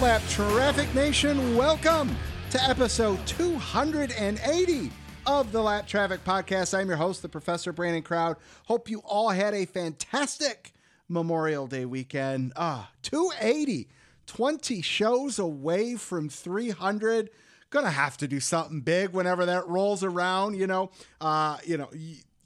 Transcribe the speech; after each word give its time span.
Lapped 0.00 0.30
Traffic 0.30 0.94
Nation? 0.94 1.54
Welcome 1.54 2.16
to 2.52 2.62
episode 2.64 3.18
280 3.26 4.90
of 5.26 5.52
the 5.52 5.62
Lapped 5.62 5.90
Traffic 5.90 6.24
Podcast. 6.24 6.76
I'm 6.76 6.88
your 6.88 6.96
host, 6.96 7.20
the 7.20 7.28
Professor 7.28 7.70
Brandon 7.70 8.02
Crowd. 8.02 8.38
Hope 8.64 8.88
you 8.88 9.00
all 9.00 9.28
had 9.28 9.52
a 9.52 9.66
fantastic 9.66 10.72
Memorial 11.10 11.66
Day 11.66 11.84
weekend. 11.84 12.54
Ah, 12.56 12.90
280, 13.02 13.88
20 14.26 14.80
shows 14.80 15.38
away 15.38 15.96
from 15.96 16.30
300 16.30 17.28
gonna 17.68 17.90
have 17.90 18.16
to 18.16 18.26
do 18.26 18.40
something 18.40 18.80
big 18.80 19.10
whenever 19.10 19.44
that 19.46 19.68
rolls 19.68 20.02
around. 20.02 20.56
You 20.56 20.66
know, 20.66 20.90
uh, 21.20 21.58
you 21.64 21.76
know, 21.76 21.90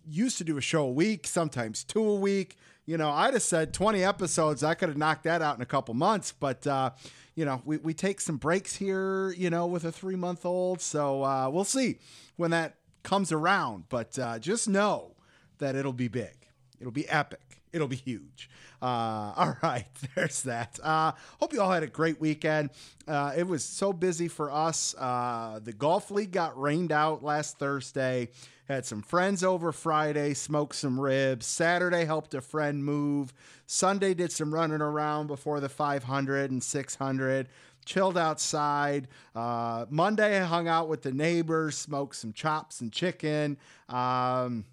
used 0.08 0.38
to 0.38 0.44
do 0.44 0.56
a 0.56 0.60
show 0.60 0.86
a 0.86 0.90
week, 0.90 1.26
sometimes 1.26 1.84
two 1.84 2.04
a 2.04 2.16
week. 2.16 2.56
You 2.86 2.98
know, 2.98 3.10
I'd 3.10 3.32
have 3.32 3.42
said 3.42 3.72
20 3.72 4.04
episodes. 4.04 4.62
I 4.62 4.74
could 4.74 4.90
have 4.90 4.98
knocked 4.98 5.24
that 5.24 5.40
out 5.40 5.56
in 5.56 5.62
a 5.62 5.66
couple 5.66 5.94
months, 5.94 6.32
but 6.32 6.66
uh, 6.66 6.90
you 7.34 7.44
know, 7.44 7.62
we, 7.64 7.78
we 7.78 7.94
take 7.94 8.20
some 8.20 8.36
breaks 8.36 8.76
here, 8.76 9.32
you 9.32 9.50
know, 9.50 9.66
with 9.66 9.84
a 9.84 9.92
three 9.92 10.16
month 10.16 10.44
old. 10.44 10.80
So 10.80 11.24
uh, 11.24 11.48
we'll 11.50 11.64
see 11.64 11.98
when 12.36 12.50
that 12.52 12.76
comes 13.02 13.32
around. 13.32 13.84
But 13.88 14.18
uh, 14.18 14.38
just 14.38 14.68
know 14.68 15.12
that 15.58 15.74
it'll 15.74 15.92
be 15.92 16.08
big. 16.08 16.46
It'll 16.80 16.92
be 16.92 17.08
epic. 17.08 17.40
It'll 17.72 17.88
be 17.88 17.96
huge. 17.96 18.48
Uh, 18.80 18.84
all 19.36 19.56
right, 19.62 19.86
there's 20.14 20.42
that. 20.42 20.78
Uh, 20.82 21.12
hope 21.40 21.52
you 21.52 21.60
all 21.60 21.72
had 21.72 21.82
a 21.82 21.88
great 21.88 22.20
weekend. 22.20 22.70
Uh, 23.08 23.32
it 23.36 23.46
was 23.46 23.64
so 23.64 23.92
busy 23.92 24.28
for 24.28 24.50
us. 24.50 24.94
Uh, 24.96 25.60
the 25.62 25.72
golf 25.72 26.10
league 26.10 26.32
got 26.32 26.58
rained 26.60 26.92
out 26.92 27.24
last 27.24 27.58
Thursday. 27.58 28.28
Had 28.66 28.86
some 28.86 29.02
friends 29.02 29.44
over 29.44 29.72
Friday, 29.72 30.32
smoked 30.32 30.74
some 30.74 30.98
ribs. 30.98 31.44
Saturday 31.44 32.06
helped 32.06 32.32
a 32.32 32.40
friend 32.40 32.82
move. 32.82 33.34
Sunday 33.66 34.14
did 34.14 34.32
some 34.32 34.54
running 34.54 34.80
around 34.80 35.26
before 35.26 35.60
the 35.60 35.68
500 35.68 36.50
and 36.50 36.62
600 36.62 37.48
chilled 37.84 38.16
outside. 38.16 39.08
Uh, 39.34 39.84
Monday, 39.90 40.40
I 40.40 40.44
hung 40.44 40.66
out 40.66 40.88
with 40.88 41.02
the 41.02 41.12
neighbors, 41.12 41.76
smoked 41.76 42.16
some 42.16 42.32
chops 42.32 42.80
and 42.80 42.90
chicken. 42.90 43.58
Um, 43.90 44.64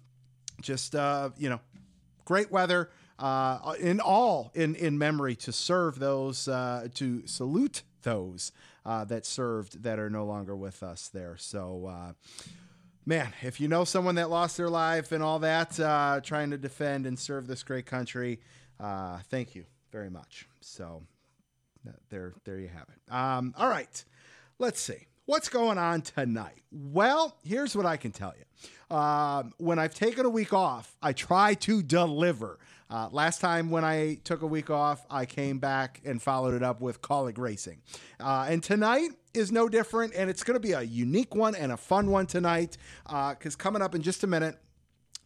just, 0.62 0.94
uh, 0.94 1.30
you 1.36 1.50
know, 1.50 1.60
great 2.24 2.50
weather. 2.50 2.90
Uh, 3.18 3.74
in 3.78 4.00
all, 4.00 4.50
in, 4.54 4.74
in 4.76 4.98
memory 4.98 5.36
to 5.36 5.52
serve 5.52 5.98
those, 5.98 6.48
uh, 6.48 6.88
to 6.94 7.24
salute 7.26 7.82
those 8.02 8.52
uh, 8.84 9.04
that 9.04 9.24
served 9.24 9.82
that 9.82 9.98
are 9.98 10.10
no 10.10 10.24
longer 10.24 10.56
with 10.56 10.82
us 10.82 11.08
there. 11.08 11.36
So, 11.36 11.86
uh, 11.86 12.12
man, 13.04 13.32
if 13.42 13.60
you 13.60 13.68
know 13.68 13.84
someone 13.84 14.14
that 14.16 14.30
lost 14.30 14.56
their 14.56 14.70
life 14.70 15.12
and 15.12 15.22
all 15.22 15.38
that, 15.40 15.78
uh, 15.78 16.20
trying 16.22 16.50
to 16.50 16.58
defend 16.58 17.06
and 17.06 17.18
serve 17.18 17.46
this 17.46 17.62
great 17.62 17.86
country, 17.86 18.40
uh, 18.80 19.18
thank 19.30 19.54
you 19.54 19.64
very 19.90 20.10
much. 20.10 20.46
So, 20.60 21.02
there, 22.10 22.34
there 22.44 22.58
you 22.58 22.68
have 22.68 22.86
it. 22.88 23.12
Um, 23.12 23.54
all 23.56 23.68
right, 23.68 24.04
let's 24.58 24.80
see 24.80 25.06
what's 25.26 25.48
going 25.48 25.78
on 25.78 26.02
tonight. 26.02 26.62
Well, 26.70 27.36
here's 27.44 27.76
what 27.76 27.86
I 27.86 27.96
can 27.96 28.12
tell 28.12 28.34
you. 28.36 28.96
Um, 28.96 29.54
when 29.58 29.78
I've 29.78 29.94
taken 29.94 30.26
a 30.26 30.30
week 30.30 30.52
off, 30.52 30.96
I 31.02 31.12
try 31.12 31.54
to 31.54 31.82
deliver. 31.82 32.58
Uh, 32.90 33.08
last 33.10 33.40
time 33.40 33.70
when 33.70 33.84
I 33.84 34.18
took 34.24 34.42
a 34.42 34.46
week 34.46 34.68
off, 34.68 35.06
I 35.08 35.24
came 35.24 35.58
back 35.58 36.02
and 36.04 36.20
followed 36.20 36.54
it 36.54 36.62
up 36.62 36.80
with 36.80 37.00
Kaulig 37.00 37.38
Racing. 37.38 37.80
Uh, 38.20 38.46
and 38.50 38.62
tonight 38.62 39.12
is 39.34 39.52
no 39.52 39.68
different, 39.68 40.14
and 40.14 40.28
it's 40.28 40.42
going 40.42 40.54
to 40.54 40.60
be 40.60 40.72
a 40.72 40.82
unique 40.82 41.34
one 41.34 41.54
and 41.54 41.72
a 41.72 41.76
fun 41.76 42.10
one 42.10 42.26
tonight 42.26 42.76
because 43.06 43.56
coming 43.56 43.82
up 43.82 43.94
in 43.94 44.02
just 44.02 44.24
a 44.24 44.26
minute, 44.26 44.58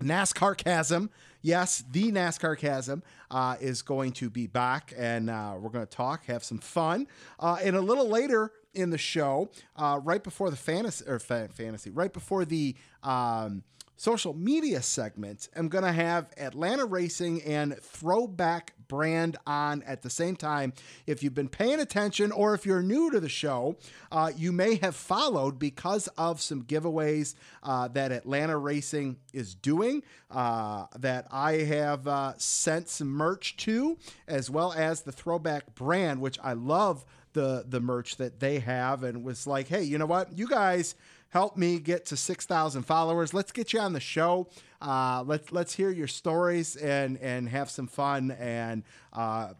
NASCARCASM, 0.03 1.09
yes, 1.43 1.83
the 1.91 2.13
NASCARCASM 2.13 3.03
uh, 3.31 3.57
is 3.61 3.83
going 3.83 4.13
to 4.13 4.29
be 4.29 4.47
back, 4.47 4.93
and 4.97 5.31
uh, 5.31 5.55
we're 5.59 5.71
going 5.71 5.87
to 5.87 5.91
talk, 5.91 6.27
have 6.27 6.45
some 6.45 6.59
fun. 6.59 7.07
Uh, 7.41 7.59
and 7.63 7.77
a 7.77 7.81
little 7.81 8.09
later 8.09 8.53
in 8.75 8.91
the 8.91 8.99
show, 8.99 9.51
uh, 9.77 9.99
right 10.03 10.23
before 10.23 10.51
the 10.51 10.57
fantasy 10.57 11.05
or 11.07 11.19
fa- 11.19 11.49
fantasy, 11.53 11.91
right 11.91 12.13
before 12.13 12.45
the 12.45 12.77
um, 13.03 13.63
social 13.97 14.35
media 14.35 14.83
segment, 14.83 15.49
I'm 15.57 15.69
going 15.69 15.85
to 15.85 15.93
have 15.93 16.31
Atlanta 16.37 16.85
Racing 16.85 17.43
and 17.43 17.77
Throwback 17.79 18.75
Brand 18.89 19.37
on 19.47 19.83
at 19.83 20.03
the 20.03 20.11
same 20.11 20.37
time. 20.37 20.73
If 21.07 21.23
you've 21.23 21.35
been 21.35 21.49
paying 21.49 21.81
attention 21.81 22.31
or 22.31 22.55
if 22.55 22.65
you're 22.65 22.83
new 22.83 23.11
to 23.11 23.21
the 23.21 23.29
show, 23.29 23.77
uh, 24.13 24.31
you 24.37 24.53
may 24.53 24.77
have 24.77 24.95
followed 24.95 25.59
because 25.59 26.09
of 26.19 26.41
some 26.41 26.63
giveaways 26.63 27.35
uh, 27.63 27.89
that 27.89 28.13
Atlanta 28.13 28.57
Racing 28.57 29.17
is 29.33 29.55
doing 29.55 30.03
uh, 30.31 30.87
that 30.99 31.27
I 31.31 31.53
have 31.55 32.07
uh, 32.07 32.35
sent 32.37 32.89
some 32.89 33.09
merch 33.09 33.57
to, 33.59 33.99
as 34.29 34.51
well 34.51 34.73
as 34.73 35.03
the 35.03 35.13
Throwback 35.13 35.75
Brand, 35.75 36.21
which 36.21 36.39
I 36.43 36.53
love 36.53 37.05
the 37.33 37.65
the 37.69 37.81
merch 37.81 38.17
that 38.17 38.41
they 38.41 38.59
have 38.61 39.05
and 39.05 39.23
was 39.23 39.47
like, 39.47 39.69
hey, 39.69 39.83
you 39.83 39.99
know 39.99 40.07
what? 40.07 40.37
You 40.37 40.49
guys 40.49 40.95
help 41.31 41.57
me 41.57 41.79
get 41.79 42.07
to 42.07 42.17
6,000 42.17 42.83
followers. 42.83 43.35
Let's 43.35 43.53
get 43.53 43.73
you 43.73 43.81
on 43.81 43.93
the 43.93 44.01
show. 44.01 44.49
Uh, 44.81 45.23
let's 45.27 45.53
let's 45.53 45.75
hear 45.75 45.91
your 45.91 46.07
stories 46.07 46.77
and 46.77 47.19
and 47.19 47.49
have 47.49 47.71
some 47.71 47.87
fun. 47.87 48.31
And 48.33 48.83
uh, 49.13 49.55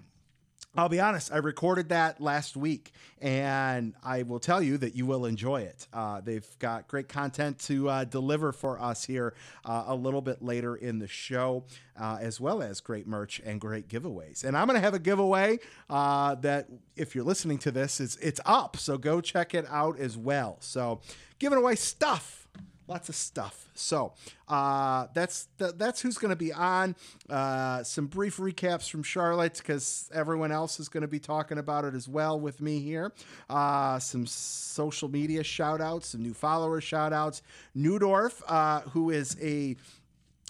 I'll 0.77 0.91
be 0.91 1.01
honest, 1.01 1.33
I 1.33 1.39
recorded 1.39 1.89
that 1.89 2.21
last 2.21 2.55
week, 2.57 2.93
and 3.21 3.95
I 4.03 4.25
will 4.25 4.39
tell 4.39 4.63
you 4.63 4.77
that 4.79 4.95
you 4.95 5.07
will 5.07 5.25
enjoy 5.25 5.63
it. 5.63 5.87
Uh, 5.93 6.21
they've 6.21 6.47
got 6.59 6.87
great 6.87 7.09
content 7.09 7.59
to 7.61 7.89
uh, 7.89 8.05
deliver 8.05 8.53
for 8.53 8.79
us 8.79 9.05
here 9.05 9.35
uh, 9.65 9.85
a 9.87 9.95
little 9.95 10.21
bit 10.21 10.43
later 10.43 10.77
in 10.77 10.99
the 10.99 11.09
show, 11.09 11.65
uh, 11.99 12.19
as 12.21 12.41
well 12.41 12.63
as 12.63 12.81
great 12.81 13.07
merch 13.07 13.41
and 13.45 13.59
great 13.59 13.89
giveaways. 13.89 14.45
And 14.45 14.55
I'm 14.55 14.67
going 14.67 14.77
to 14.77 14.85
have 14.85 14.95
a 14.95 14.99
giveaway 14.99 15.61
uh, 15.89 16.35
that, 16.37 16.69
if 16.95 17.15
you're 17.15 17.25
listening 17.25 17.59
to 17.59 17.71
this, 17.71 17.99
is 17.99 18.17
it's 18.17 18.41
up. 18.45 18.77
So 18.77 18.99
go 18.99 19.23
check 19.23 19.55
it 19.55 19.65
out 19.71 19.99
as 19.99 20.19
well. 20.19 20.59
So 20.61 21.01
giving 21.39 21.59
away 21.59 21.77
stuff 21.77 22.46
lots 22.89 23.09
of 23.09 23.15
stuff. 23.15 23.69
So 23.75 24.13
uh, 24.49 25.07
that's 25.15 25.49
th- 25.59 25.73
that's 25.77 26.01
who's 26.01 26.19
going 26.19 26.31
to 26.31 26.37
be 26.37 26.53
on. 26.53 26.97
Uh, 27.29 27.83
some 27.83 28.07
brief 28.07 28.39
recaps 28.39 28.91
from 28.91 29.03
Charlotte 29.03 29.59
because 29.59 30.11
everyone 30.15 30.53
else 30.53 30.81
is 30.81 30.89
going 30.89 31.03
to 31.03 31.09
be 31.09 31.19
talking 31.19 31.59
about 31.59 31.85
it 31.85 31.95
as 31.95 32.09
well 32.09 32.39
with 32.39 32.61
me 32.61 32.81
here. 32.81 33.13
Uh, 33.51 33.99
some 33.99 34.27
social 34.27 35.09
media 35.09 35.43
shout 35.43 35.81
outs, 35.81 36.09
some 36.09 36.23
new 36.23 36.35
follower 36.35 36.81
shout 36.81 37.13
outs. 37.13 37.43
Neudorff, 37.77 38.43
uh, 38.49 38.81
who 38.91 39.11
is 39.11 39.37
a 39.41 39.77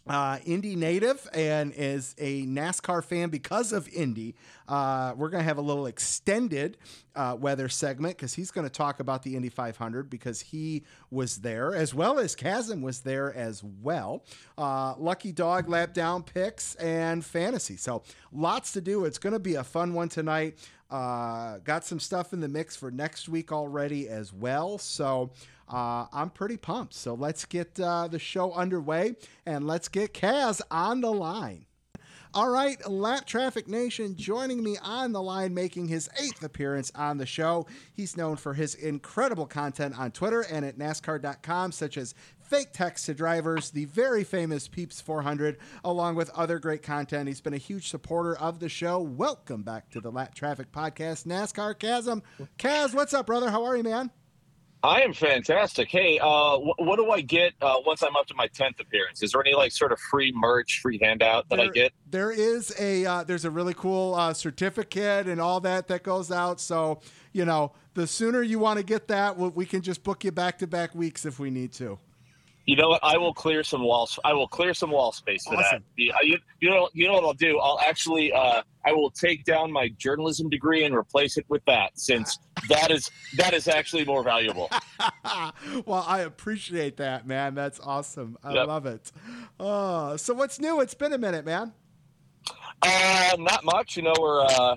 uh, 0.07 0.39
Indy 0.45 0.77
native 0.77 1.29
and 1.33 1.73
is 1.77 2.15
a 2.19 2.45
NASCAR 2.47 3.03
fan 3.03 3.29
because 3.29 3.73
of 3.73 3.89
Indy. 3.89 4.37
Uh, 4.69 5.15
we're 5.17 5.29
going 5.29 5.41
to 5.41 5.49
have 5.49 5.59
a 5.59 5.63
little 5.63 5.87
extended 5.87 6.77
uh, 7.15 7.37
weather 7.39 7.69
segment 7.69 8.17
because 8.17 8.35
he's 8.35 8.51
going 8.51 8.67
to 8.67 8.73
talk 8.73 9.01
about 9.01 9.23
the 9.23 9.37
Indy 9.37 9.49
500 9.49 10.09
because 10.09 10.41
he 10.41 10.85
was 11.11 11.39
there, 11.39 11.75
as 11.75 11.95
well 11.95 12.19
as 12.19 12.35
Chasm 12.35 12.83
was 12.83 13.01
there 13.01 13.35
as 13.35 13.65
well. 13.65 14.25
Uh, 14.57 14.95
Lucky 14.99 15.33
Dog 15.33 15.69
lap 15.69 15.93
down 15.93 16.23
picks 16.23 16.75
and 16.77 17.25
fantasy. 17.25 17.77
So 17.77 18.03
lots 18.33 18.73
to 18.73 18.81
do. 18.81 19.05
It's 19.05 19.19
going 19.19 19.33
to 19.33 19.39
be 19.39 19.55
a 19.57 19.65
fun 19.65 19.95
one 19.95 20.09
tonight. 20.09 20.59
Uh, 20.89 21.59
got 21.59 21.85
some 21.85 21.99
stuff 21.99 22.33
in 22.33 22.41
the 22.41 22.49
mix 22.49 22.77
for 22.77 22.93
next 22.93 23.29
week 23.29 23.51
already 23.51 24.09
as 24.09 24.33
well. 24.33 24.79
So 24.79 25.33
uh, 25.69 26.07
I'm 26.13 26.31
pretty 26.31 26.57
pumped. 26.57 26.95
So 26.95 27.15
let's 27.15 27.45
get 27.45 27.79
uh, 27.81 28.09
the 28.09 28.19
show 28.19 28.53
underway 28.53 29.17
and 29.45 29.67
let's 29.67 29.89
get 29.89 30.15
Kaz 30.15 30.61
on 30.71 31.01
the 31.01 31.13
line. 31.13 31.67
All 32.35 32.51
right, 32.51 32.77
Lapped 32.87 33.27
Traffic 33.27 33.67
Nation 33.67 34.15
joining 34.15 34.63
me 34.63 34.77
on 34.83 35.13
the 35.13 35.23
line, 35.23 35.55
making 35.55 35.89
his 35.89 36.11
eighth 36.23 36.43
appearance 36.43 36.93
on 36.95 37.17
the 37.17 37.25
show. 37.25 37.67
He's 37.95 38.15
known 38.15 38.37
for 38.37 38.53
his 38.53 38.75
incredible 38.75 39.47
content 39.47 39.99
on 39.99 40.11
Twitter 40.11 40.43
and 40.43 40.63
at 40.63 40.77
NASCAR.com, 40.77 41.73
such 41.73 41.97
as 41.97 42.15
fake 42.39 42.75
text 42.75 43.07
to 43.07 43.15
drivers, 43.15 43.71
the 43.71 43.87
very 43.87 44.23
famous 44.23 44.69
Peeps 44.69 45.01
400, 45.01 45.57
along 45.83 46.17
with 46.17 46.29
other 46.31 46.59
great 46.59 46.83
content. 46.83 47.27
He's 47.27 47.41
been 47.41 47.55
a 47.55 47.59
huge 47.59 47.89
supporter 47.89 48.37
of 48.37 48.61
the 48.61 48.69
show. 48.69 49.01
Welcome 49.01 49.63
back 49.63 49.89
to 49.93 50.01
the 50.03 50.13
Lapped 50.13 50.37
Traffic 50.37 50.71
Podcast, 50.71 51.27
NASCARCASM. 51.27 52.21
Kaz, 52.59 52.93
what's 52.93 53.15
up, 53.15 53.25
brother? 53.25 53.51
How 53.51 53.65
are 53.65 53.79
you, 53.79 53.83
man? 53.83 54.11
I 54.87 55.01
am 55.01 55.13
fantastic. 55.13 55.91
Hey, 55.91 56.21
uh, 56.23 56.59
wh- 56.59 56.79
what 56.79 56.97
do 56.97 57.11
I 57.11 57.21
get 57.21 57.55
uh, 57.61 57.75
once 57.85 58.03
I'm 58.03 58.15
up 58.15 58.27
to 58.29 58.35
my 58.35 58.47
tenth 58.47 58.79
appearance? 58.79 59.21
Is 59.21 59.33
there 59.33 59.41
any 59.41 59.55
like 59.55 59.73
sort 59.73 59.91
of 59.91 59.99
free 59.99 60.33
merch, 60.33 60.81
free 60.81 60.99
handout 61.03 61.49
that 61.49 61.57
there, 61.57 61.67
I 61.67 61.69
get? 61.71 61.93
There 62.09 62.31
is 62.31 62.73
a 62.79 63.05
uh, 63.05 63.25
there's 63.25 63.45
a 63.45 63.51
really 63.51 63.75
cool 63.75 64.15
uh, 64.15 64.33
certificate 64.33 65.27
and 65.27 65.41
all 65.41 65.59
that 65.61 65.89
that 65.89 66.05
goes 66.05 66.31
out. 66.31 66.61
So 66.61 67.01
you 67.33 67.45
know, 67.45 67.73
the 67.95 68.07
sooner 68.07 68.43
you 68.43 68.61
want 68.61 68.79
to 68.79 68.85
get 68.85 69.09
that, 69.09 69.37
we 69.37 69.67
can 69.67 69.83
just 69.83 70.05
book 70.05 70.23
you 70.23 70.31
back 70.31 70.59
to 70.61 70.69
back 70.69 70.95
weeks 70.95 71.27
if 71.27 71.41
we 71.41 71.51
need 71.51 71.73
to. 71.75 71.99
You 72.67 72.75
know 72.75 72.89
what? 72.89 73.01
I 73.05 73.17
will 73.17 73.35
clear 73.35 73.63
some 73.63 73.83
walls. 73.83 74.19
I 74.25 74.33
will 74.33 74.49
clear 74.49 74.75
some 74.75 74.91
wall 74.91 75.13
space 75.13 75.45
for 75.45 75.55
Awesome. 75.55 75.83
that. 75.83 76.03
You, 76.03 76.13
you, 76.23 76.39
you 76.61 76.71
know, 76.71 76.89
you 76.95 77.07
know 77.07 77.15
what 77.15 77.25
I'll 77.25 77.33
do? 77.33 77.61
I'll 77.61 77.79
actually, 77.87 78.33
uh, 78.33 78.63
I 78.85 78.93
will 78.93 79.11
take 79.11 79.45
down 79.45 79.71
my 79.71 79.89
journalism 79.99 80.51
degree 80.51 80.85
and 80.85 80.93
replace 80.93 81.37
it 81.37 81.45
with 81.49 81.65
that, 81.67 81.93
since 81.95 82.41
that 82.69 82.91
is 82.91 83.11
that 83.37 83.53
is 83.55 83.69
actually 83.69 84.05
more 84.05 84.23
valuable. 84.23 84.71
well, 85.87 86.05
I 86.07 86.21
appreciate 86.21 86.97
that, 86.99 87.27
man. 87.27 87.55
That's 87.55 87.81
awesome. 87.81 88.37
I 88.43 88.55
Yep. 88.55 88.67
love 88.67 88.87
it. 88.87 89.13
Oh, 89.61 90.17
so 90.17 90.35
what's 90.35 90.59
new? 90.61 90.81
It's 90.81 90.95
been 90.95 91.13
a 91.13 91.19
minute, 91.19 91.45
man. 91.45 91.73
Uh, 92.83 93.37
not 93.39 93.65
much. 93.65 93.97
You 93.97 94.03
know, 94.05 94.15
we're 94.21 94.43
uh, 94.43 94.77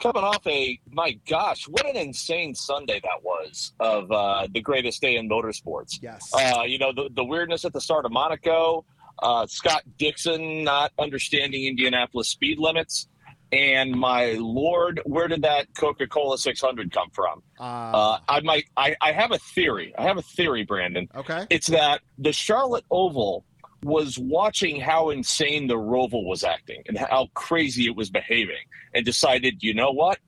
coming 0.00 0.22
off 0.22 0.46
a 0.46 0.78
my 0.90 1.18
gosh, 1.28 1.64
what 1.68 1.86
an 1.86 1.96
insane 1.96 2.54
Sunday 2.54 3.00
that 3.02 3.22
was 3.22 3.72
of 3.80 4.10
uh, 4.10 4.46
the 4.52 4.60
greatest 4.60 5.00
day 5.00 5.16
in 5.16 5.28
motorsports. 5.28 5.98
Yes. 6.00 6.30
Uh, 6.32 6.62
you 6.66 6.78
know, 6.78 6.92
the, 6.92 7.10
the 7.14 7.24
weirdness 7.24 7.64
at 7.64 7.72
the 7.72 7.80
start 7.80 8.04
of 8.06 8.12
Monaco, 8.12 8.84
uh, 9.22 9.46
Scott 9.46 9.82
Dixon 9.98 10.64
not 10.64 10.92
understanding 10.98 11.66
Indianapolis 11.66 12.28
speed 12.28 12.58
limits, 12.58 13.08
and 13.52 13.92
my 13.92 14.32
lord, 14.38 15.00
where 15.04 15.28
did 15.28 15.42
that 15.42 15.66
Coca 15.76 16.06
Cola 16.06 16.38
600 16.38 16.92
come 16.92 17.10
from? 17.10 17.42
Uh, 17.58 17.62
Uh, 17.62 18.18
I 18.28 18.40
might, 18.40 18.64
I, 18.76 18.94
I 19.00 19.12
have 19.12 19.32
a 19.32 19.38
theory. 19.38 19.92
I 19.98 20.02
have 20.04 20.16
a 20.18 20.22
theory, 20.22 20.64
Brandon. 20.64 21.08
okay. 21.16 21.46
It's 21.50 21.66
that 21.68 22.00
the 22.18 22.32
Charlotte 22.32 22.84
Oval 22.90 23.44
was 23.82 24.18
watching 24.18 24.78
how 24.80 25.10
insane 25.10 25.66
the 25.66 25.74
Roval 25.76 26.24
was 26.26 26.44
acting 26.44 26.82
and 26.86 26.98
how 26.98 27.28
crazy 27.34 27.86
it 27.86 27.96
was 27.96 28.10
behaving 28.10 28.62
and 28.94 29.04
decided, 29.04 29.62
you 29.62 29.72
know 29.74 29.90
what? 29.90 30.18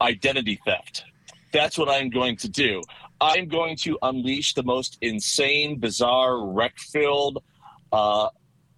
Identity 0.00 0.58
theft. 0.66 1.04
That's 1.52 1.78
what 1.78 1.88
I'm 1.88 2.10
going 2.10 2.36
to 2.38 2.48
do. 2.48 2.82
I'm 3.20 3.46
going 3.46 3.76
to 3.78 3.98
unleash 4.02 4.54
the 4.54 4.64
most 4.64 4.98
insane, 5.00 5.78
bizarre, 5.78 6.44
wreck 6.44 6.76
filled, 6.78 7.42
uh, 7.92 8.28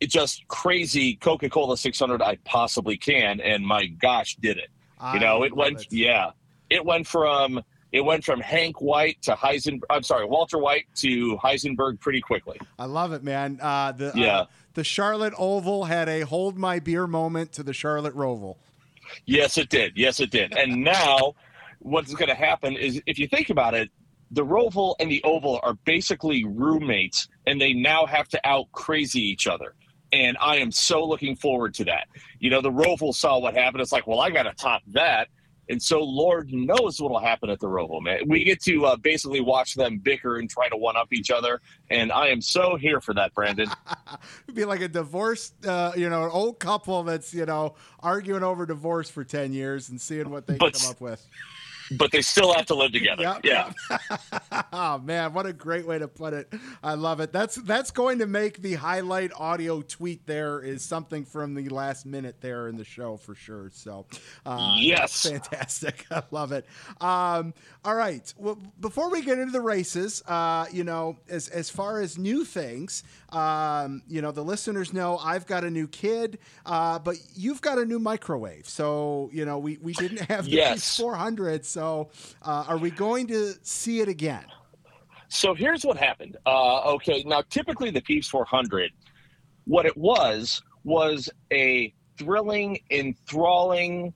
just 0.08 0.46
crazy 0.48 1.16
Coca 1.16 1.48
Cola 1.48 1.76
600 1.76 2.22
I 2.22 2.36
possibly 2.44 2.96
can. 2.96 3.40
And 3.40 3.64
my 3.66 3.86
gosh, 3.86 4.36
did 4.36 4.58
it. 4.58 4.68
You 5.12 5.20
know, 5.20 5.42
it 5.44 5.54
went, 5.54 5.86
yeah, 5.92 6.30
it 6.70 6.84
went 6.84 7.06
from. 7.06 7.62
It 7.92 8.04
went 8.04 8.24
from 8.24 8.40
Hank 8.40 8.80
White 8.80 9.22
to 9.22 9.34
Heisen. 9.36 9.80
I'm 9.88 10.02
sorry, 10.02 10.24
Walter 10.26 10.58
White 10.58 10.86
to 10.96 11.36
Heisenberg 11.36 12.00
pretty 12.00 12.20
quickly. 12.20 12.58
I 12.76 12.86
love 12.86 13.12
it, 13.12 13.22
man. 13.22 13.60
Uh, 13.62 13.92
the 13.92 14.10
Yeah. 14.16 14.38
uh, 14.40 14.46
the 14.72 14.82
Charlotte 14.82 15.32
Oval 15.38 15.84
had 15.84 16.08
a 16.08 16.22
hold 16.22 16.58
my 16.58 16.80
beer 16.80 17.06
moment 17.06 17.52
to 17.52 17.62
the 17.62 17.72
Charlotte 17.72 18.14
Roval. 18.16 18.56
Yes, 19.26 19.58
it 19.58 19.68
did. 19.68 19.92
Yes, 19.96 20.18
it 20.18 20.30
did. 20.32 20.56
And 20.56 20.82
now, 20.82 21.34
what's 21.78 22.12
going 22.14 22.30
to 22.30 22.34
happen 22.34 22.74
is, 22.76 23.00
if 23.06 23.16
you 23.18 23.28
think 23.28 23.50
about 23.50 23.74
it, 23.74 23.90
the 24.32 24.44
Roval 24.44 24.96
and 24.98 25.08
the 25.08 25.22
Oval 25.22 25.60
are 25.62 25.74
basically 25.84 26.44
roommates, 26.44 27.28
and 27.46 27.60
they 27.60 27.72
now 27.74 28.06
have 28.06 28.28
to 28.30 28.40
out 28.44 28.72
crazy 28.72 29.20
each 29.20 29.46
other. 29.46 29.74
And 30.14 30.36
I 30.40 30.58
am 30.58 30.70
so 30.70 31.04
looking 31.04 31.34
forward 31.34 31.74
to 31.74 31.84
that. 31.86 32.06
You 32.38 32.48
know, 32.48 32.60
the 32.60 32.70
Roval 32.70 33.12
saw 33.12 33.38
what 33.40 33.54
happened. 33.54 33.82
It's 33.82 33.90
like, 33.90 34.06
well, 34.06 34.20
I 34.20 34.30
got 34.30 34.44
to 34.44 34.52
top 34.52 34.82
that. 34.92 35.26
And 35.70 35.82
so, 35.82 36.00
Lord 36.02 36.52
knows 36.52 37.00
what'll 37.00 37.18
happen 37.18 37.48
at 37.50 37.58
the 37.58 37.66
Roval, 37.66 38.00
man. 38.02 38.20
We 38.28 38.44
get 38.44 38.62
to 38.64 38.84
uh, 38.84 38.96
basically 38.96 39.40
watch 39.40 39.74
them 39.74 39.98
bicker 39.98 40.36
and 40.36 40.48
try 40.48 40.68
to 40.68 40.76
one 40.76 40.94
up 40.96 41.08
each 41.10 41.30
other. 41.30 41.60
And 41.90 42.12
I 42.12 42.28
am 42.28 42.40
so 42.42 42.76
here 42.76 43.00
for 43.00 43.12
that, 43.14 43.32
Brandon. 43.34 43.68
It'd 44.46 44.54
be 44.54 44.66
like 44.66 44.82
a 44.82 44.88
divorced, 44.88 45.66
uh, 45.66 45.92
you 45.96 46.10
know, 46.10 46.24
an 46.24 46.30
old 46.30 46.58
couple 46.60 47.02
that's 47.02 47.32
you 47.32 47.46
know 47.46 47.74
arguing 48.00 48.42
over 48.42 48.66
divorce 48.66 49.08
for 49.08 49.24
ten 49.24 49.52
years 49.54 49.88
and 49.88 49.98
seeing 49.98 50.28
what 50.30 50.46
they 50.46 50.56
But- 50.58 50.74
come 50.74 50.90
up 50.90 51.00
with. 51.00 51.26
But 51.92 52.10
they 52.12 52.22
still 52.22 52.52
have 52.54 52.66
to 52.66 52.74
live 52.74 52.92
together. 52.92 53.22
Yep, 53.22 53.40
yeah. 53.44 53.72
yep. 53.90 54.66
oh 54.72 54.98
man, 54.98 55.32
what 55.34 55.46
a 55.46 55.52
great 55.52 55.86
way 55.86 55.98
to 55.98 56.08
put 56.08 56.32
it. 56.32 56.52
I 56.82 56.94
love 56.94 57.20
it. 57.20 57.32
That's 57.32 57.56
that's 57.56 57.90
going 57.90 58.18
to 58.18 58.26
make 58.26 58.62
the 58.62 58.74
highlight 58.74 59.32
audio 59.36 59.82
tweet 59.82 60.26
there 60.26 60.60
is 60.60 60.82
something 60.82 61.24
from 61.24 61.54
the 61.54 61.68
last 61.68 62.06
minute 62.06 62.40
there 62.40 62.68
in 62.68 62.76
the 62.76 62.84
show 62.84 63.16
for 63.16 63.34
sure. 63.34 63.70
So 63.72 64.06
uh, 64.46 64.76
Yes. 64.78 65.28
fantastic. 65.28 66.06
I 66.10 66.22
love 66.30 66.52
it. 66.52 66.66
Um, 67.00 67.54
all 67.84 67.94
right. 67.94 68.32
Well, 68.38 68.58
before 68.80 69.10
we 69.10 69.22
get 69.22 69.38
into 69.38 69.52
the 69.52 69.60
races, 69.60 70.22
uh, 70.26 70.66
you 70.72 70.84
know, 70.84 71.16
as 71.28 71.48
as 71.48 71.70
far 71.70 72.00
as 72.00 72.18
new 72.18 72.44
things, 72.44 73.02
um, 73.34 74.02
you 74.08 74.22
know, 74.22 74.30
the 74.30 74.44
listeners 74.44 74.92
know 74.92 75.18
I've 75.18 75.46
got 75.46 75.64
a 75.64 75.70
new 75.70 75.88
kid, 75.88 76.38
uh, 76.64 76.98
but 76.98 77.16
you've 77.34 77.60
got 77.60 77.78
a 77.78 77.84
new 77.84 77.98
microwave. 77.98 78.68
So 78.68 79.30
you 79.32 79.44
know, 79.44 79.58
we 79.58 79.78
we 79.78 79.92
didn't 79.92 80.20
have 80.30 80.44
the 80.44 80.52
Yes. 80.52 80.96
400. 80.96 81.64
So 81.66 82.10
uh, 82.42 82.64
are 82.68 82.78
we 82.78 82.90
going 82.90 83.26
to 83.28 83.54
see 83.62 84.00
it 84.00 84.08
again? 84.08 84.44
So 85.28 85.52
here's 85.54 85.84
what 85.84 85.96
happened. 85.96 86.36
Uh, 86.46 86.92
okay, 86.94 87.24
now 87.26 87.42
typically 87.50 87.90
the 87.90 88.00
Peeps 88.00 88.28
400, 88.28 88.92
what 89.64 89.84
it 89.84 89.96
was 89.96 90.62
was 90.84 91.28
a 91.52 91.92
thrilling, 92.18 92.78
enthralling, 92.90 94.14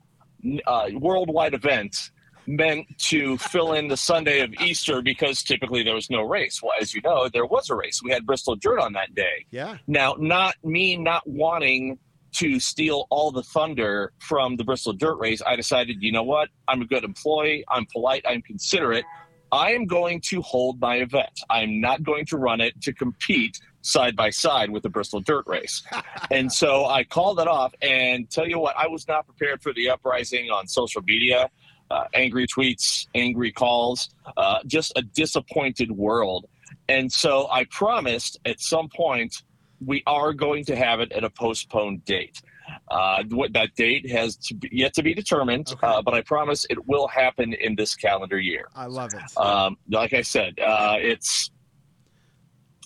uh, 0.67 0.91
worldwide 0.93 1.55
event 1.55 2.11
meant 2.49 2.87
to 2.99 3.37
fill 3.39 3.75
in 3.75 3.89
the 3.89 3.97
Sunday 3.97 4.41
of 4.41 4.53
Easter 4.55 5.03
because 5.03 5.43
typically 5.43 5.83
there 5.83 5.95
was 5.95 6.09
no 6.09 6.23
race. 6.23 6.63
Well, 6.63 6.73
as 6.81 6.95
you 6.95 7.03
know, 7.03 7.29
there 7.29 7.47
was 7.47 7.69
a 7.69 7.75
race. 7.75 8.03
We 8.03 8.11
had 8.11 8.25
Bristol 8.25 8.57
Dirt 8.57 8.81
on 8.81 8.95
that 8.95 9.15
day. 9.15 9.45
Yeah. 9.51 9.77
Now, 9.87 10.17
not 10.19 10.57
me 10.65 10.97
not 10.97 11.27
wanting 11.27 11.99
to 12.33 12.61
steal 12.61 13.07
all 13.11 13.31
the 13.31 13.43
thunder 13.43 14.13
from 14.19 14.57
the 14.57 14.65
Bristol 14.65 14.93
Dirt 14.93 15.17
Race, 15.17 15.43
I 15.47 15.57
decided, 15.57 16.03
you 16.03 16.13
know 16.13 16.23
what? 16.23 16.49
I'm 16.67 16.83
a 16.83 16.85
good 16.85 17.05
employee. 17.05 17.65
I'm 17.69 17.87
polite. 17.87 18.25
I'm 18.29 18.43
considerate. 18.43 19.05
I 19.51 19.73
am 19.73 19.87
going 19.87 20.21
to 20.27 20.43
hold 20.43 20.79
my 20.79 20.97
event. 20.97 21.41
I'm 21.49 21.81
not 21.81 22.03
going 22.03 22.27
to 22.27 22.37
run 22.37 22.61
it 22.61 22.81
to 22.83 22.93
compete 22.93 23.59
side 23.81 24.15
by 24.15 24.29
side 24.31 24.71
with 24.71 24.83
the 24.83 24.91
Bristol 24.91 25.21
Dirt 25.21 25.47
Race. 25.47 25.83
and 26.31 26.53
so 26.53 26.87
I 26.87 27.05
called 27.05 27.41
it 27.41 27.49
off. 27.49 27.75
And 27.81 28.31
tell 28.31 28.47
you 28.47 28.59
what, 28.59 28.77
I 28.77 28.87
was 28.87 29.09
not 29.09 29.25
prepared 29.25 29.63
for 29.63 29.73
the 29.73 29.89
uprising 29.89 30.51
on 30.51 30.67
social 30.67 31.03
media. 31.03 31.51
Uh, 31.91 32.05
angry 32.15 32.47
tweets, 32.47 33.07
angry 33.15 33.51
calls, 33.51 34.11
uh, 34.37 34.59
just 34.67 34.93
a 34.97 35.03
disappointed 35.03 35.91
world. 35.91 36.47
And 36.89 37.11
so 37.11 37.49
I 37.51 37.65
promised 37.71 38.39
at 38.45 38.61
some 38.61 38.89
point 38.89 39.43
we 39.85 40.03
are 40.07 40.33
going 40.35 40.65
to 40.67 40.77
have 40.77 41.01
it 41.01 41.13
at 41.13 41.25
a 41.25 41.31
postponed 41.31 42.05
date. 42.05 42.43
Uh, 42.91 43.23
what 43.31 43.55
that 43.55 43.75
date 43.77 44.11
has 44.11 44.37
to 44.37 44.55
be, 44.55 44.69
yet 44.71 44.93
to 44.95 45.03
be 45.03 45.15
determined, 45.15 45.69
Okay. 45.73 45.87
uh, 45.87 46.03
but 46.03 46.13
I 46.13 46.21
promise 46.21 46.67
it 46.69 46.87
will 46.87 47.09
happen 47.09 47.55
in 47.55 47.75
this 47.77 47.95
calendar 47.95 48.39
year. 48.39 48.69
I 48.75 48.87
love 48.87 49.15
it. 49.15 49.39
Um, 49.39 49.79
like 49.91 50.13
I 50.13 50.21
said, 50.21 50.59
uh, 50.61 50.97
it's 50.99 51.51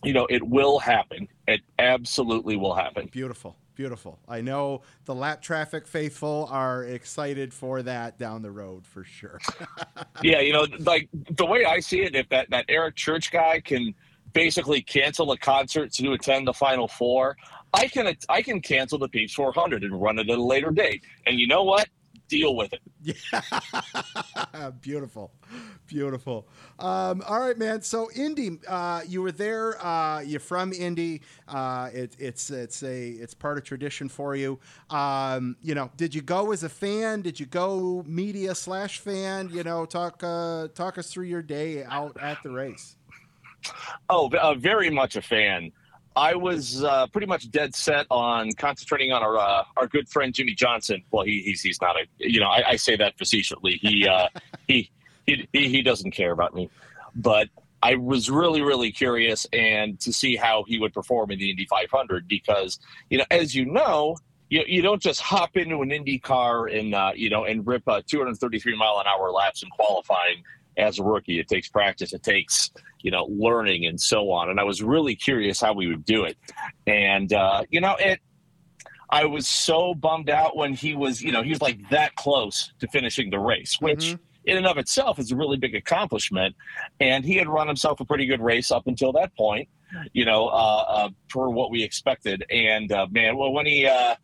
you 0.04 0.12
know 0.12 0.26
it 0.30 0.42
will 0.46 0.78
happen. 0.78 1.26
It 1.48 1.60
absolutely 1.80 2.56
will 2.56 2.74
happen. 2.74 3.08
Beautiful. 3.12 3.56
Beautiful. 3.74 4.18
I 4.28 4.42
know 4.42 4.82
the 5.06 5.14
lap 5.14 5.40
traffic 5.40 5.86
faithful 5.86 6.46
are 6.50 6.84
excited 6.84 7.54
for 7.54 7.82
that 7.82 8.18
down 8.18 8.42
the 8.42 8.50
road 8.50 8.86
for 8.86 9.02
sure. 9.02 9.40
yeah, 10.22 10.40
you 10.40 10.52
know, 10.52 10.66
like 10.80 11.08
the 11.12 11.46
way 11.46 11.64
I 11.64 11.80
see 11.80 12.02
it, 12.02 12.14
if 12.14 12.28
that 12.28 12.50
that 12.50 12.66
Eric 12.68 12.96
Church 12.96 13.32
guy 13.32 13.60
can 13.60 13.94
basically 14.34 14.82
cancel 14.82 15.32
a 15.32 15.38
concert 15.38 15.92
to 15.92 16.12
attend 16.12 16.46
the 16.46 16.52
Final 16.52 16.86
Four, 16.86 17.36
I 17.72 17.88
can 17.88 18.14
I 18.28 18.42
can 18.42 18.60
cancel 18.60 18.98
the 18.98 19.08
Peeps 19.08 19.32
400 19.34 19.84
and 19.84 20.00
run 20.00 20.18
it 20.18 20.28
at 20.28 20.38
a 20.38 20.42
later 20.42 20.70
date. 20.70 21.04
And 21.26 21.40
you 21.40 21.46
know 21.46 21.62
what? 21.62 21.88
Deal 22.32 22.56
with 22.56 22.72
it. 22.72 22.80
Yeah. 23.02 24.70
Beautiful. 24.80 25.32
Beautiful. 25.86 26.48
Um, 26.78 27.22
all 27.28 27.40
right, 27.40 27.58
man. 27.58 27.82
So 27.82 28.08
Indy, 28.16 28.58
uh, 28.66 29.02
you 29.06 29.20
were 29.20 29.32
there. 29.32 29.84
Uh, 29.84 30.20
you're 30.20 30.40
from 30.40 30.72
Indy. 30.72 31.20
Uh, 31.46 31.90
it, 31.92 32.16
it's 32.18 32.48
it's 32.48 32.82
a 32.82 33.08
it's 33.08 33.34
part 33.34 33.58
of 33.58 33.64
tradition 33.64 34.08
for 34.08 34.34
you. 34.34 34.58
Um, 34.88 35.56
you 35.60 35.74
know, 35.74 35.90
did 35.98 36.14
you 36.14 36.22
go 36.22 36.52
as 36.52 36.62
a 36.62 36.70
fan? 36.70 37.20
Did 37.20 37.38
you 37.38 37.44
go 37.44 38.02
media 38.06 38.54
slash 38.54 39.00
fan? 39.00 39.50
You 39.52 39.62
know, 39.62 39.84
talk 39.84 40.22
uh, 40.24 40.68
talk 40.68 40.96
us 40.96 41.12
through 41.12 41.26
your 41.26 41.42
day 41.42 41.84
out 41.84 42.16
at 42.18 42.42
the 42.42 42.48
race. 42.48 42.96
Oh, 44.08 44.30
uh, 44.30 44.54
very 44.54 44.88
much 44.88 45.16
a 45.16 45.22
fan. 45.22 45.70
I 46.14 46.34
was 46.34 46.82
uh, 46.84 47.06
pretty 47.08 47.26
much 47.26 47.50
dead 47.50 47.74
set 47.74 48.06
on 48.10 48.52
concentrating 48.52 49.12
on 49.12 49.22
our 49.22 49.38
uh, 49.38 49.64
our 49.76 49.86
good 49.86 50.08
friend 50.08 50.34
Jimmie 50.34 50.54
Johnson. 50.54 51.02
Well, 51.10 51.24
he, 51.24 51.40
he's 51.42 51.62
he's 51.62 51.80
not 51.80 51.96
a 51.96 52.06
you 52.18 52.40
know 52.40 52.48
I, 52.48 52.70
I 52.70 52.76
say 52.76 52.96
that 52.96 53.16
facetiously. 53.18 53.78
He, 53.80 54.06
uh, 54.06 54.28
he 54.68 54.90
he 55.26 55.48
he 55.52 55.82
doesn't 55.82 56.10
care 56.10 56.32
about 56.32 56.54
me, 56.54 56.68
but 57.14 57.48
I 57.82 57.96
was 57.96 58.30
really 58.30 58.62
really 58.62 58.92
curious 58.92 59.46
and 59.52 59.98
to 60.00 60.12
see 60.12 60.36
how 60.36 60.64
he 60.64 60.78
would 60.78 60.92
perform 60.92 61.30
in 61.30 61.38
the 61.38 61.50
Indy 61.50 61.66
500 61.66 62.28
because 62.28 62.78
you 63.10 63.18
know 63.18 63.24
as 63.30 63.54
you 63.54 63.64
know. 63.64 64.16
You, 64.48 64.64
you 64.66 64.82
don't 64.82 65.00
just 65.00 65.22
hop 65.22 65.56
into 65.56 65.80
an 65.80 65.90
Indy 65.90 66.18
car 66.18 66.66
and 66.66 66.94
uh, 66.94 67.12
you 67.14 67.30
know 67.30 67.44
and 67.46 67.66
rip 67.66 67.88
uh, 67.88 68.02
233 68.06 68.76
mile 68.76 68.98
an 68.98 69.06
hour 69.06 69.30
laps 69.30 69.62
in 69.62 69.70
qualifying 69.70 70.44
as 70.76 70.98
a 70.98 71.02
rookie. 71.04 71.38
It 71.38 71.48
takes 71.48 71.68
practice. 71.68 72.12
It 72.12 72.22
takes 72.22 72.70
you 73.04 73.10
know, 73.10 73.24
learning 73.28 73.84
and 73.86 74.00
so 74.00 74.30
on. 74.30 74.48
And 74.48 74.60
I 74.60 74.62
was 74.62 74.80
really 74.80 75.16
curious 75.16 75.60
how 75.60 75.72
we 75.72 75.88
would 75.88 76.04
do 76.04 76.22
it. 76.24 76.36
And, 76.86 77.32
uh, 77.32 77.64
you 77.68 77.80
know, 77.80 77.96
it, 77.98 78.20
I 79.10 79.24
was 79.24 79.48
so 79.48 79.92
bummed 79.92 80.30
out 80.30 80.56
when 80.56 80.72
he 80.72 80.94
was, 80.94 81.20
you 81.20 81.32
know, 81.32 81.42
he 81.42 81.50
was 81.50 81.60
like 81.60 81.80
that 81.90 82.14
close 82.14 82.72
to 82.78 82.86
finishing 82.86 83.28
the 83.30 83.40
race, 83.40 83.76
which 83.80 84.04
Mhm. 84.04 84.18
in 84.44 84.56
and 84.56 84.66
of 84.68 84.78
itself 84.78 85.18
is 85.18 85.32
a 85.32 85.36
really 85.36 85.56
big 85.56 85.74
accomplishment. 85.74 86.54
And 87.00 87.24
he 87.24 87.34
had 87.34 87.48
run 87.48 87.66
himself 87.66 87.98
a 87.98 88.04
pretty 88.04 88.24
good 88.26 88.40
race 88.40 88.70
up 88.70 88.86
until 88.86 89.12
that 89.14 89.34
point, 89.36 89.68
you 90.12 90.24
know, 90.24 90.46
uh, 90.46 90.84
uh, 90.88 91.08
for 91.28 91.50
what 91.50 91.72
we 91.72 91.82
expected. 91.82 92.44
And, 92.50 92.92
uh, 92.92 93.08
man, 93.10 93.36
well, 93.36 93.52
when 93.52 93.66
he, 93.66 93.84
uh, 93.84 94.14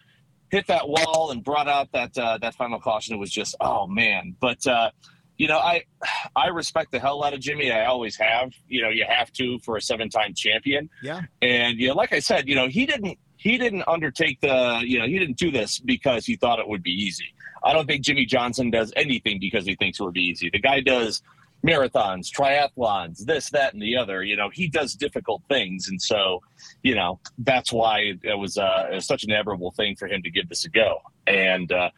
hit 0.52 0.68
that 0.68 0.88
wall 0.88 1.32
and 1.32 1.42
brought 1.42 1.66
out 1.66 1.90
that, 1.92 2.16
uh, 2.16 2.38
that 2.38 2.54
final 2.54 2.78
caution, 2.80 3.16
it 3.16 3.18
was 3.18 3.32
just, 3.32 3.56
oh 3.60 3.88
man. 3.88 4.36
But, 4.38 4.64
uh, 4.68 4.92
you 5.38 5.48
know, 5.48 5.58
I 5.58 5.84
I 6.36 6.48
respect 6.48 6.92
the 6.92 6.98
hell 6.98 7.24
out 7.24 7.32
of 7.32 7.40
Jimmie. 7.40 7.72
I 7.72 7.86
always 7.86 8.16
have. 8.16 8.52
You 8.68 8.82
know, 8.82 8.90
you 8.90 9.04
have 9.08 9.32
to 9.34 9.58
for 9.60 9.76
a 9.76 9.80
seven-time 9.80 10.34
champion. 10.34 10.90
Yeah. 11.02 11.22
And 11.40 11.78
you 11.78 11.88
know, 11.88 11.94
like 11.94 12.12
I 12.12 12.18
said, 12.18 12.48
you 12.48 12.54
know, 12.54 12.68
he 12.68 12.84
didn't 12.84 13.18
he 13.38 13.56
didn't 13.56 13.84
undertake 13.86 14.40
the, 14.40 14.82
you 14.84 14.98
know, 14.98 15.06
he 15.06 15.18
didn't 15.18 15.38
do 15.38 15.50
this 15.50 15.78
because 15.78 16.26
he 16.26 16.36
thought 16.36 16.58
it 16.58 16.68
would 16.68 16.82
be 16.82 16.90
easy. 16.90 17.32
I 17.64 17.72
don't 17.72 17.86
think 17.86 18.04
Jimmie 18.04 18.26
Johnson 18.26 18.70
does 18.70 18.92
anything 18.96 19.38
because 19.40 19.64
he 19.64 19.76
thinks 19.76 20.00
it 20.00 20.02
would 20.02 20.14
be 20.14 20.26
easy. 20.26 20.50
The 20.50 20.58
guy 20.58 20.80
does 20.80 21.22
marathons, 21.64 22.30
triathlons, 22.32 23.24
this, 23.24 23.50
that, 23.50 23.72
and 23.72 23.82
the 23.82 23.96
other. 23.96 24.24
You 24.24 24.36
know, 24.36 24.50
he 24.52 24.68
does 24.68 24.94
difficult 24.94 25.42
things, 25.48 25.88
and 25.88 26.00
so, 26.02 26.42
you 26.82 26.94
know, 26.94 27.20
that's 27.38 27.72
why 27.72 28.14
it 28.22 28.38
was, 28.38 28.58
uh, 28.58 28.88
it 28.90 28.94
was 28.96 29.06
such 29.06 29.24
an 29.24 29.30
admirable 29.30 29.70
thing 29.72 29.96
for 29.96 30.08
him 30.08 30.22
to 30.22 30.30
give 30.30 30.48
this 30.48 30.64
a 30.64 30.68
go. 30.68 30.98
And 31.26 31.70
uh, 31.70 31.90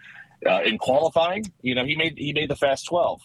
uh, 0.49 0.63
in 0.63 0.79
qualifying, 0.79 1.45
you 1.63 1.75
know, 1.75 1.85
he 1.85 1.97
made 1.97 2.17
he 2.19 2.33
made 2.33 2.51
the 2.51 2.57
fast 2.57 2.87
twelve. 2.87 3.21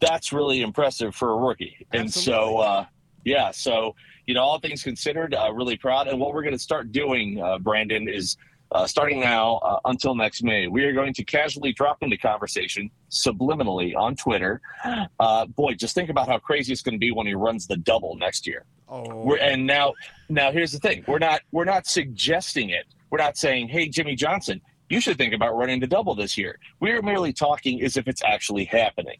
That's 0.00 0.32
really 0.32 0.62
impressive 0.62 1.14
for 1.14 1.30
a 1.32 1.36
rookie. 1.36 1.86
And 1.92 2.12
so, 2.12 2.58
uh, 2.58 2.86
yeah, 3.24 3.50
so 3.50 3.94
you 4.26 4.34
know, 4.34 4.42
all 4.42 4.58
things 4.58 4.82
considered, 4.82 5.34
uh, 5.34 5.52
really 5.52 5.76
proud. 5.76 6.08
And 6.08 6.18
what 6.18 6.34
we're 6.34 6.42
going 6.42 6.54
to 6.54 6.58
start 6.58 6.92
doing, 6.92 7.40
uh, 7.40 7.58
Brandon, 7.58 8.08
is 8.08 8.36
uh, 8.72 8.86
starting 8.86 9.20
now 9.20 9.56
uh, 9.58 9.78
until 9.84 10.14
next 10.14 10.42
May, 10.42 10.66
we 10.66 10.84
are 10.84 10.92
going 10.92 11.14
to 11.14 11.24
casually 11.24 11.72
drop 11.72 12.02
into 12.02 12.16
conversation 12.16 12.90
subliminally 13.10 13.94
on 13.96 14.16
Twitter. 14.16 14.60
Uh, 15.18 15.46
boy, 15.46 15.72
just 15.72 15.94
think 15.94 16.10
about 16.10 16.28
how 16.28 16.38
crazy 16.38 16.72
it's 16.72 16.82
going 16.82 16.94
to 16.94 16.98
be 16.98 17.10
when 17.10 17.26
he 17.26 17.34
runs 17.34 17.66
the 17.66 17.76
double 17.76 18.16
next 18.16 18.46
year. 18.46 18.64
Oh, 18.88 19.22
We're, 19.24 19.38
and 19.38 19.66
now, 19.66 19.94
now 20.28 20.52
here's 20.52 20.72
the 20.72 20.78
thing: 20.78 21.04
we're 21.08 21.18
not 21.18 21.40
we're 21.52 21.64
not 21.64 21.86
suggesting 21.86 22.70
it. 22.70 22.84
We're 23.10 23.18
not 23.18 23.36
saying, 23.36 23.68
"Hey, 23.68 23.88
Jimmie 23.88 24.14
Johnson, 24.14 24.60
you 24.88 25.00
should 25.00 25.18
think 25.18 25.34
about 25.34 25.56
running 25.56 25.80
the 25.80 25.86
double 25.86 26.14
this 26.14 26.36
year." 26.36 26.58
We're 26.80 27.02
merely 27.02 27.32
talking 27.32 27.82
as 27.82 27.96
if 27.96 28.08
it's 28.08 28.22
actually 28.24 28.64
happening. 28.64 29.18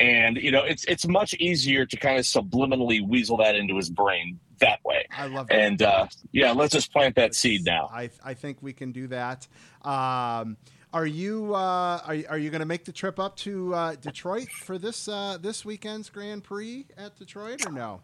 And 0.00 0.36
you 0.36 0.50
know, 0.50 0.62
it's 0.64 0.84
it's 0.84 1.06
much 1.06 1.34
easier 1.34 1.86
to 1.86 1.96
kind 1.96 2.18
of 2.18 2.24
subliminally 2.24 3.06
weasel 3.06 3.36
that 3.38 3.54
into 3.54 3.76
his 3.76 3.90
brain 3.90 4.38
that 4.60 4.78
way. 4.84 5.06
I 5.16 5.26
love 5.26 5.48
that. 5.48 5.58
And 5.58 5.82
uh, 5.82 6.06
yeah, 6.32 6.52
let's 6.52 6.72
just 6.72 6.92
plant 6.92 7.16
that 7.16 7.34
seed 7.34 7.64
now. 7.64 7.90
I, 7.92 8.10
I 8.24 8.34
think 8.34 8.58
we 8.62 8.72
can 8.72 8.92
do 8.92 9.08
that. 9.08 9.46
Um, 9.82 10.56
are 10.94 11.06
you 11.06 11.52
uh, 11.54 12.00
are, 12.06 12.16
are 12.30 12.38
you 12.38 12.50
going 12.50 12.60
to 12.60 12.66
make 12.66 12.84
the 12.84 12.92
trip 12.92 13.18
up 13.18 13.36
to 13.38 13.74
uh, 13.74 13.94
Detroit 13.96 14.48
for 14.48 14.78
this 14.78 15.08
uh, 15.08 15.36
this 15.40 15.64
weekend's 15.64 16.08
Grand 16.08 16.44
Prix 16.44 16.86
at 16.96 17.16
Detroit 17.18 17.66
or 17.66 17.72
no? 17.72 18.00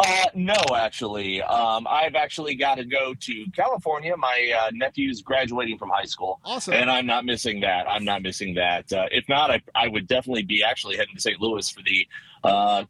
Uh, 0.00 0.24
no, 0.34 0.56
actually, 0.76 1.40
um, 1.42 1.86
I've 1.88 2.16
actually 2.16 2.56
got 2.56 2.74
to 2.74 2.84
go 2.84 3.14
to 3.14 3.46
California. 3.54 4.16
My 4.16 4.52
uh, 4.60 4.70
nephew's 4.72 5.22
graduating 5.22 5.78
from 5.78 5.90
high 5.90 6.04
school. 6.04 6.40
Awesome. 6.44 6.74
And 6.74 6.90
I'm 6.90 7.06
not 7.06 7.24
missing 7.24 7.60
that. 7.60 7.88
I'm 7.88 8.04
not 8.04 8.22
missing 8.22 8.54
that. 8.54 8.92
Uh, 8.92 9.06
if 9.12 9.28
not, 9.28 9.52
I, 9.52 9.62
I 9.76 9.86
would 9.86 10.08
definitely 10.08 10.42
be 10.42 10.64
actually 10.64 10.96
heading 10.96 11.14
to 11.14 11.20
St. 11.20 11.40
Louis 11.40 11.70
for 11.70 11.82
the 11.82 12.06
uh, 12.42 12.84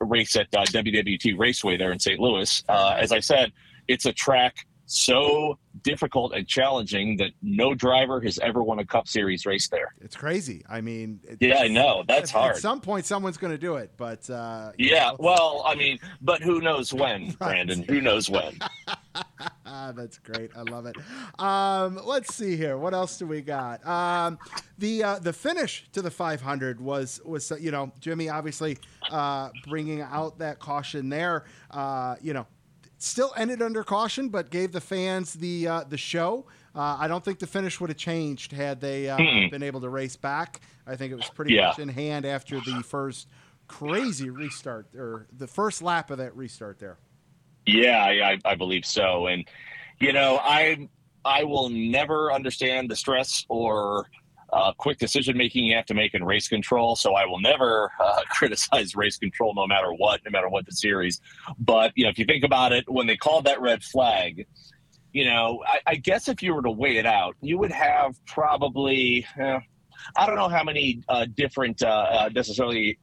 race 0.00 0.34
at 0.34 0.48
uh, 0.54 0.64
WWT 0.64 1.38
Raceway 1.38 1.76
there 1.76 1.92
in 1.92 2.00
St. 2.00 2.18
Louis. 2.18 2.64
Uh, 2.68 2.96
as 2.98 3.12
I 3.12 3.20
said, 3.20 3.52
it's 3.86 4.06
a 4.06 4.12
track 4.12 4.66
so 4.92 5.58
difficult 5.82 6.34
and 6.34 6.46
challenging 6.46 7.16
that 7.16 7.30
no 7.40 7.74
driver 7.74 8.20
has 8.20 8.38
ever 8.40 8.62
won 8.62 8.78
a 8.78 8.84
Cup 8.84 9.08
Series 9.08 9.46
race 9.46 9.68
there. 9.68 9.94
It's 10.00 10.16
crazy. 10.16 10.64
I 10.68 10.80
mean, 10.80 11.20
Yeah, 11.40 11.60
I 11.60 11.68
know. 11.68 12.04
That's 12.06 12.30
at, 12.30 12.38
hard. 12.38 12.56
At 12.56 12.62
some 12.62 12.80
point, 12.80 13.06
someone's 13.06 13.38
going 13.38 13.52
to 13.52 13.58
do 13.58 13.76
it, 13.76 13.92
but 13.96 14.28
uh, 14.28 14.72
Yeah, 14.78 15.10
know, 15.10 15.16
well, 15.18 15.62
I 15.66 15.74
mean, 15.74 15.98
but 16.20 16.42
who 16.42 16.60
knows 16.60 16.92
when, 17.02 17.32
Brandon? 17.32 17.82
Who 17.82 18.00
knows 18.00 18.28
when? 18.28 18.58
That's 19.94 20.18
great. 20.18 20.50
I 20.56 20.62
love 20.62 20.86
it. 20.86 20.96
Um, 21.38 21.98
let's 22.04 22.34
see 22.34 22.56
here. 22.56 22.78
What 22.78 22.94
else 22.94 23.18
do 23.18 23.26
we 23.26 23.40
got? 23.40 23.86
Um, 23.86 24.38
the 24.78 25.02
uh, 25.04 25.18
the 25.18 25.32
finish 25.32 25.86
to 25.92 26.02
the 26.02 26.10
500 26.10 26.80
was 26.80 27.20
was 27.24 27.52
you 27.60 27.70
know 27.70 27.92
Jimmie 28.00 28.28
obviously 28.28 28.78
uh, 29.10 29.50
bringing 29.68 30.00
out 30.00 30.38
that 30.38 30.58
caution 30.58 31.08
there. 31.08 31.44
Uh, 31.70 32.16
you 32.20 32.32
know, 32.32 32.46
still 33.02 33.32
ended 33.36 33.60
under 33.62 33.82
caution, 33.84 34.28
but 34.28 34.50
gave 34.50 34.72
the 34.72 34.80
fans 34.80 35.34
the 35.34 35.68
uh, 35.68 35.84
the 35.84 35.98
show. 35.98 36.46
Uh, 36.74 36.96
I 37.00 37.08
don't 37.08 37.24
think 37.24 37.38
the 37.38 37.46
finish 37.46 37.80
would 37.80 37.90
have 37.90 37.96
changed 37.98 38.52
had 38.52 38.80
they 38.80 39.08
uh, 39.10 39.18
Mm-mm. 39.18 39.50
been 39.50 39.62
able 39.62 39.80
to 39.82 39.88
race 39.88 40.16
back. 40.16 40.60
I 40.86 40.96
think 40.96 41.12
it 41.12 41.16
was 41.16 41.28
pretty 41.28 41.52
Yeah. 41.52 41.68
much 41.68 41.78
in 41.78 41.88
hand 41.88 42.24
after 42.24 42.60
the 42.60 42.82
first 42.82 43.28
crazy 43.68 44.30
restart 44.30 44.86
or 44.94 45.26
the 45.36 45.46
first 45.46 45.82
lap 45.82 46.10
of 46.10 46.18
that 46.18 46.34
restart 46.36 46.78
there. 46.78 46.98
Yeah, 47.66 48.02
I, 48.04 48.32
I, 48.32 48.38
I 48.44 48.54
believe 48.54 48.84
so. 48.84 49.26
And 49.26 49.46
you 50.00 50.12
know, 50.12 50.38
I 50.42 50.88
I 51.24 51.44
will 51.44 51.68
never 51.68 52.32
understand 52.32 52.90
the 52.90 52.96
stress 52.96 53.44
or 53.48 54.06
uh, 54.52 54.72
quick 54.76 54.98
decision 54.98 55.36
making 55.36 55.64
you 55.64 55.74
have 55.74 55.86
to 55.86 55.94
make 55.94 56.14
in 56.14 56.24
race 56.24 56.48
control. 56.48 56.94
So 56.96 57.14
I 57.14 57.24
will 57.24 57.40
never 57.40 57.90
uh, 57.98 58.20
criticize 58.30 58.94
race 58.94 59.18
control, 59.18 59.54
no 59.54 59.66
matter 59.66 59.92
what, 59.92 60.20
no 60.24 60.30
matter 60.30 60.48
what 60.48 60.66
the 60.66 60.72
series. 60.72 61.20
But 61.58 61.92
you 61.96 62.04
know, 62.04 62.10
if 62.10 62.18
you 62.18 62.24
think 62.24 62.44
about 62.44 62.72
it, 62.72 62.84
when 62.88 63.06
they 63.06 63.16
called 63.16 63.44
that 63.46 63.60
red 63.60 63.82
flag, 63.82 64.46
you 65.12 65.24
know, 65.24 65.62
I, 65.66 65.92
I 65.92 65.94
guess 65.96 66.28
if 66.28 66.42
you 66.42 66.54
were 66.54 66.62
to 66.62 66.70
weigh 66.70 66.96
it 66.96 67.06
out, 67.06 67.36
you 67.40 67.58
would 67.58 67.72
have 67.72 68.14
probably. 68.26 69.26
eh, 69.38 69.60
I 70.16 70.26
don't 70.26 70.36
know 70.36 70.48
how 70.48 70.64
many 70.64 71.02
uh, 71.08 71.26
different 71.36 71.82
uh, 71.82 71.86
uh, 71.86 72.30
necessarily 72.34 72.98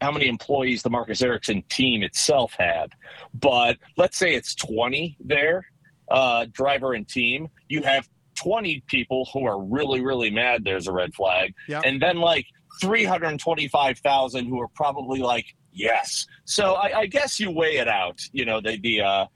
how 0.00 0.12
many 0.12 0.28
employees 0.28 0.82
the 0.82 0.90
Marcus 0.90 1.22
Ericsson 1.22 1.62
team 1.68 2.02
itself 2.02 2.54
had, 2.58 2.92
but 3.32 3.78
let's 3.96 4.18
say 4.18 4.34
it's 4.34 4.54
20 4.54 5.16
there, 5.20 5.64
uh, 6.10 6.46
driver 6.52 6.92
and 6.92 7.08
team. 7.08 7.48
You 7.68 7.82
have 7.82 8.08
20 8.34 8.82
people 8.86 9.28
who 9.32 9.44
are 9.46 9.60
really, 9.62 10.00
really 10.00 10.30
mad 10.30 10.64
there's 10.64 10.86
a 10.88 10.92
red 10.92 11.14
flag, 11.14 11.54
Yeah. 11.68 11.80
and 11.84 12.00
then 12.00 12.18
like 12.18 12.46
325,000 12.80 14.46
who 14.46 14.60
are 14.60 14.68
probably 14.68 15.20
like, 15.20 15.46
yes. 15.72 16.26
So 16.44 16.74
I, 16.74 17.00
I 17.00 17.06
guess 17.06 17.38
you 17.40 17.50
weigh 17.50 17.76
it 17.76 17.88
out, 17.88 18.20
you 18.32 18.44
know, 18.44 18.60
the, 18.60 18.78
the, 18.80 19.00
uh, 19.02 19.26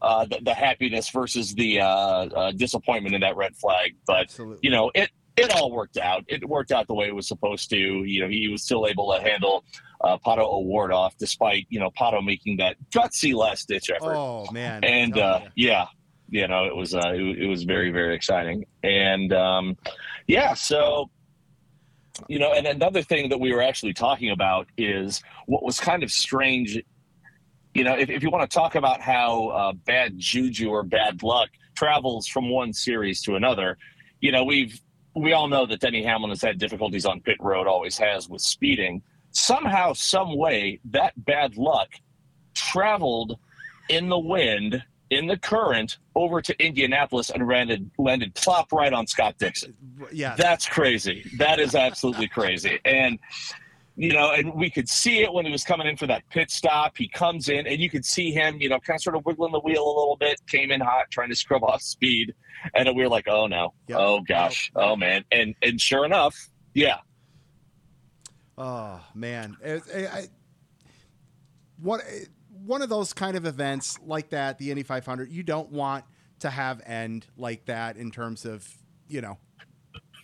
uh, 0.00 0.24
the, 0.26 0.40
the 0.42 0.54
happiness 0.54 1.08
versus 1.10 1.54
the 1.54 1.80
uh, 1.80 1.86
uh, 1.86 2.52
disappointment 2.52 3.14
in 3.14 3.20
that 3.20 3.36
red 3.36 3.54
flag. 3.56 3.92
But 4.06 4.22
Absolutely. 4.22 4.58
you 4.62 4.70
know, 4.70 4.90
it 4.94 5.10
it 5.36 5.54
all 5.54 5.70
worked 5.70 5.96
out. 5.96 6.24
It 6.28 6.46
worked 6.46 6.72
out 6.72 6.86
the 6.88 6.94
way 6.94 7.06
it 7.06 7.14
was 7.14 7.26
supposed 7.28 7.70
to. 7.70 7.76
You 7.78 8.22
know, 8.22 8.28
he 8.28 8.48
was 8.48 8.64
still 8.64 8.86
able 8.86 9.14
to 9.14 9.22
handle 9.22 9.64
uh, 10.02 10.18
Pato 10.18 10.40
O'Ward 10.40 10.92
off, 10.92 11.16
despite 11.18 11.66
you 11.70 11.78
know 11.78 11.90
Pato 11.90 12.22
making 12.22 12.56
that 12.56 12.76
gutsy 12.90 13.32
last 13.32 13.68
ditch 13.68 13.90
effort. 13.94 14.14
Oh 14.16 14.50
man! 14.50 14.82
and 14.82 15.16
Oh, 15.16 15.22
uh, 15.22 15.40
yeah. 15.54 15.68
yeah, 15.68 15.86
you 16.32 16.48
know, 16.48 16.64
it 16.64 16.74
was 16.74 16.94
uh, 16.94 17.12
it, 17.14 17.42
it 17.42 17.46
was 17.46 17.64
very 17.64 17.90
very 17.90 18.16
exciting. 18.16 18.64
And 18.82 19.32
um, 19.34 19.76
yeah, 20.26 20.54
so 20.54 21.10
you 22.26 22.38
know, 22.38 22.52
and 22.52 22.66
another 22.66 23.02
thing 23.02 23.28
that 23.28 23.38
we 23.38 23.52
were 23.52 23.62
actually 23.62 23.92
talking 23.92 24.30
about 24.30 24.66
is 24.78 25.22
what 25.46 25.62
was 25.62 25.78
kind 25.78 26.02
of 26.02 26.10
strange. 26.10 26.80
You 27.74 27.84
know, 27.84 27.94
if, 27.96 28.08
if 28.08 28.22
you 28.22 28.30
want 28.30 28.50
to 28.50 28.54
talk 28.54 28.74
about 28.74 29.00
how 29.02 29.48
uh, 29.48 29.72
bad 29.72 30.18
juju 30.18 30.70
or 30.70 30.82
bad 30.82 31.22
luck 31.22 31.50
travels 31.74 32.26
from 32.26 32.50
one 32.50 32.72
series 32.72 33.22
to 33.22 33.36
another, 33.36 33.76
you 34.20 34.32
know, 34.32 34.44
we've 34.44 34.80
we 35.14 35.34
all 35.34 35.48
know 35.48 35.66
that 35.66 35.80
Denny 35.80 36.02
Hamlin 36.02 36.30
has 36.30 36.40
had 36.40 36.58
difficulties 36.58 37.04
on 37.04 37.20
pit 37.20 37.36
road, 37.40 37.66
always 37.66 37.98
has 37.98 38.26
with 38.26 38.40
speeding. 38.40 39.02
Somehow, 39.32 39.92
some 39.92 40.36
way, 40.36 40.80
that 40.86 41.12
bad 41.16 41.58
luck 41.58 41.88
traveled 42.54 43.38
in 43.90 44.08
the 44.08 44.18
wind, 44.18 44.82
in 45.12 45.26
the 45.26 45.36
current, 45.36 45.98
over 46.14 46.40
to 46.40 46.64
Indianapolis 46.64 47.30
and 47.30 47.46
landed 47.46 47.90
landed 47.98 48.34
plop 48.34 48.72
right 48.72 48.92
on 48.92 49.06
Scott 49.06 49.36
Dixon. 49.38 49.74
yeah, 50.12 50.34
That's 50.36 50.66
crazy. 50.66 51.24
That 51.38 51.60
is 51.60 51.74
absolutely 51.74 52.28
crazy. 52.28 52.80
And 52.84 53.18
you 53.94 54.14
know, 54.14 54.32
and 54.32 54.54
we 54.54 54.70
could 54.70 54.88
see 54.88 55.22
it 55.22 55.30
when 55.30 55.44
he 55.44 55.52
was 55.52 55.64
coming 55.64 55.86
in 55.86 55.98
for 55.98 56.06
that 56.06 56.22
pit 56.30 56.50
stop. 56.50 56.96
He 56.96 57.08
comes 57.08 57.50
in, 57.50 57.66
and 57.66 57.78
you 57.78 57.90
could 57.90 58.06
see 58.06 58.32
him, 58.32 58.56
you 58.58 58.70
know, 58.70 58.80
kind 58.80 58.96
of 58.96 59.02
sort 59.02 59.16
of 59.16 59.26
wiggling 59.26 59.52
the 59.52 59.60
wheel 59.60 59.84
a 59.84 59.94
little 60.00 60.16
bit. 60.18 60.40
Came 60.46 60.70
in 60.70 60.80
hot, 60.80 61.10
trying 61.10 61.28
to 61.28 61.36
scrub 61.36 61.62
off 61.62 61.82
speed, 61.82 62.34
and 62.74 62.88
we 62.96 63.02
were 63.02 63.10
like, 63.10 63.28
"Oh 63.28 63.46
no, 63.46 63.74
Yep. 63.88 63.98
oh 64.00 64.20
gosh, 64.22 64.70
Yep. 64.74 64.84
oh 64.84 64.96
man!" 64.96 65.24
And 65.30 65.54
and 65.60 65.78
sure 65.78 66.06
enough, 66.06 66.34
yeah, 66.72 66.98
Oh 68.56 68.98
man, 69.14 69.56
I, 69.64 69.80
I, 70.06 70.22
one 71.82 72.00
one 72.66 72.82
of 72.82 72.88
those 72.88 73.12
kind 73.12 73.36
of 73.36 73.46
events 73.46 73.98
like 74.04 74.30
that, 74.30 74.58
the 74.58 74.70
Indy 74.70 74.82
500, 74.82 75.30
you 75.30 75.42
don't 75.42 75.70
want 75.70 76.04
to 76.40 76.50
have 76.50 76.80
end 76.86 77.26
like 77.36 77.64
that 77.66 77.96
in 77.96 78.10
terms 78.10 78.44
of 78.44 78.68
you 79.08 79.20
know 79.20 79.38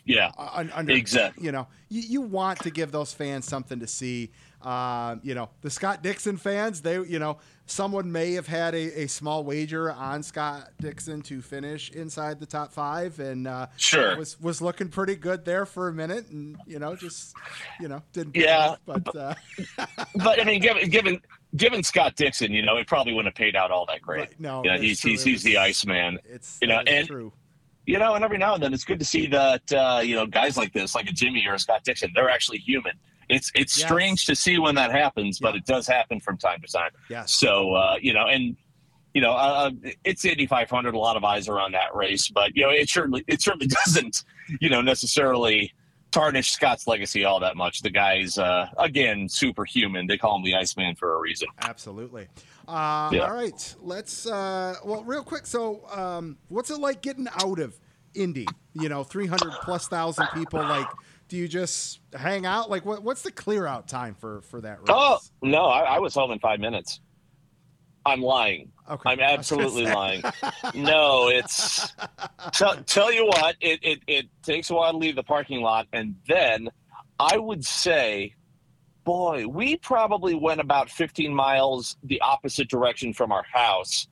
yeah, 0.04 0.32
uh, 0.38 0.64
under 0.72 0.92
Exactly. 0.94 1.44
you 1.44 1.52
know 1.52 1.68
you, 1.90 2.00
you 2.00 2.20
want 2.22 2.58
to 2.60 2.70
give 2.70 2.90
those 2.90 3.12
fans 3.12 3.44
something 3.46 3.78
to 3.80 3.86
see 3.86 4.32
um, 4.62 5.20
you 5.22 5.34
know 5.34 5.50
the 5.60 5.68
scott 5.70 6.02
dixon 6.02 6.36
fans 6.38 6.80
they 6.80 6.94
you 7.04 7.18
know 7.18 7.38
someone 7.66 8.10
may 8.10 8.32
have 8.32 8.46
had 8.46 8.74
a, 8.74 9.02
a 9.02 9.06
small 9.06 9.44
wager 9.44 9.92
on 9.92 10.22
scott 10.22 10.70
dixon 10.80 11.20
to 11.22 11.42
finish 11.42 11.90
inside 11.90 12.40
the 12.40 12.46
top 12.46 12.72
five 12.72 13.20
and 13.20 13.46
uh, 13.46 13.66
Sure. 13.76 14.16
was 14.16 14.40
was 14.40 14.62
looking 14.62 14.88
pretty 14.88 15.14
good 15.14 15.44
there 15.44 15.66
for 15.66 15.88
a 15.88 15.92
minute 15.92 16.26
and 16.30 16.56
you 16.66 16.78
know 16.78 16.96
just 16.96 17.34
you 17.78 17.86
know 17.86 18.02
didn't 18.14 18.34
Yeah, 18.34 18.76
but 18.86 19.14
uh, 19.14 19.34
but 20.16 20.40
I 20.40 20.44
mean, 20.44 20.60
given 20.60 20.88
given 20.88 21.20
given 21.56 21.82
Scott 21.82 22.14
Dixon, 22.16 22.52
you 22.52 22.62
know, 22.62 22.76
it 22.76 22.86
probably 22.86 23.12
wouldn't 23.12 23.34
have 23.34 23.38
paid 23.38 23.56
out 23.56 23.70
all 23.70 23.86
that 23.86 24.02
great. 24.02 24.38
No, 24.40 24.62
you 24.64 24.70
know, 24.70 24.78
he's 24.78 25.00
he's 25.00 25.22
he's 25.22 25.42
the 25.42 25.56
Iceman. 25.58 26.18
it's 26.24 26.58
You 26.60 26.68
know, 26.68 26.80
and- 26.86 27.06
true 27.06 27.32
you 27.86 27.98
know, 27.98 28.14
and 28.14 28.22
every 28.22 28.36
now 28.36 28.52
and 28.52 28.62
then 28.62 28.74
it's 28.74 28.84
good 28.84 28.98
to 28.98 29.04
see 29.06 29.26
that 29.28 29.72
uh, 29.72 30.00
you 30.04 30.14
know 30.14 30.26
guys 30.26 30.58
like 30.58 30.74
this, 30.74 30.94
like 30.94 31.08
a 31.08 31.12
Jimmie 31.12 31.46
or 31.46 31.54
a 31.54 31.58
Scott 31.58 31.84
Dixon, 31.84 32.10
they're 32.14 32.28
actually 32.28 32.58
human. 32.58 32.92
It's 33.30 33.50
it's 33.54 33.78
Yes. 33.78 33.86
strange 33.86 34.26
to 34.26 34.34
see 34.34 34.58
when 34.58 34.74
that 34.74 34.90
happens, 34.90 35.38
but 35.38 35.54
Yeah. 35.54 35.58
it 35.60 35.64
does 35.66 35.86
happen 35.86 36.20
from 36.20 36.36
time 36.36 36.60
to 36.60 36.70
time. 36.70 36.90
yes 37.08 37.32
So 37.32 37.72
uh, 37.74 37.96
you 38.00 38.12
know, 38.12 38.26
and 38.26 38.56
you 39.14 39.22
know, 39.22 39.32
uh, 39.32 39.70
it's 40.04 40.26
Indy 40.26 40.44
500. 40.46 40.94
A 40.94 40.98
lot 40.98 41.16
of 41.16 41.24
eyes 41.24 41.48
are 41.48 41.58
on 41.58 41.72
that 41.72 41.94
race, 41.94 42.28
but 42.28 42.54
you 42.54 42.62
know, 42.62 42.68
it 42.70 42.90
certainly 42.90 43.24
it 43.26 43.40
certainly 43.40 43.66
doesn't, 43.86 44.22
you 44.60 44.68
know, 44.68 44.82
necessarily 44.82 45.72
tarnish 46.10 46.52
Scott's 46.52 46.86
legacy 46.86 47.24
all 47.24 47.40
that 47.40 47.56
much. 47.56 47.80
The 47.80 47.90
guy's 47.90 48.38
uh, 48.38 48.68
again 48.78 49.28
superhuman. 49.28 50.06
They 50.06 50.18
call 50.18 50.36
him 50.36 50.42
the 50.42 50.54
Iceman 50.54 50.94
for 50.96 51.14
a 51.14 51.18
reason. 51.20 51.48
Absolutely. 51.62 52.28
Uh, 52.66 53.10
Yeah. 53.12 53.20
All 53.20 53.32
right, 53.34 53.74
let's. 53.80 54.26
Uh, 54.26 54.74
well, 54.84 55.02
real 55.04 55.22
quick. 55.22 55.46
So, 55.46 55.86
um, 55.90 56.36
what's 56.48 56.70
it 56.70 56.78
like 56.80 57.00
getting 57.02 57.26
out 57.42 57.58
of 57.60 57.78
Indy? 58.14 58.46
You 58.74 58.88
know, 58.88 59.04
three 59.04 59.26
hundred 59.26 59.52
plus 59.62 59.88
thousand 59.88 60.28
people. 60.34 60.60
Like, 60.60 60.86
do 61.28 61.36
you 61.36 61.48
just 61.48 62.00
hang 62.14 62.46
out? 62.46 62.70
Like, 62.70 62.84
what, 62.84 63.02
what's 63.02 63.22
the 63.22 63.32
clear 63.32 63.66
out 63.66 63.88
time 63.88 64.14
for 64.14 64.42
for 64.42 64.60
that 64.60 64.78
race? 64.80 64.88
Oh 64.90 65.18
no, 65.42 65.64
I, 65.64 65.96
I 65.96 65.98
was 65.98 66.14
home 66.14 66.30
in 66.30 66.38
five 66.38 66.60
minutes. 66.60 67.00
I'm 68.06 68.22
lying. 68.22 68.70
Okay. 68.90 69.10
I'm 69.10 69.20
absolutely 69.20 69.84
lying. 69.86 70.22
No, 70.74 71.28
it's 71.28 71.92
tell, 72.52 72.76
tell 72.84 73.12
you 73.12 73.26
what, 73.26 73.56
it, 73.60 73.80
it 73.82 74.00
it 74.06 74.26
takes 74.42 74.70
a 74.70 74.74
while 74.74 74.92
to 74.92 74.98
leave 74.98 75.16
the 75.16 75.22
parking 75.22 75.60
lot, 75.60 75.86
and 75.92 76.14
then 76.26 76.68
I 77.18 77.36
would 77.38 77.64
say, 77.64 78.34
boy, 79.04 79.46
we 79.46 79.76
probably 79.76 80.34
went 80.34 80.60
about 80.60 80.90
15 80.90 81.34
miles 81.34 81.96
the 82.04 82.20
opposite 82.20 82.68
direction 82.68 83.12
from 83.12 83.32
our 83.32 83.44
house, 83.52 84.06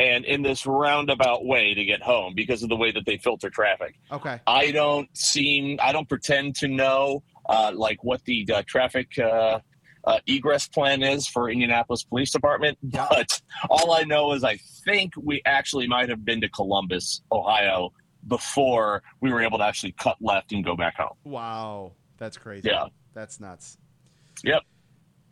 and 0.00 0.24
in 0.24 0.42
this 0.42 0.66
roundabout 0.66 1.44
way 1.44 1.74
to 1.74 1.84
get 1.84 2.02
home 2.02 2.34
because 2.34 2.62
of 2.62 2.68
the 2.68 2.76
way 2.76 2.90
that 2.92 3.04
they 3.06 3.18
filter 3.18 3.50
traffic. 3.50 3.94
Okay. 4.10 4.40
I 4.46 4.70
don't 4.70 5.08
seem, 5.16 5.78
I 5.82 5.92
don't 5.92 6.08
pretend 6.08 6.56
to 6.56 6.68
know 6.68 7.22
uh, 7.48 7.72
like 7.74 8.02
what 8.04 8.24
the 8.24 8.48
uh, 8.52 8.62
traffic 8.66 9.18
uh, 9.18 9.60
uh, 10.08 10.18
egress 10.26 10.66
plan 10.66 11.02
is 11.02 11.28
for 11.28 11.50
Indianapolis 11.50 12.02
Police 12.02 12.32
Department, 12.32 12.78
but 12.82 13.40
all 13.68 13.92
I 13.92 14.04
know 14.04 14.32
is 14.32 14.42
I 14.42 14.56
think 14.84 15.12
we 15.20 15.42
actually 15.44 15.86
might 15.86 16.08
have 16.08 16.24
been 16.24 16.40
to 16.40 16.48
Columbus, 16.48 17.20
Ohio, 17.30 17.92
before 18.26 19.02
we 19.20 19.30
were 19.30 19.42
able 19.42 19.58
to 19.58 19.64
actually 19.64 19.92
cut 19.92 20.16
left 20.22 20.52
and 20.52 20.64
go 20.64 20.74
back 20.74 20.96
home. 20.96 21.14
Wow, 21.24 21.92
that's 22.16 22.38
crazy. 22.38 22.68
Yeah. 22.70 22.86
That's 23.12 23.38
nuts. 23.38 23.76
Yep. 24.44 24.62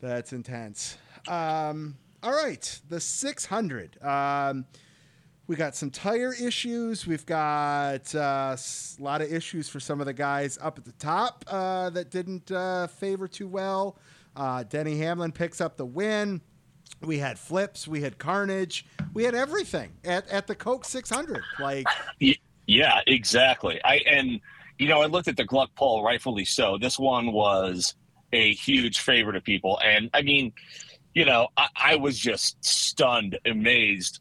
That's 0.00 0.35
intense. 0.35 0.99
Um, 1.26 1.97
all 2.23 2.33
right, 2.33 2.80
the 2.90 3.00
600. 3.00 4.02
Um, 4.02 4.66
we 5.47 5.56
got 5.56 5.75
some 5.75 5.90
tire 5.90 6.35
issues. 6.35 7.06
We've 7.06 7.25
got 7.25 8.14
uh, 8.14 8.56
a 8.59 9.02
lot 9.02 9.23
of 9.23 9.33
issues 9.33 9.71
for 9.71 9.80
some 9.80 10.00
of 10.00 10.06
the 10.06 10.12
guys 10.12 10.59
up 10.61 10.76
at 10.76 10.85
the 10.85 10.92
top 10.92 11.45
uh, 11.47 11.88
that 11.90 12.11
didn't 12.11 12.50
uh, 12.50 12.88
favor 12.88 13.26
too 13.26 13.49
well. 13.49 13.97
Uh, 14.37 14.62
Denny 14.62 14.99
Hamlin 14.99 15.33
picks 15.33 15.61
up 15.61 15.76
the 15.76 15.87
win. 15.87 16.40
We 17.00 17.19
had 17.19 17.38
flips. 17.38 17.88
We 17.88 18.00
had 18.02 18.19
carnage. 18.19 18.87
We 19.12 19.25
had 19.25 19.35
everything 19.35 19.93
at, 20.05 20.28
at 20.28 20.47
the 20.47 20.55
Coke 20.55 20.85
600. 20.85 21.43
Like, 21.59 21.87
Yeah, 22.66 23.00
exactly. 23.07 23.81
I 23.85 23.97
and 24.07 24.40
you 24.78 24.88
know 24.88 25.00
I 25.00 25.07
looked 25.07 25.28
at 25.28 25.37
the 25.37 25.45
Gluck 25.45 25.75
poll, 25.75 26.02
rightfully 26.02 26.45
so. 26.45 26.78
This 26.78 26.99
one 26.99 27.33
was 27.33 27.95
a 28.33 28.52
huge 28.55 29.00
favorite 29.00 29.37
of 29.37 29.45
people, 29.45 29.78
and 29.85 30.11
I 30.12 30.23
mean, 30.23 30.52
you 31.14 31.25
know, 31.25 31.49
I, 31.57 31.69
I 31.76 31.97
was 31.97 32.19
just 32.19 32.62
stunned, 32.64 33.38
amazed, 33.47 34.21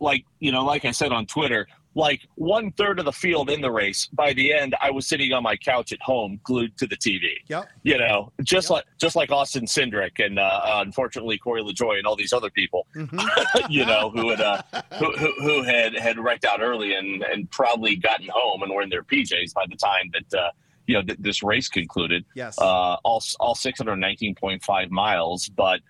like 0.00 0.24
you 0.40 0.50
know, 0.50 0.64
like 0.64 0.84
I 0.84 0.90
said 0.90 1.12
on 1.12 1.26
Twitter, 1.26 1.68
like 1.98 2.20
one 2.36 2.70
third 2.72 2.98
of 3.00 3.04
the 3.04 3.12
field 3.12 3.50
in 3.50 3.60
the 3.60 3.70
race. 3.70 4.06
By 4.12 4.32
the 4.32 4.52
end, 4.54 4.76
I 4.80 4.90
was 4.92 5.06
sitting 5.08 5.32
on 5.32 5.42
my 5.42 5.56
couch 5.56 5.92
at 5.92 6.00
home, 6.00 6.38
glued 6.44 6.76
to 6.78 6.86
the 6.86 6.96
TV. 6.96 7.24
yep. 7.48 7.68
You 7.82 7.98
know, 7.98 8.32
just 8.44 8.66
Yep. 8.70 8.74
like 8.76 8.84
just 8.98 9.16
like 9.16 9.30
Austin 9.32 9.64
Cindric 9.66 10.24
and 10.24 10.38
uh, 10.38 10.60
unfortunately 10.86 11.38
Corey 11.38 11.62
LaJoie 11.62 11.98
and 11.98 12.06
all 12.06 12.14
these 12.16 12.32
other 12.32 12.50
people 12.50 12.86
hmm 12.94 13.18
you 13.68 13.84
know, 13.84 14.10
who 14.10 14.30
had 14.30 14.40
uh, 14.40 14.62
who, 14.98 15.10
who, 15.16 15.32
who 15.42 15.62
had 15.64 15.92
had 15.94 16.18
wrecked 16.18 16.44
out 16.44 16.60
early 16.60 16.94
and 16.94 17.22
and 17.24 17.50
probably 17.50 17.96
gotten 17.96 18.28
home 18.32 18.62
and 18.62 18.72
were 18.72 18.82
in 18.82 18.88
their 18.90 19.02
PJs 19.02 19.52
by 19.52 19.64
the 19.68 19.76
time 19.76 20.10
that 20.12 20.38
uh, 20.40 20.50
you 20.86 20.94
know 20.94 21.02
th- 21.02 21.18
this 21.20 21.42
race 21.42 21.68
concluded. 21.68 22.24
Yes. 22.36 22.56
Uh, 22.60 22.94
all 23.04 23.20
all 23.40 23.54
six 23.56 23.80
hundred 23.80 23.96
nineteen 23.96 24.34
point 24.36 24.62
five 24.62 24.90
miles, 24.92 25.48
but 25.48 25.80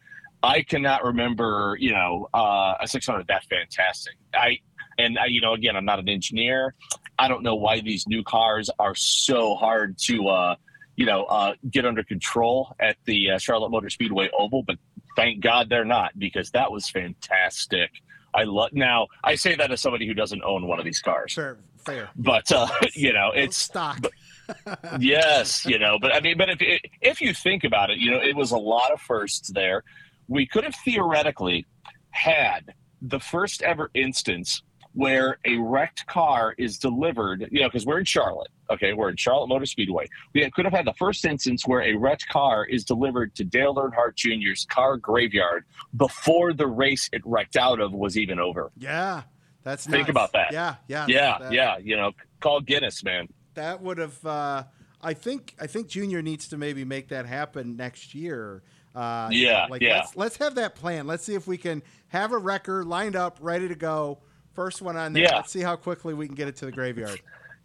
I 0.42 0.62
cannot 0.62 1.04
remember 1.04 1.76
you 1.78 1.92
know 1.92 2.28
uh, 2.32 2.74
a 2.80 2.88
six 2.88 3.06
hundred 3.06 3.26
that 3.28 3.44
fantastic. 3.44 4.14
I 4.34 4.58
and 4.98 5.18
I, 5.18 5.26
you 5.26 5.40
know 5.40 5.54
again 5.54 5.76
I'm 5.76 5.84
not 5.84 5.98
an 5.98 6.08
engineer. 6.08 6.74
I 7.18 7.28
don't 7.28 7.42
know 7.42 7.56
why 7.56 7.80
these 7.80 8.06
new 8.06 8.22
cars 8.22 8.70
are 8.78 8.94
so 8.94 9.54
hard 9.54 9.98
to. 10.06 10.28
Uh, 10.28 10.56
you 10.96 11.06
know, 11.06 11.22
uh, 11.26 11.54
get 11.70 11.86
under 11.86 12.02
control 12.02 12.74
at 12.80 12.96
the 13.04 13.30
uh, 13.30 13.38
Charlotte 13.38 13.70
Motor 13.70 13.88
Speedway 13.88 14.28
Oval, 14.36 14.64
but 14.64 14.78
thank 15.14 15.40
God 15.40 15.68
they're 15.68 15.84
not 15.84 16.18
because 16.18 16.50
that 16.50 16.72
was 16.72 16.90
fantastic. 16.90 17.88
I 18.34 18.42
love 18.42 18.70
now. 18.72 19.06
I 19.22 19.36
say 19.36 19.54
that 19.54 19.70
as 19.70 19.80
somebody 19.80 20.08
who 20.08 20.14
doesn't 20.14 20.42
own 20.42 20.66
one 20.66 20.80
of 20.80 20.84
these 20.84 20.98
cars, 20.98 21.34
Fair. 21.34 21.58
Fair. 21.84 22.10
but 22.16 22.50
uh, 22.50 22.66
you 22.94 23.12
know, 23.12 23.30
it's 23.32 23.56
stock. 23.56 24.04
yes, 24.98 25.64
you 25.64 25.78
know, 25.78 25.98
but 26.00 26.12
I 26.12 26.20
mean, 26.20 26.36
but 26.36 26.48
if 26.50 26.80
if 27.00 27.20
you 27.20 27.32
think 27.32 27.62
about 27.62 27.90
it, 27.90 27.98
you 27.98 28.10
know, 28.10 28.20
it 28.20 28.34
was 28.34 28.50
a 28.50 28.58
lot 28.58 28.90
of 28.92 29.00
firsts 29.00 29.52
there. 29.52 29.84
We 30.26 30.46
could 30.46 30.64
have 30.64 30.74
theoretically 30.84 31.64
had 32.10 32.74
the 33.00 33.20
first 33.20 33.62
ever 33.62 33.88
instance 33.94 34.62
where 34.94 35.38
a 35.44 35.56
wrecked 35.56 36.06
car 36.06 36.54
is 36.58 36.78
delivered, 36.78 37.46
you 37.52 37.60
know, 37.60 37.68
because 37.68 37.86
we're 37.86 37.98
in 37.98 38.04
Charlotte. 38.04 38.50
Okay, 38.70 38.92
we're 38.92 39.08
in 39.10 39.16
Charlotte 39.16 39.46
Motor 39.48 39.66
Speedway. 39.66 40.06
We 40.34 40.48
could 40.50 40.64
have 40.64 40.74
had 40.74 40.86
the 40.86 40.94
first 40.94 41.24
instance 41.24 41.66
where 41.66 41.82
a 41.82 41.94
wrecked 41.94 42.28
car 42.28 42.64
is 42.66 42.84
delivered 42.84 43.34
to 43.36 43.44
Dale 43.44 43.74
Earnhardt 43.74 44.14
Jr.'s 44.16 44.66
car 44.68 44.96
graveyard 44.96 45.64
before 45.96 46.52
the 46.52 46.66
race 46.66 47.08
it 47.12 47.22
wrecked 47.24 47.56
out 47.56 47.80
of 47.80 47.92
was 47.92 48.18
even 48.18 48.38
over. 48.38 48.70
Yeah. 48.76 49.22
That's 49.62 49.84
Think 49.86 49.98
nuts. 50.08 50.10
about 50.10 50.32
that. 50.32 50.52
Yeah. 50.52 50.76
Yeah. 50.88 51.06
Yeah, 51.08 51.38
that- 51.38 51.52
yeah, 51.52 51.78
you 51.78 51.96
know, 51.96 52.12
call 52.40 52.60
Guinness, 52.60 53.02
man. 53.04 53.28
that 53.54 53.80
would 53.82 53.98
have 53.98 54.24
uh, 54.26 54.64
I 55.02 55.14
think 55.14 55.54
I 55.60 55.66
think 55.66 55.88
Junior 55.88 56.22
needs 56.22 56.48
to 56.48 56.56
maybe 56.58 56.84
make 56.84 57.08
that 57.08 57.26
happen 57.26 57.76
next 57.76 58.14
year. 58.14 58.62
Uh, 58.94 59.28
Yeah, 59.30 59.66
like 59.70 59.80
yeah. 59.82 59.98
Let's, 59.98 60.16
let's 60.16 60.36
have 60.38 60.54
that 60.56 60.74
plan. 60.74 61.06
Let's 61.06 61.24
see 61.24 61.34
if 61.34 61.46
we 61.46 61.56
can 61.58 61.82
have 62.08 62.32
a 62.32 62.38
record 62.38 62.86
lined 62.86 63.14
up, 63.16 63.38
ready 63.40 63.68
to 63.68 63.74
go. 63.74 64.18
First 64.58 64.82
one 64.82 64.96
on 64.96 65.12
there. 65.12 65.22
Yeah. 65.22 65.36
Let's 65.36 65.52
see 65.52 65.60
how 65.60 65.76
quickly 65.76 66.14
we 66.14 66.26
can 66.26 66.34
get 66.34 66.48
it 66.48 66.56
to 66.56 66.64
the 66.66 66.72
graveyard. 66.72 67.20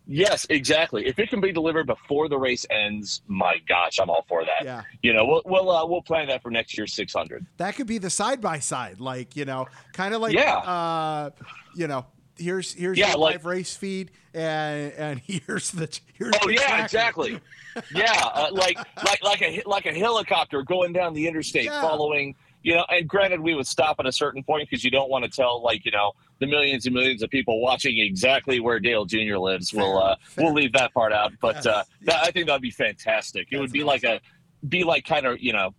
Yes, 0.06 0.46
exactly. 0.52 1.08
If 1.08 1.18
it 1.18 1.28
can 1.32 1.42
be 1.42 1.52
delivered 1.52 1.88
before 1.88 2.30
the 2.30 2.38
race 2.38 2.68
ends, 2.70 3.24
my 3.26 3.56
gosh, 3.68 3.98
I'm 4.00 4.12
all 4.12 4.24
for 4.30 4.46
that. 4.46 4.64
Yeah, 4.64 4.84
You 5.02 5.12
know, 5.14 5.26
we'll 5.26 5.42
we'll, 5.46 5.72
uh, 5.72 5.88
we'll 5.88 6.04
plan 6.04 6.28
that 6.28 6.44
for 6.44 6.52
next 6.52 6.78
year's 6.78 6.94
600. 6.94 7.48
that 7.58 7.76
could 7.76 7.88
be 7.88 7.98
the 7.98 8.12
side 8.12 8.42
by 8.42 8.60
side, 8.60 9.00
like 9.00 9.36
you 9.36 9.46
know, 9.46 9.66
kind 9.94 10.14
of 10.14 10.22
like 10.22 10.36
Yeah. 10.36 10.58
uh, 10.58 11.30
you 11.76 11.88
know. 11.88 12.06
Here's 12.38 12.74
here's 12.74 12.98
Yeah, 12.98 13.10
your 13.10 13.18
like- 13.18 13.34
live 13.38 13.46
race 13.46 13.76
feed, 13.76 14.12
and 14.36 14.92
and 14.94 15.20
here's 15.26 15.72
the 15.72 15.88
here's 16.14 16.34
Oh 16.44 16.48
the 16.48 16.54
yeah, 16.54 16.60
tracker. 16.68 16.84
exactly. 16.84 17.40
Yeah, 17.96 18.12
uh, 18.36 18.50
like 18.52 18.78
like 19.04 19.24
like 19.24 19.42
a 19.42 19.64
like 19.66 19.88
a 19.88 19.94
helicopter 19.94 20.62
going 20.62 20.94
down 20.94 21.16
the 21.16 21.28
interstate, 21.28 21.66
Yeah. 21.66 21.82
following. 21.82 22.36
You 22.64 22.76
know, 22.76 22.86
and 22.90 23.08
granted, 23.08 23.42
we 23.42 23.54
would 23.56 23.68
stop 23.68 23.98
at 24.00 24.06
a 24.06 24.12
certain 24.12 24.44
point 24.44 24.70
because 24.70 24.84
you 24.84 24.90
don't 24.90 25.10
want 25.10 25.26
to 25.26 25.30
tell 25.30 25.62
like 25.62 25.86
you 25.86 25.92
know 25.92 26.14
the 26.40 26.48
millions 26.48 26.86
and 26.86 26.96
millions 26.96 27.22
of 27.22 27.30
people 27.30 27.62
watching 27.62 28.00
exactly 28.00 28.60
where 28.60 28.80
Dale 28.80 29.06
Jr. 29.06 29.38
lives. 29.38 29.74
We'll 29.74 30.00
uh, 30.02 30.16
Fair. 30.22 30.46
we'll 30.46 30.54
leave 30.54 30.74
that 30.74 30.94
part 30.94 31.14
out, 31.14 31.34
but 31.42 31.66
uh, 31.68 31.84
that. 32.04 32.24
I 32.24 32.32
think 32.32 32.48
that'd 32.48 32.62
be 32.62 32.72
fantastic. 32.72 33.50
It 33.52 33.58
would 33.58 33.66
That's 33.66 33.74
be 33.74 33.84
like 33.84 34.04
a 34.04 34.20
be 34.68 34.84
like 34.84 35.06
kind 35.06 35.26
of 35.26 35.42
you 35.42 35.54
know 35.54 35.76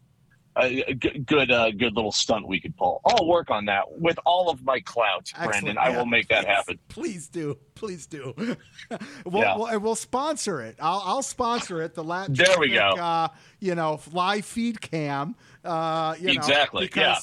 a, 0.57 0.95
good 0.95 1.51
uh, 1.51 1.71
good 1.71 1.95
little 1.95 2.13
stunt 2.13 2.47
we 2.47 2.61
could 2.61 2.77
pull. 2.77 3.01
I'll 3.05 3.27
work 3.27 3.51
on 3.51 3.65
that 3.67 3.85
with 3.91 4.19
all 4.25 4.51
of 4.51 4.63
my 4.65 4.81
clout, 4.81 5.33
Brandon. 5.37 5.71
Excellent. 5.71 5.79
I 5.79 5.97
will 5.97 6.07
make 6.07 6.29
that 6.29 6.45
please, 6.45 6.49
happen. 6.49 6.79
Please 6.89 7.29
do, 7.29 7.59
please 7.75 8.07
do. 8.07 8.35
we'll, 9.25 9.43
Yeah. 9.43 9.57
we'll, 9.57 9.81
we'll 9.81 9.95
sponsor 9.95 10.61
it. 10.61 10.77
I'll, 10.81 11.03
I'll 11.05 11.23
sponsor 11.23 11.83
it. 11.83 11.95
The 11.95 12.05
lap. 12.05 12.29
There 12.31 12.59
we 12.59 12.71
go. 12.71 12.81
Uh, 12.91 13.29
you 13.61 13.75
know, 13.75 14.01
live 14.13 14.45
feed 14.45 14.81
cam. 14.81 15.35
Uh, 15.65 16.15
you 16.19 16.27
know, 16.27 16.33
Exactly, 16.33 16.91
yeah. 16.95 17.19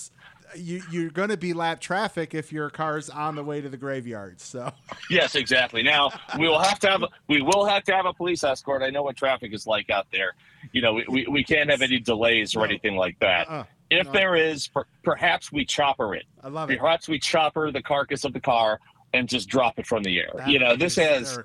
You, 0.56 0.82
you're 0.92 1.10
going 1.10 1.30
to 1.30 1.38
be 1.38 1.54
lap 1.54 1.80
traffic 1.80 2.34
if 2.34 2.52
your 2.52 2.70
car's 2.70 3.10
on 3.10 3.36
the 3.36 3.44
way 3.44 3.62
to 3.62 3.70
the 3.70 3.78
graveyard. 3.78 4.42
So 4.42 4.72
Yes, 5.10 5.36
exactly. 5.36 5.82
Now 5.84 6.12
we 6.38 6.48
will 6.48 6.60
have 6.60 6.80
to 6.80 6.90
have 6.90 7.04
we 7.28 7.42
will 7.42 7.66
have 7.66 7.84
to 7.86 7.94
have 7.96 8.06
a 8.06 8.14
police 8.14 8.44
escort. 8.44 8.82
I 8.82 8.90
know 8.90 9.04
what 9.04 9.16
traffic 9.18 9.54
is 9.54 9.66
like 9.68 9.90
out 9.90 10.08
there. 10.12 10.34
You 10.74 10.82
know, 10.82 10.94
we, 10.94 11.06
we, 11.10 11.28
we 11.30 11.44
can't 11.44 11.70
have 11.70 11.82
any 11.82 12.00
delays 12.00 12.56
or 12.56 12.60
No. 12.60 12.66
anything 12.66 12.96
like 12.96 13.18
that. 13.20 13.50
uh, 13.50 13.64
If 13.90 14.08
no. 14.08 14.14
there 14.14 14.36
is, 14.36 14.68
per, 14.68 14.84
perhaps 15.04 15.52
we 15.52 15.66
chopper 15.66 16.14
it. 16.16 16.26
I 16.44 16.50
love 16.50 16.70
it. 16.70 16.80
Perhaps 16.80 17.08
we 17.08 17.18
chopper 17.20 17.72
the 17.72 17.82
carcass 17.82 18.24
of 18.26 18.34
the 18.34 18.40
car 18.42 18.80
and 19.14 19.28
just 19.28 19.50
drop 19.50 19.80
it 19.80 19.88
from 19.88 20.04
the 20.04 20.20
air. 20.20 20.30
That 20.36 20.48
you 20.50 20.60
know, 20.60 20.76
this 20.76 20.96
has 20.96 21.40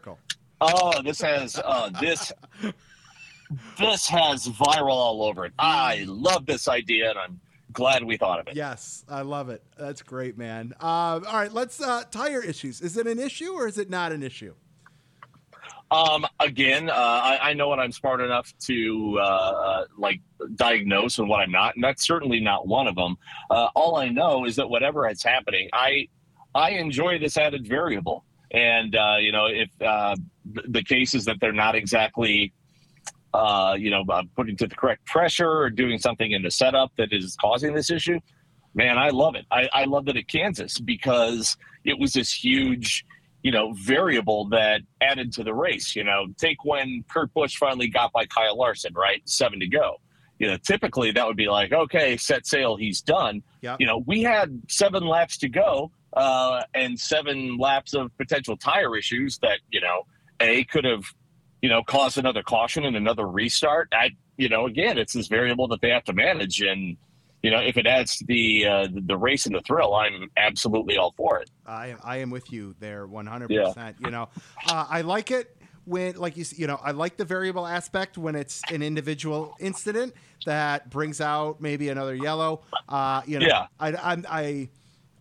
oh, 0.60 1.02
this 1.02 1.20
has 1.20 1.58
uh, 1.64 1.90
this 2.00 2.32
this 3.78 4.08
has 4.08 4.48
viral 4.48 4.90
all 4.90 5.22
over 5.22 5.46
it. 5.46 5.52
I 5.58 6.04
love 6.08 6.46
this 6.46 6.68
idea, 6.68 7.10
and 7.10 7.18
I'm 7.18 7.40
glad 7.76 8.02
we 8.02 8.16
thought 8.16 8.40
of 8.40 8.48
it. 8.48 8.56
Yes, 8.56 9.04
I 9.08 9.20
love 9.20 9.50
it. 9.50 9.62
That's 9.78 10.00
great, 10.02 10.38
man. 10.38 10.72
Um, 10.80 11.24
all 11.26 11.34
right, 11.34 11.52
let's 11.52 11.80
uh, 11.80 12.04
tire 12.10 12.42
issues. 12.42 12.80
Is 12.80 12.96
it 12.96 13.06
an 13.06 13.18
issue 13.18 13.52
or 13.52 13.68
is 13.68 13.76
it 13.76 13.90
not 13.90 14.12
an 14.12 14.22
issue? 14.22 14.54
Um, 15.90 16.26
again, 16.40 16.88
uh, 16.88 16.94
I, 16.94 17.50
I 17.50 17.52
know 17.52 17.68
what 17.68 17.78
I'm 17.78 17.92
smart 17.92 18.20
enough 18.20 18.52
to 18.62 19.18
uh, 19.20 19.22
uh, 19.22 19.84
like 19.96 20.20
diagnose 20.56 21.18
and 21.18 21.28
what 21.28 21.40
I'm 21.40 21.52
not, 21.52 21.76
and 21.76 21.84
that's 21.84 22.04
certainly 22.04 22.40
not 22.40 22.66
one 22.66 22.88
of 22.88 22.96
them. 22.96 23.16
Uh, 23.50 23.68
all 23.76 23.96
I 23.96 24.08
know 24.08 24.46
is 24.46 24.56
that 24.56 24.68
whatever 24.68 25.08
is 25.08 25.22
happening, 25.22 25.68
I 25.72 26.08
I 26.54 26.70
enjoy 26.70 27.18
this 27.18 27.36
added 27.36 27.68
variable. 27.68 28.24
And 28.52 28.96
uh, 28.96 29.16
you 29.20 29.32
know, 29.32 29.46
if 29.46 29.70
uh, 29.80 30.16
the 30.44 30.82
case 30.82 31.14
is 31.14 31.26
that 31.26 31.36
they're 31.40 31.52
not 31.52 31.76
exactly, 31.76 32.52
uh, 33.37 33.75
you 33.75 33.90
know, 33.90 34.03
uh, 34.09 34.22
putting 34.35 34.57
to 34.57 34.66
the 34.66 34.75
correct 34.75 35.05
pressure 35.05 35.51
or 35.51 35.68
doing 35.68 35.99
something 35.99 36.33
in 36.33 36.42
the 36.42 36.51
setup 36.51 36.90
that 36.96 37.12
is 37.12 37.37
causing 37.38 37.75
this 37.75 37.90
issue, 37.90 38.18
man, 38.75 38.96
I 38.96 39.11
love 39.11 39.35
it. 39.35 39.44
I, 39.51 39.68
I 39.72 39.85
love 39.85 40.09
it 40.09 40.16
at 40.16 40.27
Kansas 40.27 40.79
because 40.79 41.57
it 41.85 41.99
was 41.99 42.14
this 42.14 42.33
huge, 42.33 43.05
you 43.42 43.53
know, 43.53 43.75
variable 43.75 44.49
that 44.49 44.81
added 45.03 45.33
to 45.35 45.44
the 45.44 45.53
race. 45.53 45.94
You 45.94 46.05
know, 46.05 46.27
take 46.38 46.64
when 46.64 47.05
Kurt 47.11 47.33
Busch 47.35 47.57
finally 47.57 47.88
got 47.88 48.11
by 48.12 48.25
Kyle 48.25 48.57
Larson, 48.57 48.94
right, 48.94 49.20
seven 49.29 49.61
to 49.61 49.68
go. 49.68 50.01
You 50.38 50.49
know, 50.49 50.57
typically 50.57 51.12
that 51.12 51.27
would 51.27 51.37
be 51.37 51.49
like, 51.49 51.72
okay, 51.72 52.16
set 52.16 52.46
sail, 52.46 52.77
he's 52.77 53.03
done. 53.03 53.42
Yep. 53.61 53.77
You 53.81 53.87
know, 53.87 54.03
we 54.07 54.22
had 54.22 54.62
seven 54.68 55.07
laps 55.07 55.37
to 55.38 55.49
go 55.49 55.90
uh, 56.14 56.62
and 56.75 56.99
seven 56.99 57.59
laps 57.59 57.94
of 57.94 58.16
potential 58.16 58.57
tire 58.57 58.96
issues 58.96 59.38
that 59.38 59.59
you 59.70 59.81
know 59.81 60.07
a 60.40 60.64
could 60.64 60.85
have 60.85 61.05
you 61.62 61.68
know 61.68 61.82
cause 61.82 62.16
another 62.18 62.42
caution 62.42 62.84
and 62.84 62.96
another 62.96 63.26
restart. 63.26 63.88
I 63.92 64.10
you 64.36 64.48
know 64.48 64.66
again 64.66 64.98
it's 64.98 65.12
this 65.12 65.28
variable 65.28 65.68
that 65.68 65.80
they 65.80 65.90
have 65.90 66.04
to 66.04 66.12
manage 66.12 66.60
and. 66.60 66.96
You 67.42 67.52
know, 67.52 67.60
if 67.60 67.76
it 67.76 67.86
adds 67.86 68.16
to 68.16 68.24
the 68.24 68.66
uh, 68.66 68.88
the- 68.90 69.16
race 69.16 69.46
and 69.46 69.54
the 69.54 69.60
thrill, 69.60 69.94
I'm 69.94 70.28
absolutely 70.36 70.96
all 70.96 71.12
for 71.16 71.38
it. 71.38 71.48
I 71.64 71.88
am, 71.88 71.98
I 72.02 72.16
am 72.16 72.30
with 72.30 72.50
you 72.50 72.74
there 72.80 73.06
100%. 73.06 73.94
You 74.00 74.10
know, 74.10 74.28
uh, 74.68 74.86
I 74.88 75.02
like 75.02 75.30
it 75.30 75.54
when 75.84 76.16
like 76.16 76.36
you 76.36 76.44
you 76.56 76.66
know, 76.66 76.80
I 76.82 76.90
like 76.90 77.16
the 77.18 77.24
variable 77.24 77.64
aspect 77.64 78.18
when 78.18 78.34
it's 78.34 78.62
an 78.72 78.82
individual 78.82 79.54
incident 79.60 80.14
that 80.44 80.90
brings 80.90 81.20
out 81.20 81.60
maybe 81.60 81.88
another 81.88 82.16
yellow. 82.16 82.62
Uh, 82.88 83.22
you 83.26 83.38
know, 83.38 83.46
Yeah. 83.46 83.66
I 83.78 83.94
I'm 83.94 84.26
I 84.28 84.68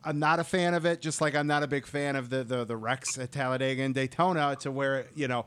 I'm 0.04 0.18
not 0.18 0.40
a 0.40 0.44
fan 0.44 0.74
of 0.74 0.86
it 0.88 1.02
just 1.02 1.22
like 1.22 1.36
I'm 1.36 1.48
not 1.48 1.62
a 1.62 1.68
big 1.68 1.86
fan 1.86 2.16
of 2.16 2.32
the 2.32 2.44
the 2.44 2.64
the 2.66 2.78
wrecks 2.78 3.20
at 3.20 3.34
Talladega 3.34 3.84
and 3.84 3.94
Daytona 3.94 4.56
to 4.62 4.72
where, 4.72 5.06
you 5.14 5.28
know, 5.28 5.46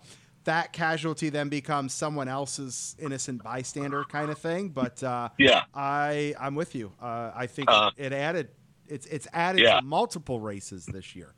that 0.49 0.73
casualty 0.73 1.29
then 1.29 1.49
becomes 1.49 1.93
someone 1.93 2.27
else's 2.29 2.97
innocent 2.99 3.43
bystander 3.45 4.03
kind 4.05 4.31
of 4.31 4.39
thing, 4.39 4.71
but 4.71 5.03
uh 5.03 5.29
Yeah, 5.39 5.63
I 5.75 6.35
I'm 6.41 6.55
with 6.55 6.75
you. 6.75 6.93
Uh, 7.01 7.31
I 7.35 7.47
think 7.47 7.71
Uh, 7.71 7.91
it 7.97 8.13
added 8.13 8.49
it's 8.89 9.07
it's 9.07 9.29
added 9.33 9.61
Yeah. 9.63 9.81
to 9.81 9.83
multiple 9.87 10.41
races 10.41 10.87
this 10.87 11.15
year. 11.15 11.35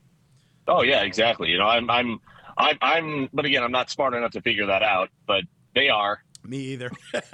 Oh 0.68 0.82
yeah, 0.82 1.02
exactly. 1.02 1.48
You 1.50 1.58
know, 1.58 1.66
I'm 1.66 1.90
I'm 1.90 2.20
I'm 2.56 2.78
I'm 2.80 3.28
but 3.32 3.44
again, 3.44 3.62
I'm 3.64 3.72
not 3.72 3.90
smart 3.90 4.14
enough 4.14 4.30
to 4.32 4.40
figure 4.42 4.66
that 4.66 4.82
out, 4.82 5.08
but 5.26 5.42
they 5.74 5.88
are. 5.88 6.22
Me 6.44 6.58
either. 6.72 6.90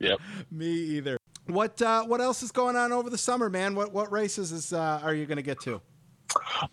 Yep. 0.00 0.20
Me 0.50 0.66
either. 0.66 1.18
What 1.46 1.80
uh, 1.82 2.04
what 2.04 2.20
else 2.20 2.42
is 2.42 2.52
going 2.52 2.76
on 2.76 2.92
over 2.92 3.10
the 3.10 3.18
summer, 3.18 3.48
man? 3.50 3.74
What 3.74 3.92
what 3.92 4.12
races 4.12 4.52
is 4.52 4.72
uh, 4.72 5.00
are 5.02 5.14
you 5.14 5.26
going 5.26 5.36
to 5.38 5.42
get 5.42 5.60
to? 5.62 5.80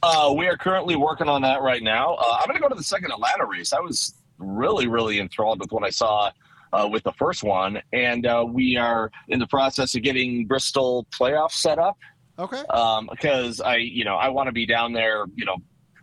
Uh, 0.03 0.33
we 0.37 0.47
are 0.47 0.57
currently 0.57 0.95
working 0.95 1.29
on 1.29 1.41
that 1.41 1.61
right 1.61 1.83
now. 1.83 2.15
Uh, 2.15 2.37
I'm 2.39 2.45
going 2.47 2.55
to 2.55 2.61
go 2.61 2.69
to 2.69 2.75
the 2.75 2.83
second 2.83 3.11
Atlanta 3.11 3.45
race. 3.45 3.73
I 3.73 3.79
was 3.79 4.15
really, 4.37 4.87
really 4.87 5.19
enthralled 5.19 5.59
with 5.59 5.71
what 5.71 5.83
I 5.83 5.89
saw 5.89 6.31
uh, 6.73 6.87
with 6.91 7.03
the 7.03 7.13
first 7.13 7.43
one, 7.43 7.81
and 7.93 8.25
uh, 8.25 8.45
we 8.47 8.75
are 8.75 9.09
in 9.29 9.39
the 9.39 9.47
process 9.47 9.95
of 9.95 10.01
getting 10.03 10.45
Bristol 10.45 11.07
playoffs 11.17 11.53
set 11.53 11.79
up 11.79 11.97
Okay. 12.37 12.61
um, 12.69 13.07
because 13.09 13.61
I, 13.61 13.77
you 13.77 14.03
know, 14.03 14.15
I 14.15 14.27
want 14.27 14.47
to 14.47 14.51
be 14.51 14.65
down 14.65 14.91
there. 14.91 15.25
You 15.35 15.45
know, 15.45 15.55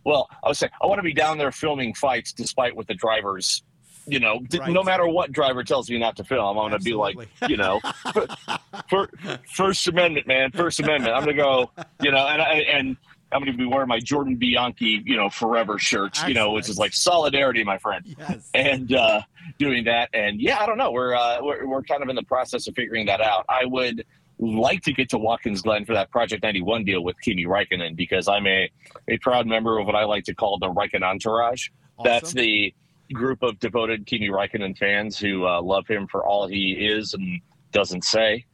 well, 0.03 0.27
I 0.43 0.47
would 0.47 0.57
say 0.57 0.69
I 0.81 0.87
want 0.87 0.97
to 0.97 1.03
be 1.03 1.13
down 1.13 1.37
there 1.37 1.51
filming 1.51 1.93
fights, 1.93 2.33
despite 2.33 2.75
what 2.75 2.87
the 2.87 2.95
drivers. 2.95 3.61
You 4.05 4.19
know, 4.19 4.41
Right. 4.59 4.69
no 4.69 4.83
matter 4.83 5.07
what 5.07 5.31
driver 5.31 5.63
tells 5.63 5.89
me 5.89 5.97
not 5.97 6.17
to 6.17 6.25
film, 6.25 6.57
I'm 6.57 6.69
going 6.69 6.77
to 6.77 6.83
be 6.83 6.93
like, 6.93 7.15
you 7.47 7.55
know, 7.55 7.79
for, 8.89 9.07
First 9.47 9.87
Amendment, 9.87 10.27
man, 10.27 10.51
First 10.51 10.81
Amendment. 10.81 11.13
I'm 11.15 11.23
going 11.23 11.37
to 11.37 11.41
go, 11.41 11.71
you 12.01 12.11
know, 12.11 12.27
and 12.27 12.41
I 12.41 12.53
and 12.69 12.97
I'm 13.33 13.41
going 13.41 13.51
to 13.51 13.57
be 13.57 13.65
wearing 13.65 13.87
my 13.87 13.99
Jordan 13.99 14.35
Bianchi, 14.35 15.01
you 15.05 15.17
know, 15.17 15.29
forever 15.29 15.79
shirt, 15.79 16.25
you 16.27 16.33
know, 16.33 16.51
which 16.51 16.69
is 16.69 16.77
like 16.77 16.93
solidarity, 16.93 17.63
my 17.63 17.77
friend 17.77 18.05
Yes. 18.17 18.49
and 18.53 18.93
uh, 18.93 19.21
doing 19.57 19.83
that. 19.85 20.09
And 20.13 20.39
yeah, 20.39 20.59
I 20.59 20.65
don't 20.65 20.77
know. 20.77 20.91
We're, 20.91 21.15
uh, 21.15 21.39
we're 21.41 21.65
we're 21.67 21.83
kind 21.83 22.03
of 22.03 22.09
in 22.09 22.15
the 22.15 22.23
process 22.23 22.67
of 22.67 22.75
figuring 22.75 23.05
that 23.07 23.21
out. 23.21 23.45
I 23.49 23.65
would 23.65 24.05
like 24.39 24.81
to 24.83 24.93
get 24.93 25.09
to 25.09 25.17
Watkins 25.17 25.61
Glen 25.61 25.85
for 25.85 25.93
that 25.93 26.11
Project 26.11 26.43
91 26.43 26.85
deal 26.85 27.03
with 27.03 27.15
Kimi 27.21 27.45
Räikkönen 27.45 27.95
because 27.95 28.27
I'm 28.27 28.45
a, 28.47 28.69
a 29.07 29.17
proud 29.19 29.47
member 29.47 29.79
of 29.79 29.85
what 29.85 29.95
I 29.95 30.03
like 30.05 30.25
to 30.25 30.35
call 30.35 30.57
the 30.59 30.67
Räikkönen 30.67 31.03
entourage. 31.03 31.69
That's 32.03 32.33
the 32.33 32.73
group 33.13 33.43
of 33.43 33.59
devoted 33.59 34.05
Kimi 34.05 34.29
Räikkönen 34.29 34.77
fans 34.77 35.17
who 35.19 35.45
uh, 35.45 35.61
love 35.61 35.87
him 35.87 36.07
for 36.07 36.25
all 36.25 36.47
he 36.47 36.71
is 36.71 37.13
and 37.13 37.39
doesn't 37.71 38.03
say. 38.03 38.45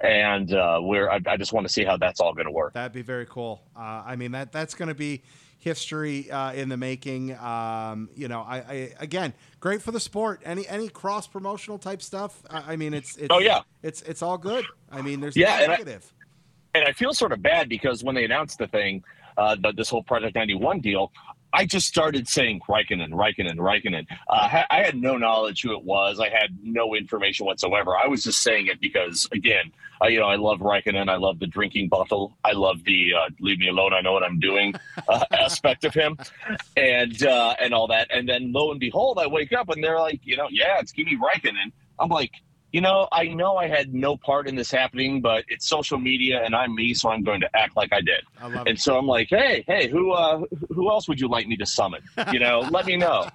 And 0.00 0.52
uh, 0.54 0.78
we're 0.82 1.08
I, 1.10 1.20
I 1.26 1.36
just 1.36 1.52
want 1.52 1.66
to 1.66 1.72
see 1.72 1.84
how 1.84 1.96
that's 1.96 2.20
all 2.20 2.32
going 2.34 2.46
to 2.46 2.52
work. 2.52 2.74
That'd 2.74 2.92
be 2.92 3.02
very 3.02 3.26
cool. 3.26 3.62
Uh, 3.76 4.02
I 4.04 4.16
mean 4.16 4.32
that 4.32 4.52
that's 4.52 4.74
going 4.74 4.88
to 4.88 4.94
be 4.94 5.22
history 5.58 6.30
uh, 6.30 6.52
in 6.52 6.68
the 6.68 6.76
making. 6.76 7.36
Um, 7.36 8.08
you 8.14 8.28
know, 8.28 8.40
I, 8.40 8.56
I 8.58 8.92
again, 8.98 9.34
great 9.60 9.82
for 9.82 9.92
the 9.92 10.00
sport. 10.00 10.40
Any 10.44 10.66
any 10.68 10.88
cross 10.88 11.26
promotional 11.26 11.78
type 11.78 12.02
stuff. 12.02 12.42
I, 12.50 12.72
I 12.72 12.76
mean, 12.76 12.94
it's, 12.94 13.16
it's 13.16 13.28
Oh, 13.30 13.38
yeah. 13.40 13.60
it's 13.82 14.02
it's 14.02 14.22
all 14.22 14.38
good. 14.38 14.64
I 14.90 15.02
mean, 15.02 15.20
there's 15.20 15.36
Yeah, 15.36 15.60
and 15.62 15.72
I- 15.72 15.98
and 16.74 16.84
I 16.84 16.92
feel 16.92 17.12
sort 17.12 17.32
of 17.32 17.42
bad 17.42 17.68
because 17.68 18.04
when 18.04 18.14
they 18.14 18.24
announced 18.24 18.58
the 18.58 18.68
thing, 18.68 19.02
uh, 19.36 19.56
the, 19.60 19.72
this 19.72 19.90
whole 19.90 20.04
Project 20.04 20.36
91 20.36 20.80
deal, 20.80 21.10
I 21.52 21.66
just 21.66 21.86
started 21.86 22.28
saying 22.28 22.60
Raikkonen, 22.68 23.10
Raikkonen, 23.10 23.56
Raikkonen. 23.56 24.06
Uh, 24.28 24.48
ha- 24.48 24.66
I 24.70 24.82
had 24.82 24.96
no 24.96 25.16
knowledge 25.16 25.62
who 25.62 25.72
it 25.72 25.82
was. 25.84 26.20
I 26.20 26.28
had 26.28 26.56
no 26.62 26.94
information 26.94 27.46
whatsoever. 27.46 27.96
I 27.96 28.06
was 28.06 28.22
just 28.22 28.42
saying 28.42 28.68
it 28.68 28.80
because, 28.80 29.28
again, 29.32 29.72
uh, 30.02 30.08
you 30.08 30.20
know, 30.20 30.26
I 30.28 30.36
love 30.36 30.60
Raikkonen. 30.60 31.08
I 31.08 31.16
love 31.16 31.38
the 31.40 31.46
drinking 31.46 31.88
bottle. 31.88 32.36
I 32.44 32.52
love 32.52 32.84
the 32.84 33.12
uh, 33.14 33.30
"leave 33.40 33.58
me 33.58 33.68
alone, 33.68 33.92
I 33.92 34.00
know 34.00 34.12
what 34.12 34.22
I'm 34.22 34.38
doing" 34.40 34.74
uh, 35.08 35.24
aspect 35.32 35.84
of 35.84 35.92
him, 35.92 36.16
and 36.76 37.22
uh, 37.24 37.54
and 37.60 37.74
all 37.74 37.86
that. 37.88 38.08
And 38.14 38.28
then 38.28 38.52
lo 38.52 38.70
and 38.70 38.80
behold, 38.80 39.18
I 39.18 39.26
wake 39.26 39.52
up 39.52 39.68
and 39.68 39.82
they're 39.82 39.98
like, 39.98 40.20
you 40.24 40.36
know, 40.36 40.48
yeah, 40.50 40.78
it's 40.78 40.92
Kimi 40.92 41.18
Raikkonen. 41.18 41.72
I'm 41.98 42.08
like, 42.08 42.32
you 42.72 42.80
know, 42.80 43.08
I 43.10 43.24
know 43.24 43.56
I 43.56 43.66
had 43.66 43.92
no 43.92 44.16
part 44.16 44.46
in 44.46 44.54
this 44.54 44.70
happening, 44.70 45.20
but 45.20 45.44
it's 45.48 45.68
social 45.68 45.98
media 45.98 46.42
and 46.44 46.54
I'm 46.54 46.74
me, 46.74 46.94
so 46.94 47.10
I'm 47.10 47.22
going 47.22 47.40
to 47.40 47.56
act 47.56 47.76
like 47.76 47.92
I 47.92 48.00
did. 48.00 48.22
I 48.40 48.46
And 48.46 48.68
it. 48.68 48.80
so 48.80 48.96
I'm 48.96 49.06
like, 49.06 49.28
hey, 49.30 49.64
hey, 49.66 49.88
who 49.88 50.12
uh 50.12 50.42
who 50.68 50.90
else 50.90 51.08
would 51.08 51.20
you 51.20 51.28
like 51.28 51.46
me 51.46 51.56
to 51.56 51.66
summon? 51.66 52.02
You 52.32 52.38
know, 52.38 52.60
let 52.70 52.86
me 52.86 52.96
know. 52.96 53.28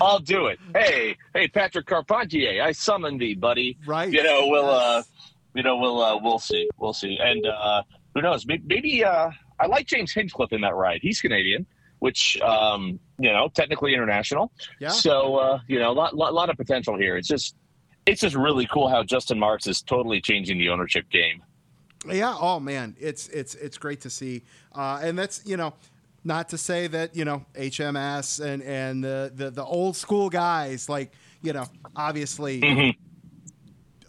I'll 0.00 0.20
do 0.20 0.46
it. 0.46 0.58
Hey, 0.74 1.16
hey, 1.34 1.48
Patrick 1.48 1.86
Carpentier, 1.86 2.62
I 2.62 2.72
summon 2.72 3.18
thee, 3.18 3.34
buddy. 3.34 3.76
Right. 3.86 4.10
You 4.10 4.22
know, 4.22 4.48
we'll 4.48 4.70
uh 4.70 5.02
you 5.54 5.62
know, 5.62 5.76
we'll 5.76 6.00
uh 6.00 6.18
we'll 6.20 6.38
see. 6.38 6.68
We'll 6.78 6.94
see. 6.94 7.18
And 7.20 7.44
uh 7.46 7.82
who 8.14 8.22
knows? 8.22 8.46
Maybe, 8.46 8.62
maybe 8.66 9.04
uh 9.04 9.30
I 9.60 9.66
like 9.66 9.86
James 9.86 10.12
Hinchcliffe 10.12 10.52
in 10.52 10.62
that 10.62 10.74
ride. 10.74 11.00
He's 11.02 11.20
Canadian, 11.20 11.66
which 12.00 12.40
um, 12.40 12.98
you 13.18 13.32
know, 13.32 13.48
technically 13.54 13.94
international. 13.94 14.50
Yeah. 14.80 14.88
So 14.88 15.36
uh, 15.36 15.60
you 15.68 15.78
know, 15.78 15.90
a 15.90 15.94
lot, 15.94 16.16
lot, 16.16 16.34
lot 16.34 16.50
of 16.50 16.56
potential 16.56 16.98
here. 16.98 17.16
It's 17.16 17.28
just, 17.28 17.54
it's 18.06 18.20
just 18.20 18.36
really 18.36 18.66
cool 18.66 18.88
how 18.88 19.02
Justin 19.02 19.38
Marks 19.38 19.66
is 19.66 19.80
totally 19.82 20.20
changing 20.20 20.58
the 20.58 20.68
ownership 20.68 21.08
game. 21.10 21.42
Yeah. 22.06 22.34
Oh 22.38 22.60
man, 22.60 22.96
it's 23.00 23.28
it's 23.28 23.54
it's 23.54 23.78
great 23.78 24.02
to 24.02 24.10
see, 24.10 24.42
uh, 24.74 25.00
and 25.02 25.18
that's 25.18 25.40
you 25.46 25.56
know, 25.56 25.72
not 26.22 26.50
to 26.50 26.58
say 26.58 26.86
that 26.88 27.16
you 27.16 27.24
know 27.24 27.46
HMS 27.54 28.44
and 28.44 28.62
and 28.62 29.02
the 29.02 29.32
the, 29.34 29.50
the 29.50 29.64
old 29.64 29.96
school 29.96 30.28
guys 30.28 30.88
like 30.88 31.12
you 31.42 31.52
know 31.54 31.64
obviously 31.96 32.60
Mhm. 32.60 32.94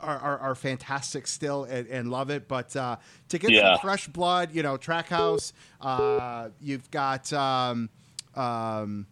are, 0.02 0.18
are, 0.20 0.38
are 0.40 0.56
fantastic 0.56 1.26
still 1.26 1.64
and, 1.64 1.88
and 1.88 2.12
love 2.12 2.30
it, 2.30 2.48
but 2.50 2.76
uh, 2.76 2.98
to 3.30 3.38
get 3.38 3.54
Yeah. 3.54 3.76
some 3.76 3.82
fresh 3.82 4.08
blood, 4.08 4.54
you 4.54 4.62
know, 4.62 4.78
Trackhouse, 4.78 5.54
uh, 5.80 6.50
you've 6.60 6.92
got 6.92 7.32
um, 7.32 7.90
um, 8.36 9.08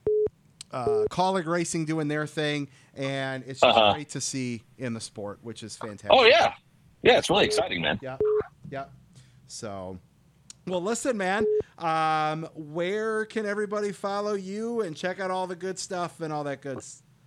uh, 0.74 1.06
Kaulig 1.10 1.46
Racing 1.46 1.86
doing 1.86 2.08
their 2.10 2.28
thing, 2.28 2.68
and 2.96 3.44
it's 3.48 3.60
just 3.62 3.78
Uh-huh. 3.78 3.94
great 3.94 4.10
to 4.10 4.20
see 4.22 4.64
in 4.78 4.94
the 4.94 5.00
sport, 5.02 5.40
which 5.44 5.64
is 5.64 5.78
fantastic. 5.78 6.10
Oh 6.12 6.26
yeah, 6.26 6.54
yeah, 7.04 7.18
it's 7.20 7.30
really 7.30 7.46
exciting, 7.46 7.82
man. 7.82 8.00
Yeah. 8.02 8.18
Yeah. 8.70 8.86
So, 9.48 10.00
well, 10.68 10.82
listen, 10.82 11.16
man. 11.16 11.46
Um, 11.78 12.48
where 12.56 13.26
can 13.26 13.46
everybody 13.46 13.92
follow 13.92 14.34
you 14.34 14.82
and 14.82 14.96
check 14.96 15.20
out 15.20 15.30
all 15.32 15.46
the 15.48 15.56
good 15.56 15.78
stuff 15.78 16.22
and 16.22 16.34
all 16.34 16.44
that 16.46 16.62
good 16.62 16.80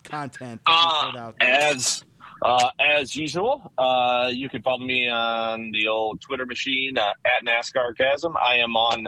content 0.02 0.60
that 0.66 0.72
Uh, 0.72 1.18
out 1.18 1.36
there? 1.38 1.48
as 1.50 2.04
uh, 2.42 2.68
as 2.80 3.14
usual, 3.16 3.72
uh, 3.78 4.30
you 4.32 4.48
can 4.48 4.60
follow 4.62 4.84
me 4.84 5.08
on 5.08 5.70
the 5.70 5.86
old 5.88 6.20
Twitter 6.20 6.44
machine 6.46 6.98
uh, 6.98 7.12
at 7.24 7.44
NASCARCASM. 7.46 8.34
I 8.40 8.56
am 8.56 8.76
on 8.76 9.06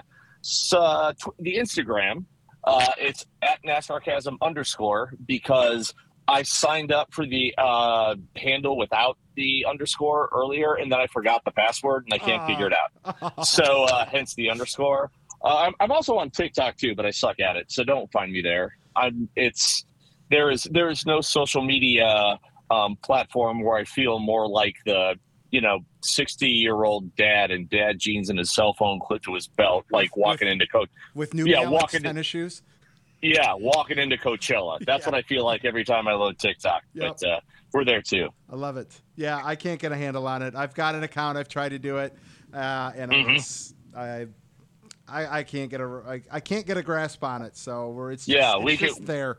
uh, 0.72 1.12
tw- 1.14 1.34
the 1.40 1.56
Instagram. 1.56 2.24
Uh, 2.68 2.86
it's 2.98 3.24
at 3.42 3.58
NASCARCASM 3.66 4.36
underscore 4.42 5.14
because 5.26 5.94
I 6.28 6.42
signed 6.42 6.92
up 6.92 7.12
for 7.14 7.24
the 7.26 7.54
uh, 7.56 8.14
handle 8.36 8.76
without 8.76 9.16
the 9.36 9.64
underscore 9.68 10.28
earlier, 10.34 10.74
and 10.74 10.92
then 10.92 11.00
I 11.00 11.06
forgot 11.06 11.42
the 11.44 11.50
password 11.52 12.04
and 12.04 12.12
I 12.12 12.18
can't 12.24 12.42
Ah. 12.42 12.46
figure 12.46 12.66
it 12.66 12.74
out. 12.74 13.46
So 13.46 13.84
uh, 13.84 14.04
hence 14.06 14.34
the 14.34 14.50
underscore. 14.50 15.10
Uh, 15.42 15.56
I'm, 15.66 15.72
I'm 15.80 15.90
also 15.92 16.16
on 16.18 16.30
TikTok 16.30 16.76
too, 16.76 16.94
but 16.94 17.06
I 17.06 17.10
suck 17.10 17.40
at 17.40 17.56
it, 17.56 17.72
so 17.72 17.84
don't 17.84 18.10
find 18.12 18.30
me 18.32 18.42
there. 18.42 18.76
I'm. 18.96 19.28
It's 19.36 19.86
there 20.30 20.50
is 20.50 20.64
there 20.72 20.90
is 20.90 21.06
no 21.06 21.20
social 21.22 21.62
media 21.62 22.38
um, 22.70 22.96
platform 23.02 23.62
where 23.62 23.78
I 23.78 23.84
feel 23.84 24.18
more 24.18 24.46
like 24.48 24.74
the 24.84 25.14
you 25.50 25.60
know, 25.60 25.80
60 26.02 26.46
year 26.48 26.84
old 26.84 27.14
dad 27.16 27.50
and 27.50 27.68
dad 27.70 27.98
jeans 27.98 28.28
and 28.30 28.38
his 28.38 28.54
cell 28.54 28.74
phone 28.74 29.00
clipped 29.00 29.24
to 29.24 29.34
his 29.34 29.46
belt, 29.46 29.84
like 29.90 30.14
With- 30.16 30.22
walking 30.24 30.48
into 30.48 30.66
coach. 30.66 30.90
with 31.14 31.34
New 31.34 31.46
Yeah, 31.46 31.62
Balance 31.62 31.72
walking- 31.82 32.02
tennis 32.02 32.26
shoes. 32.26 32.62
Yeah, 33.22 33.54
walking 33.54 33.98
into 33.98 34.16
Coachella. 34.16 34.78
That's 34.86 35.04
Yeah. 35.04 35.10
what 35.10 35.18
I 35.18 35.22
feel 35.22 35.44
like 35.44 35.64
every 35.64 35.84
time 35.84 36.06
I 36.06 36.12
load 36.12 36.38
TikTok. 36.38 36.82
Yep. 36.94 37.16
But 37.20 37.28
uh, 37.28 37.40
we're 37.72 37.84
there 37.84 38.00
too. 38.02 38.28
I 38.50 38.54
love 38.56 38.76
it. 38.76 39.00
Yeah, 39.16 39.40
I 39.42 39.56
can't 39.56 39.80
get 39.80 39.90
a 39.90 39.96
handle 39.96 40.26
on 40.26 40.42
it. 40.42 40.54
I've 40.54 40.74
got 40.74 40.94
an 40.94 41.02
account. 41.02 41.36
I've 41.36 41.48
tried 41.48 41.70
to 41.70 41.78
do 41.80 41.98
it, 41.98 42.14
uh, 42.54 42.92
and 42.94 43.10
Mhm. 43.10 43.30
I, 43.30 43.34
just, 43.34 43.74
I, 43.96 44.26
I, 45.08 45.38
I 45.38 45.42
can't 45.42 45.68
get 45.70 45.80
a, 45.80 46.02
I, 46.06 46.22
I 46.30 46.40
can't 46.40 46.64
get 46.64 46.76
a 46.76 46.82
grasp 46.82 47.24
on 47.24 47.42
it. 47.42 47.56
So 47.56 47.90
we're 47.90 48.12
it's 48.12 48.26
just, 48.26 48.36
Yeah, 48.38 48.54
it's 48.56 48.64
we 48.64 48.76
just 48.76 48.98
could- 48.98 49.06
there. 49.06 49.38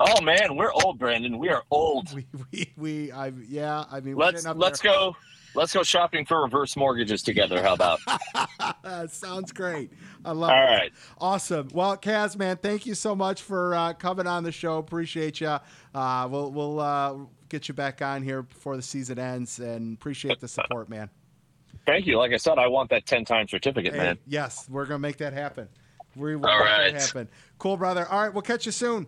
Oh 0.00 0.20
man, 0.20 0.54
we're 0.56 0.72
old, 0.72 0.98
Brandon. 0.98 1.38
We 1.38 1.48
are 1.48 1.62
old. 1.70 2.08
We, 2.14 2.26
we, 2.52 2.72
we, 2.76 3.12
I, 3.12 3.32
yeah. 3.48 3.84
I 3.90 4.00
mean, 4.00 4.16
Let's 4.16 4.44
let's 4.46 4.80
there. 4.80 4.92
go. 4.92 5.16
Let's 5.54 5.72
go 5.72 5.82
shopping 5.82 6.24
for 6.24 6.42
reverse 6.42 6.76
mortgages 6.76 7.22
together. 7.22 7.60
How 7.62 7.72
about? 7.74 7.98
Sounds 9.10 9.50
great. 9.50 9.90
I 10.24 10.32
love 10.32 10.50
All 10.50 10.56
it. 10.56 10.60
All 10.60 10.76
right. 10.76 10.92
Awesome. 11.18 11.68
Well, 11.72 11.96
Kaz, 11.96 12.36
man, 12.36 12.58
thank 12.58 12.86
you 12.86 12.94
so 12.94 13.16
much 13.16 13.42
for 13.42 13.74
uh, 13.74 13.92
coming 13.94 14.26
on 14.26 14.44
the 14.44 14.52
show. 14.52 14.78
Appreciate 14.78 15.40
you. 15.40 15.56
Uh, 15.94 16.28
we'll 16.30 16.52
we'll 16.52 16.80
uh, 16.80 17.14
get 17.48 17.66
you 17.66 17.74
back 17.74 18.02
on 18.02 18.22
here 18.22 18.42
before 18.42 18.76
the 18.76 18.82
season 18.82 19.18
ends, 19.18 19.58
and 19.58 19.94
appreciate 19.94 20.38
the 20.38 20.48
support, 20.48 20.88
man. 20.88 21.08
Thank 21.86 22.06
you. 22.06 22.18
Like 22.18 22.32
I 22.32 22.36
said, 22.36 22.58
I 22.58 22.68
want 22.68 22.90
that 22.90 23.06
10 23.06 23.24
time 23.24 23.48
certificate, 23.48 23.94
Hey, 23.94 23.98
man. 23.98 24.18
yes, 24.26 24.66
we're 24.68 24.84
gonna 24.84 24.98
make 24.98 25.16
that 25.18 25.32
happen. 25.32 25.68
We 26.14 26.36
will 26.36 26.46
All 26.46 26.58
make 26.58 26.66
right. 26.68 26.92
that 26.92 27.00
happen. 27.02 27.28
Cool, 27.58 27.76
brother. 27.78 28.06
All 28.06 28.20
right, 28.22 28.32
we'll 28.32 28.42
catch 28.42 28.66
you 28.66 28.72
soon. 28.72 29.06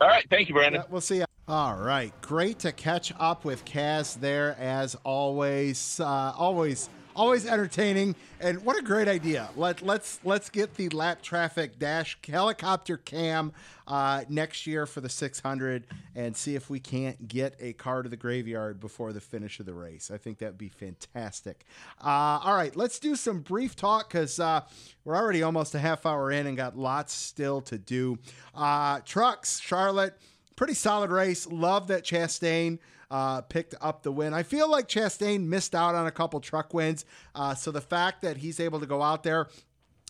All 0.00 0.08
right. 0.08 0.26
Thank 0.30 0.48
you, 0.48 0.54
Brandon. 0.54 0.82
Yeah, 0.82 0.90
we'll 0.90 1.00
see 1.00 1.18
you. 1.18 1.24
All 1.48 1.76
right, 1.76 2.12
great 2.22 2.58
to 2.60 2.72
catch 2.72 3.12
up 3.20 3.44
with 3.44 3.64
Kaz 3.64 4.18
there 4.18 4.56
as 4.58 4.96
always. 5.04 6.00
Uh, 6.00 6.32
always, 6.36 6.90
always 7.16 7.46
entertaining, 7.46 8.14
and 8.40 8.64
what 8.64 8.78
a 8.78 8.82
great 8.82 9.08
idea. 9.08 9.48
Let 9.56 9.82
let's 9.82 10.20
let's 10.22 10.50
get 10.50 10.74
the 10.74 10.88
lap 10.90 11.22
traffic 11.22 11.78
dash 11.78 12.16
helicopter 12.28 12.98
cam 12.98 13.52
uh, 13.88 14.24
next 14.28 14.66
year 14.66 14.86
for 14.86 15.00
the 15.00 15.08
600 15.08 15.84
and 16.14 16.36
see 16.36 16.54
if 16.54 16.68
we 16.70 16.78
can't 16.78 17.26
get 17.26 17.56
a 17.58 17.72
car 17.72 18.02
to 18.02 18.08
the 18.08 18.16
graveyard 18.16 18.78
before 18.78 19.12
the 19.12 19.20
finish 19.20 19.58
of 19.58 19.66
the 19.66 19.74
race. 19.74 20.10
I 20.12 20.18
think 20.18 20.38
that'd 20.38 20.58
be 20.58 20.68
fantastic. 20.68 21.64
Uh, 22.00 22.38
all 22.42 22.54
right, 22.54 22.76
let's 22.76 22.98
do 22.98 23.16
some 23.16 23.40
brief 23.40 23.74
talk 23.74 24.08
because 24.08 24.38
uh, 24.38 24.60
we're 25.04 25.16
already 25.16 25.42
almost 25.42 25.74
a 25.74 25.78
half 25.78 26.04
hour 26.06 26.30
in 26.30 26.46
and 26.46 26.56
got 26.56 26.76
lots 26.76 27.14
still 27.14 27.60
to 27.62 27.78
do. 27.78 28.18
Uh, 28.54 29.00
trucks, 29.04 29.58
Charlotte 29.58 30.18
pretty 30.56 30.74
solid 30.74 31.10
race. 31.10 31.46
Love 31.46 31.88
that 31.88 32.02
Chastain 32.02 32.78
uh, 33.10 33.42
picked 33.42 33.74
up 33.80 34.02
the 34.02 34.12
win. 34.12 34.34
I 34.34 34.42
feel 34.42 34.70
like 34.70 34.88
Chastain 34.88 35.46
missed 35.46 35.74
out 35.74 35.94
on 35.94 36.06
a 36.06 36.10
couple 36.10 36.40
truck 36.40 36.74
wins. 36.74 37.04
Uh, 37.34 37.54
so 37.54 37.70
the 37.70 37.80
fact 37.80 38.22
that 38.22 38.38
he's 38.38 38.60
able 38.60 38.80
to 38.80 38.86
go 38.86 39.02
out 39.02 39.22
there 39.22 39.48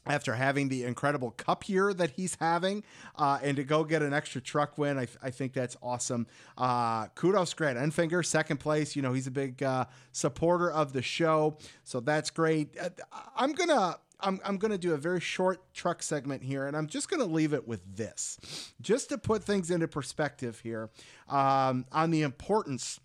after 0.06 0.34
having 0.34 0.68
the 0.68 0.84
incredible 0.84 1.32
cup 1.32 1.68
year 1.68 1.92
that 1.92 2.10
he's 2.10 2.36
having 2.36 2.84
uh, 3.16 3.38
and 3.42 3.56
to 3.56 3.64
go 3.64 3.82
get 3.84 4.02
an 4.02 4.12
extra 4.12 4.40
truck 4.40 4.78
win, 4.78 4.98
I, 4.98 5.08
I 5.22 5.30
think 5.30 5.52
that's 5.52 5.76
awesome. 5.82 6.26
Uh, 6.56 7.06
kudos, 7.08 7.52
Grant 7.54 7.78
Enfinger, 7.78 8.24
second 8.24 8.58
place. 8.58 8.94
You 8.94 9.02
know, 9.02 9.12
he's 9.12 9.26
a 9.26 9.32
big 9.32 9.62
uh, 9.62 9.86
supporter 10.12 10.70
of 10.70 10.92
the 10.92 11.02
show. 11.02 11.58
So 11.84 12.00
that's 12.00 12.30
great. 12.30 12.76
Uh, 12.80 12.90
I'm 13.36 13.52
to. 13.54 13.98
I'm, 14.20 14.40
I'm 14.44 14.56
going 14.56 14.70
to 14.70 14.78
do 14.78 14.94
a 14.94 14.96
very 14.96 15.20
short 15.20 15.60
truck 15.74 16.02
segment 16.02 16.42
here, 16.42 16.66
and 16.66 16.76
I'm 16.76 16.86
just 16.86 17.10
going 17.10 17.20
to 17.20 17.26
leave 17.26 17.52
it 17.52 17.68
with 17.68 17.96
this, 17.96 18.72
just 18.80 19.10
to 19.10 19.18
put 19.18 19.44
things 19.44 19.70
into 19.70 19.88
perspective 19.88 20.60
here 20.60 20.90
um, 21.28 21.84
on 21.92 22.10
the 22.10 22.22
importance 22.22 22.98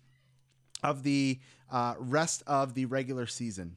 of 0.82 1.02
the 1.02 1.38
uh, 1.70 1.94
rest 1.98 2.42
of 2.46 2.74
the 2.74 2.86
regular 2.86 3.26
season. 3.26 3.76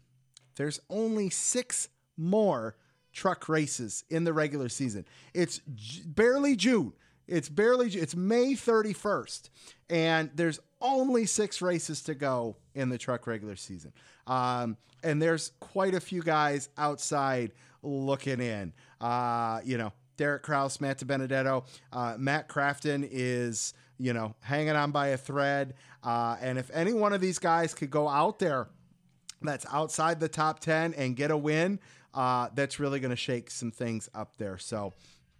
There's 0.56 0.80
only 0.90 1.30
six 1.30 1.90
more 2.18 2.76
truck 3.12 3.48
races 3.50 4.04
in 4.10 4.24
the 4.24 4.34
regular 4.34 4.70
season. 4.70 5.06
It's 5.34 5.62
j- 5.74 6.04
barely 6.06 6.56
June. 6.56 6.94
It's 7.28 7.50
barely 7.50 7.90
it's 7.90 8.16
May 8.16 8.54
31st, 8.54 9.50
and 9.90 10.30
there's 10.36 10.60
only 10.82 11.26
six 11.26 11.62
races 11.62 12.02
to 12.04 12.16
go 12.16 12.58
in 12.74 12.90
the 12.90 12.98
truck 12.98 13.28
regular 13.28 13.56
season. 13.56 13.94
Um, 14.28 14.78
and 15.04 15.22
there's 15.22 15.52
quite 15.60 15.96
a 15.96 16.00
few 16.00 16.22
guys 16.22 16.70
outside 16.78 17.52
looking 17.82 18.40
in. 18.40 18.74
Uh, 19.00 19.62
you 19.64 19.78
know, 19.78 19.92
Derek 20.18 20.44
Kraus, 20.44 20.80
Matt 20.80 21.00
DiBenedetto, 21.00 21.66
uh, 21.92 22.16
Matt 22.18 22.48
Crafton 22.48 23.08
is 23.10 23.74
you 23.98 24.14
know 24.14 24.36
hanging 24.42 24.76
on 24.76 24.92
by 24.92 25.08
a 25.08 25.18
thread. 25.18 25.74
Uh, 26.04 26.38
and 26.42 26.58
if 26.58 26.70
any 26.74 26.94
one 26.94 27.14
of 27.14 27.22
these 27.22 27.40
guys 27.40 27.74
could 27.74 27.90
go 27.90 28.08
out 28.08 28.40
there 28.40 28.68
that's 29.42 29.66
outside 29.72 30.20
the 30.20 30.30
top 30.30 30.60
10 30.60 30.94
and 30.94 31.16
get 31.16 31.32
a 31.32 31.38
win, 31.38 31.80
uh, 32.14 32.50
that's 32.54 32.80
really 32.80 33.00
going 33.00 33.10
to 33.10 33.16
shake 33.16 33.52
some 33.52 33.72
things 33.72 34.10
up 34.14 34.38
there. 34.38 34.58
So 34.58 34.94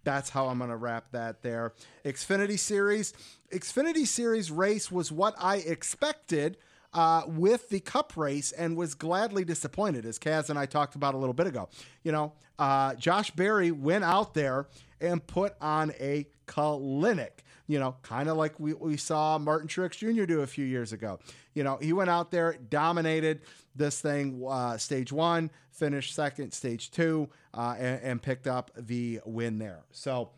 that's 0.06 0.30
how 0.30 0.46
I'm 0.46 0.58
going 0.58 0.70
to 0.70 0.76
wrap 0.76 1.10
that 1.10 1.42
there. 1.42 1.72
Xfinity 2.04 2.58
Series. 2.58 3.12
Xfinity 3.52 4.06
Series 4.06 4.52
race 4.52 4.90
was 4.90 5.10
what 5.10 5.34
I 5.36 5.56
expected 5.56 6.56
uh, 6.94 7.22
with 7.26 7.68
the 7.70 7.80
cup 7.80 8.16
race 8.16 8.52
and 8.52 8.76
was 8.76 8.94
gladly 8.94 9.44
disappointed, 9.44 10.06
as 10.06 10.18
Kaz 10.18 10.48
and 10.48 10.58
I 10.58 10.64
talked 10.64 10.94
about 10.94 11.14
a 11.14 11.18
little 11.18 11.34
bit 11.34 11.48
ago. 11.48 11.68
You 12.04 12.12
know, 12.12 12.32
uh, 12.58 12.94
Josh 12.94 13.32
Berry 13.32 13.72
went 13.72 14.04
out 14.04 14.32
there 14.32 14.68
and 15.00 15.26
put 15.26 15.54
on 15.60 15.92
a 16.00 16.26
clinic 16.46 17.42
you 17.68 17.80
know, 17.80 17.96
kind 18.02 18.28
of 18.28 18.36
like 18.36 18.58
we, 18.60 18.74
we 18.74 18.96
saw 18.96 19.38
Martin 19.38 19.68
Truex 19.68 19.98
Jr. 19.98 20.24
do 20.24 20.40
a 20.42 20.46
few 20.46 20.64
years 20.64 20.92
ago. 20.92 21.18
You 21.54 21.64
know, 21.64 21.78
he 21.80 21.92
went 21.92 22.10
out 22.10 22.30
there, 22.30 22.56
dominated 22.70 23.40
this 23.76 24.00
thing, 24.00 24.44
uh, 24.48 24.76
stage 24.76 25.12
one, 25.12 25.50
finished 25.70 26.14
second, 26.14 26.52
stage 26.52 26.90
two, 26.90 27.28
uh, 27.54 27.74
and, 27.78 28.02
and 28.02 28.22
picked 28.22 28.46
up 28.46 28.70
the 28.76 29.20
win 29.24 29.58
there. 29.58 29.84
So 29.92 30.30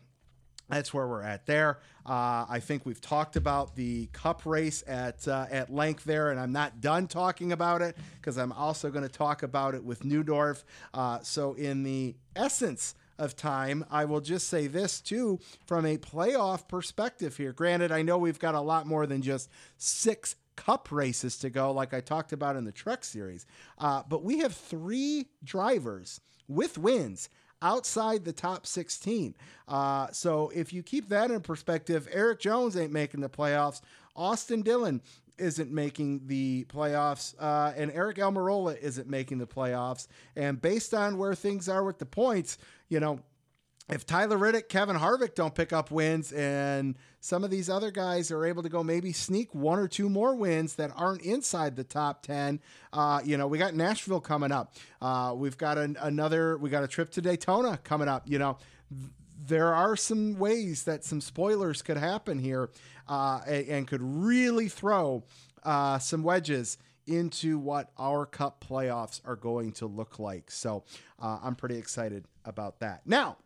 that's 0.69 0.93
where 0.93 1.07
we're 1.07 1.23
at 1.23 1.45
there. 1.45 1.79
Uh, 2.05 2.45
I 2.47 2.59
think 2.61 2.85
we've 2.85 3.01
talked 3.01 3.35
about 3.35 3.75
the 3.75 4.07
Cup 4.13 4.45
race 4.45 4.83
at 4.87 5.27
uh, 5.27 5.47
at 5.49 5.73
length 5.73 6.03
there, 6.03 6.31
and 6.31 6.39
I'm 6.39 6.51
not 6.51 6.79
done 6.79 7.07
talking 7.07 7.51
about 7.51 7.81
it 7.81 7.97
because 8.15 8.37
I'm 8.37 8.51
also 8.51 8.89
going 8.89 9.03
to 9.03 9.11
talk 9.11 9.43
about 9.43 9.75
it 9.75 9.83
with 9.83 10.03
Neudorff. 10.03 10.63
Uh, 10.93 11.19
so, 11.21 11.53
in 11.53 11.83
the 11.83 12.15
essence 12.35 12.93
of 13.17 13.35
time, 13.35 13.83
I 13.91 14.05
will 14.05 14.21
just 14.21 14.47
say 14.47 14.67
this 14.67 15.01
too 15.01 15.39
from 15.65 15.85
a 15.85 15.97
playoff 15.97 16.67
perspective 16.67 17.35
here. 17.35 17.51
Granted, 17.51 17.91
I 17.91 18.01
know 18.01 18.17
we've 18.17 18.39
got 18.39 18.55
a 18.55 18.61
lot 18.61 18.85
more 18.87 19.05
than 19.05 19.21
just 19.21 19.49
six 19.77 20.35
cup 20.59 20.91
races 20.91 21.37
to 21.37 21.49
go, 21.49 21.71
like 21.71 21.93
I 21.93 22.01
talked 22.01 22.33
about 22.33 22.57
in 22.57 22.65
the 22.65 22.71
Truck 22.73 23.05
Series, 23.05 23.45
uh, 23.77 24.03
but 24.09 24.23
we 24.23 24.39
have 24.39 24.53
three 24.53 25.27
drivers 25.41 26.19
with 26.49 26.77
wins 26.77 27.29
outside 27.61 28.25
the 28.25 28.33
top 28.33 28.67
16. 28.67 29.35
Uh, 29.69 30.07
so 30.11 30.51
if 30.53 30.73
you 30.73 30.83
keep 30.83 31.07
that 31.09 31.31
in 31.31 31.39
perspective, 31.39 32.09
Erik 32.11 32.41
Jones 32.41 32.75
ain't 32.75 32.91
making 32.91 33.21
the 33.21 33.29
playoffs. 33.29 33.79
Austin 34.17 34.61
Dillon 34.61 35.01
isn't 35.37 35.71
making 35.71 36.27
the 36.27 36.65
playoffs, 36.65 37.33
uh, 37.39 37.71
and 37.77 37.91
Aric 37.91 38.17
Almirola 38.17 38.77
isn't 38.79 39.09
making 39.09 39.37
the 39.37 39.47
playoffs. 39.47 40.07
And 40.35 40.61
based 40.61 40.93
on 40.93 41.17
where 41.17 41.35
things 41.35 41.69
are 41.69 41.85
with 41.85 41.99
the 41.99 42.05
points, 42.05 42.57
you 42.89 42.99
know, 42.99 43.21
if 43.89 44.05
Tyler 44.05 44.37
Reddick, 44.37 44.69
Kevin 44.69 44.95
Harvick 44.95 45.33
don't 45.33 45.55
pick 45.55 45.73
up 45.73 45.89
wins, 45.89 46.31
and 46.31 46.95
some 47.19 47.43
of 47.43 47.49
these 47.49 47.69
other 47.69 47.89
guys 47.89 48.31
are 48.31 48.45
able 48.45 48.61
to 48.61 48.69
go 48.69 48.83
maybe 48.83 49.11
sneak 49.11 49.53
one 49.55 49.79
or 49.79 49.87
two 49.87 50.09
more 50.09 50.35
wins 50.35 50.75
that 50.75 50.91
aren't 50.95 51.21
inside 51.23 51.75
the 51.75 51.83
top 51.83 52.21
10, 52.21 52.59
uh, 52.93 53.19
you 53.23 53.35
know, 53.35 53.47
we 53.47 53.57
got 53.57 53.73
Nashville 53.73 54.21
coming 54.21 54.51
up. 54.51 54.75
Uh, 55.01 55.33
we've 55.35 55.57
got 55.57 55.77
an, 55.77 55.97
another, 56.01 56.57
we 56.57 56.69
got 56.69 56.83
a 56.83 56.87
trip 56.87 57.09
to 57.11 57.21
Daytona 57.21 57.79
coming 57.83 58.07
up. 58.07 58.23
You 58.27 58.37
know, 58.37 58.57
there 59.43 59.73
are 59.73 59.95
some 59.95 60.37
ways 60.37 60.83
that 60.83 61.03
some 61.03 61.19
spoilers 61.19 61.81
could 61.81 61.97
happen 61.97 62.37
here 62.37 62.69
uh, 63.07 63.41
and, 63.47 63.67
and 63.67 63.87
could 63.87 64.01
really 64.01 64.69
throw 64.69 65.23
uh, 65.63 65.97
some 65.97 66.21
wedges 66.23 66.77
into 67.07 67.57
what 67.57 67.89
our 67.97 68.25
cup 68.25 68.63
playoffs 68.67 69.19
are 69.25 69.35
going 69.35 69.71
to 69.71 69.87
look 69.87 70.19
like. 70.19 70.51
So 70.51 70.83
uh, 71.19 71.39
I'm 71.41 71.55
pretty 71.55 71.77
excited 71.77 72.25
about 72.45 72.79
that. 72.81 73.01
Now, 73.05 73.37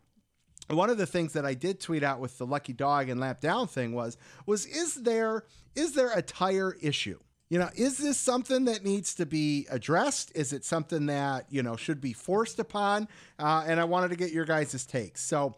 one 0.68 0.90
of 0.90 0.98
the 0.98 1.06
things 1.06 1.32
that 1.34 1.44
I 1.44 1.54
did 1.54 1.80
tweet 1.80 2.02
out 2.02 2.20
with 2.20 2.38
the 2.38 2.46
lucky 2.46 2.72
dog 2.72 3.08
and 3.08 3.20
lap 3.20 3.40
down 3.40 3.66
thing 3.66 3.92
was 3.92 4.16
was 4.46 4.66
is 4.66 4.94
there 4.94 5.44
is 5.74 5.92
there 5.92 6.12
a 6.12 6.22
tire 6.22 6.76
issue? 6.80 7.18
You 7.50 7.58
know, 7.58 7.68
is 7.76 7.98
this 7.98 8.18
something 8.18 8.64
that 8.64 8.84
needs 8.84 9.14
to 9.16 9.26
be 9.26 9.66
addressed? 9.70 10.32
Is 10.34 10.52
it 10.52 10.64
something 10.64 11.06
that 11.06 11.46
you 11.50 11.62
know 11.62 11.76
should 11.76 12.00
be 12.00 12.12
forced 12.12 12.58
upon? 12.58 13.08
Uh, 13.38 13.64
and 13.66 13.78
I 13.78 13.84
wanted 13.84 14.08
to 14.08 14.16
get 14.16 14.32
your 14.32 14.44
guys' 14.46 14.84
takes. 14.86 15.20
So 15.20 15.54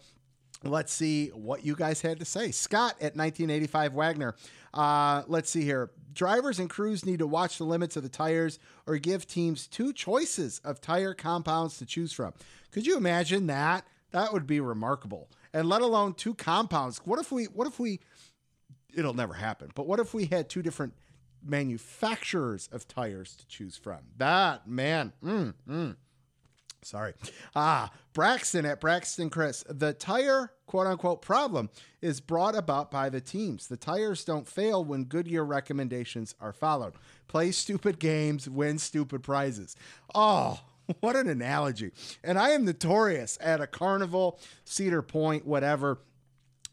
let's 0.65 0.93
see 0.93 1.29
what 1.29 1.65
you 1.65 1.77
guys 1.77 2.01
had 2.01 2.19
to 2.19 2.25
say. 2.25 2.51
Scott 2.51 2.93
at 3.01 3.17
1985 3.17 3.95
Wagner. 3.95 4.35
Uh, 4.75 5.23
let's 5.29 5.51
see 5.51 5.63
here. 5.63 5.91
Drivers 6.13 6.59
and 6.59 6.69
crews 6.69 7.05
need 7.05 7.19
to 7.21 7.27
watch 7.27 7.59
the 7.59 7.65
limits 7.65 7.97
of 7.97 8.03
the 8.03 8.09
tires 8.09 8.59
or 8.87 8.97
give 8.99 9.27
teams 9.27 9.67
two 9.67 9.93
choices 9.93 10.61
of 10.65 10.81
tire 10.81 11.15
compounds 11.15 11.79
to 11.79 11.87
choose 11.87 12.13
from. 12.13 12.33
Could 12.73 12.87
you 12.87 12.97
imagine 12.97 13.47
that? 13.47 13.87
That 14.13 14.33
would 14.33 14.47
be 14.47 14.61
remarkable. 14.61 15.29
And 15.53 15.69
let 15.69 15.83
alone 15.83 16.15
two 16.15 16.35
compounds. 16.35 17.01
What 17.05 17.19
if 17.19 17.33
we 17.33 17.45
what 17.45 17.67
if 17.67 17.79
we 17.79 18.01
it'll 18.95 19.15
never 19.15 19.35
happen, 19.35 19.71
but 19.75 19.87
what 19.87 20.01
if 20.01 20.15
we 20.15 20.27
had 20.27 20.49
two 20.49 20.63
different 20.63 20.95
manufacturers 21.49 22.69
of 22.73 22.89
tires 22.89 23.37
to 23.37 23.47
choose 23.47 23.77
from. 23.77 23.99
That 24.17 24.67
man, 24.67 25.13
mm, 25.23 25.55
mm. 25.69 25.97
Sorry. 26.83 27.15
Ah, 27.55 27.91
Braxton 28.13 28.65
at 28.65 28.81
Braxton 28.81 29.29
Chris. 29.29 29.65
The 29.69 29.93
tire 29.93 30.53
quote 30.67 30.87
unquote 30.87 31.21
problem 31.21 31.69
is 32.01 32.21
brought 32.21 32.55
about 32.55 32.91
by 32.91 33.09
the 33.09 33.21
teams. 33.21 33.67
The 33.67 33.77
tires 33.77 34.25
don't 34.25 34.47
fail 34.47 34.85
when 34.85 35.05
Goodyear 35.05 35.45
recommendations 35.45 36.35
are 36.41 36.53
followed. 36.53 36.95
Play 37.27 37.51
stupid 37.51 37.99
games, 37.99 38.49
win 38.49 38.79
stupid 38.79 39.23
prizes. 39.25 39.75
Oh, 40.15 40.61
what 41.01 41.17
an 41.17 41.29
analogy. 41.29 41.93
And 42.23 42.39
I 42.39 42.51
am 42.51 42.65
notorious 42.65 43.39
at 43.41 43.61
a 43.61 43.67
carnival, 43.67 44.39
Cedar 44.65 45.03
Point, 45.03 45.47
whatever. 45.47 45.99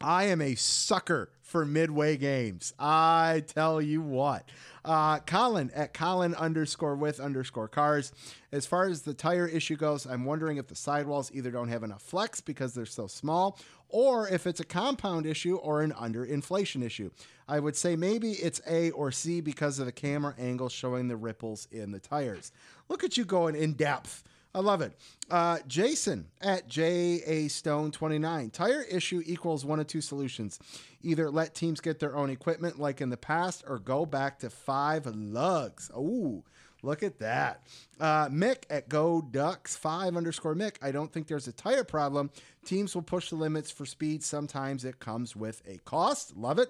I 0.02 0.26
am 0.26 0.42
a 0.42 0.56
sucker 0.56 1.30
for 1.42 1.66
midway 1.66 2.18
games. 2.18 2.74
I 2.80 3.44
tell 3.48 3.82
you 3.82 4.02
what. 4.02 4.50
Uh, 4.84 5.20
Colin 5.20 5.72
at 5.74 5.94
Colin 5.94 6.36
underscore 6.36 6.96
with 6.96 7.20
underscore 7.20 7.68
cars. 7.68 8.12
As 8.52 8.66
far 8.66 8.86
as 8.86 9.04
the 9.04 9.14
tire 9.14 9.48
issue 9.48 9.76
goes, 9.76 10.06
I'm 10.06 10.26
wondering 10.26 10.58
if 10.58 10.68
the 10.68 10.76
sidewalls 10.76 11.32
either 11.34 11.52
don't 11.52 11.70
have 11.70 11.84
enough 11.84 12.02
flex 12.02 12.42
because 12.42 12.74
they're 12.74 12.86
so 12.86 13.08
small, 13.08 13.60
or 13.94 14.28
if 14.28 14.48
it's 14.48 14.60
a 14.60 14.66
compound 14.66 15.28
issue 15.28 15.56
or 15.58 15.82
an 15.82 15.92
underinflation 15.92 16.84
issue. 16.84 17.12
I 17.48 17.60
would 17.60 17.76
say 17.76 17.96
maybe 17.96 18.32
it's 18.32 18.60
A 18.68 18.90
or 18.92 19.12
C 19.12 19.40
because 19.40 19.78
of 19.78 19.86
the 19.86 19.92
camera 19.92 20.34
angle 20.38 20.68
showing 20.68 21.08
the 21.08 21.16
ripples 21.16 21.68
in 21.72 21.92
the 21.92 22.00
tires. 22.00 22.52
Look 22.90 23.04
at 23.04 23.18
you 23.18 23.24
going 23.24 23.56
in 23.56 23.74
depth. 23.74 24.24
I 24.56 24.60
love 24.60 24.82
it. 24.82 24.94
Uh, 25.30 25.60
Jason 25.68 26.28
at 26.42 26.68
JA 26.68 27.48
Stone 27.48 27.92
29. 27.92 28.50
Tire 28.50 28.84
issue 28.84 29.22
equals 29.26 29.64
one 29.64 29.80
of 29.80 29.88
two 29.88 30.02
solutions. 30.02 30.60
Either 31.04 31.30
let 31.30 31.54
teams 31.54 31.80
get 31.80 32.00
their 32.00 32.16
own 32.16 32.30
equipment 32.30 32.80
like 32.80 33.00
in 33.00 33.10
the 33.10 33.18
past 33.18 33.64
or 33.68 33.78
go 33.78 34.06
back 34.06 34.40
to 34.40 34.50
five 34.50 35.06
lugs. 35.06 35.92
Ooh, 35.96 36.44
look 36.84 37.02
at 37.02 37.18
that. 37.20 37.66
Uh, 38.00 38.28
Mick 38.28 38.64
at 38.70 38.88
Go 38.88 39.22
Ducks 39.22 39.76
5 39.76 40.16
underscore 40.16 40.56
Mick. 40.56 40.76
I 40.82 40.92
don't 40.92 41.12
think 41.12 41.28
there's 41.28 41.48
a 41.48 41.54
tire 41.54 41.84
problem. 41.84 42.30
Teams 42.66 42.94
will 42.94 43.02
push 43.02 43.30
the 43.30 43.36
limits 43.36 43.72
for 43.72 43.86
speed. 43.86 44.24
Sometimes 44.24 44.86
it 44.86 45.00
comes 45.00 45.36
with 45.36 45.64
a 45.68 45.80
cost. 45.80 46.38
Love 46.38 46.60
it 46.60 46.70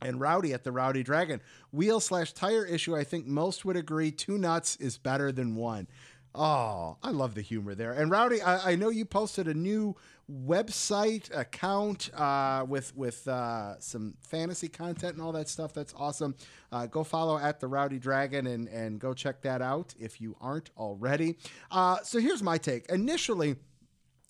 and 0.00 0.20
Rowdy 0.20 0.52
at 0.52 0.64
the 0.64 0.72
Rowdy 0.72 1.02
Dragon. 1.02 1.40
Wheel 1.72 2.00
slash 2.00 2.32
tire 2.32 2.64
issue, 2.64 2.96
I 2.96 3.04
think 3.04 3.26
most 3.26 3.64
would 3.64 3.76
agree 3.76 4.10
two 4.10 4.38
nuts 4.38 4.76
is 4.76 4.98
better 4.98 5.32
than 5.32 5.54
one. 5.56 5.88
Oh, 6.34 6.96
I 7.02 7.10
love 7.10 7.34
the 7.34 7.42
humor 7.42 7.74
there. 7.74 7.92
And 7.92 8.10
Rowdy, 8.10 8.42
I, 8.42 8.72
I 8.72 8.74
know 8.74 8.90
you 8.90 9.04
posted 9.04 9.46
a 9.46 9.54
new 9.54 9.96
website 10.30 11.34
account 11.36 12.10
uh, 12.14 12.64
with 12.68 12.96
with 12.96 13.26
uh, 13.28 13.78
some 13.80 14.14
fantasy 14.20 14.68
content 14.68 15.14
and 15.14 15.22
all 15.22 15.32
that 15.32 15.48
stuff. 15.48 15.72
That's 15.74 15.94
awesome. 15.96 16.34
Uh, 16.72 16.86
go 16.86 17.04
follow 17.04 17.38
at 17.38 17.60
the 17.60 17.66
Rowdy 17.66 17.98
Dragon 17.98 18.46
and 18.46 18.68
and 18.68 18.98
go 18.98 19.14
check 19.14 19.42
that 19.42 19.62
out 19.62 19.94
if 19.98 20.20
you 20.20 20.36
aren't 20.40 20.70
already. 20.76 21.36
Uh, 21.70 21.98
so 22.02 22.18
here's 22.18 22.42
my 22.42 22.58
take. 22.58 22.86
Initially. 22.90 23.56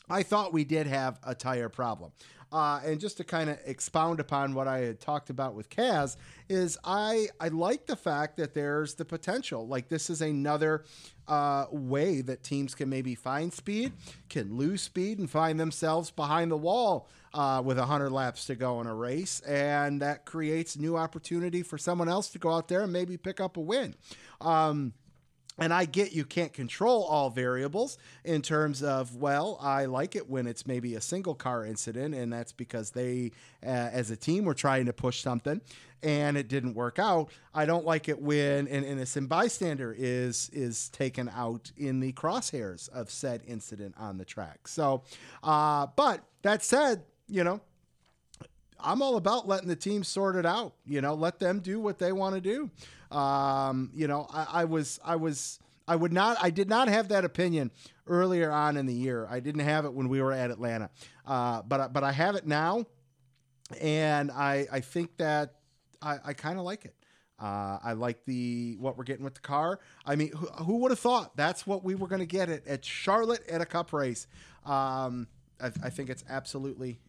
I 0.06 0.22
thought 0.22 0.52
we 0.52 0.64
did 0.64 0.86
have 0.86 1.18
a 1.22 1.34
tire 1.34 1.70
problem. 1.70 2.12
Uh, 2.52 2.80
and 2.84 3.00
just 3.00 3.16
to 3.16 3.24
kind 3.24 3.50
of 3.50 3.58
expound 3.64 4.20
upon 4.20 4.54
what 4.54 4.68
I 4.68 4.78
had 4.78 5.00
talked 5.00 5.28
about 5.28 5.54
with 5.54 5.68
Kaz, 5.70 6.16
is 6.48 6.78
I 6.84 7.28
I 7.40 7.48
like 7.48 7.86
the 7.86 7.96
fact 7.96 8.36
that 8.36 8.54
there's 8.54 8.94
the 8.94 9.04
potential. 9.04 9.66
Like 9.66 9.88
this 9.88 10.10
is 10.10 10.20
another 10.20 10.84
uh, 11.28 11.66
way 11.70 12.20
that 12.20 12.42
teams 12.42 12.74
can 12.74 12.88
maybe 12.88 13.14
find 13.14 13.52
speed, 13.52 13.92
can 14.28 14.56
lose 14.56 14.82
speed, 14.82 15.18
and 15.18 15.30
find 15.30 15.58
themselves 15.58 16.10
behind 16.10 16.50
the 16.50 16.56
wall 16.56 17.08
uh, 17.32 17.62
with 17.64 17.78
100 17.78 18.10
laps 18.10 18.46
to 18.46 18.54
go 18.54 18.80
in 18.80 18.86
a 18.86 18.94
race. 18.94 19.40
And 19.40 20.02
that 20.02 20.24
creates 20.24 20.76
new 20.76 20.96
opportunity 20.96 21.62
for 21.62 21.78
someone 21.78 22.08
else 22.08 22.28
to 22.30 22.38
go 22.38 22.50
out 22.50 22.68
there 22.68 22.82
and 22.82 22.92
maybe 22.92 23.16
pick 23.16 23.40
up 23.40 23.56
a 23.56 23.60
win. 23.60 23.94
Um, 24.40 24.92
and 25.58 25.72
I 25.72 25.84
get 25.84 26.12
you 26.12 26.24
can't 26.24 26.52
control 26.52 27.04
all 27.04 27.30
variables 27.30 27.98
in 28.24 28.42
terms 28.42 28.82
of, 28.82 29.16
well, 29.16 29.58
I 29.60 29.84
like 29.84 30.16
it 30.16 30.28
when 30.28 30.46
it's 30.46 30.66
maybe 30.66 30.94
a 30.94 31.00
single 31.00 31.34
car 31.34 31.64
incident, 31.64 32.14
and 32.14 32.32
that's 32.32 32.52
because 32.52 32.90
they, 32.90 33.30
uh, 33.64 33.68
as 33.68 34.10
a 34.10 34.16
team, 34.16 34.44
were 34.44 34.54
trying 34.54 34.86
to 34.86 34.92
push 34.92 35.20
something 35.20 35.60
and 36.04 36.36
it 36.36 36.48
didn't 36.48 36.74
work 36.74 36.98
out. 36.98 37.30
I 37.54 37.64
don't 37.64 37.86
like 37.86 38.08
it 38.08 38.20
when 38.20 38.68
an 38.68 38.84
innocent 38.84 39.28
bystander 39.28 39.94
is 39.96 40.50
is 40.52 40.90
taken 40.90 41.30
out 41.34 41.72
in 41.76 42.00
the 42.00 42.12
crosshairs 42.12 42.88
of 42.90 43.10
said 43.10 43.42
incident 43.46 43.94
on 43.98 44.18
the 44.18 44.24
track. 44.24 44.68
So, 44.68 45.02
uh, 45.42 45.86
but 45.96 46.22
that 46.42 46.62
said, 46.62 47.04
you 47.26 47.42
know, 47.42 47.60
I'm 48.78 49.00
all 49.00 49.16
about 49.16 49.48
letting 49.48 49.68
the 49.68 49.76
team 49.76 50.04
sort 50.04 50.36
it 50.36 50.44
out. 50.44 50.74
You 50.84 51.00
know, 51.00 51.14
let 51.14 51.38
them 51.38 51.60
do 51.60 51.80
what 51.80 51.98
they 51.98 52.12
want 52.12 52.34
to 52.34 52.40
do. 52.40 52.70
Um, 53.14 53.90
you 53.94 54.08
know, 54.08 54.26
I, 54.32 54.46
I, 54.52 54.64
was, 54.64 54.98
I 55.04 55.16
was, 55.16 55.58
I 55.86 55.96
would 55.96 56.12
not, 56.12 56.36
I 56.42 56.50
did 56.50 56.68
not 56.68 56.88
have 56.88 57.08
that 57.08 57.24
opinion 57.24 57.70
earlier 58.06 58.50
on 58.50 58.76
in 58.76 58.86
the 58.86 58.94
year. 58.94 59.26
I 59.30 59.40
didn't 59.40 59.62
have 59.62 59.84
it 59.84 59.92
when 59.92 60.08
we 60.08 60.20
were 60.20 60.32
at 60.32 60.50
Atlanta, 60.50 60.90
uh, 61.26 61.62
but 61.62 61.92
but 61.92 62.04
I 62.04 62.12
have 62.12 62.34
it 62.34 62.46
now, 62.46 62.86
and 63.80 64.30
I 64.30 64.66
I 64.70 64.80
think 64.80 65.16
that 65.18 65.54
I, 66.02 66.18
I 66.24 66.32
kind 66.32 66.58
of 66.58 66.64
like 66.64 66.84
it. 66.84 66.94
Uh, 67.38 67.78
I 67.82 67.92
like 67.94 68.24
the 68.24 68.76
what 68.78 68.96
we're 68.96 69.04
getting 69.04 69.24
with 69.24 69.34
the 69.34 69.40
car. 69.40 69.80
I 70.06 70.16
mean, 70.16 70.32
who, 70.32 70.46
who 70.64 70.76
would 70.78 70.90
have 70.90 71.00
thought 71.00 71.36
that's 71.36 71.66
what 71.66 71.84
we 71.84 71.94
were 71.94 72.06
going 72.06 72.20
to 72.20 72.26
get 72.26 72.48
it 72.48 72.66
at 72.66 72.84
Charlotte 72.84 73.42
at 73.48 73.60
a 73.60 73.66
Cup 73.66 73.92
race? 73.92 74.26
Um, 74.64 75.26
I, 75.60 75.66
I 75.82 75.90
think 75.90 76.10
it's 76.10 76.24
absolutely 76.28 77.00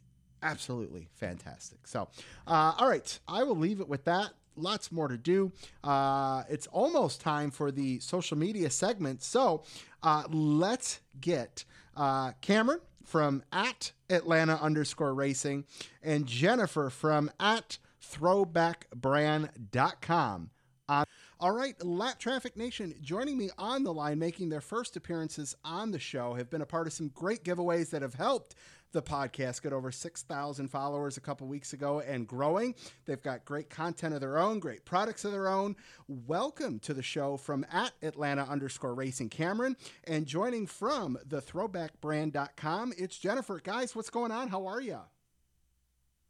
absolutely 0.42 1.10
fantastic. 1.16 1.88
So, 1.88 2.08
uh, 2.48 2.74
all 2.78 2.90
right, 2.90 3.20
I 3.28 3.44
will 3.44 3.58
leave 3.58 3.80
it 3.80 3.88
with 3.88 4.06
that. 4.06 4.32
Lots 4.56 4.92
more 4.92 5.08
to 5.08 5.18
do. 5.18 5.52
Uh, 5.84 6.44
it's 6.50 6.68
almost 6.68 7.22
time 7.22 7.50
for 7.52 7.72
the 7.72 8.00
social 8.00 8.38
media 8.38 8.70
segment. 8.70 9.24
So, 9.24 9.64
uh, 10.04 10.24
let's 10.30 11.02
get 11.20 11.66
uh, 11.96 12.34
Cameron 12.42 12.82
from 13.04 13.44
at 13.52 13.92
Atlanta 14.10 14.58
underscore 14.62 15.14
racing 15.14 15.66
and 16.02 16.26
Jennifer 16.26 16.90
from 16.90 17.30
at 17.40 17.78
throwbackbrand.com. 18.02 20.50
Uh, 20.88 21.04
all 21.40 21.52
right, 21.52 21.84
Lapped 21.84 22.22
Traffic 22.22 22.56
Nation 22.56 22.94
joining 23.02 23.38
me 23.38 23.50
on 23.58 23.84
the 23.84 23.94
line, 23.94 24.20
making 24.20 24.50
their 24.50 24.62
first 24.62 24.96
appearances 24.96 25.56
on 25.66 25.92
the 25.92 26.00
show, 26.00 26.36
have 26.36 26.50
been 26.50 26.62
a 26.62 26.66
part 26.66 26.88
of 26.88 26.94
some 26.94 27.10
great 27.10 27.44
giveaways 27.44 27.90
that 27.90 28.04
have 28.04 28.14
helped 28.14 28.56
the 28.92 29.02
podcast 29.02 29.62
Got 29.62 29.74
over 29.74 29.92
6,000 29.92 30.68
followers 30.70 31.18
a 31.18 31.22
couple 31.22 31.48
weeks 31.48 31.74
ago 31.74 32.00
and 32.00 32.28
growing. 32.28 32.76
They've 33.06 33.22
got 33.22 33.46
great 33.46 33.70
content 33.70 34.14
of 34.14 34.22
their 34.22 34.38
own, 34.38 34.60
great 34.60 34.86
products 34.86 35.26
of 35.26 35.32
their 35.32 35.48
own. 35.48 35.76
Welcome 36.08 36.80
to 36.80 36.94
the 36.94 37.04
show 37.04 37.38
from 37.38 37.66
at 37.72 37.92
Atlanta 38.02 38.44
underscore 38.44 38.94
racing 38.94 39.30
Cameron 39.30 39.76
and 40.06 40.26
joining 40.26 40.68
from 40.68 41.18
the 41.26 41.42
throwbackbrand.com. 41.42 42.94
It's 42.98 43.18
Jennifer. 43.18 43.60
Guys, 43.64 43.96
what's 43.96 44.10
going 44.10 44.32
on? 44.32 44.48
How 44.50 44.66
are 44.68 44.82
you? 44.82 45.00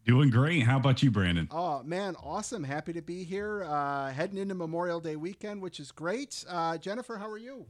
Doing 0.06 0.30
great. 0.30 0.64
How 0.64 0.78
about 0.78 1.02
you, 1.02 1.10
Brandon? 1.10 1.48
Oh 1.50 1.82
man, 1.82 2.16
awesome! 2.22 2.64
Happy 2.64 2.94
to 2.94 3.02
be 3.02 3.24
here. 3.24 3.64
Uh, 3.64 4.12
heading 4.12 4.38
into 4.38 4.54
Memorial 4.54 5.00
Day 5.00 5.16
weekend, 5.16 5.64
which 5.64 5.80
is 5.80 5.92
great. 5.92 6.46
Uh, 6.48 6.78
Jennifer, 6.78 7.18
how 7.18 7.28
are 7.28 7.40
you? 7.40 7.66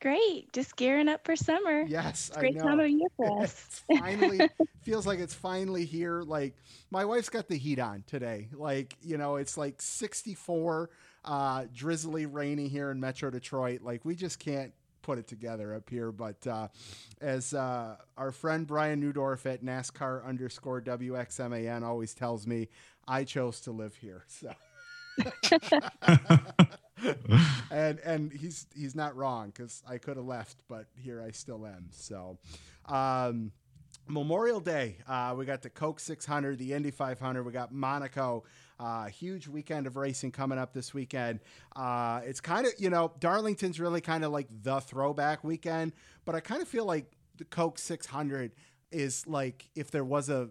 Great. 0.00 0.50
Just 0.54 0.76
gearing 0.76 1.08
up 1.08 1.24
for 1.24 1.36
summer. 1.36 1.82
Yes, 1.82 2.28
it's 2.28 2.38
great 2.38 2.56
I 2.56 2.58
know. 2.58 2.64
time 2.64 2.80
of 2.80 2.88
year 2.88 3.08
for 3.16 3.42
us. 3.42 3.82
it's 3.88 4.00
finally 4.00 4.40
feels 4.82 5.06
like 5.06 5.18
it's 5.18 5.34
finally 5.34 5.84
here. 5.84 6.22
Like 6.22 6.54
my 6.90 7.04
wife's 7.04 7.28
got 7.28 7.48
the 7.48 7.56
heat 7.56 7.78
on 7.78 8.04
today. 8.06 8.48
Like 8.52 8.96
you 9.02 9.18
know, 9.18 9.36
it's 9.36 9.58
like 9.58 9.80
64, 9.82 10.88
uh, 11.26 11.64
drizzly, 11.74 12.24
rainy 12.24 12.68
here 12.68 12.90
in 12.90 12.98
Metro 12.98 13.30
Detroit. 13.30 13.82
Like 13.82 14.04
we 14.06 14.14
just 14.14 14.38
can't 14.38 14.72
put 15.02 15.18
it 15.18 15.28
together 15.28 15.74
up 15.74 15.90
here. 15.90 16.12
But 16.12 16.46
uh, 16.46 16.68
as 17.20 17.52
uh, 17.52 17.96
our 18.16 18.32
friend 18.32 18.66
Brian 18.66 19.02
Neudorff 19.02 19.44
at 19.44 19.62
NASCAR 19.62 20.24
underscore 20.26 20.80
WXMAN 20.80 21.82
always 21.82 22.14
tells 22.14 22.46
me, 22.46 22.68
I 23.06 23.24
chose 23.24 23.60
to 23.62 23.72
live 23.72 23.94
here. 23.96 24.24
So. 24.28 24.52
and 27.70 27.98
and 28.00 28.32
he's 28.32 28.66
he's 28.74 28.94
not 28.94 29.16
wrong 29.16 29.48
because 29.48 29.82
I 29.88 29.98
could 29.98 30.16
have 30.16 30.26
left, 30.26 30.62
but 30.68 30.86
here 30.96 31.22
I 31.26 31.30
still 31.30 31.66
am. 31.66 31.88
So, 31.90 32.38
um, 32.86 33.52
Memorial 34.06 34.60
Day, 34.60 34.98
uh, 35.08 35.34
we 35.36 35.44
got 35.44 35.62
the 35.62 35.70
Coke 35.70 36.00
600, 36.00 36.58
the 36.58 36.72
Indy 36.72 36.90
500, 36.90 37.42
we 37.44 37.52
got 37.52 37.72
Monaco. 37.72 38.44
Uh, 38.78 39.06
huge 39.08 39.46
weekend 39.46 39.86
of 39.86 39.96
racing 39.96 40.32
coming 40.32 40.58
up 40.58 40.72
this 40.72 40.94
weekend. 40.94 41.38
Uh, 41.76 42.22
it's 42.24 42.40
kind 42.40 42.66
of, 42.66 42.72
you 42.78 42.88
know, 42.88 43.12
Darlington's 43.20 43.78
really 43.78 44.00
kind 44.00 44.24
of 44.24 44.32
like 44.32 44.46
the 44.62 44.80
throwback 44.80 45.44
weekend, 45.44 45.92
but 46.24 46.34
I 46.34 46.40
kind 46.40 46.62
of 46.62 46.68
feel 46.68 46.86
like 46.86 47.04
the 47.36 47.44
Coke 47.44 47.78
600 47.78 48.52
is 48.90 49.26
like 49.26 49.68
if 49.74 49.90
there 49.90 50.02
was 50.02 50.30
a, 50.30 50.48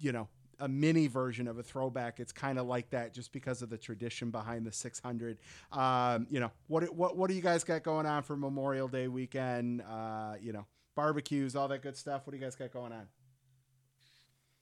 you 0.00 0.10
know, 0.10 0.26
a 0.60 0.68
mini 0.68 1.06
version 1.06 1.48
of 1.48 1.58
a 1.58 1.62
throwback. 1.62 2.20
It's 2.20 2.32
kind 2.32 2.58
of 2.58 2.66
like 2.66 2.90
that, 2.90 3.12
just 3.14 3.32
because 3.32 3.62
of 3.62 3.70
the 3.70 3.78
tradition 3.78 4.30
behind 4.30 4.66
the 4.66 4.72
600. 4.72 5.38
Um, 5.72 6.26
you 6.30 6.40
know, 6.40 6.50
what 6.66 6.94
what 6.94 7.16
what 7.16 7.28
do 7.28 7.34
you 7.34 7.42
guys 7.42 7.64
got 7.64 7.82
going 7.82 8.06
on 8.06 8.22
for 8.22 8.36
Memorial 8.36 8.88
Day 8.88 9.08
weekend? 9.08 9.82
Uh, 9.82 10.34
you 10.40 10.52
know, 10.52 10.66
barbecues, 10.94 11.56
all 11.56 11.68
that 11.68 11.82
good 11.82 11.96
stuff. 11.96 12.26
What 12.26 12.32
do 12.32 12.38
you 12.38 12.44
guys 12.44 12.56
got 12.56 12.72
going 12.72 12.92
on? 12.92 13.06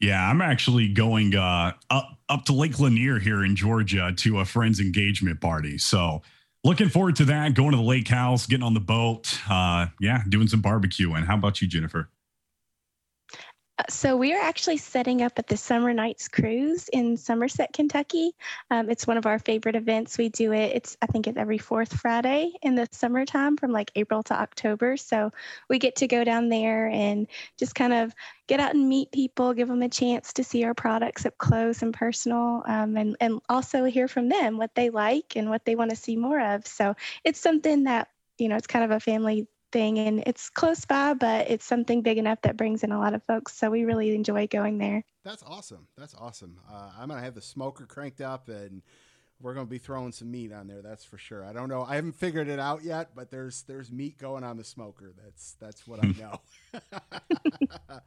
Yeah, 0.00 0.28
I'm 0.28 0.42
actually 0.42 0.88
going 0.88 1.34
uh, 1.34 1.72
up 1.90 2.18
up 2.28 2.44
to 2.46 2.52
Lake 2.52 2.78
Lanier 2.78 3.18
here 3.18 3.44
in 3.44 3.56
Georgia 3.56 4.12
to 4.16 4.40
a 4.40 4.44
friend's 4.44 4.78
engagement 4.78 5.40
party. 5.40 5.78
So 5.78 6.22
looking 6.64 6.90
forward 6.90 7.16
to 7.16 7.24
that. 7.26 7.54
Going 7.54 7.70
to 7.70 7.78
the 7.78 7.82
lake 7.82 8.08
house, 8.08 8.46
getting 8.46 8.64
on 8.64 8.74
the 8.74 8.80
boat. 8.80 9.40
Uh, 9.48 9.86
yeah, 10.00 10.22
doing 10.28 10.48
some 10.48 10.60
barbecuing. 10.60 11.24
How 11.24 11.36
about 11.36 11.62
you, 11.62 11.68
Jennifer? 11.68 12.10
So 13.90 14.16
we 14.16 14.32
are 14.32 14.40
actually 14.40 14.78
setting 14.78 15.20
up 15.20 15.38
at 15.38 15.48
the 15.48 15.56
Summer 15.56 15.92
Nights 15.92 16.28
Cruise 16.28 16.88
in 16.88 17.18
Somerset, 17.18 17.74
Kentucky. 17.74 18.32
Um, 18.70 18.88
it's 18.88 19.06
one 19.06 19.18
of 19.18 19.26
our 19.26 19.38
favorite 19.38 19.76
events. 19.76 20.16
We 20.16 20.30
do 20.30 20.52
it. 20.52 20.72
It's 20.74 20.96
I 21.02 21.06
think 21.06 21.26
it's 21.26 21.36
every 21.36 21.58
fourth 21.58 21.92
Friday 21.92 22.52
in 22.62 22.74
the 22.74 22.88
summertime, 22.90 23.58
from 23.58 23.72
like 23.72 23.90
April 23.94 24.22
to 24.24 24.34
October. 24.34 24.96
So 24.96 25.30
we 25.68 25.78
get 25.78 25.96
to 25.96 26.06
go 26.06 26.24
down 26.24 26.48
there 26.48 26.88
and 26.88 27.26
just 27.58 27.74
kind 27.74 27.92
of 27.92 28.14
get 28.48 28.60
out 28.60 28.74
and 28.74 28.88
meet 28.88 29.12
people, 29.12 29.52
give 29.52 29.68
them 29.68 29.82
a 29.82 29.90
chance 29.90 30.32
to 30.34 30.44
see 30.44 30.64
our 30.64 30.74
products 30.74 31.26
up 31.26 31.36
close 31.36 31.82
and 31.82 31.92
personal, 31.92 32.62
um, 32.66 32.96
and 32.96 33.16
and 33.20 33.40
also 33.50 33.84
hear 33.84 34.08
from 34.08 34.30
them 34.30 34.56
what 34.56 34.74
they 34.74 34.88
like 34.88 35.36
and 35.36 35.50
what 35.50 35.66
they 35.66 35.76
want 35.76 35.90
to 35.90 35.96
see 35.96 36.16
more 36.16 36.40
of. 36.40 36.66
So 36.66 36.96
it's 37.24 37.40
something 37.40 37.84
that 37.84 38.08
you 38.38 38.48
know 38.48 38.56
it's 38.56 38.66
kind 38.66 38.86
of 38.86 38.90
a 38.90 39.00
family 39.00 39.46
thing 39.72 39.98
and 39.98 40.22
it's 40.26 40.48
close 40.50 40.84
by 40.84 41.14
but 41.14 41.50
it's 41.50 41.64
something 41.64 42.02
big 42.02 42.18
enough 42.18 42.40
that 42.42 42.56
brings 42.56 42.82
in 42.84 42.92
a 42.92 42.98
lot 42.98 43.14
of 43.14 43.22
folks 43.24 43.56
so 43.56 43.70
we 43.70 43.84
really 43.84 44.14
enjoy 44.14 44.46
going 44.46 44.78
there 44.78 45.04
That's 45.24 45.42
awesome. 45.42 45.88
That's 45.98 46.14
awesome. 46.14 46.60
Uh, 46.70 46.90
I'm 46.98 47.08
gonna 47.08 47.20
have 47.20 47.34
the 47.34 47.40
smoker 47.42 47.84
cranked 47.84 48.20
up, 48.20 48.48
and 48.48 48.82
we're 49.40 49.54
gonna 49.54 49.66
be 49.66 49.78
throwing 49.78 50.12
some 50.12 50.30
meat 50.30 50.52
on 50.52 50.68
there. 50.68 50.82
That's 50.82 51.04
for 51.04 51.18
sure. 51.18 51.44
I 51.44 51.52
don't 51.52 51.68
know. 51.68 51.82
I 51.82 51.96
haven't 51.96 52.14
figured 52.14 52.48
it 52.48 52.60
out 52.60 52.84
yet, 52.84 53.10
but 53.16 53.30
there's 53.30 53.62
there's 53.62 53.90
meat 53.90 54.18
going 54.18 54.44
on 54.44 54.56
the 54.56 54.62
smoker. 54.64 55.12
That's 55.22 55.56
that's 55.60 55.86
what 55.86 55.98
I 56.04 56.06
know. 56.20 56.40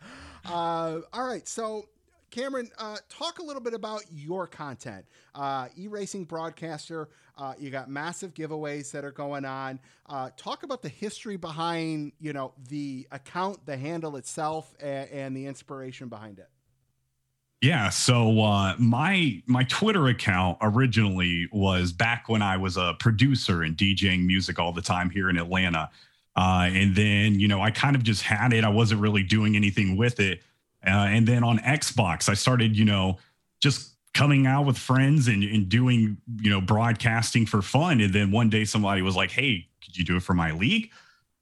uh, 0.46 1.02
all 1.12 1.28
right, 1.28 1.48
so. 1.48 1.90
Cameron, 2.30 2.70
uh, 2.78 2.98
talk 3.10 3.40
a 3.40 3.44
little 3.44 3.62
bit 3.62 3.74
about 3.74 4.04
your 4.12 4.48
content. 4.48 5.06
Uh, 5.36 5.68
e-racing 5.76 6.26
broadcaster, 6.26 7.10
uh, 7.38 7.54
you 7.58 7.70
got 7.70 7.90
massive 7.90 8.34
giveaways 8.34 8.92
that 8.92 9.04
are 9.04 9.12
going 9.12 9.46
on. 9.46 9.80
Uh, 10.08 10.30
talk 10.38 10.64
about 10.64 10.82
the 10.82 10.90
history 10.90 11.38
behind, 11.38 12.12
you 12.20 12.34
know, 12.34 12.54
the 12.70 13.08
account, 13.12 13.66
the 13.66 13.78
handle 13.78 14.16
itself, 14.18 14.74
and, 14.80 15.10
and 15.10 15.38
the 15.38 15.46
inspiration 15.46 16.08
behind 16.08 16.40
it. 16.40 16.50
Yeah, 17.62 17.90
so 17.90 18.40
uh, 18.40 18.76
my 18.78 19.44
my 19.46 19.66
Twitter 19.66 20.08
account 20.08 20.60
originally 20.62 21.50
was 21.52 21.92
back 21.92 22.30
when 22.30 22.42
I 22.42 22.56
was 22.56 22.78
a 22.78 22.96
producer 23.00 23.64
and 23.64 23.76
DJing 23.76 24.26
music 24.26 24.60
all 24.60 24.72
the 24.72 24.82
time 24.82 25.10
here 25.10 25.30
in 25.30 25.38
Atlanta, 25.38 25.90
uh, 26.38 26.70
and 26.72 26.96
then 26.96 27.38
you 27.38 27.50
know 27.50 27.60
I 27.62 27.72
kind 27.72 27.98
of 27.98 28.04
just 28.04 28.22
had 28.22 28.54
it. 28.54 28.64
I 28.64 28.70
wasn't 28.70 29.02
really 29.02 29.24
doing 29.24 29.58
anything 29.58 29.98
with 29.98 30.22
it, 30.22 30.42
uh, 30.86 30.90
and 30.90 31.28
then 31.28 31.44
on 31.44 31.60
Xbox 31.60 32.30
I 32.30 32.34
started 32.34 32.78
you 32.78 32.86
know 32.86 33.18
just 33.62 33.96
coming 34.14 34.48
out 34.48 34.66
with 34.66 34.78
friends 34.78 35.28
and, 35.28 35.44
and 35.44 35.70
doing 35.70 36.18
you 36.42 36.50
know 36.50 36.62
broadcasting 36.62 37.46
for 37.46 37.62
fun. 37.62 38.02
And 38.02 38.14
then 38.14 38.32
one 38.32 38.50
day 38.50 38.66
somebody 38.66 39.02
was 39.02 39.16
like, 39.16 39.32
"Hey, 39.32 39.68
could 39.84 39.98
you 39.98 40.04
do 40.04 40.18
it 40.18 40.24
for 40.24 40.34
my 40.34 40.52
league?" 40.52 40.92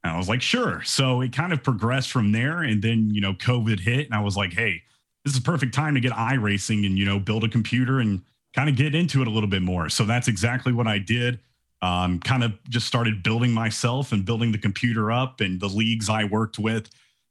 And 0.03 0.13
I 0.13 0.17
was 0.17 0.29
like, 0.29 0.41
"Sure." 0.41 0.81
So 0.83 1.21
it 1.21 1.33
kind 1.33 1.53
of 1.53 1.63
progressed 1.63 2.11
from 2.11 2.31
there, 2.31 2.61
and 2.61 2.81
then 2.81 3.09
you 3.11 3.21
know 3.21 3.33
COVID 3.33 3.79
hit, 3.79 4.05
and 4.05 4.15
I 4.15 4.21
was 4.21 4.37
like, 4.37 4.53
"Hey." 4.53 4.83
this 5.27 5.33
is 5.33 5.39
a 5.39 5.43
perfect 5.43 5.73
time 5.73 5.93
to 5.93 5.99
get 5.99 6.13
iRacing 6.13 6.85
and 6.85 6.97
you 6.97 7.03
know 7.03 7.19
build 7.19 7.43
a 7.43 7.49
computer 7.49 7.99
and 7.99 8.21
kind 8.55 8.69
of 8.69 8.77
get 8.77 8.95
into 8.95 9.21
it 9.21 9.27
a 9.27 9.29
little 9.29 9.49
bit 9.49 9.61
more. 9.61 9.89
So 9.89 10.05
that's 10.05 10.29
exactly 10.29 10.71
what 10.71 10.87
I 10.87 10.99
did. 10.99 11.39
Um, 11.81 12.19
kind 12.19 12.45
of 12.45 12.53
just 12.69 12.87
started 12.87 13.23
building 13.23 13.51
myself 13.51 14.13
and 14.13 14.23
building 14.23 14.53
the 14.53 14.57
computer 14.57 15.11
up 15.11 15.41
and 15.41 15.59
the 15.59 15.67
leagues 15.67 16.09
I 16.09 16.23
worked 16.23 16.57
with. 16.57 16.89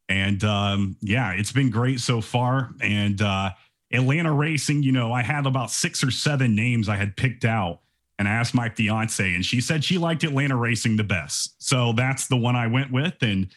And 0.09 0.42
um, 0.44 0.96
yeah, 1.00 1.32
it's 1.32 1.52
been 1.52 1.70
great 1.70 2.00
so 2.00 2.20
far. 2.20 2.70
And 2.80 3.20
uh, 3.20 3.50
Atlanta 3.92 4.32
Racing, 4.32 4.82
you 4.82 4.92
know, 4.92 5.12
I 5.12 5.22
had 5.22 5.46
about 5.46 5.70
six 5.70 6.04
or 6.04 6.11
seven 6.11 6.54
names 6.54 6.88
I 6.88 6.96
had 6.96 7.16
picked 7.16 7.44
out. 7.44 7.80
And 8.18 8.26
I 8.26 8.32
asked 8.32 8.54
my 8.54 8.70
fiance, 8.70 9.34
and 9.34 9.44
she 9.44 9.61
said 9.61 9.84
she 9.84 9.98
liked 9.98 10.24
Atlanta 10.24 10.57
Racing 10.57 10.96
the 10.96 11.04
best. 11.04 11.54
So 11.62 11.92
that's 11.92 12.28
the 12.28 12.36
one 12.36 12.57
I 12.57 12.66
went 12.66 12.90
with. 12.90 13.14
And 13.20 13.48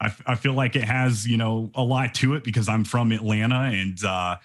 I, 0.00 0.10
I 0.26 0.34
feel 0.36 0.54
like 0.54 0.74
it 0.74 0.84
has, 0.84 1.26
you 1.26 1.36
know, 1.36 1.70
a 1.74 1.82
lot 1.82 2.14
to 2.14 2.34
it 2.34 2.42
because 2.42 2.66
I'm 2.66 2.84
from 2.84 3.12
Atlanta 3.12 3.70
and 3.72 4.02
uh 4.04 4.36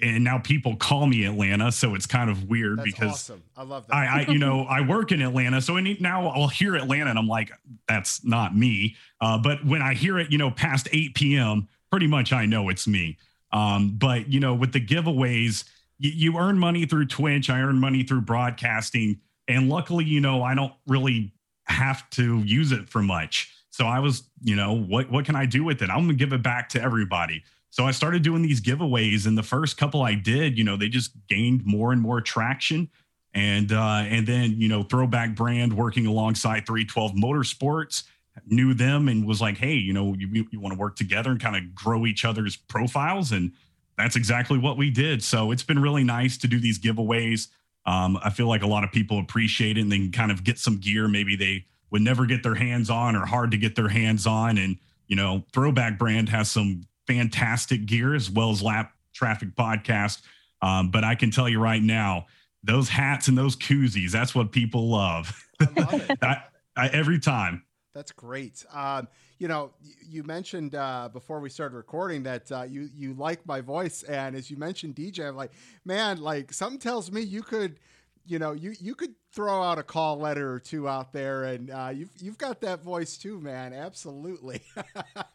and 0.00 0.22
now 0.22 0.38
people 0.38 0.76
call 0.76 1.06
me 1.06 1.24
Atlanta, 1.24 1.72
so 1.72 1.94
it's 1.94 2.06
kind 2.06 2.30
of 2.30 2.48
weird 2.48 2.78
That's 2.78 2.92
because 2.92 3.10
awesome. 3.10 3.42
I 3.56 3.62
love 3.64 3.86
that. 3.88 3.94
I, 3.94 4.06
I, 4.06 4.30
you 4.30 4.38
know, 4.38 4.62
I 4.62 4.80
work 4.80 5.10
in 5.10 5.20
Atlanta, 5.20 5.60
so 5.60 5.76
any, 5.76 5.96
now 6.00 6.28
I'll 6.28 6.48
hear 6.48 6.76
Atlanta 6.76 7.10
and 7.10 7.18
I'm 7.18 7.26
like, 7.26 7.50
that's 7.88 8.24
not 8.24 8.56
me. 8.56 8.96
Uh, 9.20 9.38
but 9.38 9.64
when 9.64 9.82
I 9.82 9.94
hear 9.94 10.18
it, 10.18 10.30
you 10.30 10.38
know, 10.38 10.50
past 10.50 10.88
8 10.92 11.14
p.m., 11.14 11.68
pretty 11.90 12.06
much 12.06 12.32
I 12.32 12.46
know 12.46 12.68
it's 12.68 12.86
me. 12.86 13.18
Um, 13.52 13.96
but 13.98 14.30
you 14.32 14.40
know, 14.40 14.54
with 14.54 14.72
the 14.72 14.80
giveaways, 14.80 15.64
you, 15.98 16.10
you 16.10 16.38
earn 16.38 16.58
money 16.58 16.86
through 16.86 17.06
Twitch. 17.06 17.50
I 17.50 17.60
earn 17.60 17.78
money 17.78 18.02
through 18.02 18.22
broadcasting, 18.22 19.20
and 19.46 19.68
luckily, 19.68 20.04
you 20.04 20.20
know, 20.20 20.42
I 20.42 20.54
don't 20.54 20.72
really 20.86 21.32
have 21.64 22.08
to 22.10 22.38
use 22.38 22.72
it 22.72 22.88
for 22.88 23.02
much. 23.02 23.54
So 23.70 23.86
I 23.86 24.00
was, 24.00 24.24
you 24.42 24.56
know, 24.56 24.74
what 24.74 25.10
what 25.10 25.24
can 25.24 25.36
I 25.36 25.46
do 25.46 25.64
with 25.64 25.82
it? 25.82 25.90
I'm 25.90 26.00
gonna 26.00 26.14
give 26.14 26.32
it 26.32 26.42
back 26.42 26.68
to 26.70 26.82
everybody. 26.82 27.42
So 27.78 27.84
I 27.86 27.92
started 27.92 28.24
doing 28.24 28.42
these 28.42 28.60
giveaways, 28.60 29.24
and 29.24 29.38
the 29.38 29.42
first 29.44 29.76
couple 29.76 30.02
I 30.02 30.16
did, 30.16 30.58
you 30.58 30.64
know, 30.64 30.76
they 30.76 30.88
just 30.88 31.12
gained 31.28 31.64
more 31.64 31.92
and 31.92 32.02
more 32.02 32.20
traction. 32.20 32.90
And 33.34 33.70
uh, 33.70 34.02
and 34.04 34.26
then 34.26 34.60
you 34.60 34.68
know, 34.68 34.82
Throwback 34.82 35.36
Brand 35.36 35.72
working 35.72 36.04
alongside 36.04 36.66
312 36.66 37.12
Motorsports 37.12 38.02
knew 38.48 38.74
them 38.74 39.06
and 39.06 39.24
was 39.24 39.40
like, 39.40 39.58
hey, 39.58 39.74
you 39.74 39.92
know, 39.92 40.12
you, 40.18 40.48
you 40.50 40.58
want 40.58 40.72
to 40.72 40.78
work 40.78 40.96
together 40.96 41.30
and 41.30 41.38
kind 41.38 41.54
of 41.54 41.72
grow 41.72 42.04
each 42.04 42.24
other's 42.24 42.56
profiles, 42.56 43.30
and 43.30 43.52
that's 43.96 44.16
exactly 44.16 44.58
what 44.58 44.76
we 44.76 44.90
did. 44.90 45.22
So 45.22 45.52
it's 45.52 45.62
been 45.62 45.78
really 45.78 46.02
nice 46.02 46.36
to 46.38 46.48
do 46.48 46.58
these 46.58 46.80
giveaways. 46.80 47.46
Um, 47.86 48.18
I 48.24 48.30
feel 48.30 48.48
like 48.48 48.62
a 48.62 48.66
lot 48.66 48.82
of 48.82 48.90
people 48.90 49.20
appreciate 49.20 49.78
it 49.78 49.82
and 49.82 49.92
then 49.92 50.10
kind 50.10 50.32
of 50.32 50.42
get 50.42 50.58
some 50.58 50.78
gear 50.78 51.06
maybe 51.06 51.36
they 51.36 51.66
would 51.92 52.02
never 52.02 52.26
get 52.26 52.42
their 52.42 52.56
hands 52.56 52.90
on 52.90 53.14
or 53.14 53.24
hard 53.24 53.52
to 53.52 53.56
get 53.56 53.76
their 53.76 53.88
hands 53.88 54.26
on. 54.26 54.58
And, 54.58 54.78
you 55.06 55.14
know, 55.14 55.44
Throwback 55.52 55.96
Brand 55.96 56.28
has 56.28 56.50
some 56.50 56.82
fantastic 57.08 57.86
gear 57.86 58.14
as 58.14 58.30
well 58.30 58.50
as 58.50 58.62
Lapped 58.62 58.94
Traffic 59.14 59.56
Podcast. 59.56 60.22
Um, 60.62 60.90
but 60.90 61.02
I 61.02 61.14
can 61.14 61.30
tell 61.30 61.48
you 61.48 61.58
right 61.58 61.82
now, 61.82 62.26
those 62.62 62.88
hats 62.88 63.28
and 63.28 63.38
those 63.38 63.56
koozies, 63.56 64.10
that's 64.12 64.34
what 64.34 64.52
people 64.52 64.88
love. 64.90 65.44
I 65.60 65.80
love 65.80 66.10
it. 66.10 66.18
I, 66.22 66.42
I, 66.76 66.88
every 66.88 67.18
time. 67.18 67.64
That's 67.94 68.12
great. 68.12 68.64
Um, 68.72 69.08
you 69.38 69.48
know, 69.48 69.72
you 70.06 70.22
mentioned 70.22 70.74
uh, 70.74 71.08
before 71.12 71.40
we 71.40 71.48
started 71.48 71.76
recording 71.76 72.22
that 72.24 72.52
uh, 72.52 72.62
you 72.62 72.88
you 72.94 73.14
like 73.14 73.44
my 73.46 73.60
voice, 73.60 74.02
and 74.02 74.36
as 74.36 74.50
you 74.50 74.56
mentioned 74.56 74.94
DJ, 74.94 75.28
I'm 75.28 75.36
like, 75.36 75.52
man, 75.84 76.20
like 76.20 76.52
something 76.52 76.78
tells 76.78 77.10
me 77.10 77.22
you 77.22 77.42
could, 77.42 77.80
you 78.28 78.38
know, 78.38 78.52
you 78.52 78.74
you 78.78 78.94
could 78.94 79.14
throw 79.32 79.62
out 79.62 79.78
a 79.78 79.82
call 79.82 80.18
letter 80.18 80.52
or 80.52 80.60
two 80.60 80.86
out 80.88 81.12
there, 81.12 81.44
and 81.44 81.70
uh, 81.70 81.90
you've 81.94 82.10
you've 82.20 82.38
got 82.38 82.60
that 82.60 82.82
voice 82.82 83.16
too, 83.16 83.40
man. 83.40 83.72
Absolutely. 83.72 84.62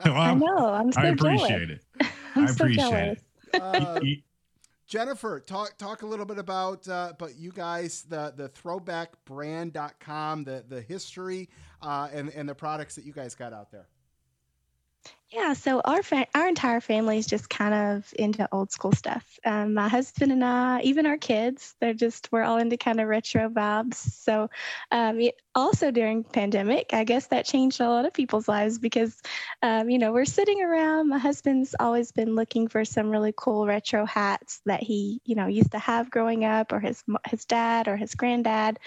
Well, 0.05 0.17
i 0.17 0.33
know 0.33 0.67
i'm 0.67 0.91
so 0.91 0.99
I 0.99 1.05
appreciate 1.07 1.67
jealous. 1.67 1.79
it. 1.99 2.07
I'm 2.35 2.47
I 2.47 2.51
appreciate 2.51 2.75
jealous. 2.75 3.19
it. 3.53 3.61
Uh, 3.61 3.99
Jennifer, 4.87 5.39
talk 5.39 5.77
talk 5.77 6.01
a 6.01 6.05
little 6.05 6.25
bit 6.25 6.37
about 6.37 6.87
uh, 6.87 7.13
but 7.17 7.37
you 7.37 7.51
guys 7.51 8.03
the 8.03 8.33
the 8.35 8.49
throwbackbrand.com, 8.49 10.43
the 10.43 10.63
the 10.67 10.81
history 10.81 11.49
uh, 11.81 12.09
and 12.13 12.29
and 12.29 12.47
the 12.47 12.55
products 12.55 12.95
that 12.95 13.05
you 13.05 13.13
guys 13.13 13.33
got 13.33 13.53
out 13.53 13.71
there. 13.71 13.87
Yeah, 15.35 15.53
so 15.53 15.81
our 15.83 16.03
fa- 16.03 16.27
our 16.35 16.47
entire 16.47 16.79
family 16.79 17.17
is 17.17 17.25
just 17.25 17.49
kind 17.49 17.73
of 17.73 18.13
into 18.19 18.47
old 18.51 18.71
school 18.71 18.91
stuff. 18.91 19.39
Um, 19.43 19.73
my 19.73 19.89
husband 19.89 20.31
and 20.31 20.45
I, 20.45 20.81
even 20.81 21.07
our 21.07 21.17
kids, 21.17 21.75
they're 21.81 21.95
just 21.95 22.31
we're 22.31 22.43
all 22.43 22.57
into 22.57 22.77
kind 22.77 22.99
of 23.01 23.07
retro 23.07 23.49
vibes. 23.49 23.95
So, 23.95 24.51
um, 24.91 25.19
also 25.55 25.89
during 25.89 26.23
pandemic, 26.23 26.93
I 26.93 27.03
guess 27.03 27.27
that 27.27 27.45
changed 27.45 27.81
a 27.81 27.89
lot 27.89 28.05
of 28.05 28.13
people's 28.13 28.47
lives 28.47 28.77
because, 28.77 29.19
um, 29.63 29.89
you 29.89 29.97
know, 29.97 30.11
we're 30.13 30.25
sitting 30.25 30.61
around. 30.61 31.09
My 31.09 31.17
husband's 31.17 31.73
always 31.79 32.11
been 32.11 32.35
looking 32.35 32.67
for 32.67 32.85
some 32.85 33.09
really 33.09 33.33
cool 33.35 33.65
retro 33.65 34.05
hats 34.05 34.61
that 34.67 34.83
he, 34.83 35.19
you 35.25 35.33
know, 35.33 35.47
used 35.47 35.71
to 35.71 35.79
have 35.79 36.11
growing 36.11 36.45
up, 36.45 36.71
or 36.71 36.79
his 36.79 37.03
his 37.27 37.45
dad 37.45 37.87
or 37.87 37.97
his 37.97 38.13
granddad, 38.13 38.77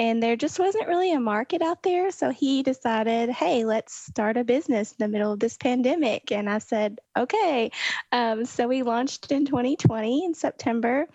and 0.00 0.22
there 0.22 0.34
just 0.34 0.58
wasn't 0.58 0.88
really 0.88 1.12
a 1.12 1.20
market 1.20 1.60
out 1.60 1.82
there. 1.82 2.10
So 2.10 2.30
he 2.30 2.62
decided, 2.62 3.28
hey, 3.28 3.66
let's 3.66 3.92
start 3.94 4.38
a 4.38 4.44
business 4.44 4.92
in 4.92 4.96
the 4.98 5.08
middle 5.08 5.30
of 5.30 5.40
this 5.40 5.58
pandemic. 5.58 6.32
And 6.32 6.48
I 6.48 6.56
said, 6.56 7.00
okay. 7.18 7.70
Um, 8.10 8.46
so 8.46 8.66
we 8.66 8.82
launched 8.82 9.30
in 9.30 9.44
2020 9.44 10.24
in 10.24 10.32
September, 10.32 11.06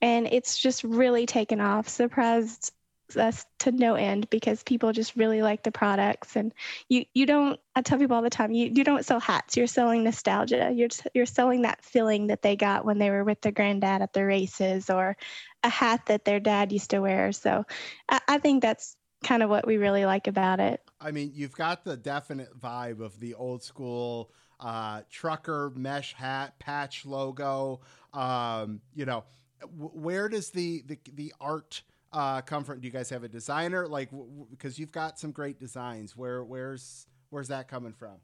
and 0.00 0.28
it's 0.28 0.56
just 0.56 0.84
really 0.84 1.26
taken 1.26 1.60
off. 1.60 1.88
Surprised 1.88 2.72
us 3.16 3.44
to 3.58 3.72
no 3.72 3.94
end 3.94 4.28
because 4.30 4.62
people 4.62 4.92
just 4.92 5.16
really 5.16 5.40
like 5.40 5.62
the 5.62 5.72
products 5.72 6.36
and 6.36 6.52
you 6.90 7.06
you 7.14 7.24
don't 7.24 7.58
i 7.74 7.80
tell 7.80 7.98
people 7.98 8.14
all 8.14 8.22
the 8.22 8.28
time 8.28 8.52
you, 8.52 8.70
you 8.74 8.84
don't 8.84 9.04
sell 9.04 9.18
hats 9.18 9.56
you're 9.56 9.66
selling 9.66 10.04
nostalgia 10.04 10.70
you're 10.74 10.90
you're 11.14 11.24
selling 11.24 11.62
that 11.62 11.82
feeling 11.82 12.26
that 12.26 12.42
they 12.42 12.54
got 12.54 12.84
when 12.84 12.98
they 12.98 13.08
were 13.08 13.24
with 13.24 13.40
their 13.40 13.52
granddad 13.52 14.02
at 14.02 14.12
the 14.12 14.22
races 14.22 14.90
or 14.90 15.16
a 15.64 15.68
hat 15.68 16.06
that 16.06 16.24
their 16.24 16.40
dad 16.40 16.72
used 16.72 16.90
to 16.90 17.00
wear 17.00 17.32
so 17.32 17.64
i, 18.08 18.20
I 18.28 18.38
think 18.38 18.62
that's 18.62 18.96
kind 19.24 19.42
of 19.42 19.50
what 19.50 19.66
we 19.66 19.76
really 19.76 20.04
like 20.04 20.26
about 20.26 20.60
it 20.60 20.80
I 21.00 21.10
mean, 21.12 21.32
you've 21.34 21.54
got 21.54 21.84
the 21.84 21.96
definite 21.96 22.58
vibe 22.58 23.00
of 23.00 23.18
the 23.20 23.34
old 23.34 23.62
school 23.62 24.32
uh, 24.60 25.02
trucker 25.10 25.72
mesh 25.74 26.14
hat 26.14 26.58
patch 26.58 27.06
logo. 27.06 27.80
Um, 28.12 28.80
you 28.94 29.04
know, 29.04 29.24
w- 29.60 29.90
where 29.90 30.28
does 30.28 30.50
the 30.50 30.82
the, 30.86 30.98
the 31.14 31.32
art 31.40 31.82
uh, 32.12 32.40
come 32.40 32.64
from? 32.64 32.80
Do 32.80 32.86
you 32.86 32.92
guys 32.92 33.10
have 33.10 33.22
a 33.22 33.28
designer? 33.28 33.86
Like, 33.86 34.10
because 34.50 34.74
w- 34.74 34.80
you've 34.82 34.92
got 34.92 35.18
some 35.18 35.30
great 35.30 35.60
designs. 35.60 36.16
Where 36.16 36.42
where's 36.42 37.06
where's 37.30 37.48
that 37.48 37.68
coming 37.68 37.92
from? 37.92 38.16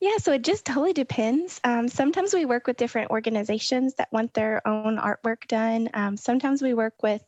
Yeah, 0.00 0.18
so 0.18 0.32
it 0.32 0.42
just 0.44 0.66
totally 0.66 0.92
depends. 0.92 1.60
Um, 1.64 1.88
sometimes 1.88 2.34
we 2.34 2.44
work 2.44 2.66
with 2.66 2.76
different 2.76 3.10
organizations 3.10 3.94
that 3.94 4.12
want 4.12 4.34
their 4.34 4.66
own 4.66 4.98
artwork 4.98 5.46
done. 5.46 5.88
Um, 5.94 6.16
sometimes 6.16 6.60
we 6.60 6.74
work 6.74 7.02
with 7.02 7.22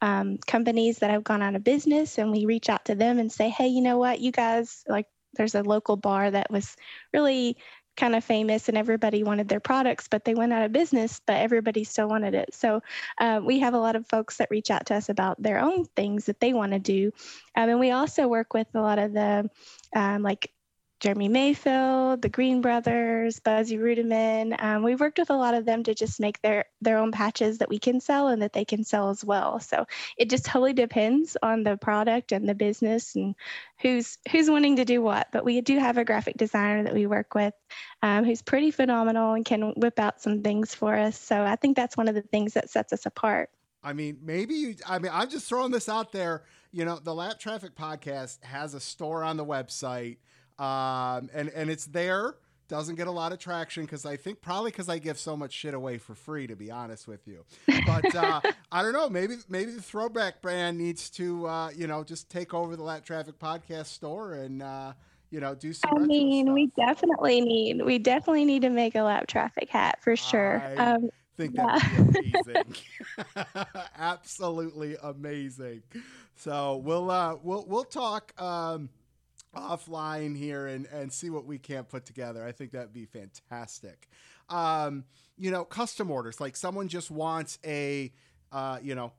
um, 0.00 0.38
companies 0.46 1.00
that 1.00 1.10
have 1.10 1.24
gone 1.24 1.42
out 1.42 1.56
of 1.56 1.64
business 1.64 2.18
and 2.18 2.30
we 2.30 2.46
reach 2.46 2.70
out 2.70 2.86
to 2.86 2.94
them 2.94 3.18
and 3.18 3.30
say, 3.30 3.50
hey, 3.50 3.68
you 3.68 3.82
know 3.82 3.98
what, 3.98 4.20
you 4.20 4.32
guys, 4.32 4.82
like, 4.88 5.06
there's 5.34 5.54
a 5.54 5.62
local 5.62 5.96
bar 5.96 6.30
that 6.30 6.50
was 6.50 6.76
really 7.12 7.56
kind 7.96 8.14
of 8.14 8.24
famous 8.24 8.68
and 8.68 8.78
everybody 8.78 9.22
wanted 9.22 9.48
their 9.48 9.60
products, 9.60 10.08
but 10.08 10.24
they 10.24 10.34
went 10.34 10.52
out 10.52 10.62
of 10.62 10.72
business, 10.72 11.20
but 11.26 11.36
everybody 11.36 11.84
still 11.84 12.08
wanted 12.08 12.34
it. 12.34 12.54
So 12.54 12.82
uh, 13.18 13.40
we 13.44 13.58
have 13.60 13.74
a 13.74 13.78
lot 13.78 13.96
of 13.96 14.06
folks 14.08 14.38
that 14.38 14.48
reach 14.50 14.70
out 14.70 14.86
to 14.86 14.94
us 14.94 15.10
about 15.10 15.42
their 15.42 15.58
own 15.60 15.84
things 15.96 16.26
that 16.26 16.40
they 16.40 16.54
want 16.54 16.72
to 16.72 16.78
do. 16.78 17.12
Um, 17.56 17.68
and 17.68 17.80
we 17.80 17.90
also 17.90 18.28
work 18.28 18.54
with 18.54 18.68
a 18.74 18.80
lot 18.80 18.98
of 18.98 19.12
the 19.12 19.50
um, 19.94 20.22
like 20.22 20.50
Jeremy 21.02 21.26
Mayfield, 21.26 22.22
the 22.22 22.28
Green 22.28 22.60
Brothers, 22.60 23.40
Buzzie 23.40 23.76
Reutimann. 23.76 24.54
Um, 24.62 24.84
we've 24.84 25.00
worked 25.00 25.18
with 25.18 25.30
a 25.30 25.36
lot 25.36 25.52
of 25.52 25.64
them 25.64 25.82
to 25.82 25.96
just 25.96 26.20
make 26.20 26.40
their 26.42 26.66
their 26.80 26.96
own 26.96 27.10
patches 27.10 27.58
that 27.58 27.68
we 27.68 27.80
can 27.80 27.98
sell 27.98 28.28
and 28.28 28.40
that 28.40 28.52
they 28.52 28.64
can 28.64 28.84
sell 28.84 29.10
as 29.10 29.24
well. 29.24 29.58
So 29.58 29.84
it 30.16 30.30
just 30.30 30.44
totally 30.44 30.72
depends 30.72 31.36
on 31.42 31.64
the 31.64 31.76
product 31.76 32.30
and 32.30 32.48
the 32.48 32.54
business 32.54 33.16
and 33.16 33.34
who's 33.80 34.16
who's 34.30 34.48
wanting 34.48 34.76
to 34.76 34.84
do 34.84 35.02
what. 35.02 35.26
But 35.32 35.44
we 35.44 35.60
do 35.60 35.76
have 35.80 35.98
a 35.98 36.04
graphic 36.04 36.36
designer 36.36 36.84
that 36.84 36.94
we 36.94 37.06
work 37.06 37.34
with 37.34 37.54
um, 38.02 38.24
who's 38.24 38.40
pretty 38.40 38.70
phenomenal 38.70 39.34
and 39.34 39.44
can 39.44 39.72
whip 39.72 39.98
out 39.98 40.22
some 40.22 40.40
things 40.40 40.72
for 40.72 40.94
us. 40.94 41.18
So 41.18 41.42
I 41.42 41.56
think 41.56 41.74
that's 41.74 41.96
one 41.96 42.06
of 42.06 42.14
the 42.14 42.22
things 42.22 42.54
that 42.54 42.70
sets 42.70 42.92
us 42.92 43.06
apart. 43.06 43.50
I 43.82 43.92
mean, 43.92 44.18
maybe 44.22 44.54
you, 44.54 44.76
I 44.86 45.00
mean, 45.00 45.10
I'm 45.12 45.28
just 45.28 45.48
throwing 45.48 45.72
this 45.72 45.88
out 45.88 46.12
there. 46.12 46.44
You 46.70 46.84
know, 46.84 47.00
the 47.02 47.12
Lapped 47.12 47.40
Traffic 47.40 47.74
Podcast 47.74 48.44
has 48.44 48.72
a 48.72 48.80
store 48.80 49.24
on 49.24 49.36
the 49.36 49.44
website 49.44 50.18
um, 50.58 51.30
and 51.34 51.48
and 51.50 51.70
it's 51.70 51.86
there. 51.86 52.36
Doesn't 52.68 52.94
get 52.94 53.06
a 53.06 53.10
lot 53.10 53.32
of 53.32 53.38
traction 53.38 53.84
because 53.84 54.06
I 54.06 54.16
think 54.16 54.40
probably 54.40 54.70
because 54.70 54.88
I 54.88 54.98
give 54.98 55.18
so 55.18 55.36
much 55.36 55.52
shit 55.52 55.74
away 55.74 55.98
for 55.98 56.14
free, 56.14 56.46
to 56.46 56.56
be 56.56 56.70
honest 56.70 57.06
with 57.06 57.28
you. 57.28 57.44
But 57.86 58.14
uh, 58.14 58.40
I 58.72 58.82
don't 58.82 58.94
know. 58.94 59.10
Maybe 59.10 59.36
maybe 59.48 59.72
the 59.72 59.82
throwback 59.82 60.40
brand 60.40 60.78
needs 60.78 61.10
to 61.10 61.46
uh, 61.46 61.70
you 61.76 61.86
know 61.86 62.02
just 62.02 62.30
take 62.30 62.54
over 62.54 62.74
the 62.76 62.82
Lapped 62.82 63.06
Traffic 63.06 63.38
Podcast 63.38 63.86
store 63.86 64.34
and 64.34 64.62
uh, 64.62 64.92
you 65.30 65.40
know 65.40 65.54
do 65.54 65.72
some. 65.72 65.90
I 65.94 65.98
mean, 65.98 66.46
stuff. 66.46 66.54
we 66.54 66.66
definitely 66.76 67.40
need 67.40 67.82
we 67.82 67.98
definitely 67.98 68.44
need 68.44 68.62
to 68.62 68.70
make 68.70 68.94
a 68.94 69.02
Lapped 69.02 69.28
Traffic 69.28 69.68
hat 69.68 69.98
for 70.02 70.16
sure. 70.16 70.62
I 70.64 70.94
um, 70.94 71.10
think 71.36 71.54
yeah. 71.54 71.78
be 72.20 72.34
amazing. 72.46 72.76
Absolutely 73.98 74.96
amazing. 75.02 75.82
So 76.36 76.76
we'll 76.76 77.10
uh, 77.10 77.36
we'll 77.42 77.64
we'll 77.66 77.84
talk. 77.84 78.32
Um, 78.40 78.88
offline 79.54 80.36
here 80.36 80.66
and 80.66 80.86
and 80.86 81.12
see 81.12 81.30
what 81.30 81.44
we 81.44 81.58
can't 81.58 81.88
put 81.88 82.04
together. 82.04 82.44
I 82.44 82.52
think 82.52 82.72
that'd 82.72 82.92
be 82.92 83.06
fantastic. 83.06 84.08
Um, 84.48 85.04
you 85.36 85.50
know, 85.50 85.64
custom 85.64 86.10
orders 86.10 86.40
like 86.40 86.56
someone 86.56 86.88
just 86.88 87.10
wants 87.10 87.58
a 87.64 88.12
uh, 88.50 88.78
you 88.82 88.94
know 88.94 89.12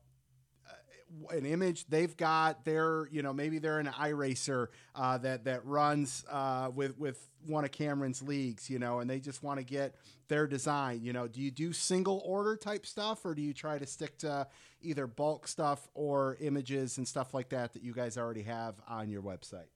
uh, 0.70 1.36
an 1.36 1.46
image 1.46 1.86
they've 1.88 2.16
got 2.16 2.66
their 2.66 3.08
you 3.12 3.22
know 3.22 3.34
maybe 3.34 3.60
they're 3.60 3.80
an 3.80 3.88
iRacer 3.88 4.68
uh, 4.96 5.18
that 5.20 5.46
that 5.46 5.66
runs 5.66 6.24
uh, 6.30 6.70
with 6.74 6.98
with 6.98 7.28
one 7.46 7.66
of 7.66 7.72
Cameron's 7.72 8.22
leagues 8.22 8.70
you 8.70 8.80
know 8.80 9.00
and 9.00 9.10
they 9.10 9.20
just 9.20 9.44
want 9.44 9.60
to 9.60 9.66
get 9.66 9.96
their 10.30 10.48
design 10.48 11.02
you 11.04 11.12
know 11.12 11.28
do 11.28 11.42
you 11.42 11.52
do 11.52 11.74
single 11.74 12.22
order 12.26 12.56
type 12.56 12.86
stuff 12.86 13.26
or 13.26 13.36
do 13.36 13.42
you 13.42 13.54
try 13.54 13.78
to 13.78 13.86
stick 13.86 14.18
to 14.18 14.48
either 14.82 15.08
bulk 15.08 15.48
stuff 15.48 15.88
or 15.94 16.38
images 16.40 16.98
and 16.98 17.08
stuff 17.08 17.34
like 17.34 17.50
that 17.50 17.74
that 17.74 17.84
you 17.84 17.94
guys 17.94 18.18
already 18.18 18.44
have 18.44 18.76
on 18.88 19.10
your 19.10 19.22
website 19.22 19.73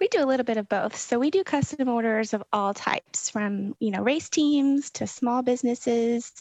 we 0.00 0.08
do 0.08 0.22
a 0.22 0.26
little 0.26 0.44
bit 0.44 0.56
of 0.56 0.68
both. 0.68 0.96
So 0.96 1.18
we 1.18 1.30
do 1.30 1.44
custom 1.44 1.88
orders 1.88 2.34
of 2.34 2.42
all 2.52 2.74
types, 2.74 3.30
from 3.30 3.74
you 3.80 3.90
know 3.90 4.02
race 4.02 4.28
teams 4.28 4.90
to 4.92 5.06
small 5.06 5.42
businesses, 5.42 6.32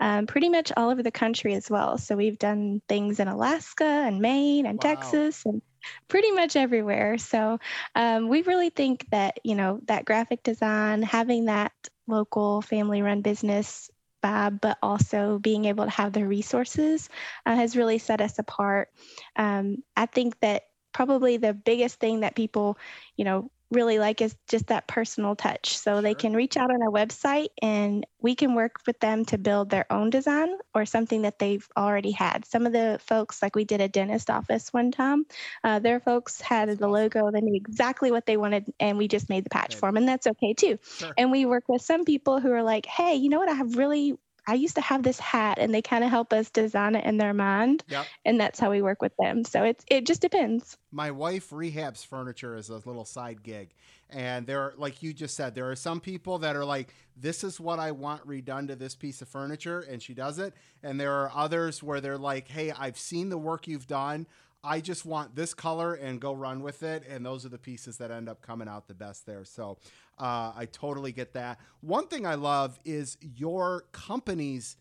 um, 0.00 0.26
pretty 0.26 0.48
much 0.48 0.72
all 0.76 0.90
over 0.90 1.02
the 1.02 1.10
country 1.10 1.54
as 1.54 1.70
well. 1.70 1.98
So 1.98 2.16
we've 2.16 2.38
done 2.38 2.82
things 2.88 3.20
in 3.20 3.28
Alaska 3.28 3.84
and 3.84 4.20
Maine 4.20 4.66
and 4.66 4.80
Wow. 4.80 4.82
Texas 4.82 5.44
and 5.44 5.62
pretty 6.08 6.30
much 6.32 6.56
everywhere. 6.56 7.18
So 7.18 7.58
um, 7.94 8.28
we 8.28 8.42
really 8.42 8.70
think 8.70 9.06
that 9.10 9.38
you 9.44 9.54
know 9.54 9.80
that 9.86 10.04
graphic 10.04 10.42
design, 10.42 11.02
having 11.02 11.46
that 11.46 11.72
local 12.06 12.60
family-run 12.62 13.22
business 13.22 13.90
vibe, 14.22 14.60
but 14.60 14.78
also 14.82 15.38
being 15.38 15.64
able 15.64 15.84
to 15.84 15.90
have 15.90 16.12
the 16.12 16.26
resources 16.26 17.08
uh, 17.46 17.54
has 17.54 17.76
really 17.76 17.98
set 17.98 18.20
us 18.20 18.38
apart. 18.38 18.88
Um, 19.36 19.78
I 19.96 20.06
think 20.06 20.38
that 20.40 20.64
probably 20.92 21.36
the 21.36 21.54
biggest 21.54 22.00
thing 22.00 22.20
that 22.20 22.34
people, 22.34 22.78
you 23.16 23.24
know, 23.24 23.50
really 23.70 24.00
like 24.00 24.20
is 24.20 24.34
just 24.48 24.66
that 24.66 24.88
personal 24.88 25.36
touch. 25.36 25.78
So 25.78 26.00
they 26.00 26.14
can 26.14 26.34
reach 26.34 26.56
out 26.56 26.72
on 26.72 26.82
our 26.82 26.90
website 26.90 27.50
and 27.62 28.04
we 28.20 28.34
can 28.34 28.56
work 28.56 28.80
with 28.84 28.98
them 28.98 29.24
to 29.26 29.38
build 29.38 29.70
their 29.70 29.90
own 29.92 30.10
design 30.10 30.48
or 30.74 30.84
something 30.84 31.22
that 31.22 31.38
they've 31.38 31.66
already 31.76 32.10
had. 32.10 32.44
Some 32.44 32.66
of 32.66 32.72
the 32.72 32.98
folks, 33.06 33.40
like 33.40 33.54
we 33.54 33.64
did 33.64 33.80
a 33.80 33.88
dentist 33.88 34.28
office 34.28 34.72
one 34.72 34.90
time, 34.90 35.24
uh, 35.62 35.78
their 35.78 36.00
folks 36.00 36.40
had 36.40 36.68
the 36.68 36.88
logo, 36.88 37.30
they 37.30 37.40
knew 37.40 37.54
exactly 37.54 38.10
what 38.10 38.26
they 38.26 38.36
wanted, 38.36 38.72
and 38.80 38.98
we 38.98 39.06
just 39.06 39.28
made 39.28 39.44
the 39.44 39.50
patch 39.50 39.74
Okay. 39.74 39.78
for 39.78 39.88
them, 39.88 39.98
and 39.98 40.08
that's 40.08 40.26
okay 40.26 40.52
too. 40.52 40.76
Sure. 40.82 41.14
And 41.16 41.30
we 41.30 41.46
work 41.46 41.68
with 41.68 41.82
some 41.82 42.04
people 42.04 42.40
who 42.40 42.50
are 42.50 42.64
like, 42.64 42.86
hey, 42.86 43.14
you 43.14 43.28
know 43.28 43.38
what? 43.38 43.48
I 43.48 43.54
have 43.54 43.76
really, 43.76 44.18
I 44.50 44.54
used 44.54 44.74
to 44.74 44.80
have 44.82 45.02
this 45.02 45.20
hat, 45.20 45.58
and 45.60 45.72
they 45.72 45.82
kind 45.82 46.02
of 46.04 46.10
help 46.10 46.32
us 46.32 46.50
design 46.50 46.96
it 46.96 47.04
in 47.04 47.16
their 47.18 47.32
mind, 47.34 47.84
Yep. 47.88 48.06
and 48.24 48.40
that's 48.40 48.58
how 48.58 48.70
we 48.70 48.82
work 48.82 49.00
with 49.00 49.12
them. 49.18 49.44
So 49.44 49.62
it's 49.64 49.84
it 49.88 50.06
just 50.06 50.20
depends. 50.20 50.76
my 50.90 51.10
wife 51.10 51.50
rehabs 51.50 52.04
furniture 52.04 52.54
as 52.56 52.68
a 52.68 52.76
little 52.84 53.04
side 53.04 53.42
gig 53.42 53.70
and 54.12 54.44
there 54.46 54.60
are 54.60 54.74
like 54.76 55.02
you 55.04 55.12
just 55.12 55.36
said 55.36 55.54
there 55.54 55.70
are 55.70 55.76
some 55.76 56.00
people 56.00 56.38
that 56.38 56.56
are 56.56 56.64
like 56.64 56.92
this 57.16 57.44
is 57.44 57.60
what 57.60 57.78
i 57.78 57.92
want 57.92 58.26
redone 58.26 58.66
to 58.66 58.74
this 58.74 58.96
piece 58.96 59.22
of 59.22 59.28
furniture 59.28 59.80
and 59.88 60.02
she 60.02 60.14
does 60.14 60.40
it 60.40 60.52
and 60.82 60.98
there 60.98 61.12
are 61.12 61.30
others 61.32 61.80
where 61.80 62.00
they're 62.00 62.18
like 62.18 62.48
hey 62.48 62.72
i've 62.72 62.98
seen 62.98 63.28
the 63.28 63.38
work 63.38 63.68
you've 63.68 63.86
done 63.86 64.26
i 64.62 64.80
just 64.80 65.04
want 65.04 65.34
this 65.34 65.54
color 65.54 65.94
and 65.94 66.20
go 66.20 66.32
run 66.32 66.62
with 66.62 66.82
it 66.82 67.04
and 67.08 67.24
those 67.24 67.44
are 67.44 67.48
the 67.48 67.58
pieces 67.58 67.96
that 67.98 68.10
end 68.10 68.28
up 68.28 68.42
coming 68.42 68.68
out 68.68 68.88
the 68.88 68.94
best 68.94 69.26
there 69.26 69.44
so 69.44 69.78
uh, 70.18 70.52
i 70.56 70.66
totally 70.70 71.12
get 71.12 71.32
that 71.32 71.58
one 71.80 72.06
thing 72.06 72.26
i 72.26 72.34
love 72.34 72.78
is 72.84 73.16
your 73.20 73.84
company's 73.92 74.76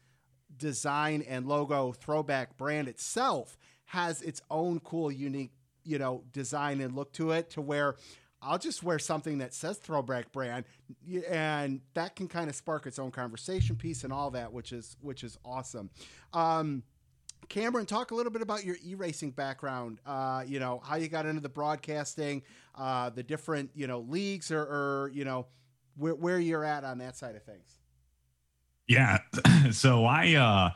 design 0.57 1.23
and 1.27 1.47
logo 1.47 1.91
throwback 1.91 2.57
brand 2.57 2.87
itself 2.87 3.57
has 3.85 4.21
its 4.21 4.41
own 4.49 4.79
cool 4.81 5.11
unique 5.11 5.51
you 5.83 5.97
know 5.97 6.23
design 6.31 6.81
and 6.81 6.95
look 6.95 7.11
to 7.13 7.31
it 7.31 7.49
to 7.49 7.61
where 7.61 7.95
I'll 8.41 8.57
just 8.57 8.83
wear 8.83 8.99
something 8.99 9.39
that 9.39 9.53
says 9.53 9.77
throwback 9.77 10.31
brand 10.31 10.65
and 11.29 11.81
that 11.93 12.15
can 12.15 12.27
kind 12.27 12.49
of 12.49 12.55
spark 12.55 12.85
its 12.85 12.97
own 12.97 13.11
conversation 13.11 13.75
piece 13.75 14.03
and 14.03 14.13
all 14.13 14.31
that 14.31 14.53
which 14.53 14.71
is 14.71 14.95
which 15.01 15.23
is 15.23 15.37
awesome. 15.43 15.89
Um 16.33 16.83
Cameron, 17.49 17.85
talk 17.85 18.11
a 18.11 18.15
little 18.15 18.31
bit 18.31 18.41
about 18.41 18.63
your 18.63 18.77
e-racing 18.83 19.31
background. 19.31 19.99
Uh, 20.05 20.43
you 20.47 20.59
know 20.59 20.81
how 20.83 20.95
you 20.95 21.07
got 21.07 21.25
into 21.25 21.41
the 21.41 21.49
broadcasting, 21.49 22.43
uh, 22.75 23.09
the 23.09 23.23
different 23.23 23.71
you 23.73 23.87
know 23.87 23.99
leagues, 24.01 24.51
or, 24.51 24.61
or 24.61 25.11
you 25.13 25.25
know 25.25 25.47
where, 25.97 26.15
where 26.15 26.39
you're 26.39 26.63
at 26.63 26.83
on 26.83 26.99
that 26.99 27.17
side 27.17 27.35
of 27.35 27.43
things. 27.43 27.79
Yeah. 28.87 29.19
So 29.71 30.05
I 30.05 30.35
uh 30.35 30.69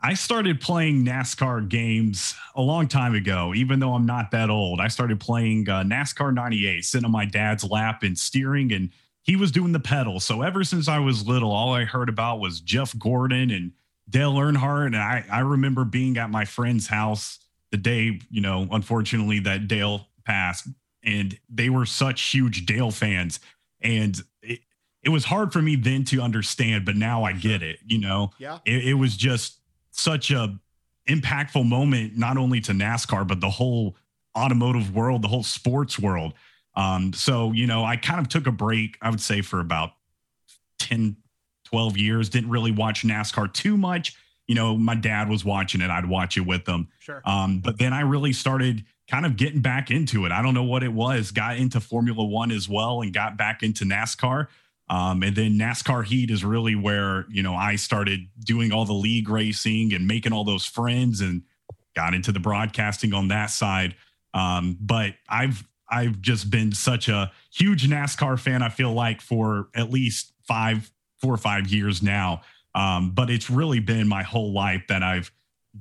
I 0.00 0.14
started 0.14 0.60
playing 0.60 1.04
NASCAR 1.04 1.68
games 1.68 2.34
a 2.54 2.60
long 2.60 2.88
time 2.88 3.14
ago, 3.14 3.52
even 3.54 3.78
though 3.78 3.94
I'm 3.94 4.06
not 4.06 4.30
that 4.30 4.50
old. 4.50 4.80
I 4.80 4.88
started 4.88 5.20
playing 5.20 5.68
uh, 5.68 5.82
NASCAR 5.82 6.34
98, 6.34 6.84
sitting 6.84 7.04
on 7.04 7.12
my 7.12 7.24
dad's 7.24 7.64
lap 7.64 8.02
and 8.02 8.18
steering, 8.18 8.72
and 8.72 8.90
he 9.22 9.36
was 9.36 9.50
doing 9.50 9.72
the 9.72 9.80
pedal. 9.80 10.20
So 10.20 10.42
ever 10.42 10.64
since 10.64 10.88
I 10.88 10.98
was 10.98 11.26
little, 11.26 11.50
all 11.50 11.72
I 11.72 11.84
heard 11.84 12.08
about 12.08 12.40
was 12.40 12.60
Jeff 12.60 12.96
Gordon 12.98 13.50
and 13.50 13.72
Dale 14.08 14.34
Earnhardt. 14.34 14.86
And 14.86 14.96
I, 14.96 15.24
I 15.30 15.40
remember 15.40 15.84
being 15.84 16.18
at 16.18 16.30
my 16.30 16.44
friend's 16.44 16.86
house 16.86 17.38
the 17.70 17.76
day, 17.76 18.20
you 18.30 18.40
know, 18.40 18.68
unfortunately, 18.70 19.40
that 19.40 19.68
Dale 19.68 20.06
passed, 20.24 20.68
and 21.02 21.38
they 21.48 21.70
were 21.70 21.86
such 21.86 22.22
huge 22.22 22.66
Dale 22.66 22.90
fans. 22.90 23.40
And 23.80 24.20
it, 24.42 24.60
it 25.02 25.08
was 25.10 25.24
hard 25.24 25.52
for 25.52 25.62
me 25.62 25.76
then 25.76 26.04
to 26.04 26.20
understand, 26.20 26.84
but 26.84 26.96
now 26.96 27.24
I 27.24 27.32
get 27.32 27.62
it. 27.62 27.78
You 27.86 27.98
know, 27.98 28.30
Yeah, 28.38 28.58
it, 28.64 28.88
it 28.88 28.94
was 28.94 29.16
just 29.16 29.60
such 29.90 30.30
a 30.30 30.58
impactful 31.08 31.66
moment, 31.66 32.16
not 32.16 32.36
only 32.36 32.60
to 32.62 32.72
NASCAR, 32.72 33.26
but 33.26 33.40
the 33.40 33.50
whole 33.50 33.96
automotive 34.36 34.94
world, 34.94 35.22
the 35.22 35.28
whole 35.28 35.42
sports 35.42 35.98
world. 35.98 36.34
Um, 36.74 37.12
so, 37.12 37.52
you 37.52 37.66
know, 37.66 37.84
I 37.84 37.96
kind 37.96 38.20
of 38.20 38.28
took 38.28 38.46
a 38.46 38.52
break, 38.52 38.98
I 39.00 39.10
would 39.10 39.20
say, 39.20 39.40
for 39.40 39.60
about 39.60 39.92
10, 40.78 41.16
12 41.66 41.96
years, 41.96 42.28
didn't 42.28 42.50
really 42.50 42.72
watch 42.72 43.02
NASCAR 43.02 43.52
too 43.52 43.76
much. 43.76 44.16
You 44.46 44.54
know, 44.54 44.76
my 44.76 44.94
dad 44.94 45.28
was 45.28 45.44
watching 45.44 45.80
it, 45.80 45.90
I'd 45.90 46.08
watch 46.08 46.36
it 46.36 46.42
with 46.42 46.64
them. 46.64 46.88
sure. 47.00 47.20
Um, 47.24 47.60
but 47.60 47.78
then 47.78 47.92
I 47.92 48.00
really 48.02 48.32
started 48.32 48.84
kind 49.10 49.26
of 49.26 49.36
getting 49.36 49.60
back 49.60 49.90
into 49.90 50.24
it. 50.24 50.32
I 50.32 50.42
don't 50.42 50.54
know 50.54 50.64
what 50.64 50.82
it 50.82 50.92
was. 50.92 51.30
Got 51.30 51.56
into 51.56 51.80
Formula 51.80 52.24
One 52.24 52.50
as 52.50 52.68
well 52.68 53.02
and 53.02 53.12
got 53.12 53.36
back 53.36 53.62
into 53.62 53.84
NASCAR. 53.84 54.48
Um, 54.88 55.22
and 55.22 55.34
then 55.34 55.52
NASCAR 55.58 56.04
Heat 56.04 56.30
is 56.30 56.44
really 56.44 56.76
where 56.76 57.26
you 57.28 57.42
know 57.42 57.54
I 57.54 57.74
started 57.76 58.28
doing 58.38 58.72
all 58.72 58.84
the 58.84 58.92
league 58.92 59.28
racing 59.28 59.92
and 59.92 60.06
making 60.06 60.32
all 60.32 60.44
those 60.44 60.64
friends 60.64 61.20
and 61.20 61.42
got 61.96 62.14
into 62.14 62.30
the 62.30 62.38
broadcasting 62.38 63.12
on 63.12 63.28
that 63.28 63.50
side. 63.50 63.96
Um, 64.32 64.76
but 64.80 65.14
I've 65.28 65.66
I've 65.90 66.20
just 66.20 66.50
been 66.50 66.72
such 66.72 67.08
a 67.08 67.32
huge 67.52 67.88
NASCAR 67.88 68.38
fan. 68.38 68.62
I 68.62 68.68
feel 68.68 68.92
like 68.92 69.20
for 69.20 69.68
at 69.74 69.90
least 69.90 70.32
five, 70.46 70.90
four 71.20 71.32
or 71.32 71.38
five 71.38 71.68
years 71.68 72.02
now. 72.02 72.42
Um, 72.74 73.12
but 73.12 73.30
it's 73.30 73.48
really 73.48 73.80
been 73.80 74.06
my 74.06 74.22
whole 74.22 74.52
life 74.52 74.84
that 74.88 75.02
I've 75.02 75.30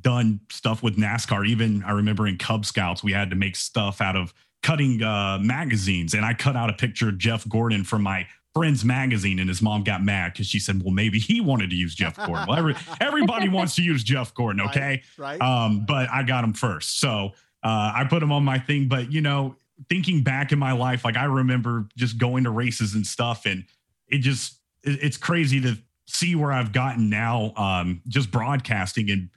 done 0.02 0.40
stuff 0.50 0.82
with 0.82 0.98
NASCAR. 0.98 1.46
Even 1.48 1.84
I 1.84 1.92
remember 1.92 2.28
in 2.28 2.38
Cub 2.38 2.66
Scouts, 2.66 3.04
we 3.04 3.12
had 3.12 3.30
to 3.30 3.36
make 3.36 3.56
stuff 3.56 4.02
out 4.02 4.16
of 4.16 4.34
cutting 4.64 5.04
uh, 5.04 5.38
magazines, 5.42 6.14
and 6.14 6.26
I 6.26 6.34
cut 6.34 6.56
out 6.56 6.70
a 6.70 6.74
picture 6.74 7.10
of 7.10 7.18
Jeff 7.18 7.48
Gordon 7.48 7.84
from 7.84 8.02
my 8.02 8.28
friend's 8.54 8.86
magazine, 8.86 9.40
and 9.40 9.50
his 9.50 9.62
mom 9.62 9.84
got 9.84 10.04
mad 10.04 10.34
because 10.34 10.48
she 10.48 10.60
said, 10.60 10.82
"Well, 10.82 10.94
maybe 10.94 11.20
he 11.20 11.42
wanted 11.42 11.70
to 11.70 11.76
use 11.76 11.94
Jeff 11.94 12.16
Gordon." 12.16 12.46
Well, 12.48 12.58
every, 12.58 12.76
everybody 13.02 13.50
wants 13.50 13.76
to 13.76 13.84
use 13.84 14.04
Jeff 14.04 14.34
Gordon, 14.34 14.62
okay? 14.62 15.04
Right. 15.18 15.40
right. 15.40 15.42
Um, 15.42 15.86
but 15.86 16.10
I 16.10 16.24
got 16.24 16.44
him 16.44 16.54
first, 16.54 17.00
so 17.00 17.32
uh, 17.64 17.92
I 17.94 18.06
put 18.10 18.24
him 18.24 18.32
on 18.32 18.44
my 18.44 18.58
thing. 18.58 18.88
But 18.88 19.12
you 19.12 19.22
know, 19.22 19.56
thinking 19.90 20.24
back 20.24 20.52
in 20.52 20.60
my 20.60 20.72
life, 20.72 21.04
like 21.04 21.18
I 21.18 21.26
remember 21.26 21.88
just 21.98 22.18
going 22.18 22.46
to 22.46 22.52
races 22.52 22.96
and 22.96 23.06
stuff, 23.06 23.46
and 23.46 23.66
it 24.08 24.20
just 24.20 24.60
it, 24.86 25.04
it's 25.04 25.18
crazy 25.18 25.62
to 25.62 25.78
see 26.08 26.36
where 26.36 26.52
I've 26.52 26.72
gotten 26.72 27.10
now, 27.10 27.54
um, 27.56 28.02
just 28.08 28.32
broadcasting. 28.32 29.10
And 29.10 29.30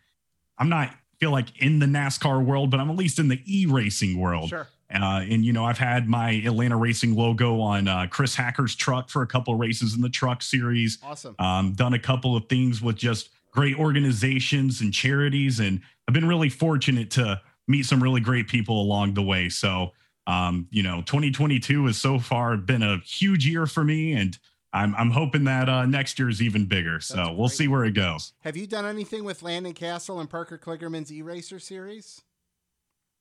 I'm 0.58 0.68
not 0.68 0.94
feel 1.18 1.30
like 1.32 1.60
in 1.60 1.78
the 1.78 1.86
NASCAR 1.86 2.44
world, 2.44 2.70
but 2.70 2.80
I'm 2.80 2.90
at 2.90 2.96
least 2.96 3.18
in 3.18 3.28
the 3.28 3.40
e 3.44 3.66
racing 3.66 4.18
world. 4.18 4.50
Sure. 4.50 4.68
Uh, 4.92 5.22
and 5.28 5.44
you 5.44 5.52
know, 5.52 5.64
I've 5.64 5.78
had 5.78 6.08
my 6.08 6.30
Atlanta 6.30 6.76
Racing 6.76 7.14
logo 7.14 7.60
on 7.60 7.88
uh, 7.88 8.06
Chris 8.08 8.34
Hacker's 8.34 8.74
truck 8.74 9.10
for 9.10 9.20
a 9.20 9.26
couple 9.26 9.52
of 9.52 9.60
races 9.60 9.94
in 9.94 10.00
the 10.00 10.08
truck 10.08 10.42
series. 10.42 10.98
Awesome. 11.02 11.34
Um, 11.38 11.72
done 11.72 11.92
a 11.92 11.98
couple 11.98 12.36
of 12.36 12.48
things 12.48 12.80
with 12.80 12.96
just 12.96 13.28
great 13.50 13.78
organizations 13.78 14.80
and 14.80 14.92
charities, 14.92 15.60
and 15.60 15.80
I've 16.06 16.14
been 16.14 16.26
really 16.26 16.48
fortunate 16.48 17.10
to 17.12 17.40
meet 17.66 17.84
some 17.84 18.02
really 18.02 18.22
great 18.22 18.48
people 18.48 18.80
along 18.80 19.12
the 19.12 19.22
way. 19.22 19.50
So, 19.50 19.92
um, 20.26 20.66
you 20.70 20.82
know, 20.82 21.02
2022 21.02 21.84
has 21.86 21.98
so 21.98 22.18
far 22.18 22.56
been 22.56 22.82
a 22.82 22.98
huge 22.98 23.46
year 23.46 23.66
for 23.66 23.84
me, 23.84 24.14
and 24.14 24.38
I'm 24.72 24.94
I'm 24.96 25.10
hoping 25.10 25.44
that 25.44 25.68
uh, 25.68 25.86
next 25.86 26.18
year 26.18 26.28
is 26.28 26.42
even 26.42 26.66
bigger. 26.66 27.00
So 27.00 27.16
That's 27.16 27.28
we'll 27.30 27.48
great. 27.48 27.50
see 27.52 27.68
where 27.68 27.84
it 27.84 27.92
goes. 27.92 28.32
Have 28.40 28.56
you 28.56 28.66
done 28.66 28.84
anything 28.84 29.24
with 29.24 29.42
Landon 29.42 29.74
Cassill 29.74 30.20
and 30.20 30.28
Parker 30.28 30.58
Kligerman's 30.58 31.12
E-Racer 31.12 31.58
series? 31.58 32.22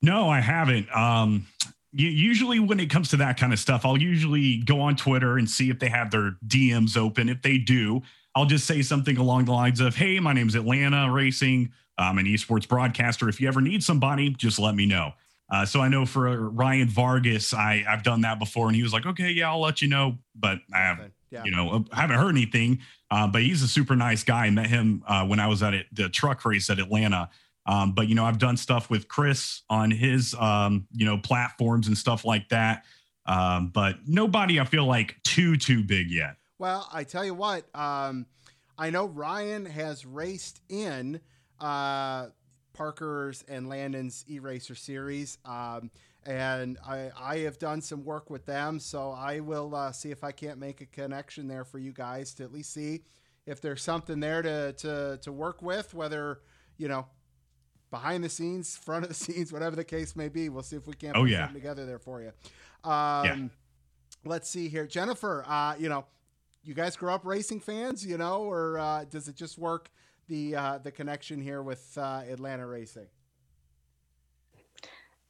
No, 0.02 0.28
I 0.28 0.40
haven't. 0.40 0.94
Um, 0.94 1.46
usually 1.92 2.60
when 2.60 2.78
it 2.80 2.90
comes 2.90 3.08
to 3.10 3.16
that 3.16 3.38
kind 3.38 3.52
of 3.52 3.58
stuff, 3.58 3.84
I'll 3.84 4.00
usually 4.00 4.58
go 4.58 4.80
on 4.80 4.94
Twitter 4.96 5.38
and 5.38 5.48
see 5.48 5.70
if 5.70 5.78
they 5.78 5.88
have 5.88 6.10
their 6.10 6.36
DMs 6.46 6.96
open. 6.96 7.28
If 7.28 7.42
they 7.42 7.58
do, 7.58 8.02
I'll 8.34 8.46
just 8.46 8.66
say 8.66 8.82
something 8.82 9.16
along 9.16 9.46
the 9.46 9.52
lines 9.52 9.80
of, 9.80 9.96
"Hey, 9.96 10.20
my 10.20 10.32
name's 10.32 10.54
Atlanta 10.54 11.10
Racing. 11.10 11.72
I'm 11.96 12.18
an 12.18 12.26
esports 12.26 12.68
broadcaster. 12.68 13.28
If 13.28 13.40
you 13.40 13.48
ever 13.48 13.60
need 13.60 13.82
somebody, 13.82 14.30
just 14.30 14.58
let 14.58 14.74
me 14.74 14.86
know." 14.86 15.12
Uh, 15.50 15.64
so 15.64 15.80
I 15.80 15.88
know 15.88 16.04
for 16.04 16.50
Ryan 16.50 16.88
Vargas, 16.88 17.54
I 17.54 17.84
I've 17.88 18.02
done 18.02 18.20
that 18.20 18.38
before, 18.38 18.66
and 18.66 18.76
he 18.76 18.82
was 18.82 18.92
like, 18.92 19.06
"Okay, 19.06 19.30
yeah, 19.30 19.48
I'll 19.50 19.60
let 19.62 19.80
you 19.82 19.88
know," 19.88 20.18
but 20.34 20.58
I 20.72 20.78
have 20.78 21.00
Okay, 21.00 21.08
Yeah. 21.30 21.44
you 21.44 21.50
know, 21.50 21.84
I 21.92 22.00
haven't 22.00 22.18
heard 22.18 22.30
anything. 22.30 22.80
Uh, 23.10 23.26
but 23.26 23.42
he's 23.42 23.62
a 23.62 23.68
super 23.68 23.96
nice 23.96 24.22
guy. 24.22 24.46
I 24.46 24.50
met 24.50 24.66
him 24.66 25.02
uh, 25.06 25.26
when 25.26 25.40
I 25.40 25.46
was 25.46 25.62
at 25.62 25.74
the 25.92 26.08
truck 26.08 26.44
race 26.44 26.68
at 26.70 26.78
Atlanta. 26.78 27.30
Um, 27.66 27.92
but 27.92 28.08
you 28.08 28.14
know, 28.14 28.24
I've 28.24 28.38
done 28.38 28.56
stuff 28.56 28.88
with 28.88 29.08
Chris 29.08 29.62
on 29.68 29.90
his 29.90 30.34
um, 30.34 30.86
you 30.92 31.04
know 31.04 31.18
platforms 31.18 31.86
and 31.86 31.96
stuff 31.96 32.24
like 32.24 32.48
that. 32.48 32.84
Um, 33.26 33.68
but 33.68 33.96
nobody 34.06 34.58
I 34.58 34.64
feel 34.64 34.86
like 34.86 35.16
too 35.22 35.56
too 35.56 35.82
big 35.82 36.10
yet. 36.10 36.36
Well, 36.58 36.88
I 36.92 37.04
tell 37.04 37.24
you 37.24 37.34
what, 37.34 37.64
um, 37.74 38.26
I 38.78 38.90
know 38.90 39.06
Ryan 39.06 39.66
has 39.66 40.06
raced 40.06 40.60
in 40.68 41.20
uh, 41.60 42.28
Parker's 42.72 43.44
and 43.48 43.68
Landon's 43.68 44.24
E-Racer 44.28 44.74
series, 44.74 45.38
um, 45.44 45.90
and 46.28 46.76
I, 46.86 47.10
I 47.18 47.38
have 47.38 47.58
done 47.58 47.80
some 47.80 48.04
work 48.04 48.28
with 48.30 48.44
them. 48.46 48.78
So 48.80 49.10
I 49.12 49.40
will 49.40 49.74
uh, 49.74 49.92
see 49.92 50.10
if 50.10 50.22
I 50.22 50.30
can't 50.30 50.58
make 50.58 50.80
a 50.82 50.86
connection 50.86 51.48
there 51.48 51.64
for 51.64 51.78
you 51.78 51.92
guys 51.92 52.34
to 52.34 52.44
at 52.44 52.52
least 52.52 52.72
see 52.74 53.02
if 53.46 53.60
there's 53.62 53.82
something 53.82 54.20
there 54.20 54.42
to 54.42 54.72
to 54.74 55.18
to 55.22 55.32
work 55.32 55.62
with, 55.62 55.94
whether 55.94 56.40
you 56.76 56.86
know 56.88 57.06
behind 57.90 58.22
the 58.22 58.28
scenes, 58.28 58.76
front 58.84 59.04
of 59.04 59.08
the 59.08 59.14
scenes, 59.14 59.52
whatever 59.52 59.74
the 59.74 59.84
case 59.84 60.14
may 60.14 60.28
be. 60.28 60.48
We'll 60.50 60.62
see 60.62 60.76
if 60.76 60.86
we 60.86 60.94
can't 60.94 61.16
Oh, 61.16 61.22
put 61.22 61.30
yeah. 61.30 61.46
something 61.46 61.54
together 61.62 61.86
there 61.86 61.98
for 61.98 62.20
you. 62.22 62.32
Um, 62.88 63.50
Let's 64.24 64.50
see 64.50 64.68
here, 64.68 64.86
Jennifer. 64.86 65.44
Uh, 65.46 65.74
you 65.78 65.88
know, 65.88 66.04
you 66.64 66.74
guys 66.74 66.96
grew 66.96 67.10
up 67.10 67.24
racing 67.24 67.60
fans, 67.60 68.04
you 68.04 68.18
know, 68.18 68.42
or 68.42 68.78
uh, 68.78 69.04
does 69.08 69.28
it 69.28 69.36
just 69.36 69.56
work 69.56 69.90
the 70.26 70.56
uh, 70.56 70.78
the 70.78 70.90
connection 70.90 71.40
here 71.40 71.62
with 71.62 71.96
uh, 71.96 72.22
Atlanta 72.28 72.66
racing? 72.66 73.06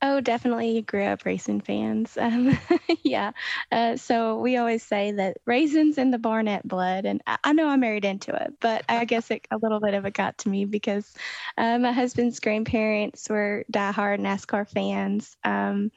Oh, 0.00 0.20
definitely 0.20 0.80
grew 0.82 1.02
up 1.02 1.24
racing 1.24 1.60
fans. 1.60 2.16
Um, 2.16 2.56
yeah. 3.02 3.32
Uh, 3.72 3.96
so 3.96 4.38
we 4.38 4.56
always 4.56 4.84
say 4.84 5.10
that 5.10 5.38
raisins 5.44 5.98
in 5.98 6.12
the 6.12 6.18
Barnett 6.18 6.66
blood, 6.66 7.04
and 7.04 7.20
I, 7.26 7.38
I 7.42 7.52
know 7.52 7.66
I'm 7.66 7.80
married 7.80 8.04
into 8.04 8.32
it, 8.32 8.54
but 8.60 8.84
I 8.88 9.04
guess 9.06 9.28
it, 9.32 9.48
a 9.50 9.56
little 9.56 9.80
bit 9.80 9.94
of 9.94 10.06
it 10.06 10.14
got 10.14 10.38
to 10.38 10.48
me 10.48 10.66
because 10.66 11.12
uh, 11.56 11.78
my 11.78 11.90
husband's 11.90 12.38
grandparents 12.38 13.28
were 13.28 13.64
diehard 13.72 14.20
NASCAR 14.20 14.68
fans. 14.68 15.36
Um, 15.42 15.90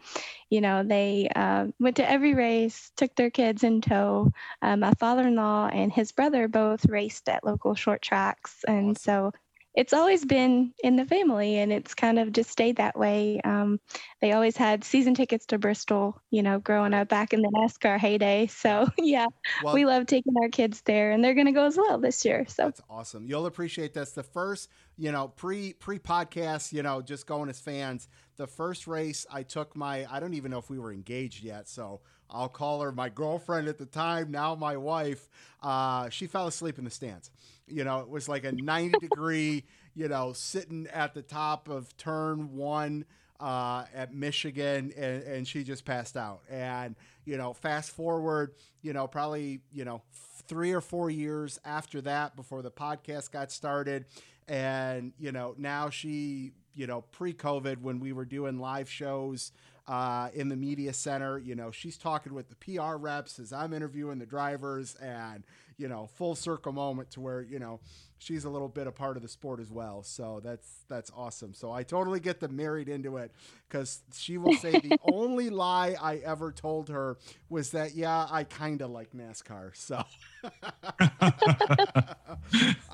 you 0.50 0.62
know, 0.62 0.84
they 0.84 1.30
uh, 1.36 1.68
went 1.80 1.98
to 1.98 2.10
every 2.10 2.34
race, 2.34 2.92
took 2.98 3.16
their 3.16 3.30
kids 3.30 3.64
in 3.64 3.82
tow. 3.82 4.32
Uh, 4.64 4.78
my 4.78 4.94
father-in-law 5.00 5.68
and 5.68 5.92
his 5.94 6.12
brother 6.12 6.48
both 6.48 6.86
raced 6.88 7.30
at 7.30 7.44
local 7.44 7.76
short 7.76 8.02
tracks, 8.02 8.64
and 8.68 8.98
so 8.98 9.32
it's 9.74 9.94
always 9.94 10.26
been 10.26 10.74
in 10.84 10.98
the 10.98 11.06
family 11.06 11.58
and 11.58 11.72
it's 11.72 11.96
kind 11.96 12.20
of 12.20 12.34
just 12.34 12.50
stayed 12.50 12.76
that 12.78 12.98
way. 12.98 13.40
Um, 13.44 13.80
they 14.20 14.34
always 14.34 14.58
had 14.58 14.84
season 14.84 15.14
tickets 15.14 15.46
to 15.48 15.58
Bristol, 15.58 16.22
you 16.30 16.44
know, 16.44 16.60
growing 16.60 16.94
up 16.94 17.08
back 17.08 17.34
in 17.34 17.42
the 17.42 17.50
NASCAR 17.50 17.98
heyday. 17.98 18.48
So, 18.48 18.90
yeah, 18.98 19.28
Well, 19.64 19.74
we 19.74 19.86
love 19.86 20.08
taking 20.08 20.34
our 20.42 20.50
kids 20.50 20.82
there 20.82 21.12
and 21.12 21.24
they're 21.24 21.36
going 21.36 21.46
to 21.48 21.54
go 21.54 21.66
as 21.66 21.78
well 21.78 22.00
this 22.00 22.26
year. 22.26 22.46
So, 22.48 22.64
That's 22.64 22.82
awesome. 22.90 23.26
You'll 23.26 23.46
appreciate 23.46 23.94
that's 23.94 24.12
the 24.12 24.24
first, 24.24 24.70
you 24.98 25.12
know, 25.12 25.30
pre 25.30 25.74
pre 25.74 26.00
podcast, 26.00 26.74
you 26.74 26.84
know, 26.84 27.02
just 27.02 27.26
going 27.26 27.50
as 27.50 27.60
fans. 27.60 28.10
The 28.36 28.48
first 28.48 28.88
race 28.88 29.26
I 29.32 29.44
took 29.44 29.76
my 29.76 30.06
I 30.12 30.20
don't 30.20 30.34
even 30.34 30.52
know 30.52 30.60
if 30.60 30.70
we 30.70 30.80
were 30.80 30.92
engaged 30.92 31.44
yet, 31.44 31.70
so 31.70 32.02
I'll 32.32 32.50
call 32.50 32.82
her 32.82 32.92
my 32.92 33.10
girlfriend 33.10 33.68
at 33.68 33.78
the 33.78 33.86
time, 33.86 34.32
now 34.32 34.56
my 34.56 34.78
wife. 34.78 35.30
Uh, 35.62 36.10
she 36.10 36.28
fell 36.28 36.48
asleep 36.48 36.78
in 36.78 36.86
the 36.86 36.90
stands. 36.90 37.30
You 37.68 37.84
know, 37.84 38.00
it 38.00 38.10
was 38.10 38.28
like 38.28 38.44
a 38.46 38.52
90 38.52 39.00
degree, 39.02 39.66
you 39.96 40.08
know, 40.08 40.34
sitting 40.34 40.88
at 40.94 41.14
the 41.14 41.22
top 41.22 41.70
of 41.70 41.96
turn 41.98 42.56
one 42.56 43.06
uh, 43.42 43.86
at 43.94 44.14
Michigan, 44.14 44.94
and, 44.96 45.24
and 45.24 45.48
she 45.48 45.64
just 45.64 45.84
passed 45.84 46.16
out. 46.16 46.42
And 46.50 46.96
you 47.26 47.38
know, 47.38 47.54
fast 47.54 47.92
forward, 47.92 48.54
you 48.82 48.94
know, 48.94 49.08
probably 49.08 49.62
you 49.74 49.84
know 49.84 50.02
three 50.48 50.72
or 50.72 50.82
four 50.82 51.10
years 51.10 51.60
after 51.66 52.02
that, 52.02 52.36
before 52.36 52.62
the 52.62 52.72
podcast 52.72 53.32
got 53.32 53.52
started, 53.52 54.06
and 54.48 55.14
you 55.20 55.32
know, 55.32 55.56
now 55.58 55.90
she, 55.90 56.52
you 56.76 56.88
know, 56.88 57.02
pre-COVID 57.12 57.82
when 57.82 58.00
we 58.00 58.14
were 58.14 58.26
doing 58.26 58.60
live 58.60 58.90
shows 58.90 59.52
uh, 59.92 60.30
in 60.34 60.48
the 60.48 60.56
media 60.56 60.94
center, 60.94 61.38
you 61.38 61.54
know, 61.54 61.70
she's 61.70 61.98
talking 61.98 62.34
with 62.34 62.48
the 62.48 62.56
PR 62.56 62.96
reps 62.96 63.40
as 63.40 63.52
I'm 63.52 63.74
interviewing 63.74 64.20
the 64.20 64.26
drivers, 64.26 64.96
and 64.96 65.44
you 65.78 65.90
know, 65.90 66.08
full 66.16 66.34
circle 66.34 66.72
moment 66.72 67.12
to 67.12 67.20
where 67.20 67.42
you 67.42 67.60
know 67.60 67.82
she's 68.18 68.46
a 68.46 68.50
little 68.50 68.70
bit 68.70 68.88
a 68.88 68.92
part 68.94 69.18
of 69.18 69.22
the 69.22 69.28
sport 69.28 69.60
as 69.60 69.70
well. 69.70 70.02
So 70.02 70.40
that's 70.42 70.86
that's 70.88 71.12
awesome. 71.14 71.54
So 71.54 71.74
I 71.74 71.84
totally 71.84 72.22
get 72.22 72.40
them 72.40 72.56
married 72.56 72.88
into 72.88 73.18
it 73.18 73.34
because 73.68 74.00
she 74.14 74.38
will 74.38 74.54
say 74.54 74.72
the 74.80 74.98
only 75.12 75.50
lie 75.50 75.98
I 76.02 76.18
ever 76.20 76.54
told 76.54 76.88
her 76.88 77.18
was 77.50 77.72
that 77.72 77.94
yeah, 77.94 78.28
I 78.32 78.46
kind 78.46 78.82
of 78.82 78.92
like 78.92 79.12
NASCAR. 79.12 79.76
So, 79.76 80.06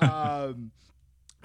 um, 0.00 0.72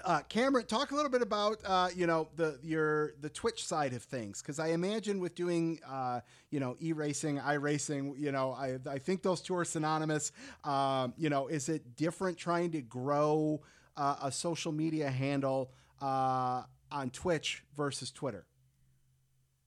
uh, 0.03 0.21
Cameron, 0.27 0.65
talk 0.65 0.91
a 0.91 0.95
little 0.95 1.11
bit 1.11 1.21
about 1.21 1.59
uh, 1.65 1.89
you 1.95 2.07
know 2.07 2.27
the 2.35 2.59
your 2.61 3.13
the 3.21 3.29
Twitch 3.29 3.65
side 3.65 3.93
of 3.93 4.03
things 4.03 4.41
because 4.41 4.59
I 4.59 4.67
imagine 4.69 5.19
with 5.19 5.35
doing 5.35 5.79
uh, 5.87 6.21
you 6.49 6.59
know 6.59 6.75
e 6.79 6.93
racing, 6.93 7.39
i 7.39 7.53
racing, 7.53 8.15
you 8.17 8.31
know 8.31 8.51
I 8.51 8.77
I 8.89 8.99
think 8.99 9.21
those 9.21 9.41
two 9.41 9.55
are 9.55 9.65
synonymous. 9.65 10.31
Um, 10.63 11.13
you 11.17 11.29
know, 11.29 11.47
is 11.47 11.69
it 11.69 11.95
different 11.95 12.37
trying 12.37 12.71
to 12.71 12.81
grow 12.81 13.61
uh, 13.95 14.15
a 14.23 14.31
social 14.31 14.71
media 14.71 15.09
handle 15.09 15.71
uh, 16.01 16.63
on 16.91 17.09
Twitch 17.11 17.63
versus 17.75 18.11
Twitter? 18.11 18.45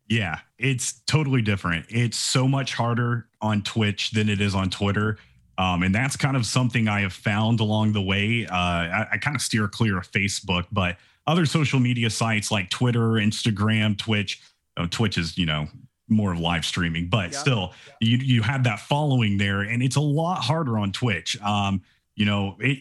Yeah, 0.09 0.41
it's 0.59 1.01
totally 1.07 1.43
different. 1.43 1.87
It's 1.89 2.17
so 2.17 2.47
much 2.47 2.75
harder 2.75 3.27
on 3.41 3.63
Twitch 3.63 4.13
than 4.13 4.29
it 4.29 4.41
is 4.41 4.55
on 4.55 4.71
Twitter. 4.71 5.19
Um, 5.59 5.83
and 5.83 5.95
that's 5.95 6.17
kind 6.17 6.37
of 6.37 6.45
something 6.47 6.89
I 6.89 7.01
have 7.01 7.13
found 7.13 7.61
along 7.61 7.93
the 7.93 8.03
way. 8.03 8.47
Uh, 8.47 8.55
I, 8.55 9.07
I 9.13 9.19
kind 9.19 9.35
of 9.37 9.43
steer 9.43 9.69
clear 9.69 9.99
of 9.99 10.11
Facebook, 10.11 10.67
but 10.71 10.97
other 11.27 11.47
social 11.47 11.81
media 11.81 12.11
sites 12.11 12.51
like 12.51 12.71
Twitter, 12.71 13.13
Instagram, 13.13 13.97
Twitch, 13.99 14.43
uh, 14.77 14.87
Twitch 14.91 15.17
is, 15.19 15.37
you 15.39 15.47
know, 15.47 15.67
more 16.09 16.33
of 16.33 16.39
live 16.39 16.65
streaming, 16.65 17.09
but 17.09 17.33
Yep. 17.33 17.35
still, 17.35 17.73
you 18.01 18.19
you 18.19 18.43
have 18.43 18.63
that 18.65 18.79
following 18.81 19.39
there, 19.39 19.63
and 19.63 19.83
it's 19.83 19.97
a 19.97 20.01
lot 20.01 20.41
harder 20.43 20.79
on 20.79 20.93
Twitch. 20.93 21.41
Um, 21.43 21.83
you 22.15 22.25
know, 22.27 22.57
it. 22.61 22.79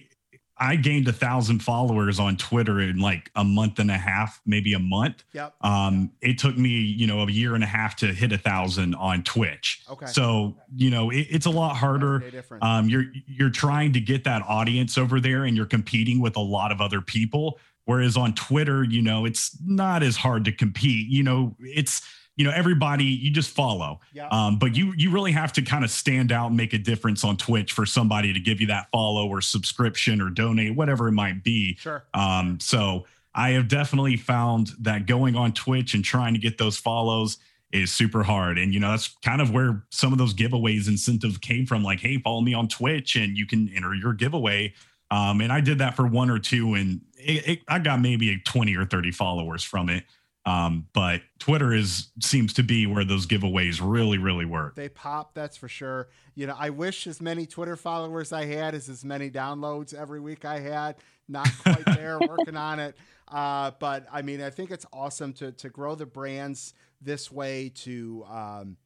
I 0.58 0.78
gained 0.78 1.08
a 1.08 1.14
thousand 1.14 1.60
followers 1.60 2.20
on 2.20 2.38
Twitter 2.38 2.80
in 2.80 2.99
like 2.99 3.30
a 3.36 3.43
month 3.43 3.80
and 3.80 3.91
a 3.91 3.97
half, 3.97 4.41
maybe 4.45 4.74
a 4.74 4.80
month. 4.80 5.24
Yep. 5.34 5.53
Um, 5.62 6.12
it 6.22 6.38
took 6.38 6.58
me, 6.58 6.70
you 6.70 7.08
know, 7.08 7.20
a 7.22 7.30
year 7.30 7.56
and 7.56 7.64
a 7.64 7.68
half 7.68 7.97
to 7.97 8.08
hit 8.08 8.32
a 8.32 8.38
thousand 8.38 8.95
on 8.95 9.24
Twitch. 9.24 9.84
Okay. 9.89 10.06
So, 10.06 10.56
you 10.76 10.89
know, 10.89 11.10
it, 11.10 11.28
it's 11.30 11.45
a 11.45 11.49
lot 11.49 11.76
harder. 11.76 12.24
Um, 12.62 12.88
you're 12.88 13.06
you're 13.28 13.49
trying 13.49 13.93
to 13.93 13.99
get 13.99 14.24
that 14.24 14.43
audience 14.47 14.97
over 14.97 15.20
there, 15.20 15.43
and 15.43 15.58
you're 15.58 15.66
competing 15.66 16.22
with 16.22 16.38
a 16.38 16.41
lot 16.41 16.72
of 16.72 16.80
other 16.80 17.01
people. 17.01 17.60
Whereas 17.84 18.18
on 18.18 18.34
Twitter, 18.34 18.84
you 18.84 19.01
know, 19.01 19.26
it's 19.26 19.58
not 19.64 20.03
as 20.03 20.16
hard 20.16 20.45
to 20.45 20.51
compete. 20.51 21.08
You 21.08 21.24
know, 21.24 21.56
it's 21.60 22.01
you 22.36 22.44
know 22.46 22.52
everybody 22.52 23.06
you 23.06 23.32
just 23.32 23.52
follow. 23.52 24.00
yeah. 24.14 24.28
Um, 24.30 24.60
but 24.60 24.76
you 24.76 24.94
you 24.98 25.12
really 25.12 25.32
have 25.32 25.54
to 25.54 25.62
kind 25.62 25.84
of 25.84 25.92
stand 25.92 26.32
out 26.32 26.48
and 26.48 26.58
make 26.58 26.74
a 26.74 26.78
difference 26.78 27.24
on 27.24 27.38
Twitch 27.38 27.72
for 27.72 27.86
somebody 27.86 28.34
to 28.34 28.40
give 28.40 28.62
you 28.62 28.68
that 28.68 28.88
follow 28.92 29.28
or 29.28 29.42
subscription 29.42 30.22
or 30.22 30.30
donate, 30.30 30.76
whatever 30.76 31.08
it 31.08 31.14
might 31.14 31.44
be. 31.44 31.76
sure. 31.76 32.04
Um, 32.14 32.60
so 32.60 33.06
I 33.34 33.52
have 33.52 33.68
definitely 33.68 34.18
found 34.18 34.72
that 34.80 35.06
going 35.06 35.36
on 35.36 35.54
Twitch 35.54 35.94
and 35.94 36.04
trying 36.04 36.34
to 36.34 36.40
get 36.40 36.58
those 36.58 36.78
follows 36.78 37.38
is 37.72 37.92
super 37.92 38.24
hard. 38.24 38.58
And 38.58 38.74
you 38.74 38.80
know, 38.80 38.92
that's 38.92 39.10
kind 39.24 39.42
of 39.42 39.52
where 39.52 39.84
some 39.90 40.12
of 40.12 40.18
those 40.18 40.34
giveaways 40.34 40.88
incentive 40.88 41.42
came 41.42 41.66
from. 41.66 41.84
Like, 41.84 42.00
hey, 42.00 42.18
follow 42.20 42.42
me 42.42 42.54
on 42.54 42.68
Twitch 42.68 43.16
and 43.16 43.38
you 43.38 43.46
can 43.46 43.70
enter 43.76 43.94
your 43.94 44.14
giveaway. 44.14 44.74
Um, 45.12 45.42
and 45.42 45.52
I 45.52 45.62
did 45.62 45.80
that 45.80 45.96
for 45.96 46.08
one 46.08 46.30
or 46.30 46.40
two, 46.40 46.74
and 46.74 47.02
it, 47.18 47.48
it, 47.48 47.60
I 47.68 47.78
got 47.80 48.02
maybe 48.02 48.40
20 48.40 48.76
or 48.76 48.86
30 48.86 49.12
followers 49.12 49.64
from 49.64 49.90
it. 49.90 50.04
Um, 50.46 50.86
but 50.93 51.22
Twitter 51.39 51.74
is 51.74 52.10
seems 52.22 52.54
to 52.54 52.64
be 52.64 52.86
where 52.86 53.04
those 53.04 53.26
giveaways 53.26 53.80
really, 53.82 54.20
really 54.20 54.46
work. 54.46 54.76
They 54.76 54.89
pop, 54.89 55.34
that's 55.34 55.58
for 55.58 55.68
sure. 55.68 56.10
You 56.36 56.46
know, 56.46 56.56
I 56.58 56.70
wish 56.70 57.08
as 57.08 57.20
many 57.20 57.48
Twitter 57.48 57.76
followers 57.76 58.32
I 58.32 58.46
had 58.46 58.76
as 58.76 58.88
as 58.88 59.04
many 59.04 59.32
downloads 59.32 59.93
every 59.93 60.20
week 60.20 60.46
I 60.46 60.60
had. 60.60 60.98
Not 61.28 61.50
quite 61.64 61.86
there, 61.98 62.20
working 62.20 62.56
on 62.56 62.80
it. 62.80 62.96
Uh, 63.28 63.72
but 63.80 64.06
I 64.12 64.22
mean, 64.22 64.39
I 64.39 64.52
think 64.52 64.70
it's 64.70 64.86
awesome 64.93 65.34
to 65.34 65.52
to 65.54 65.70
grow 65.70 65.96
the 65.96 66.06
brands 66.06 66.76
this 67.02 67.32
way. 67.32 67.70
To 67.70 68.24
um, 68.30 68.78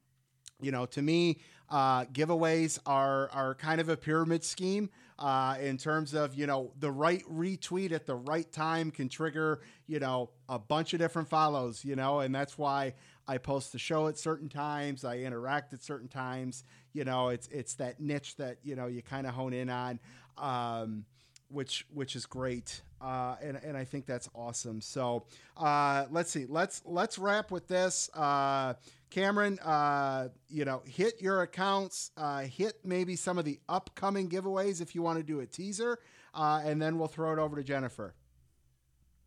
you 0.62 0.72
know, 0.72 0.86
to 0.88 1.02
me, 1.02 1.40
uh, 1.70 2.06
giveaways 2.06 2.80
are 2.86 3.30
are 3.32 3.56
kind 3.56 3.82
of 3.82 3.90
a 3.90 3.98
pyramid 3.98 4.46
scheme. 4.46 4.90
Uh, 5.20 5.58
in 5.60 5.78
terms 5.78 6.14
of 6.14 6.34
you 6.34 6.48
know 6.48 6.72
the 6.80 6.90
right 6.90 7.24
retweet 7.30 7.92
at 7.92 8.06
the 8.06 8.16
right 8.16 8.50
time 8.54 8.90
can 8.90 9.10
trigger 9.10 9.60
you 9.86 10.00
know 10.00 10.30
a 10.48 10.58
bunch 10.58 10.94
of 10.94 11.00
different 11.00 11.28
follows 11.28 11.84
you 11.84 11.94
know 11.94 12.22
and 12.22 12.34
that's 12.34 12.58
why 12.58 12.94
I 13.28 13.38
post 13.38 13.74
the 13.74 13.80
show 13.80 14.08
at 14.08 14.18
certain 14.18 14.48
times 14.48 15.04
I 15.04 15.18
interact 15.18 15.74
at 15.74 15.84
certain 15.84 16.08
times 16.08 16.64
you 16.94 17.04
know 17.04 17.28
it's 17.28 17.50
it's 17.50 17.74
that 17.76 18.00
niche 18.00 18.38
that 18.38 18.60
you 18.64 18.78
know 18.78 18.88
you 18.88 19.02
kind 19.02 19.28
of 19.28 19.34
hone 19.34 19.52
in 19.52 19.70
on 19.70 20.00
um, 20.38 21.04
which 21.50 21.86
which 21.94 22.16
is 22.16 22.26
great 22.26 22.82
uh, 23.02 23.36
and 23.42 23.58
and 23.64 23.78
I 23.78 23.86
think 23.86 24.06
that's 24.06 24.30
awesome. 24.36 24.82
So 24.82 25.26
uh, 25.58 26.06
let's 26.12 26.32
see 26.32 26.46
let's 26.48 26.82
let's 26.86 27.18
wrap 27.18 27.52
with 27.52 27.68
this 27.68 28.10
uh, 28.14 28.74
Cameron, 29.10 29.58
uh, 29.60 30.30
you 30.48 30.66
know, 30.66 30.82
hit 30.86 31.22
your 31.22 31.42
accounts, 31.42 32.12
uh, 32.18 32.42
hit 32.42 32.76
maybe 32.84 33.16
some 33.16 33.38
of 33.38 33.46
the 33.46 33.60
upcoming 33.68 34.30
giveaways 34.30 34.82
if 34.82 34.94
you 34.94 35.02
want 35.02 35.18
to 35.18 35.24
do 35.24 35.40
a 35.40 35.46
teaser, 35.46 36.00
uh, 36.34 36.62
and 36.64 36.82
then 36.82 36.98
we'll 37.00 37.08
throw 37.08 37.34
it 37.34 37.40
over 37.40 37.56
to 37.56 37.64
Jennifer. 37.64 38.14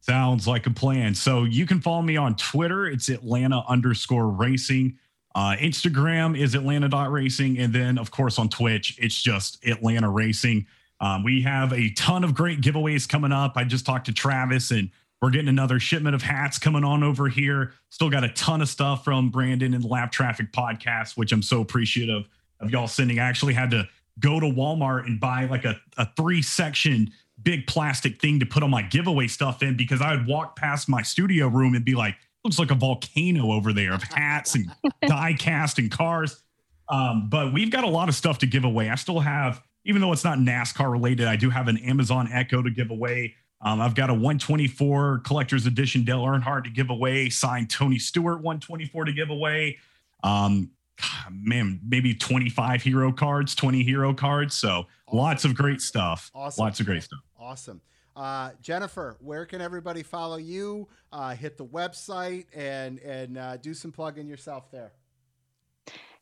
Sounds 0.01 0.49
like 0.49 0.66
a 0.66 0.70
plan. 0.70 1.14
So 1.14 1.45
you 1.45 1.66
can 1.66 1.80
follow 1.80 2.03
me 2.03 2.16
on 2.16 2.35
Twitter. 2.37 2.87
It's 2.87 3.09
Atlanta 3.09 3.62
underscore 3.68 4.28
racing. 4.28 4.99
Uh, 5.35 5.57
Instagram 5.61 6.39
is 6.39 6.55
Atlanta 6.55 6.89
dot 6.89 7.11
racing. 7.12 7.59
And 7.59 7.72
then, 7.72 7.99
of 7.99 8.11
course, 8.11 8.39
on 8.39 8.49
Twitch, 8.49 8.99
it's 9.01 9.20
just 9.20 9.64
Atlanta 9.64 10.11
racing. 10.11 10.66
Um, 11.01 11.24
we 11.24 11.43
have 11.43 11.72
a 11.72 11.91
ton 11.91 12.22
of 12.22 12.35
great 12.35 12.61
giveaways 12.61 13.09
coming 13.09 13.33
up. 13.33 13.53
I 13.57 13.64
just 13.64 13.87
talked 13.87 14.07
to 14.07 14.12
Travis 14.12 14.70
and 14.70 14.91
we're 15.23 15.31
getting 15.31 15.49
another 15.49 15.79
shipment 15.79 16.16
of 16.16 16.23
hats 16.23 16.59
coming 16.59 16.83
on 16.83 17.05
over 17.05 17.29
here. 17.29 17.75
Still 17.91 18.11
got 18.11 18.25
a 18.25 18.29
ton 18.31 18.61
of 18.61 18.68
stuff 18.68 19.05
from 19.05 19.31
Brandon 19.31 19.73
and 19.73 19.85
the 19.85 19.89
Lapped 19.89 20.12
Traffic 20.12 20.53
podcast, 20.53 21.16
which 21.16 21.31
I'm 21.31 21.43
so 21.43 21.61
appreciative 21.61 22.25
of 22.59 22.70
y'all 22.70 22.89
sending. 22.89 23.20
I 23.20 23.29
actually 23.29 23.55
had 23.55 23.70
to 23.70 23.89
go 24.18 24.41
to 24.41 24.47
Walmart 24.47 25.07
and 25.07 25.20
buy 25.20 25.45
like 25.45 25.64
a, 25.64 25.81
a 25.97 26.09
three 26.16 26.43
section 26.43 27.12
big 27.41 27.68
plastic 27.68 28.20
thing 28.20 28.41
to 28.41 28.47
put 28.47 28.64
all 28.64 28.68
my 28.68 28.83
giveaway 28.83 29.29
stuff 29.29 29.62
in 29.62 29.77
because 29.77 30.03
I 30.03 30.16
would 30.16 30.27
walk 30.27 30.57
past 30.57 30.89
my 30.89 31.03
studio 31.03 31.47
room 31.47 31.75
and 31.75 31.85
be 31.85 31.95
like, 31.95 32.16
looks 32.45 32.59
like 32.59 32.73
a 32.73 32.75
volcano 32.75 33.53
over 33.53 33.73
there 33.73 33.95
of 33.95 34.03
hats 34.03 34.57
and 34.57 34.66
die 35.07 35.35
cast 35.39 35.79
and 35.79 35.89
cars. 35.91 36.43
Um, 36.89 37.29
but 37.29 37.53
we've 37.53 37.70
got 37.70 37.85
a 37.85 37.89
lot 37.89 38.09
of 38.09 38.16
stuff 38.16 38.39
to 38.41 38.47
give 38.47 38.64
away. 38.64 38.91
I 38.91 38.97
still 38.97 39.20
have, 39.20 39.62
even 39.85 40.01
though 40.01 40.12
it's 40.12 40.25
not 40.25 40.39
NASCAR 40.39 40.91
related, 40.91 41.29
I 41.29 41.37
do 41.37 41.49
have 41.49 41.68
an 41.68 41.79
Amazon 41.79 42.29
Echo 42.33 42.61
to 42.61 42.70
give 42.70 42.91
away. 42.91 43.37
Um, 43.63 43.81
I've 43.81 43.95
got 43.95 44.11
a 44.11 44.15
124 44.15 45.21
collector's 45.21 45.67
edition 45.67 46.05
Dale 46.05 46.23
Earnhardt 46.23 46.65
to 46.65 46.71
give 46.71 46.91
away, 46.91 47.31
signed 47.31 47.71
Tony 47.71 47.99
Stewart 47.99 48.43
124 48.43 49.05
to 49.05 49.13
give 49.13 49.31
away. 49.31 49.79
Um, 50.25 50.71
man, 51.31 51.81
maybe 51.87 52.15
25 52.15 52.83
hero 52.83 53.13
cards, 53.13 53.55
20 53.55 53.83
hero 53.83 54.13
cards. 54.13 54.55
So 54.55 54.87
lots 55.13 55.45
of 55.45 55.55
great 55.55 55.81
stuff. 55.81 56.31
Awesome. 56.35 56.63
Lots 56.65 56.81
of 56.81 56.87
great 56.87 57.05
stuff. 57.05 57.21
Awesome. 57.39 57.81
Uh, 58.15 58.51
Jennifer, 58.61 59.17
where 59.21 59.47
can 59.47 59.61
everybody 59.61 60.03
follow 60.03 60.37
you? 60.37 60.89
Uh, 61.13 61.35
hit 61.35 61.57
the 61.57 61.65
website 61.65 62.45
and 62.55 62.99
and 62.99 63.39
uh, 63.39 63.57
do 63.57 63.73
some 63.73 63.91
plugging 63.91 64.29
yourself 64.29 64.71
there. 64.71 64.93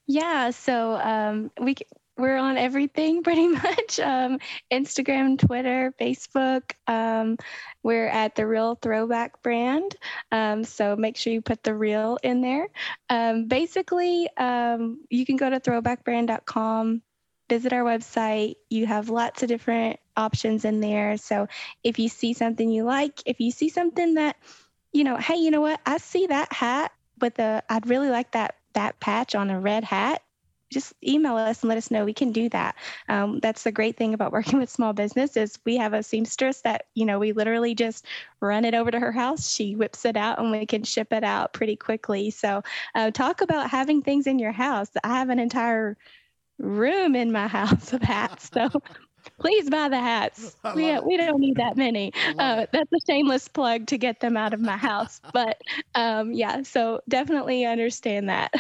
Yeah, 0.07 0.51
so 0.51 0.97
um, 0.97 1.51
we 1.61 1.75
c- 1.75 1.85
we're 2.21 2.37
on 2.37 2.57
everything 2.57 3.23
pretty 3.25 3.49
much 3.49 3.99
um, 4.01 4.39
Instagram, 4.71 5.39
Twitter, 5.39 5.95
Facebook. 6.01 6.73
Um, 6.87 7.37
we're 7.83 8.09
at 8.09 8.35
the 8.35 8.47
Real 8.47 8.75
Throwback 8.75 9.43
brand. 9.43 9.97
Um, 10.31 10.65
so 10.65 10.97
make 10.97 11.17
sure 11.17 11.33
you 11.33 11.41
put 11.41 11.63
the 11.63 11.75
real 11.75 12.19
in 12.23 12.41
there. 12.41 12.69
Um, 13.09 13.49
basically, 13.49 14.29
um, 14.37 15.01
you 15.09 15.25
can 15.25 15.37
go 15.37 15.49
to 15.49 15.61
throwbackbrand.com, 15.61 17.03
visit 17.49 17.73
our 17.73 17.85
website. 17.85 18.57
You 18.69 18.87
have 18.87 19.09
lots 19.09 19.43
of 19.43 19.49
different 19.49 19.99
options 20.17 20.65
in 20.65 20.81
there. 20.81 21.17
So 21.17 21.49
if 21.83 21.99
you 21.99 22.09
see 22.09 22.35
something 22.35 22.69
you 22.71 22.85
like, 22.85 23.23
if 23.27 23.41
you 23.41 23.51
see 23.51 23.69
something 23.71 24.15
that, 24.15 24.37
you 24.93 25.05
know, 25.05 25.17
hey, 25.17 25.37
you 25.37 25.51
know 25.51 25.61
what? 25.61 25.81
I 25.87 25.99
see 25.99 26.27
that 26.27 26.53
hat 26.53 26.93
with 27.21 27.39
a, 27.39 27.63
I'd 27.69 27.89
really 27.89 28.11
like 28.11 28.33
that 28.33 28.57
that 28.75 29.01
patch 29.01 29.35
on 29.35 29.51
a 29.51 29.59
red 29.59 29.83
hat 29.83 30.23
just 30.71 30.95
email 31.07 31.37
us 31.37 31.63
and 31.63 31.69
let 31.69 31.79
us 31.79 31.91
know. 31.91 32.05
We 32.05 32.15
can 32.15 32.33
do 32.33 32.49
that. 32.51 32.77
Um, 33.09 33.41
that's 33.41 33.65
the 33.65 33.73
great 33.73 33.97
thing 33.97 34.15
about 34.15 34.33
working 34.33 34.59
with 34.59 34.71
small 34.71 34.93
business 34.93 35.37
is 35.37 35.59
we 35.65 35.77
have 35.77 35.93
a 35.93 36.03
seamstress 36.03 36.63
that 36.63 36.87
you 36.95 37.05
know 37.05 37.19
we 37.19 37.33
literally 37.33 37.75
just 37.75 38.07
run 38.41 38.65
it 38.65 38.75
over 38.75 38.91
to 38.91 38.99
her 39.01 39.13
house. 39.13 39.51
She 39.51 39.75
whips 39.77 40.05
it 40.05 40.17
out 40.17 40.39
and 40.39 40.51
we 40.51 40.67
can 40.67 40.83
ship 40.85 41.13
it 41.13 41.25
out 41.25 41.53
pretty 41.53 41.77
quickly. 41.77 42.31
So 42.31 42.63
uh, 42.95 43.11
talk 43.11 43.41
about 43.41 43.71
having 43.71 44.03
things 44.03 44.27
in 44.27 44.39
your 44.39 44.53
house. 44.53 44.89
I 45.05 45.19
have 45.19 45.31
an 45.31 45.39
entire 45.39 45.97
room 46.59 47.17
in 47.17 47.33
my 47.33 47.49
house 47.49 47.93
of 47.93 48.03
hats 48.03 48.51
so 48.53 48.69
please 49.41 49.69
buy 49.71 49.89
the 49.89 49.99
hats. 49.99 50.57
We, 50.75 50.99
we 51.01 51.17
don't 51.17 51.41
need 51.41 51.57
that 51.57 51.77
many. 51.77 52.13
Uh, 52.39 52.67
that's 52.73 52.93
a 52.93 52.99
shameless 53.11 53.49
plug 53.49 53.87
to 53.89 53.99
get 53.99 54.21
them 54.21 54.37
out 54.37 54.55
of 54.55 54.61
my 54.61 54.77
house 54.77 55.21
but 55.33 55.61
um, 55.95 56.33
yeah 56.33 56.63
so 56.63 57.01
definitely 57.09 57.65
understand 57.65 58.29
that. 58.29 58.53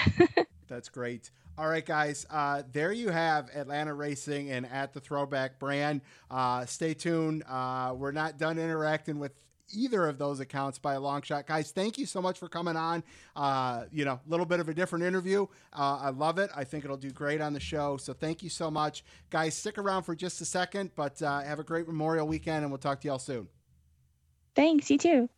That's 0.68 0.88
great. 0.88 1.30
All 1.60 1.68
right, 1.68 1.84
guys. 1.84 2.24
Uh, 2.30 2.62
there 2.72 2.90
you 2.90 3.10
have 3.10 3.50
Atlanta 3.54 3.92
Racing 3.92 4.50
and 4.50 4.64
at 4.64 4.94
the 4.94 5.00
Throwback 5.00 5.58
brand. 5.58 6.00
Uh, 6.30 6.64
stay 6.64 6.94
tuned. 6.94 7.42
Uh, 7.46 7.92
we're 7.94 8.12
not 8.12 8.38
done 8.38 8.58
interacting 8.58 9.18
with 9.18 9.32
either 9.74 10.06
of 10.06 10.16
those 10.16 10.40
accounts 10.40 10.78
by 10.78 10.94
a 10.94 11.00
long 11.00 11.20
shot. 11.20 11.46
Guys, 11.46 11.70
thank 11.70 11.98
you 11.98 12.06
so 12.06 12.22
much 12.22 12.38
for 12.38 12.48
coming 12.48 12.76
on. 12.76 13.04
Uh, 13.36 13.84
you 13.92 14.06
know, 14.06 14.14
a 14.14 14.30
little 14.30 14.46
bit 14.46 14.60
of 14.60 14.70
a 14.70 14.74
different 14.74 15.04
interview. 15.04 15.42
Uh, 15.74 15.98
I 16.00 16.08
love 16.08 16.38
it. 16.38 16.48
I 16.56 16.64
think 16.64 16.86
it'll 16.86 16.96
do 16.96 17.10
great 17.10 17.42
on 17.42 17.52
the 17.52 17.60
show. 17.60 17.98
So 17.98 18.14
thank 18.14 18.42
you 18.42 18.48
so 18.48 18.70
much. 18.70 19.04
Guys, 19.28 19.54
stick 19.54 19.76
around 19.76 20.04
for 20.04 20.16
just 20.16 20.40
a 20.40 20.46
second, 20.46 20.92
but 20.96 21.20
uh, 21.20 21.40
have 21.40 21.58
a 21.58 21.62
great 21.62 21.86
Memorial 21.86 22.26
weekend 22.26 22.62
and 22.62 22.70
we'll 22.70 22.78
talk 22.78 23.02
to 23.02 23.08
y'all 23.08 23.18
soon. 23.18 23.48
thanks 24.54 24.90
you 24.90 24.96
too 24.96 25.28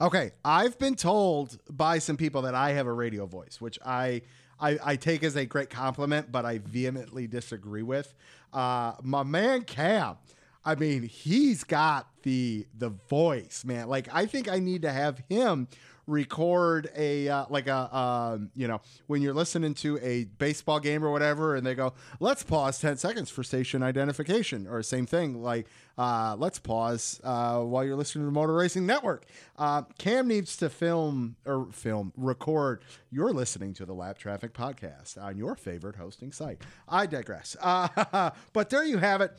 Okay, 0.00 0.32
I've 0.44 0.78
been 0.80 0.96
told 0.96 1.58
by 1.70 1.98
some 1.98 2.16
people 2.16 2.42
that 2.42 2.56
I 2.56 2.72
have 2.72 2.88
a 2.88 2.92
radio 2.92 3.24
voice, 3.24 3.60
which 3.60 3.78
I 3.86 4.22
I, 4.62 4.78
I 4.84 4.96
take 4.96 5.24
as 5.24 5.36
a 5.36 5.44
great 5.44 5.68
compliment, 5.68 6.30
but 6.30 6.46
I 6.46 6.58
vehemently 6.58 7.26
disagree 7.26 7.82
with. 7.82 8.14
Uh, 8.52 8.92
my 9.02 9.24
man 9.24 9.62
Cam, 9.64 10.16
I 10.64 10.76
mean, 10.76 11.02
he's 11.02 11.64
got 11.64 12.06
the 12.22 12.66
the 12.78 12.90
voice, 13.10 13.64
man. 13.64 13.88
Like 13.88 14.08
I 14.12 14.26
think 14.26 14.48
I 14.48 14.60
need 14.60 14.82
to 14.82 14.92
have 14.92 15.22
him 15.28 15.66
record 16.06 16.90
a 16.96 17.28
uh, 17.28 17.44
like 17.48 17.68
a 17.68 17.96
um, 17.96 18.50
you 18.54 18.66
know 18.66 18.80
when 19.06 19.22
you're 19.22 19.34
listening 19.34 19.72
to 19.74 19.98
a 19.98 20.24
baseball 20.38 20.80
game 20.80 21.04
or 21.04 21.10
whatever 21.10 21.54
and 21.54 21.66
they 21.66 21.74
go 21.74 21.92
let's 22.18 22.42
pause 22.42 22.80
10 22.80 22.96
seconds 22.96 23.30
for 23.30 23.42
station 23.42 23.82
identification 23.82 24.66
or 24.66 24.82
same 24.82 25.06
thing 25.06 25.42
like 25.42 25.66
uh, 25.98 26.34
let's 26.38 26.58
pause 26.58 27.20
uh, 27.22 27.60
while 27.60 27.84
you're 27.84 27.96
listening 27.96 28.22
to 28.22 28.26
the 28.26 28.32
motor 28.32 28.54
racing 28.54 28.86
network. 28.86 29.26
Uh, 29.58 29.82
cam 29.98 30.26
needs 30.26 30.56
to 30.56 30.70
film 30.70 31.36
or 31.44 31.68
film 31.70 32.12
record 32.16 32.82
you're 33.10 33.32
listening 33.32 33.74
to 33.74 33.84
the 33.84 33.92
lapped 33.92 34.20
traffic 34.20 34.54
podcast 34.54 35.22
on 35.22 35.36
your 35.36 35.54
favorite 35.54 35.96
hosting 35.96 36.32
site. 36.32 36.62
I 36.88 37.06
digress. 37.06 37.56
Uh, 37.72 38.30
but 38.52 38.68
there 38.68 38.84
you 38.84 38.98
have 38.98 39.20
it 39.20 39.32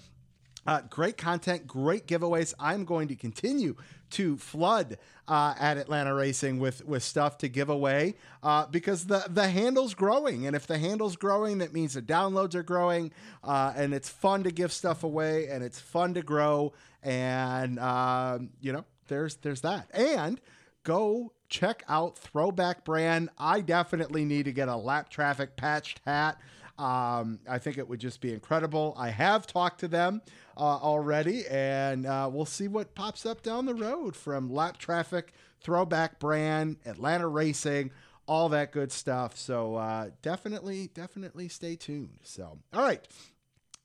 uh, 0.65 0.81
great 0.89 1.17
content, 1.17 1.67
great 1.67 2.07
giveaways. 2.07 2.53
I'm 2.59 2.85
going 2.85 3.07
to 3.09 3.15
continue 3.15 3.75
to 4.11 4.37
flood 4.37 4.97
uh, 5.27 5.55
at 5.59 5.77
Atlanta 5.77 6.13
Racing 6.13 6.59
with 6.59 6.85
with 6.85 7.03
stuff 7.03 7.37
to 7.39 7.49
give 7.49 7.69
away 7.69 8.15
uh, 8.43 8.65
because 8.67 9.05
the 9.05 9.25
the 9.29 9.49
handle's 9.49 9.93
growing, 9.93 10.45
and 10.45 10.55
if 10.55 10.67
the 10.67 10.77
handle's 10.77 11.15
growing, 11.15 11.57
that 11.59 11.73
means 11.73 11.93
the 11.93 12.01
downloads 12.01 12.55
are 12.55 12.63
growing, 12.63 13.11
uh, 13.43 13.73
and 13.75 13.93
it's 13.93 14.09
fun 14.09 14.43
to 14.43 14.51
give 14.51 14.71
stuff 14.71 15.03
away, 15.03 15.47
and 15.47 15.63
it's 15.63 15.79
fun 15.79 16.13
to 16.13 16.21
grow, 16.21 16.73
and 17.01 17.79
um, 17.79 18.49
you 18.61 18.71
know, 18.71 18.85
there's 19.07 19.35
there's 19.37 19.61
that, 19.61 19.89
and 19.93 20.39
go 20.83 21.33
check 21.49 21.83
out 21.87 22.17
Throwback 22.17 22.83
Brand. 22.83 23.29
I 23.37 23.61
definitely 23.61 24.25
need 24.25 24.45
to 24.45 24.51
get 24.51 24.67
a 24.67 24.75
lapped 24.75 25.11
traffic 25.11 25.55
patched 25.55 26.01
hat. 26.05 26.39
Um, 26.77 27.39
I 27.47 27.59
think 27.59 27.77
it 27.77 27.87
would 27.87 27.99
just 27.99 28.19
be 28.19 28.33
incredible. 28.33 28.95
I 28.97 29.09
have 29.09 29.45
talked 29.45 29.79
to 29.81 29.87
them 29.87 30.21
already, 30.61 31.45
and 31.47 32.05
uh, 32.05 32.29
we'll 32.31 32.45
see 32.45 32.67
what 32.67 32.95
pops 32.95 33.25
up 33.25 33.41
down 33.41 33.65
the 33.65 33.75
road 33.75 34.15
from 34.15 34.51
Lapped 34.51 34.79
Traffic, 34.79 35.33
Throwback 35.61 36.19
Brand, 36.19 36.77
Atlanta 36.85 37.27
Racing, 37.27 37.91
all 38.27 38.49
that 38.49 38.71
good 38.71 38.91
stuff. 38.91 39.37
So 39.37 39.75
uh, 39.75 40.09
definitely, 40.21 40.89
definitely 40.93 41.47
stay 41.47 41.75
tuned. 41.75 42.19
So, 42.23 42.57
all 42.73 42.83
right. 42.83 43.05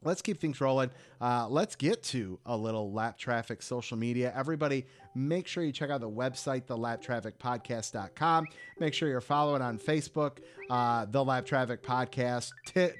Let's 0.04 0.22
keep 0.22 0.40
things 0.40 0.60
rolling. 0.60 0.90
Uh, 1.20 1.48
let's 1.48 1.74
get 1.74 2.04
to 2.04 2.38
a 2.46 2.56
little 2.56 2.92
lapped 2.92 3.20
traffic 3.20 3.62
social 3.62 3.96
media. 3.96 4.32
Everybody, 4.36 4.86
make 5.16 5.48
sure 5.48 5.64
you 5.64 5.72
check 5.72 5.90
out 5.90 6.00
the 6.00 6.08
website, 6.08 6.66
thelappedtrafficpodcast.com. 6.66 8.46
Make 8.78 8.94
sure 8.94 9.08
you're 9.08 9.20
following 9.20 9.60
on 9.60 9.76
Facebook, 9.76 10.38
uh, 10.70 11.06
the 11.06 11.24
Lapped 11.24 11.48
Traffic 11.48 11.82
Podcast. 11.82 12.52
T- 12.66 12.90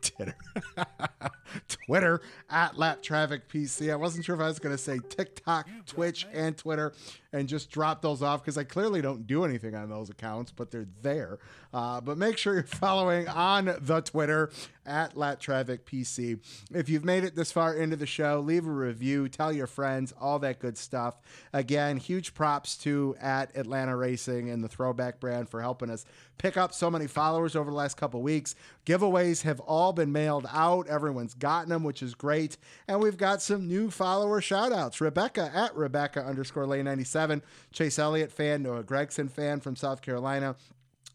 Twitter, 0.00 0.34
Twitter 1.68 2.20
at 2.50 2.78
Lapped 2.78 3.02
Traffic 3.02 3.48
PC. 3.48 3.92
I 3.92 3.96
wasn't 3.96 4.24
sure 4.24 4.34
if 4.34 4.40
I 4.40 4.46
was 4.46 4.58
going 4.58 4.74
to 4.74 4.82
say 4.82 4.98
TikTok, 5.08 5.68
Twitch, 5.86 6.26
and 6.32 6.56
Twitter, 6.56 6.92
and 7.32 7.48
just 7.48 7.70
drop 7.70 8.02
those 8.02 8.22
off 8.22 8.42
because 8.42 8.58
I 8.58 8.64
clearly 8.64 9.02
don't 9.02 9.26
do 9.26 9.44
anything 9.44 9.74
on 9.74 9.88
those 9.88 10.10
accounts, 10.10 10.52
but 10.52 10.70
they're 10.70 10.88
there. 11.02 11.38
Uh, 11.72 12.00
but 12.00 12.18
make 12.18 12.38
sure 12.38 12.54
you're 12.54 12.62
following 12.64 13.28
on 13.28 13.76
the 13.80 14.00
Twitter 14.00 14.50
at 14.88 15.16
Lapped 15.16 15.42
Traffic 15.42 15.86
PC. 15.86 16.40
If 16.72 16.88
you've 16.88 17.04
made 17.04 17.24
it 17.24 17.36
this 17.36 17.52
far 17.52 17.74
into 17.74 17.96
the 17.96 18.06
show, 18.06 18.40
leave 18.40 18.66
a 18.66 18.70
review, 18.70 19.28
tell 19.28 19.52
your 19.52 19.66
friends, 19.66 20.12
all 20.20 20.38
that 20.40 20.58
good 20.58 20.78
stuff. 20.78 21.20
Again, 21.52 21.98
huge 21.98 22.34
props 22.34 22.76
to 22.78 23.14
at 23.20 23.56
Atlanta 23.56 23.96
Racing 23.96 24.50
and 24.50 24.64
the 24.64 24.68
Throwback 24.68 25.20
brand 25.20 25.48
for 25.48 25.60
helping 25.60 25.90
us 25.90 26.04
pick 26.38 26.56
up 26.56 26.72
so 26.72 26.90
many 26.90 27.06
followers 27.06 27.54
over 27.54 27.70
the 27.70 27.76
last 27.76 27.96
couple 27.96 28.22
weeks. 28.22 28.54
Giveaways 28.86 29.42
have 29.42 29.60
all 29.60 29.92
been 29.92 30.12
mailed 30.12 30.46
out. 30.50 30.86
Everyone's 30.88 31.34
gotten 31.34 31.68
them, 31.68 31.84
which 31.84 32.02
is 32.02 32.14
great. 32.14 32.56
And 32.86 33.00
we've 33.00 33.16
got 33.16 33.42
some 33.42 33.68
new 33.68 33.90
follower 33.90 34.40
shout 34.40 34.72
outs. 34.72 35.00
Rebecca 35.00 35.50
at 35.54 35.74
Rebecca 35.76 36.24
underscore 36.24 36.66
lane 36.66 36.84
97, 36.84 37.42
Chase 37.72 37.98
Elliott 37.98 38.32
fan, 38.32 38.62
Noah 38.62 38.84
Gragson 38.84 39.30
fan 39.30 39.60
from 39.60 39.76
South 39.76 40.00
Carolina. 40.00 40.56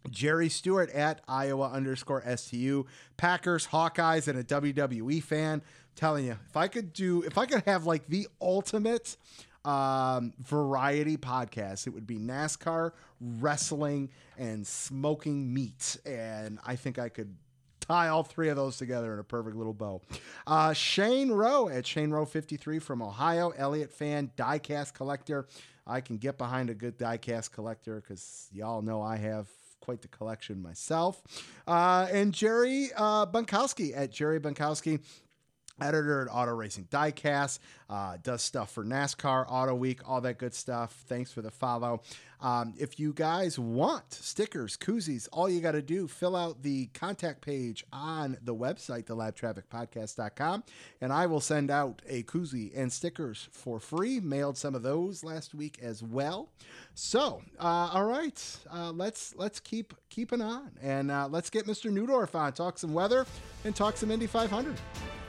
Jerry 0.09 0.49
Stewart 0.49 0.89
at 0.91 1.21
Iowa 1.27 1.69
underscore 1.69 2.23
STU, 2.35 2.85
Packers, 3.17 3.67
Hawkeyes, 3.67 4.27
and 4.27 4.39
a 4.39 4.43
WWE 4.43 5.21
fan. 5.23 5.61
telling 5.95 6.25
you, 6.25 6.37
if 6.47 6.57
I 6.57 6.67
could 6.67 6.93
do, 6.93 7.21
if 7.23 7.37
I 7.37 7.45
could 7.45 7.63
have 7.65 7.85
like 7.85 8.07
the 8.07 8.27
ultimate 8.41 9.15
um, 9.65 10.33
variety 10.39 11.17
podcast, 11.17 11.87
it 11.87 11.91
would 11.91 12.07
be 12.07 12.17
NASCAR, 12.17 12.91
wrestling, 13.21 14.09
and 14.37 14.65
smoking 14.65 15.53
meat. 15.53 15.97
And 16.05 16.59
I 16.65 16.75
think 16.75 16.99
I 16.99 17.09
could 17.09 17.35
tie 17.79 18.07
all 18.09 18.23
three 18.23 18.49
of 18.49 18.55
those 18.55 18.77
together 18.77 19.13
in 19.13 19.19
a 19.19 19.23
perfect 19.23 19.55
little 19.55 19.73
bow. 19.73 20.01
Uh, 20.47 20.73
Shane 20.73 21.31
Rowe 21.31 21.69
at 21.69 21.85
Shane 21.85 22.11
Rowe 22.11 22.25
53 22.25 22.79
from 22.79 23.01
Ohio, 23.01 23.51
Elliott 23.51 23.91
fan, 23.91 24.31
diecast 24.37 24.93
collector. 24.93 25.47
I 25.85 26.01
can 26.01 26.17
get 26.17 26.37
behind 26.37 26.69
a 26.69 26.73
good 26.73 26.97
diecast 26.97 27.51
collector 27.51 28.01
because 28.01 28.47
y'all 28.53 28.81
know 28.81 29.01
I 29.01 29.17
have 29.17 29.47
quite 29.83 30.01
the 30.01 30.07
collection 30.07 30.61
myself. 30.61 31.21
Uh, 31.67 32.07
and 32.09 32.33
Jerry 32.33 32.89
uh, 32.95 33.25
Bonkowski 33.25 33.91
at 33.93 34.11
Jerry 34.11 34.39
Bonkowski 34.39 35.01
editor 35.81 36.21
at 36.21 36.27
Auto 36.33 36.51
Racing 36.51 36.87
Diecast, 36.91 37.59
uh, 37.89 38.17
does 38.21 38.41
stuff 38.41 38.71
for 38.71 38.83
NASCAR, 38.83 39.45
Auto 39.47 39.75
Week, 39.75 39.99
all 40.07 40.21
that 40.21 40.37
good 40.37 40.53
stuff. 40.53 41.03
Thanks 41.07 41.31
for 41.31 41.41
the 41.41 41.51
follow. 41.51 42.01
Um, 42.43 42.73
if 42.77 42.99
you 42.99 43.13
guys 43.13 43.57
want 43.57 44.13
stickers, 44.13 44.75
koozies, 44.75 45.29
all 45.31 45.49
you 45.49 45.61
got 45.61 45.71
to 45.71 45.81
do, 45.81 46.09
fill 46.09 46.35
out 46.35 46.61
the 46.61 46.87
contact 46.87 47.39
page 47.39 47.85
on 47.93 48.37
the 48.43 48.53
website, 48.53 49.05
thelappedtrafficpodcast.com, 49.05 50.63
and 50.99 51.13
I 51.13 51.25
will 51.25 51.39
send 51.39 51.71
out 51.71 52.01
a 52.05 52.23
koozie 52.23 52.71
and 52.75 52.91
stickers 52.91 53.47
for 53.51 53.79
free. 53.79 54.19
Mailed 54.19 54.57
some 54.57 54.75
of 54.75 54.83
those 54.83 55.23
last 55.23 55.55
week 55.55 55.79
as 55.81 56.03
well. 56.03 56.49
So, 56.95 57.41
uh, 57.59 57.91
all 57.93 58.05
right, 58.05 58.57
uh, 58.71 58.91
let's 58.91 59.33
let's 59.37 59.61
keep 59.61 59.93
keeping 60.09 60.41
on, 60.41 60.71
and 60.81 61.11
uh, 61.11 61.29
let's 61.29 61.49
get 61.49 61.65
Mr. 61.65 61.89
Neudorff 61.89 62.35
on, 62.35 62.51
talk 62.51 62.77
some 62.77 62.93
weather, 62.93 63.25
and 63.63 63.73
talk 63.73 63.95
some 63.95 64.11
Indy 64.11 64.27
500. 64.27 64.75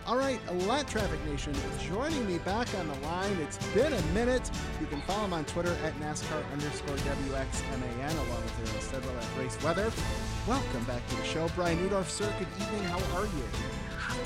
All 0.07 0.19
right, 0.19 0.39
Lapped 0.67 0.91
Traffic 0.91 1.19
Nation, 1.25 1.55
joining 1.81 2.27
me 2.27 2.37
back 2.37 2.69
on 2.79 2.89
the 2.89 2.95
line. 3.07 3.33
It's 3.41 3.57
been 3.69 3.91
a 3.91 4.03
minute. 4.13 4.51
You 4.79 4.87
can 4.87 5.01
follow 5.03 5.25
him 5.25 5.33
on 5.33 5.47
Twitter 5.47 5.75
at 5.83 5.99
NASCAR 5.99 6.43
underscore 6.53 6.97
WXMAN, 6.97 8.13
along 8.27 8.43
with 8.43 8.73
your 8.75 8.83
Stedwell 8.83 9.17
at 9.17 9.39
Race 9.39 9.57
Weather. 9.63 9.91
Welcome 10.47 10.85
back 10.85 11.09
to 11.09 11.17
the 11.17 11.25
show. 11.25 11.49
Brian 11.57 11.79
Neudorff, 11.79 12.11
sir, 12.11 12.31
good 12.39 12.49
evening. 12.61 12.85
How 12.85 13.19
are 13.19 13.25
you? 13.25 13.45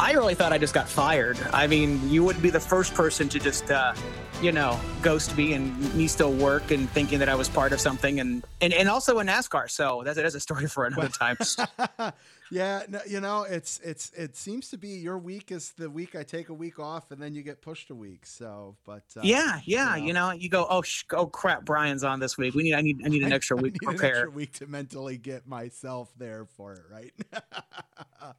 I 0.00 0.14
really 0.14 0.34
thought 0.34 0.52
I 0.52 0.58
just 0.58 0.74
got 0.74 0.88
fired. 0.88 1.38
I 1.52 1.68
mean, 1.68 2.10
you 2.10 2.24
wouldn't 2.24 2.42
be 2.42 2.50
the 2.50 2.58
first 2.58 2.94
person 2.94 3.28
to 3.28 3.38
just, 3.38 3.70
uh, 3.70 3.94
you 4.42 4.50
know, 4.50 4.80
ghost 5.00 5.36
me 5.36 5.52
and 5.52 5.94
me 5.94 6.08
still 6.08 6.32
work 6.32 6.72
and 6.72 6.90
thinking 6.90 7.20
that 7.20 7.28
I 7.28 7.36
was 7.36 7.48
part 7.48 7.72
of 7.72 7.80
something, 7.80 8.18
and 8.18 8.44
and, 8.60 8.72
and 8.72 8.88
also 8.88 9.20
in 9.20 9.28
NASCAR. 9.28 9.70
So 9.70 10.02
that's, 10.04 10.16
that's 10.16 10.34
a 10.34 10.40
story 10.40 10.66
for 10.66 10.86
another 10.86 11.08
time. 11.08 11.36
yeah, 12.50 12.82
no, 12.88 13.00
you 13.06 13.20
know, 13.20 13.42
it's 13.42 13.78
it's 13.80 14.10
it 14.16 14.36
seems 14.36 14.68
to 14.70 14.78
be 14.78 14.88
your 14.88 15.18
week 15.18 15.52
is 15.52 15.72
the 15.72 15.90
week 15.90 16.14
I 16.14 16.22
take 16.22 16.48
a 16.48 16.54
week 16.54 16.78
off, 16.78 17.10
and 17.10 17.20
then 17.20 17.34
you 17.34 17.42
get 17.42 17.60
pushed 17.60 17.90
a 17.90 17.94
week. 17.94 18.24
So, 18.24 18.76
but 18.86 19.04
uh, 19.16 19.20
yeah, 19.22 19.60
yeah, 19.64 19.96
you 19.96 20.00
know, 20.00 20.06
you, 20.06 20.12
know, 20.12 20.30
you 20.32 20.48
go, 20.48 20.66
oh, 20.68 20.82
sh- 20.82 21.04
oh 21.12 21.26
crap, 21.26 21.64
Brian's 21.64 22.04
on 22.04 22.20
this 22.20 22.38
week. 22.38 22.54
We 22.54 22.62
need, 22.62 22.74
I 22.74 22.80
need, 22.80 23.02
I 23.04 23.08
need 23.08 23.22
an 23.22 23.32
extra 23.38 23.56
week 23.56 23.74
to 23.74 23.86
prepare. 23.86 24.10
extra 24.10 24.30
week 24.30 24.52
to 24.54 24.66
mentally 24.66 25.18
get 25.18 25.46
myself 25.46 26.10
there 26.16 26.46
for 26.56 26.74
it, 26.74 26.82
right? 26.90 27.12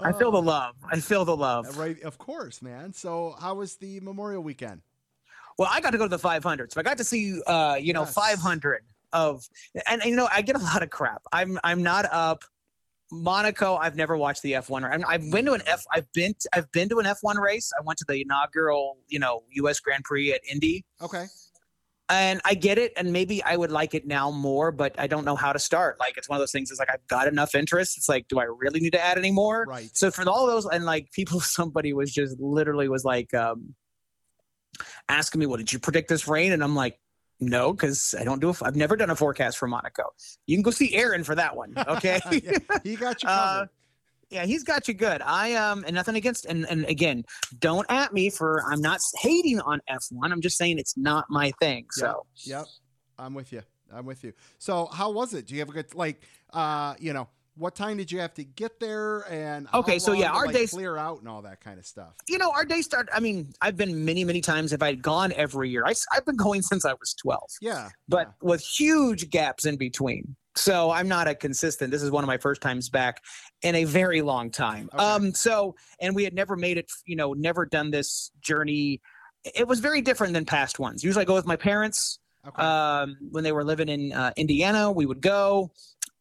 I 0.00 0.12
feel 0.12 0.30
the 0.30 0.42
love. 0.42 0.76
I 0.90 1.00
feel 1.00 1.24
the 1.24 1.36
love. 1.36 1.76
Right, 1.76 2.00
of 2.02 2.18
course, 2.18 2.62
man. 2.62 2.92
So, 2.92 3.36
how 3.40 3.54
was 3.54 3.76
the 3.76 4.00
Memorial 4.00 4.42
Weekend? 4.42 4.82
Well, 5.58 5.68
I 5.70 5.80
got 5.80 5.90
to 5.90 5.98
go 5.98 6.04
to 6.04 6.08
the 6.08 6.18
500, 6.18 6.72
so 6.72 6.80
I 6.80 6.84
got 6.84 6.98
to 6.98 7.04
see, 7.04 7.40
uh, 7.46 7.76
you 7.80 7.92
know, 7.92 8.02
yes. 8.02 8.14
500 8.14 8.82
of, 9.12 9.48
and, 9.88 10.00
and 10.02 10.10
you 10.10 10.16
know, 10.16 10.28
I 10.30 10.42
get 10.42 10.54
a 10.54 10.60
lot 10.60 10.84
of 10.84 10.90
crap. 10.90 11.22
I'm, 11.32 11.58
I'm 11.64 11.82
not 11.82 12.06
up 12.12 12.44
Monaco, 13.10 13.76
I've 13.76 13.96
never 13.96 14.16
watched 14.16 14.42
the 14.42 14.52
F1. 14.52 15.04
I've 15.06 15.30
been 15.30 15.46
to 15.46 15.52
an 15.52 15.62
F. 15.66 15.84
I've 15.92 16.10
been 16.12 16.34
to, 16.40 16.48
I've 16.54 16.70
been 16.72 16.88
to 16.90 16.98
an 16.98 17.06
F1 17.06 17.38
race. 17.40 17.72
I 17.78 17.82
went 17.82 17.98
to 17.98 18.04
the 18.06 18.20
inaugural, 18.20 18.98
you 19.08 19.18
know, 19.18 19.42
U.S. 19.52 19.80
Grand 19.80 20.04
Prix 20.04 20.32
at 20.32 20.40
Indy. 20.50 20.84
Okay. 21.00 21.26
And 22.10 22.40
I 22.44 22.54
get 22.54 22.78
it, 22.78 22.92
and 22.96 23.12
maybe 23.12 23.42
I 23.42 23.56
would 23.56 23.70
like 23.70 23.94
it 23.94 24.06
now 24.06 24.30
more, 24.30 24.72
but 24.72 24.98
I 24.98 25.06
don't 25.06 25.26
know 25.26 25.36
how 25.36 25.52
to 25.52 25.58
start. 25.58 26.00
Like 26.00 26.16
it's 26.16 26.28
one 26.28 26.36
of 26.36 26.40
those 26.40 26.52
things. 26.52 26.70
It's 26.70 26.80
like 26.80 26.90
I've 26.90 27.06
got 27.06 27.28
enough 27.28 27.54
interest. 27.54 27.98
It's 27.98 28.08
like, 28.08 28.28
do 28.28 28.38
I 28.38 28.44
really 28.44 28.80
need 28.80 28.92
to 28.92 29.00
add 29.00 29.18
any 29.18 29.30
more? 29.30 29.66
Right. 29.68 29.90
So 29.94 30.10
for 30.10 30.26
all 30.28 30.46
those, 30.46 30.64
and 30.64 30.86
like 30.86 31.12
people, 31.12 31.40
somebody 31.40 31.92
was 31.92 32.12
just 32.12 32.38
literally 32.40 32.88
was 32.88 33.04
like 33.04 33.34
um, 33.34 33.74
asking 35.08 35.40
me, 35.40 35.46
"Well, 35.46 35.58
did 35.58 35.70
you 35.70 35.78
predict 35.78 36.08
this 36.08 36.26
rain?" 36.26 36.52
And 36.52 36.64
I'm 36.64 36.74
like, 36.74 36.98
no, 37.40 37.72
because 37.72 38.14
I 38.18 38.24
don't 38.24 38.40
do. 38.40 38.50
A, 38.50 38.54
I've 38.62 38.76
never 38.76 38.96
done 38.96 39.10
a 39.10 39.16
forecast 39.16 39.58
for 39.58 39.68
Monaco. 39.68 40.04
You 40.46 40.56
can 40.56 40.62
go 40.62 40.70
see 40.70 40.94
Aaron 40.94 41.24
for 41.24 41.34
that 41.34 41.56
one. 41.56 41.74
Okay, 41.88 42.20
yeah, 42.30 42.58
he 42.84 42.96
got 42.96 43.22
you 43.22 43.28
covered. 43.28 43.62
Uh, 43.62 43.66
yeah, 44.30 44.44
he's 44.44 44.62
got 44.62 44.88
you 44.88 44.94
good. 44.94 45.22
I 45.22 45.54
um 45.54 45.84
and 45.86 45.94
nothing 45.94 46.16
against 46.16 46.44
and 46.44 46.66
and 46.68 46.84
again, 46.84 47.24
don't 47.60 47.86
at 47.88 48.12
me 48.12 48.28
for 48.30 48.62
I'm 48.70 48.80
not 48.80 49.00
hating 49.20 49.60
on 49.60 49.80
F1. 49.88 50.30
I'm 50.30 50.40
just 50.40 50.58
saying 50.58 50.78
it's 50.78 50.96
not 50.96 51.26
my 51.30 51.50
thing. 51.60 51.86
So 51.92 52.26
yep, 52.36 52.58
yep. 52.58 52.66
I'm 53.18 53.34
with 53.34 53.52
you. 53.52 53.62
I'm 53.92 54.04
with 54.04 54.22
you. 54.22 54.34
So 54.58 54.86
how 54.86 55.10
was 55.10 55.32
it? 55.32 55.46
Do 55.46 55.54
you 55.54 55.60
have 55.60 55.70
a 55.70 55.72
good 55.72 55.94
like 55.94 56.22
uh 56.52 56.94
you 56.98 57.12
know 57.14 57.28
what 57.58 57.74
time 57.74 57.96
did 57.96 58.10
you 58.12 58.20
have 58.20 58.34
to 58.34 58.44
get 58.44 58.78
there? 58.80 59.24
And 59.30 59.68
Okay, 59.74 59.98
so 59.98 60.12
yeah, 60.12 60.28
to, 60.28 60.34
our 60.34 60.46
like, 60.46 60.54
days- 60.54 60.70
clear 60.70 60.96
out 60.96 61.18
and 61.18 61.28
all 61.28 61.42
that 61.42 61.60
kind 61.60 61.78
of 61.78 61.86
stuff. 61.86 62.14
You 62.28 62.38
know, 62.38 62.50
our 62.52 62.64
day 62.64 62.82
start. 62.82 63.08
I 63.12 63.20
mean, 63.20 63.52
I've 63.60 63.76
been 63.76 64.04
many, 64.04 64.24
many 64.24 64.40
times. 64.40 64.72
If 64.72 64.82
I'd 64.82 65.02
gone 65.02 65.32
every 65.32 65.70
year, 65.70 65.84
I, 65.84 65.94
have 66.12 66.24
been 66.24 66.36
going 66.36 66.62
since 66.70 66.84
I 66.84 66.92
was 66.94 67.14
12, 67.14 67.42
Yeah, 67.60 67.88
but 68.08 68.32
with 68.40 68.62
huge 68.62 69.30
gaps 69.30 69.66
in 69.66 69.76
between. 69.76 70.36
So 70.56 70.90
I'm 70.90 71.06
not 71.06 71.28
a 71.28 71.34
consistent. 71.34 71.90
This 71.92 72.02
is 72.02 72.10
one 72.10 72.24
of 72.24 72.28
my 72.28 72.38
first 72.38 72.60
times 72.60 72.88
back 72.88 73.22
in 73.62 73.76
a 73.76 73.84
very 73.84 74.22
long 74.22 74.50
time. 74.50 74.88
Okay. 74.92 75.04
Um, 75.04 75.32
so 75.34 75.76
and 76.00 76.14
we 76.16 76.24
had 76.24 76.34
never 76.34 76.56
made 76.56 76.78
it. 76.78 76.90
You 77.06 77.16
know, 77.16 77.32
never 77.32 77.64
done 77.66 77.90
this 77.90 78.30
journey. 78.40 79.00
It 79.54 79.68
was 79.68 79.80
very 79.80 80.00
different 80.02 80.32
than 80.34 80.44
past 80.44 80.78
ones. 80.78 81.04
Usually, 81.04 81.22
I 81.22 81.26
go 81.26 81.34
with 81.34 81.46
my 81.46 81.56
parents. 81.56 82.18
okay. 82.46 82.62
um, 82.62 83.16
when 83.30 83.44
they 83.44 83.52
were 83.52 83.62
living 83.64 83.88
in 83.88 84.12
uh, 84.12 84.32
Indiana, 84.36 84.90
we 84.90 85.06
would 85.06 85.20
go, 85.20 85.70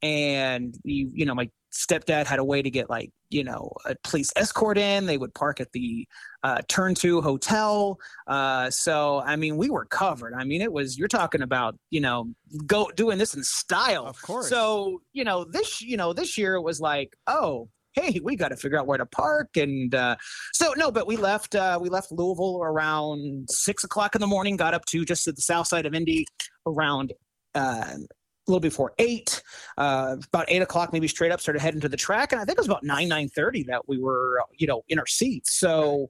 and 0.01 0.75
you, 0.83 1.09
you 1.13 1.25
know, 1.25 1.35
my 1.35 1.49
stepdad 1.73 2.25
had 2.25 2.39
a 2.39 2.43
way 2.43 2.61
to 2.61 2.69
get 2.69 2.89
like, 2.89 3.11
you 3.29 3.43
know, 3.43 3.71
a 3.85 3.95
police 4.03 4.31
escort 4.35 4.77
in. 4.77 5.05
They 5.05 5.17
would 5.17 5.33
park 5.33 5.59
at 5.59 5.71
the 5.73 6.07
uh, 6.43 6.61
Turn 6.67 6.95
Two 6.95 7.21
Hotel. 7.21 7.99
Uh, 8.25 8.69
so, 8.69 9.21
I 9.25 9.35
mean, 9.35 9.57
we 9.57 9.69
were 9.69 9.85
covered. 9.85 10.33
I 10.33 10.43
mean, 10.43 10.61
it 10.61 10.71
was 10.71 10.97
you're 10.97 11.07
talking 11.07 11.41
about, 11.41 11.77
you 11.89 12.01
know, 12.01 12.33
go 12.65 12.89
doing 12.95 13.17
this 13.17 13.35
in 13.35 13.43
style. 13.43 14.05
of 14.05 14.21
course. 14.21 14.49
So, 14.49 15.01
you 15.13 15.23
know, 15.23 15.43
this, 15.43 15.81
you 15.81 15.97
know, 15.97 16.13
this 16.13 16.37
year 16.37 16.55
it 16.55 16.61
was 16.61 16.79
like, 16.79 17.15
oh, 17.27 17.69
hey, 17.97 18.19
we 18.23 18.35
got 18.35 18.49
to 18.49 18.55
figure 18.55 18.79
out 18.79 18.87
where 18.87 18.97
to 18.97 19.05
park, 19.05 19.57
and 19.57 19.93
uh, 19.95 20.15
so 20.53 20.73
no, 20.77 20.91
but 20.91 21.07
we 21.07 21.17
left. 21.17 21.55
Uh, 21.55 21.79
we 21.81 21.89
left 21.89 22.11
Louisville 22.11 22.61
around 22.63 23.47
six 23.49 23.83
o'clock 23.83 24.15
in 24.15 24.21
the 24.21 24.27
morning. 24.27 24.55
Got 24.55 24.73
up 24.73 24.85
to 24.85 25.03
just 25.03 25.23
to 25.25 25.31
the 25.31 25.41
south 25.41 25.67
side 25.67 25.85
of 25.85 25.93
Indy 25.93 26.25
around. 26.65 27.13
Uh, 27.55 27.95
a 28.47 28.51
little 28.51 28.61
before 28.61 28.93
eight, 28.99 29.41
uh, 29.77 30.15
about 30.27 30.45
eight 30.47 30.61
o'clock, 30.61 30.93
maybe 30.93 31.07
straight 31.07 31.31
up, 31.31 31.41
started 31.41 31.61
heading 31.61 31.81
to 31.81 31.89
the 31.89 31.97
track, 31.97 32.31
and 32.31 32.41
I 32.41 32.45
think 32.45 32.57
it 32.57 32.61
was 32.61 32.67
about 32.67 32.83
nine 32.83 33.07
nine 33.07 33.29
thirty 33.29 33.63
that 33.63 33.87
we 33.87 33.99
were, 33.99 34.41
you 34.57 34.67
know, 34.67 34.83
in 34.89 34.99
our 34.99 35.07
seats. 35.07 35.59
So, 35.59 36.07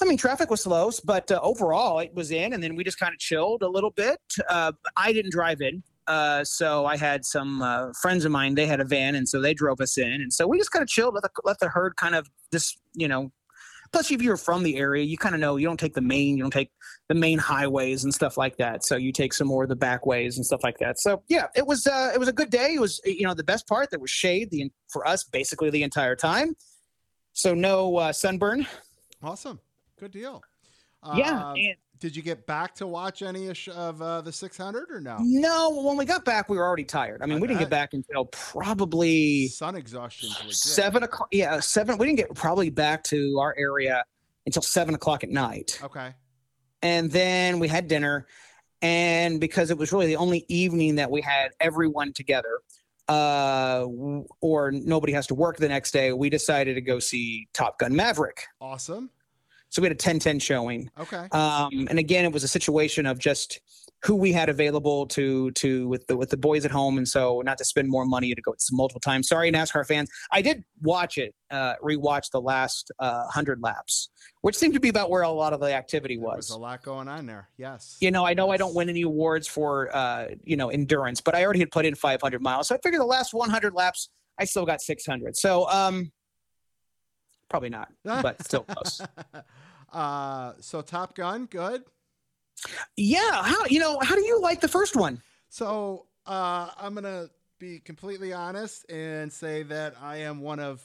I 0.00 0.04
mean, 0.06 0.16
traffic 0.16 0.50
was 0.50 0.62
slow, 0.62 0.90
but 1.04 1.30
uh, 1.30 1.40
overall 1.42 1.98
it 1.98 2.14
was 2.14 2.30
in, 2.30 2.52
and 2.52 2.62
then 2.62 2.76
we 2.76 2.84
just 2.84 2.98
kind 2.98 3.12
of 3.12 3.18
chilled 3.18 3.62
a 3.62 3.68
little 3.68 3.90
bit. 3.90 4.20
Uh, 4.48 4.72
I 4.96 5.12
didn't 5.12 5.32
drive 5.32 5.60
in, 5.60 5.82
uh, 6.06 6.44
so 6.44 6.86
I 6.86 6.96
had 6.96 7.24
some 7.24 7.62
uh, 7.62 7.92
friends 8.00 8.24
of 8.24 8.32
mine. 8.32 8.54
They 8.54 8.66
had 8.66 8.80
a 8.80 8.84
van, 8.84 9.14
and 9.14 9.28
so 9.28 9.40
they 9.40 9.54
drove 9.54 9.80
us 9.80 9.98
in, 9.98 10.12
and 10.12 10.32
so 10.32 10.46
we 10.46 10.58
just 10.58 10.70
kind 10.70 10.82
of 10.82 10.88
chilled, 10.88 11.14
let 11.14 11.22
the 11.22 11.30
let 11.44 11.58
the 11.58 11.68
herd 11.68 11.96
kind 11.96 12.14
of 12.14 12.28
just 12.52 12.78
you 12.94 13.08
know. 13.08 13.30
Plus, 13.92 14.10
if 14.10 14.22
you're 14.22 14.36
from 14.36 14.62
the 14.62 14.76
area, 14.76 15.04
you 15.04 15.16
kind 15.16 15.34
of 15.34 15.40
know 15.40 15.56
you 15.56 15.66
don't 15.66 15.78
take 15.78 15.94
the 15.94 16.00
main, 16.00 16.36
you 16.36 16.42
don't 16.42 16.52
take 16.52 16.70
the 17.08 17.14
main 17.14 17.38
highways 17.38 18.04
and 18.04 18.12
stuff 18.12 18.36
like 18.36 18.56
that. 18.56 18.84
So 18.84 18.96
you 18.96 19.12
take 19.12 19.32
some 19.32 19.46
more 19.46 19.62
of 19.62 19.68
the 19.68 19.76
back 19.76 20.06
ways 20.06 20.36
and 20.36 20.44
stuff 20.46 20.62
like 20.62 20.78
that. 20.78 20.98
So 20.98 21.22
yeah, 21.28 21.46
it 21.54 21.66
was 21.66 21.86
uh, 21.86 22.10
it 22.14 22.18
was 22.18 22.28
a 22.28 22.32
good 22.32 22.50
day. 22.50 22.74
It 22.74 22.80
was 22.80 23.00
you 23.04 23.22
know 23.22 23.34
the 23.34 23.44
best 23.44 23.66
part 23.66 23.90
there 23.90 24.00
was 24.00 24.10
shade 24.10 24.50
the 24.50 24.70
for 24.88 25.06
us 25.06 25.24
basically 25.24 25.70
the 25.70 25.82
entire 25.82 26.16
time. 26.16 26.56
So 27.32 27.54
no 27.54 27.96
uh, 27.96 28.12
sunburn. 28.12 28.66
awesome, 29.22 29.60
good 29.98 30.10
deal. 30.10 30.42
yeah, 31.14 31.50
Um, 31.50 31.56
and 31.56 31.76
did 31.98 32.14
you 32.16 32.22
get 32.22 32.46
back 32.46 32.74
to 32.76 32.86
watch 32.86 33.22
any 33.22 33.48
of, 33.48 34.02
uh, 34.02 34.20
the 34.20 34.32
600 34.32 34.90
or 34.90 35.00
no? 35.00 35.16
no, 35.20 35.70
when 35.82 35.96
we 35.96 36.04
got 36.04 36.24
back, 36.24 36.48
we 36.48 36.56
were 36.56 36.64
already 36.66 36.84
tired. 36.84 37.22
I 37.22 37.26
mean, 37.26 37.40
we 37.40 37.46
didn't 37.48 37.60
get 37.60 37.70
back 37.70 37.94
until 37.94 38.26
probably 38.26 39.48
Sun 39.48 39.76
exhaustion's 39.76 40.36
legit. 40.40 40.54
seven 40.56 41.02
o'clock. 41.04 41.28
Yeah, 41.32 41.60
seven. 41.60 41.98
We 41.98 42.06
didn't 42.06 42.18
get 42.18 42.34
probably 42.34 42.70
back 42.70 43.02
to 43.04 43.38
our 43.40 43.54
area 43.58 44.04
until 44.46 44.62
seven 44.62 44.94
o'clock 44.94 45.24
at 45.24 45.30
night, 45.30 45.80
Okay. 45.82 46.12
and 46.82 47.10
then 47.10 47.58
we 47.58 47.68
had 47.68 47.88
dinner. 47.88 48.26
And 48.82 49.40
because 49.40 49.70
it 49.70 49.78
was 49.78 49.90
really 49.92 50.06
the 50.06 50.16
only 50.16 50.44
evening 50.48 50.96
that 50.96 51.10
we 51.10 51.22
had 51.22 51.52
everyone 51.60 52.12
together, 52.12 52.60
uh, 53.08 53.86
or 54.40 54.70
nobody 54.70 55.12
has 55.14 55.26
to 55.28 55.34
work 55.34 55.56
the 55.56 55.68
next 55.68 55.92
day, 55.92 56.12
we 56.12 56.28
decided 56.28 56.74
to 56.74 56.80
go 56.80 56.98
see 56.98 57.48
Top 57.54 57.78
Gun 57.78 57.96
Maverick. 57.96 58.44
Awesome. 58.60 59.10
So 59.70 59.82
we 59.82 59.88
had 59.88 59.96
a 59.96 60.00
10-10 60.00 60.40
showing. 60.40 60.90
Okay. 60.98 61.28
Um, 61.32 61.86
and 61.90 61.98
again, 61.98 62.24
it 62.24 62.32
was 62.32 62.44
a 62.44 62.48
situation 62.48 63.04
of 63.06 63.18
just 63.18 63.60
who 64.04 64.14
we 64.14 64.32
had 64.32 64.48
available 64.48 65.06
to 65.06 65.50
to 65.52 65.88
with 65.88 66.06
the 66.06 66.16
with 66.16 66.30
the 66.30 66.36
boys 66.36 66.64
at 66.64 66.70
home, 66.70 66.98
and 66.98 67.08
so 67.08 67.42
not 67.44 67.58
to 67.58 67.64
spend 67.64 67.88
more 67.88 68.04
money 68.04 68.34
to 68.34 68.42
go 68.42 68.52
to 68.52 68.58
multiple 68.72 69.00
times. 69.00 69.28
Sorry, 69.28 69.50
NASCAR 69.50 69.86
fans. 69.86 70.08
I 70.30 70.42
did 70.42 70.62
watch 70.82 71.18
it, 71.18 71.34
uh, 71.50 71.74
rewatch 71.82 72.30
the 72.30 72.40
last 72.40 72.90
uh, 72.98 73.26
hundred 73.28 73.60
laps, 73.62 74.10
which 74.42 74.56
seemed 74.56 74.74
to 74.74 74.80
be 74.80 74.90
about 74.90 75.10
where 75.10 75.22
a 75.22 75.30
lot 75.30 75.52
of 75.52 75.60
the 75.60 75.72
activity 75.74 76.16
There 76.16 76.26
was 76.26 76.36
was. 76.36 76.50
a 76.50 76.58
lot 76.58 76.82
going 76.82 77.08
on 77.08 77.26
there. 77.26 77.48
Yes. 77.56 77.96
You 78.00 78.10
know, 78.10 78.24
I 78.24 78.34
know 78.34 78.50
I 78.50 78.58
don't 78.58 78.74
win 78.74 78.88
any 78.88 79.02
awards 79.02 79.48
for 79.48 79.94
uh, 79.96 80.28
you 80.44 80.56
know 80.56 80.68
endurance, 80.68 81.20
but 81.20 81.34
I 81.34 81.44
already 81.44 81.60
had 81.60 81.70
put 81.70 81.86
in 81.86 81.94
500 81.94 82.40
miles, 82.42 82.68
so 82.68 82.74
I 82.74 82.78
figured 82.82 83.00
the 83.00 83.06
last 83.06 83.34
100 83.34 83.74
laps 83.74 84.10
I 84.38 84.44
still 84.44 84.66
got 84.66 84.82
600. 84.82 85.36
So 85.36 85.68
um, 85.70 86.12
probably 87.48 87.70
not, 87.70 87.92
but 88.04 88.42
still 88.44 88.62
close. 88.62 89.00
uh, 89.92 90.52
so 90.60 90.80
Top 90.82 91.14
Gun, 91.14 91.46
good. 91.46 91.82
Yeah, 92.96 93.42
how 93.42 93.66
you 93.66 93.78
know 93.80 93.98
how 94.02 94.14
do 94.14 94.24
you 94.24 94.40
like 94.40 94.60
the 94.60 94.68
first 94.68 94.96
one? 94.96 95.20
So 95.48 96.06
uh, 96.26 96.70
I'm 96.78 96.94
gonna 96.94 97.28
be 97.58 97.80
completely 97.80 98.32
honest 98.32 98.90
and 98.90 99.32
say 99.32 99.62
that 99.64 99.94
I 100.00 100.18
am 100.18 100.40
one 100.40 100.58
of 100.60 100.82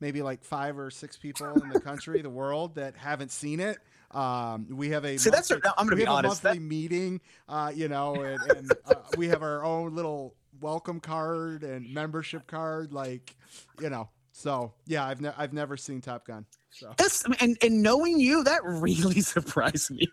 maybe 0.00 0.20
like 0.22 0.44
five 0.44 0.78
or 0.78 0.90
six 0.90 1.16
people 1.16 1.60
in 1.62 1.70
the 1.70 1.80
country, 1.80 2.20
the 2.22 2.30
world, 2.30 2.74
that 2.74 2.96
haven't 2.96 3.30
seen 3.32 3.60
it. 3.60 3.78
Um, 4.10 4.66
we 4.70 4.90
have 4.90 5.04
a 5.04 5.16
See, 5.18 5.30
that's 5.30 5.50
monthly- 5.50 5.70
I'm 5.76 5.86
gonna 5.86 5.96
be 5.96 6.06
honest. 6.06 6.42
a 6.44 6.48
monthly 6.48 6.60
meeting, 6.60 7.20
uh, 7.48 7.72
you 7.74 7.88
know, 7.88 8.14
and, 8.16 8.40
and 8.52 8.72
uh, 8.86 8.94
we 9.16 9.28
have 9.28 9.42
our 9.42 9.64
own 9.64 9.94
little 9.94 10.34
welcome 10.60 11.00
card 11.00 11.62
and 11.64 11.92
membership 11.92 12.46
card, 12.46 12.92
like, 12.92 13.34
you 13.80 13.90
know. 13.90 14.08
So 14.36 14.74
yeah, 14.84 15.06
I've 15.06 15.22
ne- 15.22 15.32
I've 15.38 15.54
never 15.54 15.78
seen 15.78 16.02
Top 16.02 16.26
Gun. 16.26 16.44
So 16.68 16.92
That's 16.98 17.24
and 17.40 17.56
and 17.62 17.82
knowing 17.82 18.20
you, 18.20 18.44
that 18.44 18.62
really 18.64 19.20
surprised 19.22 19.90
me. 19.90 20.06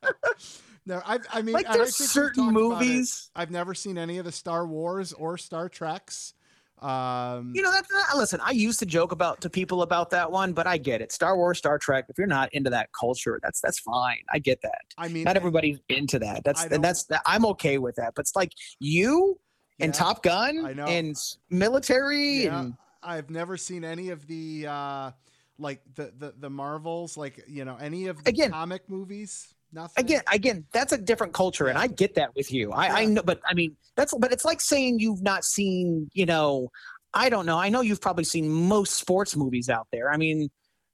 no, 0.86 1.02
I 1.04 1.18
I 1.32 1.42
mean, 1.42 1.54
like 1.54 1.70
there's 1.72 1.96
certain 1.96 2.44
talked 2.44 2.56
about 2.56 2.82
it. 2.82 2.86
movies, 2.86 3.28
I've 3.34 3.50
never 3.50 3.74
seen 3.74 3.98
any 3.98 4.18
of 4.18 4.24
the 4.24 4.30
Star 4.30 4.68
Wars 4.68 5.12
or 5.12 5.36
Star 5.36 5.68
Treks. 5.68 6.34
Um, 6.80 7.52
you 7.52 7.60
know. 7.60 7.72
That's 7.72 7.90
not, 7.92 8.16
listen. 8.16 8.38
I 8.40 8.52
used 8.52 8.78
to 8.78 8.86
joke 8.86 9.10
about 9.10 9.40
to 9.40 9.50
people 9.50 9.82
about 9.82 10.10
that 10.10 10.30
one, 10.30 10.52
but 10.52 10.68
I 10.68 10.78
get 10.78 11.02
it. 11.02 11.10
Star 11.10 11.36
Wars, 11.36 11.58
Star 11.58 11.76
Trek. 11.76 12.04
If 12.08 12.18
you're 12.18 12.28
not 12.28 12.54
into 12.54 12.70
that 12.70 12.90
culture, 12.98 13.40
that's 13.42 13.60
that's 13.60 13.80
fine. 13.80 14.22
I 14.32 14.38
get 14.38 14.62
that. 14.62 14.82
I 14.96 15.08
mean, 15.08 15.24
Not 15.24 15.36
everybody's 15.36 15.80
into 15.88 16.20
that. 16.20 16.44
That's 16.44 16.66
and 16.66 16.84
that's 16.84 17.08
I'm 17.26 17.44
okay 17.46 17.78
with 17.78 17.96
that. 17.96 18.12
But 18.14 18.20
it's 18.20 18.36
like 18.36 18.52
you 18.78 19.40
and 19.80 19.92
Top 19.92 20.22
Gun 20.22 20.78
and 20.78 21.16
military 21.50 22.44
yeah, 22.44 22.60
and 22.60 22.74
I've 23.02 23.30
never 23.30 23.56
seen 23.56 23.84
any 23.84 24.10
of 24.10 24.26
the 24.26 24.66
uh, 24.68 25.10
like 25.58 25.80
the, 25.94 26.12
the 26.18 26.34
the 26.38 26.50
Marvels, 26.50 27.16
like 27.16 27.44
you 27.48 27.64
know, 27.64 27.76
any 27.80 28.06
of 28.08 28.22
the 28.24 28.30
Again- 28.30 28.50
comic 28.50 28.88
movies. 28.88 29.54
Nothing. 29.72 30.04
again 30.04 30.22
again 30.32 30.64
that's 30.72 30.92
a 30.92 30.98
different 30.98 31.32
culture 31.32 31.68
and 31.68 31.78
i 31.78 31.86
get 31.86 32.16
that 32.16 32.34
with 32.34 32.52
you 32.52 32.72
i 32.72 33.02
i 33.02 33.04
know 33.04 33.22
but 33.22 33.40
i 33.48 33.54
mean 33.54 33.76
that's 33.94 34.12
but 34.18 34.32
it's 34.32 34.44
like 34.44 34.60
saying 34.60 34.98
you've 34.98 35.22
not 35.22 35.44
seen 35.44 36.10
you 36.12 36.26
know 36.26 36.72
i 37.14 37.28
don't 37.28 37.46
know 37.46 37.56
i 37.56 37.68
know 37.68 37.80
you've 37.80 38.00
probably 38.00 38.24
seen 38.24 38.48
most 38.50 38.94
sports 38.94 39.36
movies 39.36 39.68
out 39.68 39.86
there 39.92 40.10
i 40.10 40.16
mean 40.16 40.50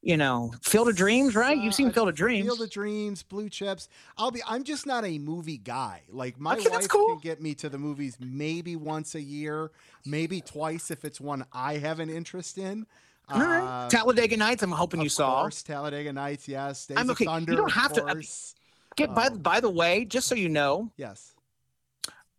you 0.06 0.16
know 0.16 0.52
field 0.62 0.88
of 0.88 0.94
dreams 0.96 1.34
right 1.34 1.58
Uh, 1.58 1.62
you've 1.62 1.74
seen 1.74 1.90
field 1.90 2.08
of 2.08 2.14
dreams 2.14 2.46
Field 2.46 2.60
of 2.60 2.70
Dreams, 2.70 3.22
Blue 3.24 3.48
Chips. 3.48 3.88
I'll 4.16 4.30
be. 4.30 4.40
I'm 4.46 4.62
just 4.62 4.86
not 4.86 5.04
a 5.04 5.18
movie 5.18 5.58
guy. 5.58 6.02
Like 6.08 6.38
my 6.38 6.54
Okay, 6.54 6.68
wife 6.70 6.86
cool. 6.88 7.08
can 7.08 7.18
get 7.18 7.42
me 7.42 7.54
to 7.56 7.68
the 7.68 7.78
movies 7.78 8.16
maybe 8.20 8.76
once 8.76 9.14
a 9.16 9.20
year, 9.20 9.70
maybe 10.04 10.40
twice 10.40 10.90
if 10.90 11.04
it's 11.04 11.20
one 11.20 11.44
I 11.52 11.78
have 11.78 11.98
an 11.98 12.08
interest 12.08 12.56
in. 12.56 12.86
All 13.28 13.40
right. 13.40 13.60
Uh, 13.86 13.88
talladega 13.88 14.36
nights 14.36 14.62
i'm 14.62 14.70
hoping 14.70 15.00
you 15.00 15.06
of 15.06 15.12
saw 15.12 15.40
course, 15.42 15.60
Talladega 15.64 16.12
Nights. 16.12 16.46
Yes. 16.46 16.86
Days 16.86 16.96
I'm 16.98 17.10
okay. 17.10 17.24
You 17.24 17.56
don't 17.56 17.72
have 17.72 17.92
to- 17.94 18.04
I 18.04 18.14
mean- 18.14 18.24
Get 18.96 19.12
by 19.16 19.26
Um, 19.26 19.38
by 19.38 19.58
the 19.58 19.68
way 19.68 20.04
just 20.04 20.28
so 20.28 20.36
you 20.36 20.48
know 20.48 20.92
Yes, 20.96 21.34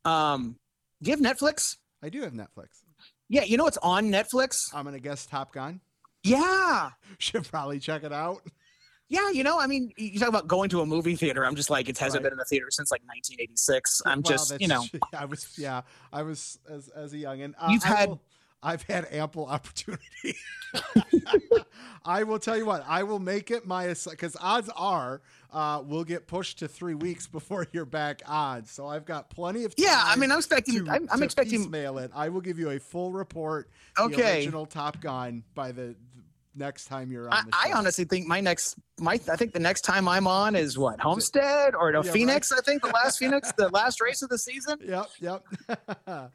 um 0.05 0.55
do 1.01 1.11
you 1.11 1.17
have 1.17 1.23
netflix 1.37 1.75
I 2.01 2.07
do 2.09 2.21
have 2.21 2.31
Netflix. 2.33 2.83
yeah 3.27 3.43
you 3.43 3.57
know 3.57 3.65
what's 3.65 3.77
on 3.79 4.05
netflix 4.09 4.51
I'm 4.73 4.85
gonna 4.85 4.99
guess 4.99 5.25
Top 5.25 5.51
Gun. 5.51 5.81
Yeah 6.27 6.89
Should 7.19 7.47
probably 7.49 7.79
check 7.79 8.03
it 8.03 8.13
out. 8.13 8.41
yeah 9.09 9.29
you 9.31 9.43
know 9.43 9.59
i 9.59 9.67
mean 9.67 9.91
you 9.97 10.19
talk 10.19 10.29
about 10.29 10.47
going 10.47 10.69
to 10.69 10.81
a 10.81 10.85
movie 10.85 11.15
theater 11.15 11.45
i'm 11.45 11.55
just 11.55 11.69
like 11.69 11.87
it 11.89 11.97
hasn't 11.97 12.19
Right. 12.23 12.29
been 12.29 12.33
in 12.33 12.37
the 12.37 12.45
theater 12.45 12.67
since 12.69 12.91
like 12.91 13.01
1986 13.05 14.01
i'm 14.05 14.21
Well, 14.21 14.31
just 14.37 14.59
you 14.61 14.67
know 14.67 14.83
I 15.13 15.25
was 15.25 15.57
yeah, 15.57 15.81
I 16.11 16.21
was 16.23 16.59
as 16.69 16.89
as 16.89 17.13
a 17.13 17.17
youngin. 17.17 17.53
Uh, 17.59 17.69
You've 17.71 17.83
I 17.85 17.87
had- 17.87 18.09
will- 18.09 18.21
I've 18.63 18.83
had 18.83 19.07
ample 19.11 19.45
opportunity. 19.49 20.35
I 22.05 22.23
will 22.23 22.39
tell 22.39 22.57
you 22.57 22.65
what, 22.65 22.83
I 22.87 23.03
will 23.03 23.19
make 23.19 23.51
it 23.51 23.65
my 23.65 23.87
because 23.87 24.35
odds 24.39 24.69
are 24.75 25.21
uh, 25.51 25.81
we'll 25.85 26.03
get 26.03 26.27
pushed 26.27 26.59
to 26.59 26.67
three 26.67 26.93
weeks 26.93 27.27
before 27.27 27.67
you're 27.71 27.85
back 27.85 28.21
on. 28.27 28.65
So 28.65 28.87
I've 28.87 29.05
got 29.05 29.29
plenty 29.29 29.63
of 29.63 29.75
time. 29.75 29.85
yeah 29.85 30.03
i 30.05 30.15
mean 30.15 30.31
i'm 30.31 30.37
expecting 30.37 30.85
to, 30.85 30.91
i'm, 30.91 31.07
I'm 31.11 31.19
to 31.19 31.25
expecting 31.25 31.69
mail 31.71 31.97
it. 31.99 32.11
I 32.13 32.29
will 32.29 32.41
give 32.41 32.59
you 32.59 32.71
a 32.71 32.79
full 32.79 33.11
report. 33.11 33.69
Okay. 33.97 34.15
The 34.15 34.23
original 34.23 34.65
Top 34.65 34.99
Gun 35.01 35.43
by 35.55 35.71
the, 35.71 35.95
the 36.15 36.23
next 36.55 36.85
time 36.85 37.11
you're 37.11 37.29
on 37.29 37.49
I, 37.53 37.69
I 37.69 37.73
honestly 37.73 38.05
think 38.05 38.27
my 38.27 38.41
next 38.41 38.75
my 38.99 39.13
I 39.13 39.35
think 39.35 39.53
the 39.53 39.59
next 39.59 39.81
time 39.81 40.07
I'm 40.07 40.27
on 40.27 40.55
is 40.55 40.77
what 40.77 40.99
Homestead 40.99 41.75
or 41.75 41.91
no 41.91 42.03
Yeah, 42.03 42.11
Phoenix. 42.11 42.51
I 42.51 42.61
think 42.61 42.81
the 42.81 42.89
last 42.89 43.19
Phoenix, 43.19 43.51
the 43.57 43.69
last 43.69 44.01
race 44.01 44.21
of 44.21 44.29
the 44.29 44.37
season. 44.37 44.79
Yep, 44.87 45.07
yep. 45.19 45.43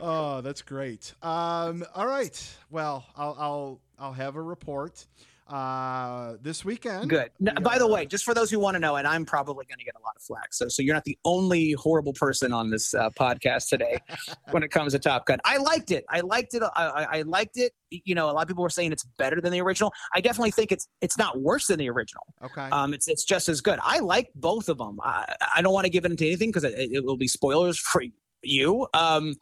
Oh, 0.00 0.40
that's 0.40 0.62
great. 0.62 1.12
Um, 1.22 1.84
all 1.94 2.06
right. 2.06 2.56
Well, 2.70 3.06
I'll 3.16 3.36
I'll 3.38 3.80
I'll 3.98 4.12
have 4.12 4.36
a 4.36 4.42
report 4.42 5.06
uh, 5.48 6.34
this 6.42 6.64
weekend. 6.64 7.08
Good. 7.08 7.30
No, 7.40 7.52
we 7.56 7.62
by 7.62 7.78
the 7.78 7.86
way, 7.86 8.06
just 8.06 8.24
for 8.24 8.34
those 8.34 8.50
who 8.50 8.58
want 8.58 8.74
to 8.74 8.78
know, 8.78 8.96
and 8.96 9.06
I'm 9.06 9.24
probably 9.24 9.64
going 9.66 9.78
to 9.78 9.84
get 9.84 9.94
a 9.94 10.02
lot 10.04 10.14
of 10.14 10.22
flack. 10.22 10.52
So, 10.52 10.68
so 10.68 10.82
you're 10.82 10.94
not 10.94 11.04
the 11.04 11.18
only 11.24 11.72
horrible 11.72 12.12
person 12.12 12.52
on 12.52 12.70
this 12.70 12.94
uh, 12.94 13.10
podcast 13.10 13.68
today 13.68 13.98
when 14.50 14.62
it 14.62 14.68
comes 14.68 14.92
to 14.92 14.98
Top 14.98 15.26
Gun. 15.26 15.38
I 15.44 15.56
liked 15.56 15.90
it. 15.90 16.04
I 16.10 16.20
liked 16.20 16.54
it. 16.54 16.62
I, 16.62 16.68
I, 16.76 17.18
I 17.18 17.22
liked 17.22 17.56
it. 17.56 17.72
You 17.90 18.14
know, 18.14 18.30
a 18.30 18.32
lot 18.32 18.42
of 18.42 18.48
people 18.48 18.62
were 18.62 18.70
saying 18.70 18.92
it's 18.92 19.04
better 19.16 19.40
than 19.40 19.52
the 19.52 19.60
original. 19.60 19.92
I 20.14 20.20
definitely 20.20 20.50
think 20.50 20.70
it's 20.70 20.86
it's 21.00 21.16
not 21.16 21.40
worse 21.40 21.66
than 21.66 21.78
the 21.78 21.88
original. 21.88 22.24
Okay. 22.42 22.68
Um, 22.70 22.92
it's 22.92 23.08
it's 23.08 23.24
just 23.24 23.48
as 23.48 23.60
good. 23.60 23.78
I 23.82 24.00
like 24.00 24.30
both 24.34 24.68
of 24.68 24.78
them. 24.78 24.98
I, 25.02 25.34
I 25.56 25.62
don't 25.62 25.72
want 25.72 25.86
to 25.86 25.90
give 25.90 26.04
it 26.04 26.10
into 26.10 26.26
anything 26.26 26.50
because 26.50 26.64
it, 26.64 26.74
it 26.76 27.04
will 27.04 27.16
be 27.16 27.28
spoilers 27.28 27.78
for 27.78 28.02
you. 28.42 28.86
Um, 28.94 29.34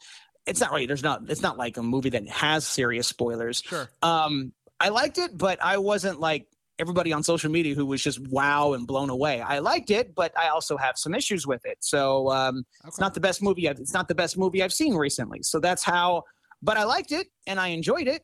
it's 0.47 0.61
not 0.61 0.70
really. 0.70 0.86
There's 0.86 1.03
not. 1.03 1.22
It's 1.28 1.42
not 1.42 1.59
like 1.59 1.76
a 1.76 1.82
movie 1.82 2.11
that 2.11 2.28
has 2.28 2.66
serious 2.66 3.07
spoilers. 3.07 3.62
sure. 3.62 3.88
Um, 4.03 4.53
I 4.78 4.90
liked 4.90 5.18
it, 5.18 5.36
but 5.36 5.62
I 5.62 5.78
wasn't 5.78 6.20
like 6.20 6.47
everybody 6.78 7.12
on 7.12 7.22
social 7.22 7.51
media 7.51 7.74
who 7.74 7.86
was 7.86 8.03
just 8.03 8.20
wow 8.28 8.74
and 8.74 8.86
blown 8.86 9.09
away. 9.09 9.40
I 9.40 9.61
liked 9.61 9.90
it, 9.90 10.14
but 10.14 10.38
I 10.38 10.49
also 10.49 10.76
have 10.76 10.99
some 10.99 11.14
issues 11.14 11.47
with 11.47 11.64
it. 11.64 11.78
So 11.80 12.30
um, 12.30 12.66
it's 12.86 13.01
not 13.01 13.14
the 13.14 13.20
best 13.20 13.42
movie. 13.42 13.68
I've, 13.68 13.78
it's 13.78 13.94
not 13.94 14.09
the 14.09 14.14
best 14.14 14.36
movie 14.36 14.62
I've 14.62 14.74
seen 14.74 14.94
recently. 14.94 15.42
So 15.42 15.59
that's 15.59 15.82
how. 15.82 16.24
But 16.62 16.76
I 16.76 16.84
liked 16.84 17.12
it 17.12 17.28
and 17.47 17.61
I 17.61 17.68
enjoyed 17.68 18.09
it. 18.09 18.22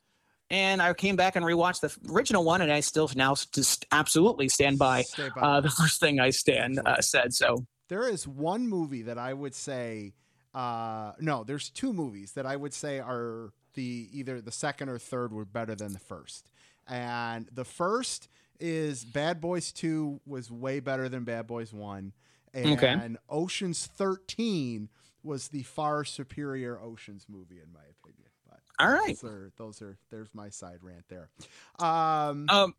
And 0.51 0.83
I 0.83 0.93
came 0.93 1.17
back 1.17 1.37
and 1.37 1.45
rewatched 1.47 1.81
the 1.81 2.13
original 2.13 2.45
one, 2.45 2.61
and 2.61 2.71
I 2.71 2.81
still 2.81 3.09
now 3.17 3.35
just 3.55 3.87
absolutely 3.91 4.51
stand 4.51 4.79
by 4.79 5.05
by. 5.35 5.41
uh, 5.41 5.61
the 5.63 5.71
first 5.81 5.99
thing 5.99 6.21
I 6.21 6.29
stand 6.29 6.79
uh, 6.85 7.01
said. 7.01 7.33
So 7.33 7.65
there 7.89 8.07
is 8.07 8.29
one 8.29 8.69
movie 8.69 9.03
that 9.03 9.17
I 9.17 9.33
would 9.33 9.55
say, 9.55 10.13
uh, 10.55 11.13
no, 11.21 11.45
there's 11.45 11.71
two 11.71 11.93
movies 11.93 12.33
that 12.33 12.47
I 12.47 12.57
would 12.57 12.75
say 12.75 12.99
are 13.01 13.53
the 13.75 14.09
either 14.13 14.41
the 14.41 14.53
second 14.53 14.89
or 14.89 14.99
third 14.99 15.33
were 15.33 15.45
better 15.45 15.75
than 15.75 15.93
the 15.93 15.99
first. 15.99 16.51
And 16.87 17.49
the 17.53 17.65
first 17.65 18.29
is 18.61 19.05
Bad 19.05 19.41
Boys 19.41 19.73
2 19.73 20.21
was 20.27 20.51
way 20.51 20.81
better 20.81 21.09
than 21.09 21.25
Bad 21.25 21.47
Boys 21.47 21.73
1. 21.73 22.13
And 22.55 22.73
Okay. 22.73 23.07
Ocean's 23.31 23.87
13 23.87 24.89
was 25.23 25.49
the 25.49 25.63
far 25.63 26.05
superior 26.05 26.79
Ocean's 26.81 27.27
movie, 27.29 27.61
in 27.61 27.73
my 27.73 27.81
opinion. 27.81 28.29
But 28.49 28.61
all 28.79 28.91
right. 28.93 29.19
those 29.21 29.25
are, 29.31 29.53
those 29.57 29.81
are, 29.83 29.97
there's 30.11 30.29
my 30.35 30.51
side 30.51 30.79
rant 30.83 31.05
there. 31.09 31.31
Um, 31.79 32.47
Um, 32.51 32.75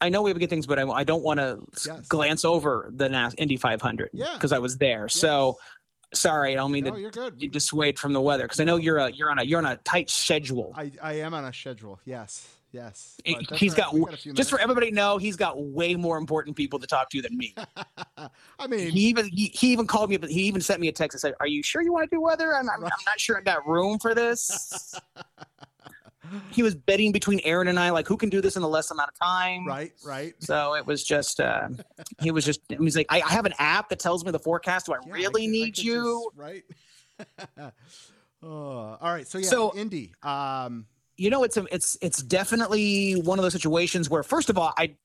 I 0.00 0.08
know 0.08 0.22
we 0.22 0.30
have 0.30 0.38
good 0.38 0.50
things, 0.50 0.66
but 0.66 0.78
I, 0.78 0.88
I 0.88 1.04
don't 1.04 1.22
want 1.22 1.38
to 1.40 1.60
Yes. 1.86 2.06
glance 2.08 2.44
over 2.44 2.90
the 2.94 3.08
NAS, 3.08 3.34
Indy 3.38 3.56
500 3.56 4.10
Yeah. 4.12 4.32
because 4.34 4.52
I 4.52 4.58
was 4.58 4.78
there. 4.78 5.08
So 5.08 5.58
sorry, 6.14 6.52
I 6.52 6.56
don't 6.56 6.72
mean 6.72 6.84
no, 6.84 6.92
to 6.92 7.00
you're 7.00 7.10
good. 7.10 7.40
you 7.40 7.48
dissuade 7.48 7.98
from 7.98 8.12
the 8.12 8.20
weather 8.20 8.44
because 8.44 8.60
I 8.60 8.64
know 8.64 8.76
you're 8.76 8.98
a 8.98 9.10
you're 9.10 9.30
on 9.30 9.38
a 9.38 9.42
you're 9.42 9.58
on 9.58 9.66
a 9.66 9.76
tight 9.78 10.10
schedule. 10.10 10.72
I, 10.76 10.92
I 11.02 11.14
am 11.14 11.34
on 11.34 11.44
a 11.44 11.52
schedule. 11.52 12.00
Yes. 12.04 12.48
Yes. 12.74 13.20
But 13.24 13.56
he's 13.56 13.72
right. 13.72 13.76
got 13.78 13.94
We 13.94 14.00
w- 14.00 14.14
a 14.14 14.16
few 14.16 14.32
just 14.32 14.50
for 14.50 14.58
everybody 14.58 14.90
to 14.90 14.94
know, 14.94 15.16
he's 15.16 15.36
got 15.36 15.62
way 15.62 15.94
more 15.94 16.18
important 16.18 16.56
people 16.56 16.80
to 16.80 16.88
talk 16.88 17.08
to 17.10 17.22
than 17.22 17.38
me. 17.38 17.54
I 18.58 18.66
mean, 18.66 18.90
He 18.90 19.02
even 19.02 19.28
he, 19.28 19.46
he 19.54 19.72
even 19.72 19.86
called 19.86 20.10
me, 20.10 20.16
but 20.16 20.28
he 20.28 20.42
even 20.42 20.60
sent 20.60 20.80
me 20.80 20.88
a 20.88 20.92
text 20.92 21.14
and 21.14 21.20
said, 21.20 21.34
"Are 21.38 21.46
you 21.46 21.62
sure 21.62 21.82
you 21.82 21.92
want 21.92 22.10
to 22.10 22.16
do 22.16 22.20
weather? 22.20 22.52
I'm, 22.52 22.68
I'm, 22.68 22.82
I'm 22.82 22.90
not 23.06 23.20
sure 23.20 23.38
I 23.38 23.42
got 23.42 23.64
room 23.66 24.00
for 24.00 24.12
this." 24.12 24.94
he 26.50 26.62
was 26.62 26.74
betting 26.74 27.12
between 27.12 27.40
Aaron 27.44 27.68
and 27.68 27.78
I, 27.78 27.90
like 27.90 28.06
who 28.08 28.16
can 28.16 28.28
do 28.28 28.40
this 28.40 28.56
in 28.56 28.62
the 28.62 28.68
less 28.68 28.90
amount 28.90 29.08
of 29.10 29.14
time. 29.18 29.66
right, 29.66 29.92
right. 30.04 30.34
So 30.40 30.74
it 30.74 30.86
was 30.86 31.04
just, 31.04 31.40
uh, 31.40 31.68
he 32.20 32.30
was 32.30 32.44
just, 32.44 32.60
he 32.68 32.76
was 32.76 32.96
like, 32.96 33.06
I, 33.10 33.20
I 33.22 33.30
have 33.30 33.46
an 33.46 33.54
app 33.58 33.88
that 33.90 33.98
tells 33.98 34.24
me 34.24 34.30
the 34.30 34.38
forecast. 34.38 34.86
Do 34.86 34.92
I 34.94 34.96
Yeah, 35.06 35.12
I 35.12 35.16
really 35.16 35.42
could- 35.46 35.50
I 35.50 35.52
need 35.52 35.74
could 35.76 35.84
you? 35.84 36.30
just- 36.36 36.38
right. 36.38 36.64
oh, 38.42 38.48
all 39.00 39.12
right. 39.12 39.26
So 39.26 39.38
yeah, 39.38 39.48
So- 39.48 39.72
Indy. 39.76 40.12
Um, 40.22 40.86
you 41.16 41.30
know 41.30 41.44
it's 41.44 41.56
a, 41.56 41.64
it's 41.72 41.96
it's 42.02 42.20
definitely 42.24 43.12
one 43.12 43.38
of 43.38 43.44
those 43.44 43.52
situations 43.52 44.10
where 44.10 44.24
first 44.24 44.50
of 44.50 44.58
all 44.58 44.74
i 44.76 44.96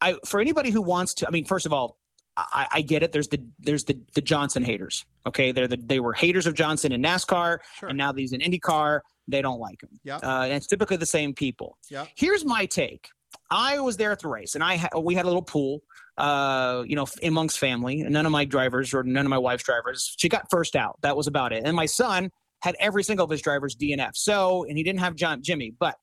i 0.00 0.14
for 0.24 0.40
anybody 0.40 0.70
who 0.70 0.80
wants 0.80 1.12
to 1.12 1.28
i 1.28 1.30
mean 1.30 1.44
first 1.44 1.66
of 1.66 1.74
all 1.74 1.98
i 2.38 2.66
i 2.72 2.80
get 2.80 3.02
it 3.02 3.12
there's 3.12 3.28
the 3.28 3.38
there's 3.58 3.84
the 3.84 3.98
the 4.14 4.22
johnson 4.22 4.64
haters 4.64 5.04
okay 5.26 5.52
they're 5.52 5.68
the 5.68 5.76
they 5.76 6.00
were 6.00 6.14
haters 6.14 6.46
of 6.46 6.54
johnson 6.54 6.90
in 6.90 7.02
nascar 7.02 7.58
sure. 7.78 7.90
and 7.90 7.98
now 7.98 8.10
these 8.12 8.32
in 8.32 8.40
indycar 8.40 9.00
they 9.28 9.42
don't 9.42 9.60
like 9.60 9.82
him 9.82 10.00
Yeah, 10.04 10.16
uh, 10.16 10.42
and 10.44 10.54
it's 10.54 10.66
typically 10.66 10.96
the 10.96 11.06
same 11.06 11.34
people 11.34 11.78
Yeah. 11.90 12.06
here's 12.16 12.44
my 12.44 12.66
take 12.66 13.08
i 13.50 13.78
was 13.78 13.96
there 13.96 14.10
at 14.12 14.20
the 14.20 14.28
race 14.28 14.54
and 14.54 14.64
i 14.64 14.76
ha- 14.76 14.98
we 14.98 15.14
had 15.14 15.24
a 15.24 15.28
little 15.28 15.42
pool 15.42 15.80
uh 16.16 16.82
you 16.86 16.96
know 16.96 17.06
amongst 17.22 17.58
family 17.58 18.02
none 18.02 18.26
of 18.26 18.32
my 18.32 18.44
drivers 18.44 18.92
or 18.94 19.02
none 19.02 19.24
of 19.26 19.30
my 19.30 19.38
wife's 19.38 19.64
drivers 19.64 20.14
she 20.18 20.28
got 20.28 20.46
first 20.50 20.74
out 20.74 20.98
that 21.02 21.16
was 21.16 21.26
about 21.26 21.52
it 21.52 21.62
and 21.64 21.76
my 21.76 21.86
son 21.86 22.30
had 22.62 22.74
every 22.80 23.02
single 23.02 23.24
of 23.24 23.30
his 23.30 23.42
drivers 23.42 23.76
DNF. 23.76 24.10
So, 24.14 24.64
and 24.64 24.76
he 24.76 24.82
didn't 24.82 25.00
have 25.00 25.14
John 25.14 25.42
Jimmie, 25.42 25.74
but 25.78 25.96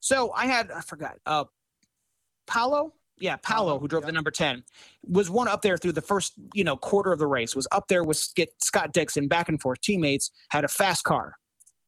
so 0.00 0.32
I 0.32 0.46
had 0.46 0.70
I 0.70 0.80
forgot 0.80 1.16
uh 1.26 1.44
Palou, 2.46 2.90
yeah, 3.18 3.36
Palou, 3.36 3.78
who 3.78 3.86
drove 3.86 4.02
yeah. 4.02 4.06
the 4.06 4.12
number 4.12 4.30
ten, 4.30 4.64
was 5.06 5.30
one 5.30 5.46
up 5.46 5.62
there 5.62 5.76
through 5.76 5.92
the 5.92 6.02
first 6.02 6.32
you 6.54 6.64
know 6.64 6.76
quarter 6.76 7.12
of 7.12 7.18
the 7.18 7.26
race. 7.26 7.54
Was 7.54 7.68
up 7.70 7.86
there 7.88 8.02
with 8.02 8.16
Scott 8.58 8.92
Dixon, 8.92 9.28
back 9.28 9.48
and 9.48 9.60
forth 9.60 9.80
teammates. 9.82 10.30
Had 10.50 10.64
a 10.64 10.68
fast 10.68 11.04
car. 11.04 11.34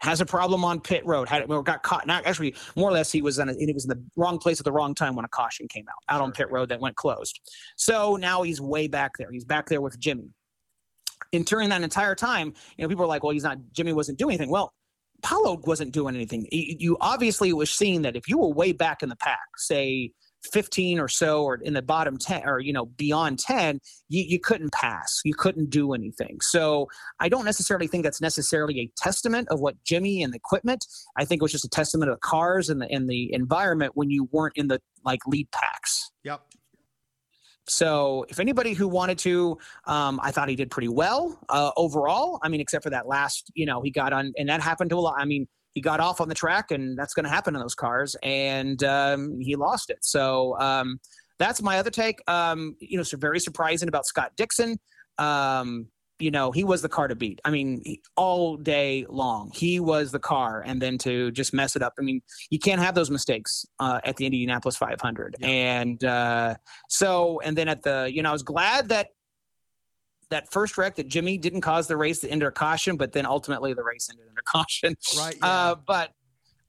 Has 0.03 0.21
a 0.21 0.27
problem 0.27 0.65
on 0.65 0.81
pit 0.81 1.07
road. 1.07 1.29
Had 1.29 1.49
or 1.49 1.63
got 1.63 1.83
caught. 1.85 2.07
Not 2.07 2.27
actually, 2.27 2.55
more 2.77 2.91
or 2.91 2.93
less, 2.93 3.13
he 3.13 3.23
was. 3.23 3.39
A, 3.39 3.47
he 3.57 3.73
was 3.73 3.85
in 3.85 3.89
the 3.89 4.03
wrong 4.17 4.39
place 4.39 4.59
at 4.59 4.65
the 4.65 4.73
wrong 4.73 4.95
time 4.95 5.15
when 5.15 5.25
a 5.25 5.29
caution 5.29 5.69
came 5.69 5.87
out 5.89 6.15
out 6.15 6.21
on 6.21 6.33
pit 6.33 6.51
road 6.51 6.69
that 6.71 6.81
went 6.81 6.97
closed. 6.97 7.41
So 7.77 8.17
now 8.17 8.43
he's 8.43 8.61
way 8.61 8.89
back 8.89 9.13
there. 9.17 9.31
He's 9.31 9.45
back 9.45 9.69
there 9.69 9.81
with 9.81 9.99
Jimmie. 9.99 10.31
And 11.33 11.47
during 11.47 11.69
that 11.69 11.83
entire 11.83 12.17
time, 12.17 12.53
you 12.77 12.83
know, 12.83 12.89
people 12.89 13.05
are 13.05 13.09
like, 13.09 13.23
"Well, 13.23 13.33
he's 13.33 13.45
not. 13.45 13.59
Jimmie 13.73 13.93
wasn't 13.93 14.19
doing 14.19 14.35
anything." 14.35 14.51
Well, 14.51 14.75
Palou 15.23 15.61
wasn't 15.65 15.93
doing 15.93 16.17
anything. 16.17 16.49
You 16.51 16.97
obviously 17.01 17.53
was 17.53 17.71
seeing 17.71 18.03
that 18.03 18.17
if 18.17 18.29
you 18.29 18.39
were 18.39 18.49
way 18.49 18.73
back 18.73 19.03
in 19.03 19.09
the 19.09 19.17
pack, 19.17 19.39
say 19.57 20.13
15 20.53 20.99
or 20.99 21.09
so, 21.09 21.45
or 21.45 21.57
in 21.57 21.75
the 21.75 21.83
bottom 21.83 22.19
10, 22.19 22.43
or 22.47 22.61
you 22.61 22.73
know 22.73 22.87
beyond 22.87 23.39
10, 23.39 23.81
you, 24.09 24.25
you 24.27 24.41
couldn't 24.41 24.73
pass. 24.73 25.21
You 25.25 25.35
couldn't 25.35 25.71
do 25.71 25.93
anything. 25.93 26.41
So 26.41 26.89
I 27.21 27.29
don't 27.29 27.45
necessarily 27.45 27.87
think 27.87 28.05
that's 28.05 28.21
necessarily 28.21 28.81
a 28.81 28.91
testament 28.97 29.49
of 29.51 29.61
what 29.61 29.83
Jimmie 29.85 30.23
and 30.23 30.33
the 30.33 30.37
equipment. 30.37 30.87
I 31.17 31.25
think 31.25 31.41
it 31.41 31.45
was 31.45 31.53
just 31.53 31.65
a 31.65 31.71
testament 31.71 32.11
of 32.11 32.17
the 32.17 32.21
cars 32.21 32.69
and 32.69 32.81
the 32.81 32.91
and 32.91 33.09
the 33.09 33.33
environment 33.33 33.93
when 33.95 34.11
you 34.11 34.29
weren't 34.33 34.57
in 34.57 34.69
the 34.69 34.81
like 35.05 35.21
lead 35.27 35.51
packs. 35.51 36.11
Yep. 36.25 36.43
So 37.69 38.27
if 38.29 38.41
anybody 38.41 38.75
who 38.75 38.89
wanted 38.89 39.19
to, 39.19 39.57
um, 39.87 40.19
I 40.23 40.33
thought 40.33 40.49
he 40.49 40.57
did 40.57 40.71
pretty 40.71 40.89
well 40.89 41.39
uh, 41.49 41.71
overall. 41.77 42.41
I 42.43 42.49
mean, 42.49 42.61
except 42.61 42.83
for 42.83 42.91
that 42.91 43.07
last, 43.07 43.51
you 43.55 43.67
know, 43.67 43.81
he 43.83 43.91
got 43.91 44.13
on, 44.13 44.33
and 44.37 44.49
that 44.49 44.61
happened 44.61 44.91
to 44.91 44.97
a 44.97 45.01
lot. 45.01 45.15
I 45.17 45.25
mean, 45.25 45.47
he 45.75 45.81
got 45.81 46.01
off 46.01 46.21
on 46.21 46.29
the 46.29 46.35
track, 46.35 46.71
and 46.71 46.97
that's 46.99 47.15
going 47.15 47.25
to 47.25 47.31
happen 47.31 47.55
in 47.55 47.61
those 47.61 47.75
cars, 47.75 48.17
and 48.23 48.83
um, 48.85 49.39
he 49.41 49.57
lost 49.57 49.91
it. 49.91 49.99
So 50.03 50.59
um, 50.59 51.01
that's 51.39 51.63
my 51.63 51.79
other 51.79 51.91
take. 51.91 52.19
Um, 52.29 52.77
you 52.81 52.97
know, 52.97 53.03
so 53.03 53.17
very 53.17 53.41
surprising 53.41 53.89
about 53.89 54.07
Scott 54.07 54.33
Dixon. 54.37 54.79
Um, 55.19 55.87
you 56.19 56.31
know, 56.31 56.53
he 56.53 56.63
was 56.63 56.83
the 56.83 56.89
car 56.89 57.09
to 57.09 57.17
beat. 57.17 57.41
I 57.45 57.51
mean, 57.51 57.81
he, 57.85 58.01
all 58.17 58.57
day 58.57 59.07
long, 59.09 59.51
he 59.53 59.81
was 59.81 60.13
the 60.13 60.21
car, 60.21 60.63
and 60.65 60.81
then 60.81 60.97
to 60.99 61.33
just 61.33 61.53
mess 61.53 61.75
it 61.75 61.83
up. 61.83 61.95
I 61.99 62.03
mean, 62.03 62.21
you 62.51 62.61
can't 62.61 62.81
have 62.81 62.95
those 62.95 63.11
mistakes 63.11 63.65
uh, 63.81 64.01
at 64.05 64.17
the 64.17 64.27
Indianapolis 64.27 64.77
500, 64.77 65.37
Yeah. 65.41 65.47
and. 65.49 66.05
Uh, 66.05 66.55
so, 66.89 67.41
and 67.41 67.57
then 67.57 67.69
at 67.69 67.83
the, 67.83 68.09
you 68.13 68.23
know, 68.23 68.29
I 68.29 68.33
was 68.33 68.43
glad 68.45 68.89
that 68.91 69.09
that 70.33 70.51
first 70.53 70.77
wreck 70.77 70.97
that 70.97 71.09
Jimmie 71.09 71.39
didn't 71.39 71.61
cause 71.63 71.87
the 71.87 71.97
race 71.97 72.21
to 72.21 72.27
end 72.29 72.43
under 72.43 72.51
caution, 72.51 72.97
but 72.97 73.13
then 73.13 73.25
ultimately 73.25 73.73
the 73.73 73.83
race 73.83 74.09
ended 74.11 74.27
under 74.29 74.43
caution. 74.43 74.97
Right. 75.17 75.37
Yeah. 75.43 75.47
Uh, 75.49 75.75
but, 75.77 76.13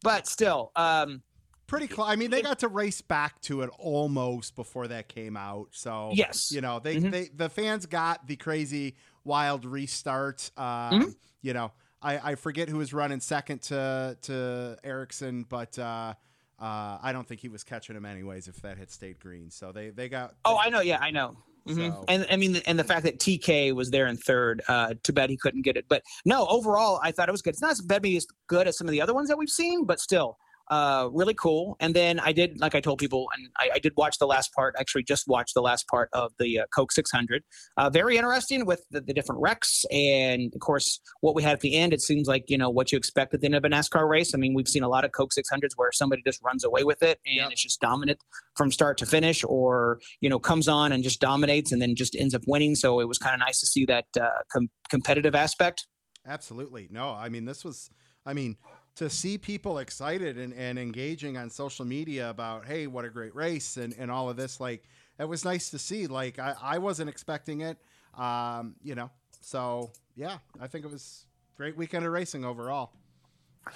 but 0.03 0.27
still, 0.27 0.71
um, 0.75 1.21
Pretty 1.65 1.87
close. 1.87 2.07
I 2.09 2.17
mean, 2.17 2.29
they 2.29 2.41
got 2.41 2.59
to 2.59 2.67
race 2.67 3.01
back 3.01 3.39
to 3.43 3.61
it 3.61 3.69
almost 3.79 4.55
before 4.55 4.87
that 4.89 5.07
came 5.07 5.35
out. 5.35 5.69
So 5.71 6.11
yes, 6.13 6.51
you 6.51 6.61
know 6.61 6.79
they, 6.79 6.97
Mhm. 6.97 7.09
they 7.11 7.29
the 7.33 7.49
fans 7.49 7.85
got 7.87 8.27
the 8.27 8.35
crazy 8.35 8.95
wild 9.23 9.65
restart 9.65 10.51
um, 10.57 10.65
Mhm. 11.01 11.15
you 11.41 11.53
know 11.53 11.71
I, 12.01 12.31
I 12.31 12.35
forget 12.35 12.67
who 12.69 12.77
was 12.77 12.93
running 12.93 13.21
second 13.21 13.61
to 13.63 14.17
to 14.23 14.77
Ericsson 14.83 15.45
but 15.47 15.79
uh, 15.79 16.13
uh, 16.59 16.97
I 17.01 17.11
don't 17.13 17.25
think 17.27 17.39
he 17.39 17.47
was 17.47 17.63
catching 17.63 17.95
him 17.95 18.05
anyways 18.05 18.47
if 18.49 18.57
that 18.61 18.77
had 18.77 18.91
stayed 18.91 19.19
green 19.19 19.49
so 19.49 19.71
they 19.71 19.89
they 19.89 20.09
got 20.09 20.35
Oh, 20.45 20.57
I 20.61 20.69
know. 20.69 20.81
Yeah, 20.81 20.99
I 21.01 21.09
know. 21.11 21.37
Mhm. 21.67 21.75
So- 21.91 22.05
And 22.07 22.27
I 22.29 22.35
mean, 22.35 22.57
and 22.65 22.77
the 22.77 22.83
fact 22.83 23.03
that 23.03 23.19
TK 23.19 23.71
was 23.73 23.89
there 23.91 24.07
in 24.07 24.17
third, 24.17 24.61
uh, 24.67 24.95
too 25.03 25.13
bad 25.13 25.29
he 25.29 25.37
couldn't 25.37 25.61
get 25.61 25.77
it. 25.77 25.85
But 25.87 26.03
no, 26.25 26.45
overall, 26.47 26.99
I 27.03 27.11
thought 27.11 27.29
it 27.29 27.31
was 27.31 27.41
good. 27.41 27.51
It's 27.53 27.61
not 27.61 27.71
as 27.71 27.83
maybe 27.87 28.17
as 28.17 28.27
good 28.47 28.67
as 28.67 28.77
some 28.77 28.87
of 28.87 28.91
the 28.91 29.01
other 29.01 29.13
ones 29.13 29.29
that 29.29 29.37
we've 29.37 29.49
seen, 29.49 29.85
but 29.85 29.99
still, 29.99 30.37
uh, 30.73 31.07
really 31.11 31.35
cool. 31.35 31.75
And 31.79 31.93
then 31.93 32.19
I 32.19 32.31
did, 32.31 32.59
like 32.59 32.73
I 32.73 32.81
told 32.81 32.97
people, 32.97 33.27
and 33.35 33.47
I, 33.57 33.69
I 33.75 33.79
did 33.79 33.93
watch 33.95 34.17
the 34.17 34.25
last 34.25 34.51
part. 34.53 34.75
Actually, 34.79 35.03
just 35.03 35.27
watched 35.27 35.53
the 35.53 35.61
last 35.61 35.87
part 35.87 36.09
of 36.13 36.31
the 36.39 36.61
uh, 36.61 36.65
Coke 36.75 36.91
600. 36.91 37.43
Uh, 37.77 37.89
very 37.91 38.17
interesting 38.17 38.65
with 38.65 38.83
the, 38.89 38.99
the 39.01 39.13
different 39.13 39.39
wrecks, 39.41 39.85
and 39.91 40.51
of 40.55 40.59
course, 40.61 40.99
what 41.21 41.35
we 41.35 41.43
had 41.43 41.53
at 41.53 41.59
the 41.59 41.75
end. 41.75 41.93
It 41.93 42.01
seems 42.01 42.27
like 42.27 42.45
you 42.49 42.57
know 42.57 42.71
what 42.71 42.91
you 42.91 42.97
expect 42.97 43.35
at 43.35 43.41
the 43.41 43.45
end 43.45 43.55
of 43.55 43.63
a 43.63 43.69
NASCAR 43.69 44.09
race. 44.09 44.33
I 44.33 44.37
mean, 44.39 44.55
we've 44.55 44.67
seen 44.67 44.81
a 44.83 44.89
lot 44.89 45.05
of 45.05 45.11
Coke 45.11 45.31
600s 45.37 45.73
where 45.75 45.91
somebody 45.91 46.23
just 46.25 46.41
runs 46.43 46.63
away 46.63 46.83
with 46.83 47.03
it, 47.03 47.19
and 47.25 47.35
Yep. 47.35 47.51
it's 47.51 47.61
just 47.61 47.79
dominant 47.79 48.19
from 48.55 48.71
start 48.71 48.97
to 48.97 49.05
finish, 49.05 49.43
or 49.43 49.99
you 50.21 50.29
know 50.29 50.39
comes 50.39 50.67
on 50.67 50.91
and 50.91 51.03
just 51.03 51.19
dominates 51.19 51.71
and 51.71 51.81
then 51.81 51.95
just 51.95 52.15
ends 52.15 52.33
up 52.33 52.41
winning. 52.47 52.73
So 52.75 52.99
it 52.99 53.07
was 53.07 53.19
kind 53.19 53.35
of 53.35 53.39
nice 53.39 53.59
to 53.59 53.67
see 53.67 53.85
that 53.85 54.05
uh, 54.19 54.29
com- 54.51 54.69
competitive 54.89 55.35
aspect. 55.35 55.85
absolutely 56.25 56.87
no 56.89 57.09
I 57.09 57.27
mean 57.29 57.43
this 57.45 57.63
was 57.65 57.89
I 58.25 58.33
mean, 58.33 58.55
to 58.95 59.09
see 59.09 59.37
people 59.37 59.79
excited 59.79 60.37
and, 60.37 60.53
and 60.53 60.77
engaging 60.77 61.37
on 61.37 61.49
social 61.49 61.85
media 61.85 62.29
about, 62.29 62.65
hey, 62.65 62.87
what 62.87 63.05
a 63.05 63.09
great 63.09 63.33
race 63.35 63.77
and, 63.77 63.95
and 63.97 64.11
all 64.11 64.29
of 64.29 64.37
this, 64.37 64.59
like, 64.59 64.83
it 65.19 65.27
was 65.27 65.45
nice 65.45 65.69
to 65.71 65.79
see. 65.79 66.07
Like, 66.07 66.39
I, 66.39 66.55
I 66.61 66.77
wasn't 66.77 67.09
expecting 67.09 67.61
it, 67.61 67.77
um, 68.17 68.75
you 68.83 68.95
know. 68.95 69.09
So, 69.41 69.91
yeah, 70.15 70.37
I 70.59 70.67
think 70.67 70.85
it 70.85 70.91
was 70.91 71.25
great 71.57 71.75
weekend 71.75 72.05
of 72.05 72.11
racing 72.11 72.45
overall. 72.45 72.91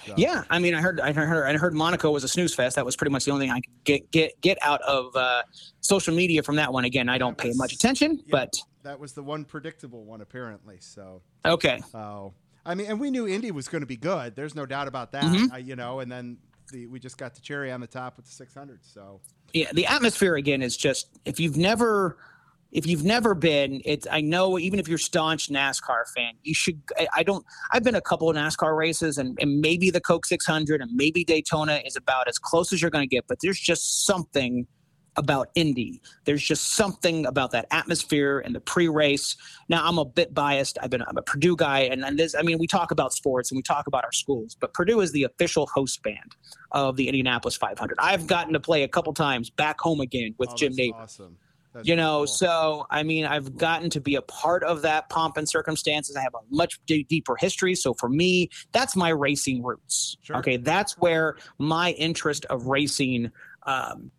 So, 0.06 0.14
Yeah, 0.18 0.44
I 0.49 0.60
mean, 0.60 0.76
I 0.76 0.81
heard, 0.81 0.99
I 0.99 1.14
heard, 1.14 1.48
I 1.48 1.57
heard 1.57 1.73
Monaco 1.73 2.11
was 2.11 2.23
a 2.23 2.27
snooze 2.27 2.53
fest. 2.53 2.76
That 2.76 2.85
was 2.85 2.95
pretty 2.95 3.11
much 3.11 3.26
the 3.26 3.31
only 3.31 3.45
thing 3.45 3.52
I 3.53 3.61
could 3.61 3.84
get 3.85 4.11
get 4.11 4.41
get 4.41 4.57
out 4.61 4.81
of 4.81 5.15
uh, 5.15 5.44
social 5.80 6.14
media 6.14 6.44
from 6.44 6.57
that 6.57 6.73
one. 6.73 6.84
Again, 6.84 7.07
I 7.07 7.18
don't 7.18 7.38
pay 7.38 7.53
much 7.56 7.72
attention, 7.73 8.18
Yeah. 8.26 8.31
but 8.31 8.53
That 8.84 8.99
was 8.99 9.14
the 9.14 9.23
one 9.23 9.45
predictable 9.45 10.03
one, 10.03 10.19
apparently. 10.22 10.77
So, 10.81 11.22
okay. 11.45 11.81
Oh, 11.94 12.34
I 12.68 12.76
mean, 12.76 12.88
and 12.88 12.99
we 12.99 13.10
knew 13.10 13.27
Indy 13.27 13.49
was 13.52 13.68
going 13.68 13.81
to 13.81 13.88
be 13.88 13.98
good. 13.98 14.35
There's 14.35 14.53
no 14.53 14.65
doubt 14.65 14.88
about 14.88 15.11
that. 15.14 15.23
Mhm. 15.23 15.53
Uh, 15.53 15.57
you 15.57 15.76
know, 15.76 16.02
and 16.02 16.11
then 16.11 16.38
the, 16.72 16.85
we 16.88 16.99
just 16.99 17.18
got 17.18 17.34
the 17.34 17.41
cherry 17.41 17.72
on 17.72 17.80
the 17.81 17.88
top 17.88 18.18
with 18.18 18.26
the 18.26 18.31
600. 18.31 18.80
So 18.84 19.22
yeah 19.53 19.72
the 19.73 19.85
atmosphere 19.85 20.35
again 20.35 20.61
is 20.61 20.76
just 20.76 21.07
if 21.26 21.39
you've 21.39 21.57
never 21.57 22.18
if 22.72 22.85
you've 22.85 23.03
never 23.03 23.34
been 23.34 23.81
it's 23.85 24.06
i 24.11 24.19
know 24.19 24.60
even 24.60 24.80
if 24.80 24.88
you're 24.88 24.98
staunch 24.98 25.49
nascar 25.49 26.03
fan 26.15 26.34
you 26.44 26.53
should 26.53 26.81
I, 26.98 27.07
I 27.18 27.23
don't 27.23 27.45
i've 27.72 27.84
been 27.84 27.95
a 27.95 28.02
couple 28.02 28.30
of 28.30 28.35
nascar 28.35 28.77
races 28.77 29.18
and, 29.18 29.38
and 29.39 29.61
maybe 29.61 29.89
the 29.89 30.02
coke 30.02 30.26
600 30.26 30.81
and 30.81 30.91
maybe 30.94 31.23
daytona 31.23 31.81
is 31.85 31.95
about 31.95 32.27
as 32.27 32.38
close 32.38 32.73
as 32.73 32.81
you're 32.81 32.91
going 32.91 33.07
to 33.07 33.15
get 33.15 33.26
but 33.27 33.38
there's 33.41 33.60
just 33.60 34.06
something 34.06 34.68
about 35.18 35.49
indy 35.56 36.02
there's 36.26 36.44
just 36.44 36.73
something 36.73 37.26
about 37.26 37.52
that 37.52 37.65
atmosphere 37.72 38.39
and 38.39 38.53
the 38.53 38.60
pre-race. 38.60 39.35
Now 39.69 39.88
i'm 39.88 39.98
a 39.98 40.06
bit 40.06 40.34
biased. 40.34 40.77
I've 40.81 40.89
been 40.89 41.02
i'm 41.02 41.18
a 41.18 41.22
purdue 41.22 41.56
guy 41.56 41.81
and, 41.81 42.03
and 42.06 42.18
this 42.18 42.35
i 42.35 42.41
mean 42.41 42.57
we 42.60 42.68
talk 42.68 42.91
about 42.91 43.14
sports 43.14 43.52
and 43.52 43.57
we 43.57 43.64
talk 43.64 43.88
about 43.88 44.03
our 44.03 44.11
schools 44.11 44.56
but 44.60 44.73
purdue 44.73 45.02
is 45.02 45.11
the 45.11 45.23
official 45.23 45.68
host 45.68 46.02
band 46.03 46.35
of 46.72 46.95
the 46.95 47.07
indianapolis 47.07 47.56
500 47.56 47.98
i've 47.99 48.27
gotten 48.27 48.53
to 48.53 48.60
play 48.60 48.84
a 48.84 48.88
couple 48.88 49.14
times 49.14 49.49
back 49.49 49.80
home 49.80 50.02
again 50.02 50.35
with 50.38 50.49
oh, 50.52 50.56
Jim 50.56 50.73
Nabors 50.76 51.02
Awesome. 51.02 51.38
That's 51.73 51.88
you 51.88 51.95
know 51.95 52.19
cool. 52.19 52.27
so 52.27 52.88
i 52.89 53.03
mean 53.03 53.26
i've 53.26 53.57
gotten 53.57 53.89
to 53.91 54.02
be 54.02 54.15
a 54.15 54.22
part 54.22 54.64
of 54.64 54.81
that 54.84 55.10
pomp 55.10 55.38
and 55.38 55.48
circumstances. 55.48 56.15
I 56.15 56.22
have 56.22 56.34
a 56.34 56.44
much 56.49 56.80
d- 56.85 57.06
deeper 57.10 57.35
history. 57.39 57.76
So 57.76 57.94
for 57.94 58.10
me 58.10 58.49
that's 58.72 58.95
my 58.95 59.10
racing 59.10 59.64
roots. 59.64 60.18
Sure. 60.22 60.38
okay 60.38 60.57
that's 60.57 60.98
where 60.98 61.38
my 61.57 61.91
interest 61.91 62.45
of 62.45 62.68
racing 62.68 63.31
um, 63.68 64.11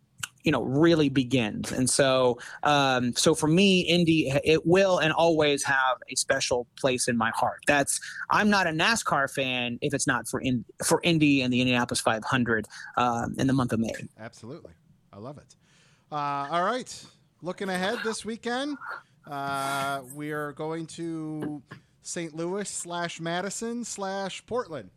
you 0.48 0.52
know 0.52 0.62
really 0.62 1.10
begins 1.10 1.70
and 1.72 1.90
so 1.90 2.38
um, 2.62 3.12
so 3.14 3.34
for 3.34 3.46
me 3.46 3.80
indy 3.80 4.32
it 4.44 4.66
will 4.66 4.96
and 4.96 5.12
always 5.12 5.62
have 5.62 5.98
a 6.10 6.14
special 6.14 6.66
place 6.80 7.06
in 7.06 7.18
my 7.18 7.30
heart 7.34 7.60
that's 7.66 8.00
i'm 8.30 8.48
not 8.48 8.66
a 8.66 8.70
nascar 8.70 9.30
fan 9.30 9.78
if 9.82 9.92
it's 9.92 10.06
not 10.06 10.26
for 10.26 10.40
in 10.40 10.64
for 10.82 11.02
indy 11.04 11.42
and 11.42 11.52
the 11.52 11.60
indianapolis 11.60 12.00
500 12.00 12.66
um, 12.96 13.34
in 13.36 13.46
the 13.46 13.52
month 13.52 13.74
of 13.74 13.80
may 13.80 13.92
Absolutely. 14.18 14.72
I 15.12 15.18
love 15.18 15.38
it. 15.38 15.56
Uh, 16.12 16.48
all 16.50 16.64
right. 16.64 17.04
Looking 17.42 17.68
ahead 17.68 17.98
this 18.04 18.24
weekend, 18.24 18.76
uh, 19.26 20.02
we 20.14 20.30
are 20.32 20.52
going 20.52 20.86
to 20.86 21.62
St. 22.02 22.34
Louis 22.34 22.68
slash 22.68 23.20
Madison 23.20 23.84
slash 23.84 24.44
Portland. 24.46 24.90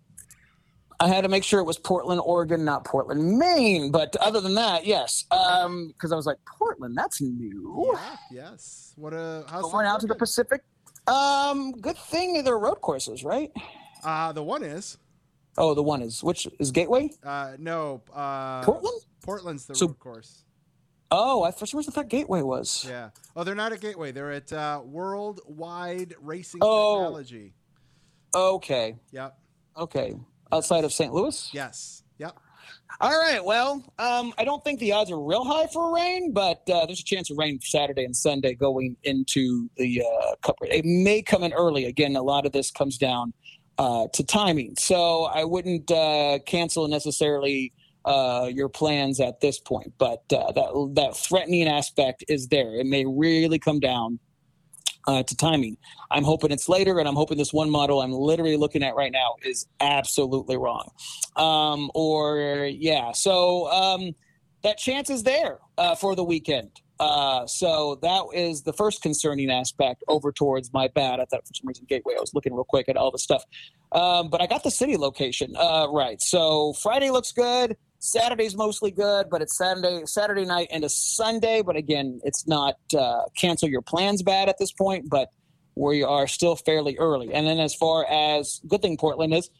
I 1.01 1.07
had 1.07 1.21
to 1.21 1.29
make 1.29 1.43
sure 1.43 1.59
it 1.59 1.63
was 1.65 1.79
Portland, 1.79 2.21
Oregon, 2.23 2.63
not 2.63 2.85
Portland, 2.85 3.39
Maine. 3.39 3.89
But 3.91 4.15
other 4.17 4.39
than 4.39 4.53
that, 4.53 4.85
yes, 4.85 5.25
because 5.29 6.11
I 6.11 6.15
was 6.15 6.27
like 6.27 6.37
Portland, 6.45 6.95
that's 6.95 7.19
new. 7.19 7.91
Yeah. 7.95 8.15
Yes. 8.31 8.93
What 8.97 9.11
a 9.13 9.43
how's 9.49 9.63
Going 9.71 9.87
out 9.87 9.99
to 10.01 10.07
the? 10.07 10.13
Pacific. 10.15 10.61
Um, 11.07 11.71
good 11.71 11.97
thing 11.97 12.43
they're 12.43 12.59
road 12.59 12.81
courses, 12.81 13.23
right? 13.23 13.51
Uh, 14.03 14.31
the 14.31 14.43
one 14.43 14.61
is 14.63 14.97
Oh, 15.57 15.73
the 15.73 15.81
one 15.83 16.01
is 16.03 16.23
which 16.23 16.47
is 16.59 16.71
Gateway, 16.71 17.09
uh, 17.23 17.53
no 17.57 18.03
uh, 18.13 18.61
Portland. 18.61 19.01
Portland's 19.23 19.65
the 19.65 19.73
So- 19.75 19.87
road 19.87 19.99
course. 19.99 20.43
Oh, 21.13 21.43
I 21.43 21.51
for 21.51 21.65
some 21.65 21.79
reason 21.79 21.91
thought 21.93 22.07
Gateway 22.09 22.41
was. 22.41 22.85
Yeah. 22.87 23.09
Oh, 23.35 23.43
they're 23.43 23.55
not 23.55 23.73
at 23.73 23.81
Gateway. 23.81 24.11
They're 24.11 24.31
at 24.31 24.53
uh, 24.53 24.81
Worldwide 24.85 26.13
Racing 26.21 26.59
Oh. 26.63 26.99
Technology. 27.01 27.53
Okay, 28.33 28.95
Yep. 29.11 29.37
okay, 29.77 30.15
outside 30.51 30.83
of 30.83 30.93
St. 30.93 31.13
Louis. 31.13 31.49
Yes. 31.53 32.03
Yep. 32.17 32.37
All 32.99 33.19
right. 33.19 33.43
Well, 33.43 33.83
um, 33.97 34.33
I 34.37 34.43
don't 34.43 34.63
think 34.63 34.79
the 34.79 34.91
odds 34.91 35.11
are 35.11 35.19
real 35.19 35.43
high 35.43 35.67
for 35.67 35.93
rain, 35.93 36.33
but 36.33 36.61
uh, 36.69 36.85
there's 36.85 36.99
a 36.99 37.05
chance 37.05 37.31
of 37.31 37.37
rain 37.37 37.57
for 37.57 37.65
Saturday 37.65 38.03
and 38.03 38.15
Sunday 38.15 38.53
going 38.53 38.95
into 39.03 39.69
the 39.77 40.03
uh, 40.03 40.35
cup. 40.43 40.57
It 40.61 40.85
may 40.85 41.21
come 41.21 41.43
in 41.43 41.53
early. 41.53 41.85
Again, 41.85 42.15
a 42.15 42.21
lot 42.21 42.45
of 42.45 42.51
this 42.51 42.69
comes 42.69 42.97
down 42.97 43.33
uh, 43.77 44.07
to 44.13 44.23
timing, 44.23 44.75
so 44.77 45.23
I 45.23 45.45
wouldn't 45.45 45.89
uh, 45.89 46.39
cancel 46.45 46.87
necessarily 46.87 47.73
uh, 48.05 48.49
your 48.53 48.69
plans 48.69 49.19
at 49.19 49.39
this 49.39 49.59
point. 49.59 49.93
But 49.97 50.21
uh, 50.31 50.51
that 50.51 50.91
that 50.95 51.15
threatening 51.15 51.67
aspect 51.67 52.23
is 52.27 52.47
there. 52.49 52.75
It 52.75 52.85
may 52.85 53.05
really 53.05 53.57
come 53.57 53.79
down 53.79 54.19
uh, 55.07 55.23
to 55.23 55.35
timing. 55.35 55.77
I'm 56.09 56.23
hoping 56.23 56.51
it's 56.51 56.69
later, 56.69 56.99
and 56.99 57.07
I'm 57.07 57.15
hoping 57.15 57.37
this 57.37 57.53
one 57.53 57.69
model 57.69 58.01
I'm 58.01 58.11
literally 58.11 58.57
looking 58.57 58.83
at 58.83 58.95
right 58.95 59.11
now 59.11 59.35
is 59.43 59.67
absolutely 59.79 60.57
wrong. 60.57 60.89
Um, 61.35 61.91
or 61.93 62.67
yeah, 62.71 63.11
so 63.11 63.69
um, 63.71 64.13
that 64.63 64.77
chance 64.77 65.09
is 65.09 65.23
there 65.23 65.59
uh, 65.77 65.95
for 65.95 66.15
the 66.15 66.23
weekend. 66.23 66.71
Uh, 66.99 67.47
so 67.47 67.97
that 68.03 68.23
is 68.31 68.61
the 68.61 68.73
first 68.73 69.01
concerning 69.01 69.49
aspect 69.49 70.03
over 70.07 70.31
towards 70.31 70.71
my 70.71 70.87
bad. 70.89 71.19
I 71.19 71.25
thought 71.25 71.47
for 71.47 71.53
some 71.53 71.67
reason 71.67 71.85
Gateway. 71.89 72.13
I 72.15 72.21
was 72.21 72.33
looking 72.35 72.53
real 72.53 72.63
quick 72.63 72.87
at 72.89 72.95
all 72.95 73.09
the 73.09 73.17
stuff, 73.17 73.43
um, 73.91 74.29
but 74.29 74.39
I 74.39 74.45
got 74.45 74.63
the 74.63 74.69
city 74.69 74.97
location 74.97 75.55
uh, 75.57 75.87
right. 75.91 76.21
So 76.21 76.73
Friday 76.73 77.09
looks 77.09 77.31
good. 77.31 77.75
Saturday's 78.01 78.55
mostly 78.55 78.89
good, 78.89 79.29
but 79.29 79.43
it's 79.43 79.55
Saturday, 79.55 80.01
Saturday 80.05 80.43
night 80.43 80.67
into 80.71 80.89
Sunday. 80.89 81.61
But 81.61 81.75
again, 81.75 82.19
it's 82.23 82.47
not 82.47 82.77
uh, 82.97 83.21
cancel 83.37 83.69
your 83.69 83.83
plans 83.83 84.23
bad 84.23 84.49
at 84.49 84.57
this 84.57 84.71
point, 84.71 85.07
but 85.07 85.29
we 85.75 86.01
are 86.01 86.27
still 86.27 86.55
fairly 86.55 86.97
early. 86.97 87.31
And 87.31 87.45
then 87.45 87.59
as 87.59 87.75
far 87.75 88.05
as 88.09 88.59
good 88.67 88.81
thing 88.81 88.97
Portland 88.97 89.35
is, 89.35 89.51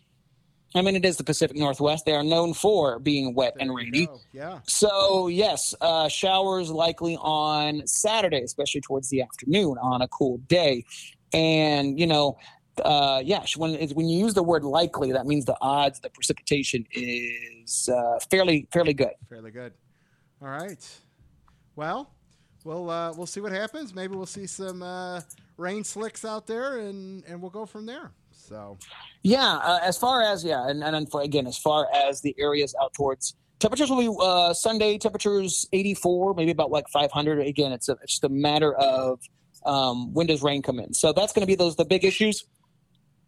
I 0.73 0.81
mean, 0.81 0.95
it 0.95 1.05
is 1.05 1.17
the 1.17 1.23
Pacific 1.23 1.55
Northwest. 1.55 2.05
They 2.05 2.13
are 2.13 2.23
known 2.23 2.55
for 2.55 2.97
being 2.97 3.35
wet 3.35 3.53
and 3.59 3.69
There 3.69 3.79
you 3.79 3.91
rainy. 3.91 4.09
Yeah. 4.33 4.59
So 4.67 5.27
yes, 5.27 5.75
uh, 5.79 6.07
showers 6.07 6.71
likely 6.71 7.17
on 7.17 7.85
Saturday, 7.85 8.41
especially 8.41 8.81
towards 8.81 9.09
the 9.09 9.21
afternoon 9.21 9.77
on 9.79 10.01
a 10.01 10.07
cool 10.07 10.39
day. 10.47 10.85
And 11.31 11.99
you 11.99 12.07
know, 12.07 12.37
uh, 12.83 13.21
yeah, 13.23 13.43
when 13.57 13.73
when 13.89 14.07
you 14.07 14.19
use 14.19 14.33
the 14.33 14.43
word 14.43 14.63
likely, 14.63 15.11
that 15.11 15.25
means 15.25 15.45
the 15.45 15.57
odds, 15.61 15.99
the 15.99 16.09
precipitation 16.09 16.85
is 16.91 17.89
uh, 17.89 18.19
fairly 18.29 18.67
fairly 18.71 18.93
good. 18.93 19.13
Fairly 19.29 19.51
good. 19.51 19.73
All 20.41 20.49
right. 20.49 20.87
Well, 21.75 22.11
we'll 22.63 22.89
uh, 22.89 23.13
we'll 23.13 23.27
see 23.27 23.41
what 23.41 23.51
happens. 23.51 23.93
Maybe 23.93 24.15
we'll 24.15 24.25
see 24.25 24.47
some 24.47 24.83
uh, 24.83 25.21
rain 25.57 25.83
slicks 25.83 26.25
out 26.25 26.47
there, 26.47 26.79
and 26.79 27.23
and 27.25 27.41
we'll 27.41 27.51
go 27.51 27.65
from 27.65 27.85
there. 27.85 28.11
So 28.31 28.77
Yeah, 29.23 29.57
uh, 29.57 29.79
as 29.83 29.97
far 29.97 30.21
as 30.21 30.43
yeah, 30.43 30.67
and, 30.67 30.83
and 30.83 30.95
then 30.95 31.05
for, 31.05 31.21
again, 31.21 31.47
as 31.47 31.57
far 31.57 31.87
as 31.93 32.21
the 32.21 32.35
areas 32.39 32.75
out 32.81 32.93
towards 32.93 33.35
temperatures 33.61 33.89
will 33.89 33.99
be 33.99 34.17
uh, 34.19 34.53
Sunday 34.53 34.97
temperatures 34.97 35.67
84, 35.71 36.33
maybe 36.33 36.51
about 36.51 36.71
like 36.71 36.89
500. 36.89 37.39
Again, 37.45 37.71
it's, 37.71 37.87
a, 37.87 37.93
it's 38.03 38.13
just 38.13 38.23
a 38.23 38.29
matter 38.29 38.73
of 38.73 39.19
um, 39.65 40.13
when 40.13 40.27
does 40.27 40.41
rain 40.41 40.61
come 40.61 40.79
in. 40.79 40.93
So 40.93 41.13
that's 41.13 41.31
going 41.31 41.41
to 41.41 41.47
be 41.47 41.55
those 41.55 41.75
the 41.75 41.85
big 41.85 42.03
issues. 42.03 42.45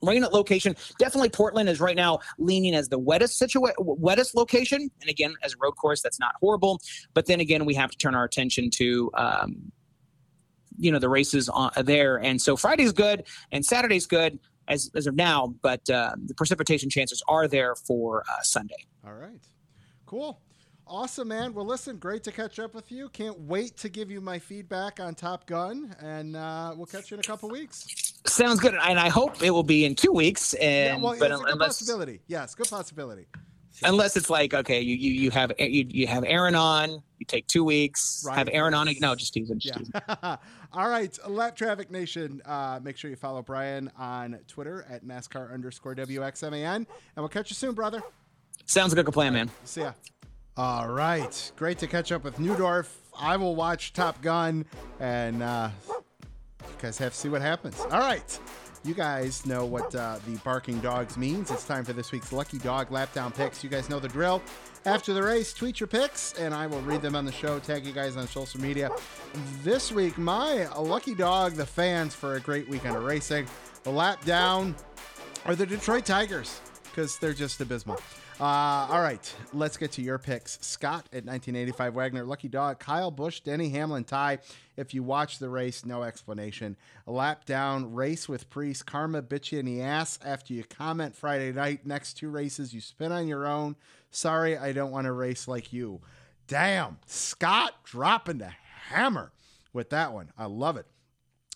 Rain 0.03 0.23
location, 0.31 0.75
definitely 0.99 1.29
Portland 1.29 1.69
is 1.69 1.79
right 1.79 1.95
now 1.95 2.19
leaning 2.37 2.75
as 2.75 2.89
the 2.89 2.99
wettest 2.99 3.41
situa- 3.41 3.73
wettest 3.79 4.35
location. 4.35 4.89
And 5.01 5.09
again, 5.09 5.33
as 5.43 5.53
a 5.53 5.57
road 5.59 5.73
course, 5.73 6.01
that's 6.01 6.19
not 6.19 6.35
horrible. 6.39 6.79
But 7.13 7.25
then 7.25 7.39
again, 7.39 7.65
we 7.65 7.73
have 7.75 7.91
to 7.91 7.97
turn 7.97 8.15
our 8.15 8.23
attention 8.23 8.69
to 8.71 9.11
um, 9.15 9.71
you 10.77 10.91
know 10.91 10.99
the 10.99 11.09
races 11.09 11.49
on 11.49 11.71
there. 11.83 12.17
And 12.17 12.41
so 12.41 12.55
Friday's 12.55 12.91
good 12.91 13.23
and 13.51 13.65
Saturday's 13.65 14.05
good 14.05 14.39
as, 14.67 14.89
as 14.95 15.07
of 15.07 15.15
now, 15.15 15.53
but 15.61 15.87
uh, 15.89 16.15
the 16.25 16.33
precipitation 16.33 16.89
chances 16.89 17.21
are 17.27 17.47
there 17.47 17.75
for 17.75 18.23
uh, 18.29 18.41
Sunday. 18.43 18.85
all 19.05 19.13
right, 19.13 19.45
cool, 20.05 20.41
awesome, 20.87 21.27
man. 21.27 21.53
Well, 21.53 21.65
listen, 21.65 21.97
great 21.97 22.23
to 22.23 22.31
catch 22.31 22.59
up 22.59 22.73
with 22.73 22.91
you. 22.91 23.09
Can't 23.09 23.39
wait 23.41 23.77
to 23.77 23.89
give 23.89 24.09
you 24.09 24.21
my 24.21 24.39
feedback 24.39 24.99
on 24.99 25.15
Top 25.15 25.45
Gun, 25.45 25.95
and 25.99 26.35
uh, 26.35 26.73
we'll 26.75 26.85
catch 26.85 27.11
you 27.11 27.15
in 27.15 27.19
a 27.19 27.23
couple 27.23 27.49
weeks. 27.49 28.12
Sounds 28.25 28.59
good, 28.59 28.73
and 28.73 28.99
I 28.99 29.09
hope 29.09 29.43
it 29.43 29.51
will 29.51 29.63
be 29.63 29.83
in 29.85 29.95
two 29.95 30.11
weeks. 30.11 30.55
Yeah, 30.59 30.93
And 30.93 31.03
well, 31.03 31.15
but 31.19 31.31
it's 31.31 31.41
a 31.41 31.43
good 31.43 31.53
unless 31.53 31.67
possibility. 31.69 32.21
Yes, 32.27 32.55
good 32.55 32.69
possibility. 32.69 33.27
unless 33.83 34.15
it's 34.15 34.29
like 34.29 34.53
okay, 34.53 34.79
you 34.79 34.95
you, 34.95 35.11
you 35.11 35.31
have 35.31 35.51
you, 35.59 35.85
you 35.89 36.07
have 36.07 36.23
Aaron 36.25 36.55
on, 36.55 36.89
you 37.17 37.25
take 37.27 37.47
two 37.47 37.63
weeks, 37.65 38.23
Right. 38.25 38.37
have 38.37 38.49
Aaron 38.51 38.73
on. 38.73 38.87
No, 39.01 39.13
just 39.15 39.33
teasing. 39.33 39.59
Just 39.59 39.77
teasing. 39.77 39.93
Yeah. 40.07 40.37
All 40.73 40.87
right, 40.89 41.15
Lapped 41.27 41.57
Traffic 41.57 41.91
Nation. 41.91 42.41
Uh, 42.45 42.79
make 42.81 42.97
sure 42.97 43.09
you 43.09 43.15
follow 43.17 43.41
Brian 43.41 43.91
on 43.97 44.39
Twitter 44.47 44.85
at 44.89 45.05
NASCAR 45.05 45.53
underscore 45.53 45.93
WXMAN, 45.95 46.75
and 46.75 46.87
we'll 47.17 47.27
catch 47.29 47.49
you 47.51 47.55
soon, 47.55 47.73
brother. 47.75 48.01
Sounds 48.65 48.93
like 48.93 48.99
a 49.01 49.03
good 49.03 49.13
plan, 49.13 49.33
man. 49.33 49.51
See 49.65 49.81
ya. 49.81 49.91
All 50.55 50.87
right. 50.87 51.51
Great 51.57 51.77
to 51.79 51.87
catch 51.87 52.11
up 52.11 52.23
with 52.23 52.37
Neudorff. 52.37 52.87
I 53.19 53.37
will 53.37 53.55
watch 53.55 53.91
Top 53.93 54.21
Gun 54.21 54.65
and 54.99 55.43
uh, 55.43 55.69
you 56.67 56.81
guys 56.81 56.97
have 56.97 57.13
to 57.13 57.17
see 57.17 57.29
what 57.29 57.41
happens. 57.41 57.79
All 57.91 57.99
right. 57.99 58.39
You 58.85 58.93
guys 58.93 59.45
know 59.45 59.65
what 59.65 59.95
uh, 59.95 60.19
the 60.27 60.37
barking 60.39 60.79
dogs 60.79 61.15
means. 61.15 61.51
It's 61.51 61.63
time 61.63 61.85
for 61.85 61.93
this 61.93 62.11
week's 62.11 62.33
Lucky 62.33 62.57
Dog 62.57 62.91
Lap 62.91 63.13
Down 63.13 63.31
picks. 63.31 63.63
You 63.63 63.69
guys 63.69 63.89
know 63.89 63.99
the 63.99 64.09
drill. 64.09 64.41
After 64.85 65.13
the 65.13 65.23
race, 65.23 65.53
tweet 65.53 65.79
your 65.79 65.87
picks, 65.87 66.33
and 66.33 66.53
I 66.53 66.67
will 66.67 66.81
read 66.81 67.01
them 67.01 67.15
on 67.15 67.23
the 67.23 67.31
show. 67.31 67.59
Tag 67.59 67.85
you 67.85 67.93
guys 67.93 68.17
on 68.17 68.27
social 68.27 68.59
media. 68.59 68.91
This 69.61 69.93
week, 69.93 70.17
my 70.17 70.67
lucky 70.77 71.15
dog, 71.15 71.53
the 71.53 71.65
fans, 71.65 72.13
for 72.13 72.35
a 72.35 72.41
great 72.41 72.67
weekend 72.67 72.97
of 72.97 73.05
racing. 73.05 73.47
The 73.83 73.91
lap 73.91 74.25
down 74.25 74.75
are 75.45 75.55
the 75.55 75.65
Detroit 75.65 76.05
Tigers 76.05 76.59
because 76.83 77.17
they're 77.17 77.33
just 77.33 77.61
abysmal. 77.61 78.01
Uh, 78.39 78.87
all 78.89 79.01
right, 79.01 79.35
let's 79.53 79.77
get 79.77 79.91
to 79.91 80.01
your 80.01 80.17
picks. 80.17 80.57
Scott 80.61 81.05
at 81.13 81.23
1985 81.25 81.93
Wagner, 81.93 82.23
Lucky 82.23 82.47
Dog, 82.47 82.79
Kyle 82.79 83.11
Busch, 83.11 83.39
Denny 83.41 83.69
Hamlin, 83.69 84.03
Ty. 84.03 84.39
If 84.75 84.93
you 84.93 85.03
watch 85.03 85.37
the 85.37 85.49
race, 85.49 85.85
no 85.85 86.01
explanation. 86.03 86.75
A 87.05 87.11
lap 87.11 87.45
down, 87.45 87.93
race 87.93 88.27
with 88.27 88.49
Priest, 88.49 88.87
Karma 88.87 89.21
bit 89.21 89.51
you 89.51 89.59
in 89.59 89.65
the 89.65 89.81
ass 89.81 90.17
after 90.25 90.53
you 90.53 90.63
comment 90.63 91.15
Friday 91.15 91.51
night. 91.51 91.85
Next 91.85 92.15
two 92.15 92.29
races, 92.29 92.73
you 92.73 92.81
spin 92.81 93.11
on 93.11 93.27
your 93.27 93.45
own. 93.45 93.75
Sorry, 94.09 94.57
I 94.57 94.73
don't 94.73 94.91
want 94.91 95.05
to 95.05 95.11
race 95.11 95.47
like 95.47 95.71
you. 95.71 96.01
Damn, 96.47 96.97
Scott 97.05 97.83
dropping 97.83 98.39
the 98.39 98.51
hammer 98.89 99.31
with 99.73 99.91
that 99.91 100.11
one. 100.11 100.31
I 100.37 100.45
love 100.45 100.77
it. 100.77 100.87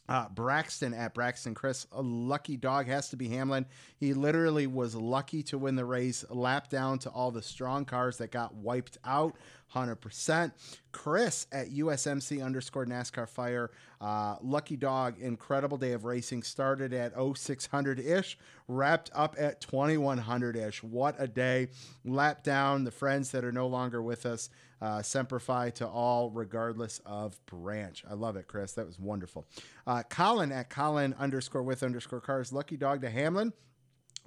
Uh, 0.09 0.29
Braxton 0.29 0.93
at 0.93 1.13
Braxton 1.13 1.53
Chris, 1.53 1.85
a 1.91 2.01
lucky 2.01 2.55
dog 2.55 2.88
has 2.88 3.09
to 3.09 3.17
be 3.17 3.27
Hamlin. 3.27 3.65
He 3.97 4.13
literally 4.13 4.65
was 4.65 4.95
lucky 4.95 5.43
to 5.43 5.57
win 5.57 5.75
the 5.75 5.84
race, 5.85 6.23
lap 6.29 6.69
down 6.69 6.99
to 6.99 7.09
all 7.09 7.31
the 7.31 7.41
strong 7.41 7.84
cars 7.84 8.17
that 8.17 8.31
got 8.31 8.55
wiped 8.55 8.97
out. 9.03 9.35
100%. 9.73 10.52
Chris 10.91 11.48
at 11.52 11.69
USMC 11.69 12.44
underscore 12.44 12.85
NASCAR 12.85 13.27
Fire. 13.27 13.72
Uh, 13.99 14.35
lucky 14.41 14.77
dog, 14.77 15.19
incredible 15.19 15.77
day 15.77 15.91
of 15.91 16.06
racing. 16.06 16.44
Started 16.44 16.94
at 16.94 17.14
0600 17.15 17.99
ish, 17.99 18.38
wrapped 18.68 19.11
up 19.14 19.35
at 19.38 19.61
2100 19.61 20.56
ish. 20.56 20.84
What 20.84 21.15
a 21.19 21.27
day. 21.27 21.69
Lap 22.06 22.44
down 22.44 22.84
the 22.84 22.91
friends 22.91 23.31
that 23.31 23.44
are 23.44 23.52
no 23.52 23.68
longer 23.68 24.02
with 24.02 24.26
us. 24.26 24.49
Uh, 24.80 25.02
Semper 25.02 25.39
Fi 25.39 25.72
to 25.72 25.88
all, 25.88 26.30
regardless 26.30 27.02
of 27.06 27.44
branch. 27.48 28.03
I 28.10 28.14
love 28.14 28.35
it, 28.35 28.48
Chris. 28.48 28.73
That 28.73 28.85
was 28.85 28.99
wonderful. 28.99 29.48
Uh, 29.88 30.03
Colin 30.03 30.52
at 30.52 30.69
Colin 30.69 31.15
underscore 31.18 31.64
with 31.64 31.81
underscore 31.81 32.22
cars. 32.22 32.53
Lucky 32.53 32.77
dog 32.77 33.02
to 33.02 33.10
Hamlin. 33.10 33.53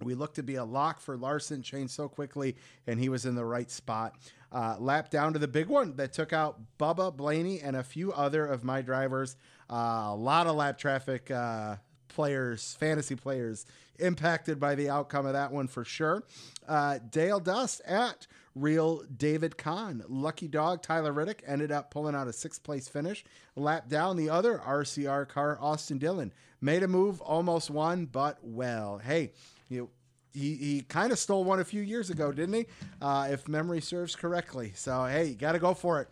We 0.03 0.15
looked 0.15 0.37
to 0.37 0.43
be 0.43 0.57
a 0.57 0.65
lock 0.65 1.01
for 1.01 1.17
Larson, 1.17 1.63
changed 1.63 1.93
so 1.93 2.09
quickly, 2.09 2.57
and 2.87 2.99
he 2.99 3.09
was 3.09 3.27
in 3.27 3.35
the 3.35 3.45
right 3.45 3.71
spot. 3.71 4.15
Uh, 4.53 4.77
lap 4.79 5.11
down 5.11 5.33
to 5.33 5.39
the 5.39 5.49
big 5.49 5.69
one 5.69 5.97
that 5.97 6.13
took 6.13 6.33
out 6.33 6.61
Bubba 6.79 7.17
Blaney 7.17 7.61
and 7.61 7.77
a 7.77 7.83
few 7.83 8.13
other 8.13 8.47
of 8.47 8.65
my 8.65 8.83
drivers. 8.83 9.37
Uh, 9.71 10.09
a 10.09 10.17
lot 10.17 10.47
of 10.47 10.57
lapped 10.57 10.81
traffic 10.81 11.31
uh, 11.31 11.77
players, 12.09 12.77
fantasy 12.79 13.15
players, 13.15 13.65
impacted 13.99 14.59
by 14.59 14.75
the 14.75 14.91
outcome 14.91 15.27
of 15.27 15.35
that 15.35 15.53
one 15.53 15.69
for 15.69 15.85
sure. 15.85 16.25
Uh, 16.67 16.99
Dale 17.11 17.41
Dust 17.41 17.81
at 17.87 18.27
Real 18.55 19.03
David 19.17 19.57
Kahn. 19.57 20.03
Lucky 20.09 20.49
dog 20.49 20.83
Tyler 20.83 21.13
Reddick 21.13 21.43
ended 21.47 21.71
up 21.71 21.91
pulling 21.91 22.15
out 22.15 22.29
a 22.29 22.33
sixth 22.33 22.63
place 22.63 22.89
finish. 22.89 23.25
Lap 23.57 23.89
down 23.89 24.17
the 24.17 24.31
other 24.31 24.59
RCR 24.59 25.29
car, 25.29 25.57
Austin 25.61 25.99
Dillon. 25.99 26.33
Made 26.61 26.83
a 26.83 26.89
move, 26.89 27.21
almost 27.21 27.71
won, 27.71 28.07
but 28.07 28.39
well, 28.43 28.99
hey, 28.99 29.33
you 29.71 29.89
he, 30.33 30.55
he 30.55 30.81
kind 30.83 31.13
of 31.13 31.19
stole 31.19 31.45
one 31.45 31.61
a 31.61 31.65
few 31.65 31.83
years 31.83 32.11
ago, 32.11 32.33
didn't 32.33 32.55
he? 32.55 32.67
Uh, 33.01 33.29
if 33.31 33.49
memory 33.49 33.81
serves 33.81 34.15
correctly. 34.15 34.73
So, 34.75 35.05
hey, 35.07 35.27
you 35.27 35.35
got 35.35 35.53
to 35.53 35.59
go 35.59 35.75
for 35.75 36.01
it. 36.01 36.09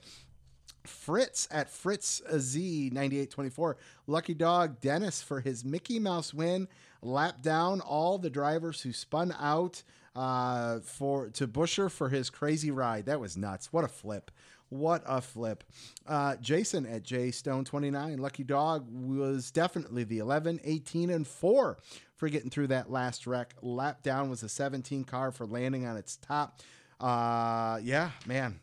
Fritz 0.85 1.47
at 1.51 1.70
Fritz 1.70 2.22
Z 2.39 2.90
9824. 2.93 3.76
Lucky 4.06 4.35
dog 4.35 4.80
Dennis 4.80 5.22
for 5.22 5.40
his 5.40 5.64
Mickey 5.64 5.98
Mouse 5.98 6.32
win. 6.32 6.66
Lap 7.02 7.43
down 7.43 7.80
all 7.80 8.18
the 8.18 8.30
drivers 8.30 8.80
who 8.80 8.93
spun 8.93 9.35
out 9.39 9.82
uh, 10.16 10.80
for 10.80 11.28
to 11.30 11.47
Buescher 11.47 11.90
for 11.90 12.09
his 12.09 12.30
crazy 12.30 12.70
ride. 12.70 13.06
That 13.06 13.20
was 13.20 13.36
nuts. 13.36 13.72
What 13.72 13.85
a 13.85 13.89
flip. 13.89 14.30
What 14.70 15.02
a 15.06 15.20
flip. 15.20 15.64
Uh, 16.06 16.36
Jason 16.36 16.85
at 16.86 17.02
J 17.02 17.30
Stone 17.30 17.64
29. 17.64 18.18
Lucky 18.18 18.44
Dog 18.44 18.86
was 18.90 19.51
definitely 19.51 20.05
the 20.05 20.18
11, 20.18 20.60
18, 20.62 21.10
and 21.10 21.26
4 21.26 21.78
for 22.18 22.28
getting 22.28 22.50
through 22.50 22.66
that 22.66 22.90
last 22.90 23.26
wreck. 23.26 23.54
Lap 23.62 24.02
down 24.02 24.28
was 24.28 24.42
a 24.42 24.48
17 24.48 25.04
car 25.04 25.32
for 25.32 25.46
landing 25.46 25.86
on 25.86 25.96
its 25.96 26.16
top. 26.16 26.60
Uh, 27.00 27.78
yeah, 27.82 28.10
man. 28.26 28.60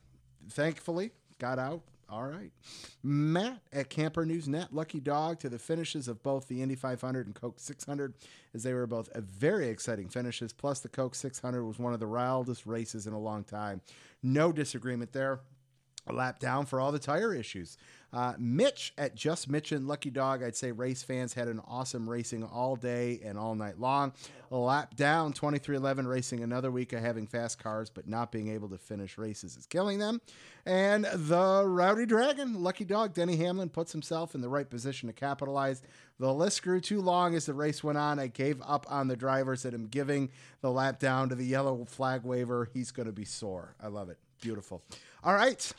Thankfully, 0.49 1.11
got 1.39 1.57
out. 1.57 1.81
All 2.07 2.23
right. 2.23 2.51
Matt 3.01 3.61
at 3.73 3.89
Camper 3.89 4.25
News 4.27 4.47
Net, 4.47 4.71
lucky 4.71 4.99
dog 4.99 5.39
to 5.39 5.49
the 5.49 5.57
finishes 5.57 6.07
of 6.07 6.21
both 6.21 6.47
the 6.47 6.61
Indy 6.61 6.75
500 6.75 7.25
and 7.25 7.33
Coke 7.33 7.59
600, 7.59 8.13
as 8.53 8.61
they 8.61 8.73
were 8.73 8.85
both 8.85 9.09
very 9.15 9.69
exciting 9.69 10.09
finishes. 10.09 10.53
Plus, 10.53 10.81
the 10.81 10.89
Coke 10.89 11.15
600 11.15 11.65
was 11.65 11.79
one 11.79 11.93
of 11.93 11.99
the 11.99 12.07
wildest 12.07 12.67
races 12.67 13.07
in 13.07 13.13
a 13.13 13.19
long 13.19 13.43
time. 13.43 13.81
No 14.21 14.51
disagreement 14.51 15.13
there 15.13 15.39
a 16.07 16.13
lap 16.13 16.39
down 16.39 16.65
for 16.65 16.79
all 16.79 16.91
the 16.91 16.99
tire 16.99 17.33
issues. 17.33 17.77
Uh, 18.15 18.33
Mitch 18.37 18.93
at 18.97 19.13
Just 19.13 19.49
Mitch 19.49 19.73
and 19.73 19.89
Lucky 19.89 20.09
Dog, 20.09 20.41
I'd 20.41 20.55
say 20.55 20.71
race 20.71 21.03
fans 21.03 21.33
had 21.33 21.49
an 21.49 21.61
awesome 21.67 22.09
racing 22.09 22.45
all 22.45 22.77
day 22.77 23.19
and 23.25 23.37
all 23.37 23.55
night 23.55 23.77
long. 23.77 24.13
A 24.51 24.55
lap 24.55 24.95
down, 24.95 25.33
2311 25.33 26.07
racing 26.07 26.41
another 26.41 26.71
week 26.71 26.93
of 26.93 27.01
having 27.01 27.27
fast 27.27 27.61
cars, 27.61 27.89
but 27.89 28.07
not 28.07 28.31
being 28.31 28.47
able 28.47 28.69
to 28.69 28.77
finish 28.77 29.17
races 29.17 29.57
is 29.57 29.65
killing 29.65 29.99
them. 29.99 30.21
And 30.65 31.03
the 31.03 31.65
Rowdy 31.67 32.05
Dragon, 32.05 32.63
Lucky 32.63 32.85
Dog, 32.85 33.13
Denny 33.13 33.35
Hamlin 33.35 33.67
puts 33.67 33.91
himself 33.91 34.33
in 34.33 34.39
the 34.39 34.47
right 34.47 34.69
position 34.69 35.07
to 35.07 35.13
capitalize. 35.13 35.81
The 36.17 36.33
list 36.33 36.63
grew 36.63 36.79
too 36.79 37.01
long 37.01 37.35
as 37.35 37.47
the 37.47 37.53
race 37.53 37.83
went 37.83 37.97
on. 37.97 38.17
I 38.17 38.27
gave 38.27 38.61
up 38.65 38.85
on 38.89 39.09
the 39.09 39.17
drivers 39.17 39.63
that 39.63 39.73
am 39.73 39.87
giving 39.87 40.29
the 40.61 40.71
lap 40.71 40.99
down 40.99 41.27
to 41.29 41.35
the 41.35 41.45
yellow 41.45 41.83
flag 41.83 42.23
waiver. 42.23 42.69
He's 42.73 42.91
going 42.91 43.07
to 43.07 43.11
be 43.11 43.25
sore. 43.25 43.75
I 43.83 43.87
love 43.87 44.09
it. 44.09 44.19
Beautiful. 44.39 44.81
All 45.21 45.33
right. 45.33 45.73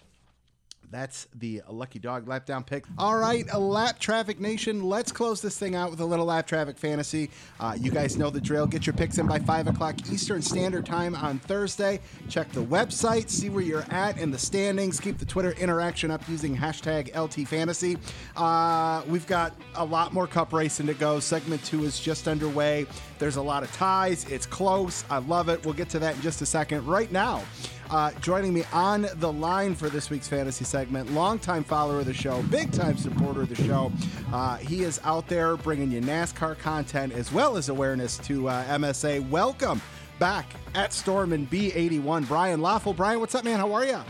That's 0.91 1.27
the 1.35 1.63
lucky 1.69 1.99
dog 1.99 2.29
lap 2.29 2.47
down 2.47 2.65
pick. 2.65 2.85
All 2.99 3.17
right, 3.17 3.47
lapped 3.59 4.01
traffic 4.01 4.41
nation. 4.41 4.83
Let's 4.83 5.13
close 5.13 5.41
this 5.41 5.59
thing 5.59 5.75
out 5.75 5.91
with 5.91 6.01
a 6.01 6.05
little 6.05 6.27
lapped 6.27 6.49
traffic 6.49 6.79
fantasy. 6.79 7.31
Uh, 7.59 7.77
you 7.79 7.91
guys 7.91 8.17
know 8.17 8.31
the 8.31 8.41
drill. 8.41 8.67
Get 8.67 8.87
your 8.87 8.95
picks 8.95 9.19
in 9.19 9.27
by 9.27 9.39
five 9.39 9.67
o'clock 9.67 9.97
Eastern 10.11 10.43
Standard 10.43 10.87
Time 10.87 11.15
on 11.15 11.39
Thursday. 11.39 12.01
Check 12.29 12.51
the 12.53 12.65
website, 12.65 13.29
see 13.29 13.49
where 13.49 13.63
you're 13.63 13.87
at 13.91 14.19
in 14.19 14.31
the 14.31 14.39
standings. 14.39 15.01
Keep 15.01 15.19
the 15.19 15.27
Twitter 15.27 15.53
interaction 15.53 16.11
up 16.11 16.27
using 16.29 16.57
hashtag 16.57 17.15
LT 17.17 17.47
Fantasy. 17.49 17.99
Uh, 18.37 19.03
we've 19.09 19.27
got 19.27 19.55
a 19.75 19.85
lot 19.85 20.13
more 20.13 20.27
cup 20.27 20.53
racing 20.53 20.87
to 20.87 20.95
go. 20.95 21.21
Segment 21.21 21.65
two 21.65 21.85
is 21.85 21.99
just 21.99 22.29
underway. 22.29 22.87
There's 23.19 23.37
a 23.37 23.43
lot 23.43 23.63
of 23.63 23.73
ties. 23.73 24.25
It's 24.31 24.47
close. 24.47 25.05
I 25.11 25.19
love 25.19 25.49
it. 25.49 25.65
We'll 25.65 25.75
get 25.75 25.89
to 25.91 25.99
that 25.99 26.17
in 26.17 26.23
just 26.23 26.43
a 26.43 26.47
second. 26.47 26.87
Right 26.87 27.11
now. 27.11 27.43
Uh, 27.91 28.11
joining 28.21 28.53
me 28.53 28.65
on 28.73 29.07
the 29.17 29.33
line 29.33 29.75
for 29.75 29.89
this 29.89 30.11
week's 30.11 30.27
fantasy 30.27 30.65
segment, 30.65 31.13
longtime 31.13 31.63
follower 31.63 32.01
of 32.01 32.07
the 32.07 32.15
show, 32.15 32.43
big 32.45 32.73
time 32.73 32.97
supporter 32.97 33.43
of 33.43 33.49
the 33.49 33.63
show. 33.63 33.93
Uh, 34.33 34.57
he 34.57 34.83
is 34.83 35.01
out 35.05 35.29
there 35.29 35.57
bringing 35.57 35.93
you 35.93 36.01
NASCAR 36.01 36.59
content 36.59 37.13
as 37.13 37.31
well 37.33 37.57
as 37.57 37.69
awareness 37.69 38.19
to 38.19 38.49
uh, 38.49 38.65
MSA. 38.65 39.29
Welcome 39.31 39.81
back 40.19 40.47
at 40.75 40.93
Storm 40.93 41.33
and 41.33 41.49
B81, 41.49 42.27
Brian 42.27 42.61
Lawful. 42.61 42.93
Brian, 42.93 43.21
what's 43.21 43.37
up, 43.37 43.45
man? 43.45 43.61
How 43.61 43.73
are 43.73 43.85
you? 43.85 44.01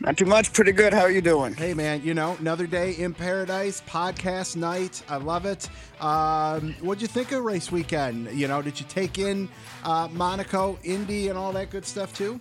Not 0.00 0.18
too 0.18 0.26
much. 0.26 0.52
Pretty 0.52 0.72
good. 0.72 0.92
How 0.92 1.02
are 1.02 1.10
you 1.12 1.20
doing? 1.20 1.54
Hey, 1.54 1.74
man. 1.74 2.02
You 2.02 2.12
know, 2.12 2.36
another 2.40 2.66
day 2.66 2.92
in 2.94 3.14
paradise, 3.14 3.82
podcast 3.86 4.56
night. 4.56 5.00
I 5.08 5.16
love 5.16 5.46
it. 5.46 5.68
Um, 6.00 6.74
what'd 6.80 7.00
you 7.00 7.06
think 7.06 7.30
of 7.30 7.44
race 7.44 7.70
weekend? 7.70 8.32
You 8.32 8.48
know, 8.48 8.62
did 8.62 8.80
you 8.80 8.86
take 8.88 9.20
in 9.20 9.48
uh, 9.84 10.08
Monaco, 10.10 10.76
Indy, 10.82 11.28
and 11.28 11.38
all 11.38 11.52
that 11.52 11.70
good 11.70 11.86
stuff 11.86 12.12
too? 12.12 12.40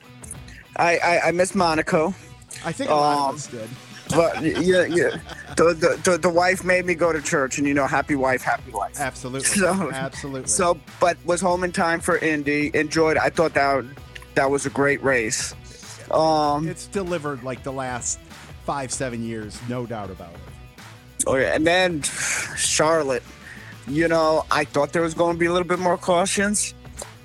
I 0.78 0.98
I, 0.98 1.20
I 1.28 1.32
miss 1.32 1.56
Monaco. 1.56 2.14
I 2.66 2.72
think 2.72 2.90
a 2.90 2.94
lot 2.96 3.30
of 3.30 3.36
us 3.36 3.48
did. 3.48 3.70
But 4.10 4.44
yeah, 4.44 4.84
yeah. 4.86 5.20
The, 5.56 5.74
the, 5.74 6.00
the 6.04 6.18
the 6.18 6.30
wife 6.30 6.64
made 6.66 6.86
me 6.86 6.96
go 6.96 7.14
to 7.14 7.22
church, 7.22 7.58
and 7.58 7.66
you 7.68 7.74
know, 7.74 7.88
happy 7.88 8.16
wife, 8.16 8.42
happy 8.42 8.72
life. 8.72 9.00
Absolutely. 9.00 9.48
So- 9.60 9.90
Absolutely. 9.92 10.48
So, 10.50 10.80
but 11.00 11.18
was 11.26 11.40
home 11.40 11.64
in 11.64 11.72
time 11.72 12.02
for 12.02 12.18
Indy. 12.18 12.72
Enjoyed. 12.74 13.16
it. 13.18 13.24
I 13.24 13.30
thought 13.30 13.54
that 13.54 13.86
that 14.36 14.50
was 14.52 14.66
a 14.66 14.70
great 14.70 15.02
race. 15.04 15.56
Um. 16.12 16.68
it's 16.68 16.88
delivered 16.88 17.42
like 17.44 17.64
the 17.64 17.72
last 17.72 18.20
five, 18.66 18.92
seven 18.92 19.24
years, 19.24 19.58
no 19.70 19.86
doubt 19.86 20.10
about 20.10 20.34
it. 20.34 20.84
Oh 21.26 21.36
yeah, 21.36 21.56
and 21.56 21.66
then 21.66 22.02
Charlotte. 22.02 23.24
You 23.88 24.08
know, 24.10 24.46
I 24.52 24.66
thought 24.66 24.92
there 24.94 25.02
was 25.02 25.14
going 25.14 25.36
to 25.36 25.40
be 25.40 25.46
a 25.46 25.52
little 25.54 25.68
bit 25.68 25.80
more 25.80 25.98
cautions. 25.98 26.74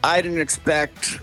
I 0.04 0.22
didn't 0.22 0.40
expect 0.40 1.18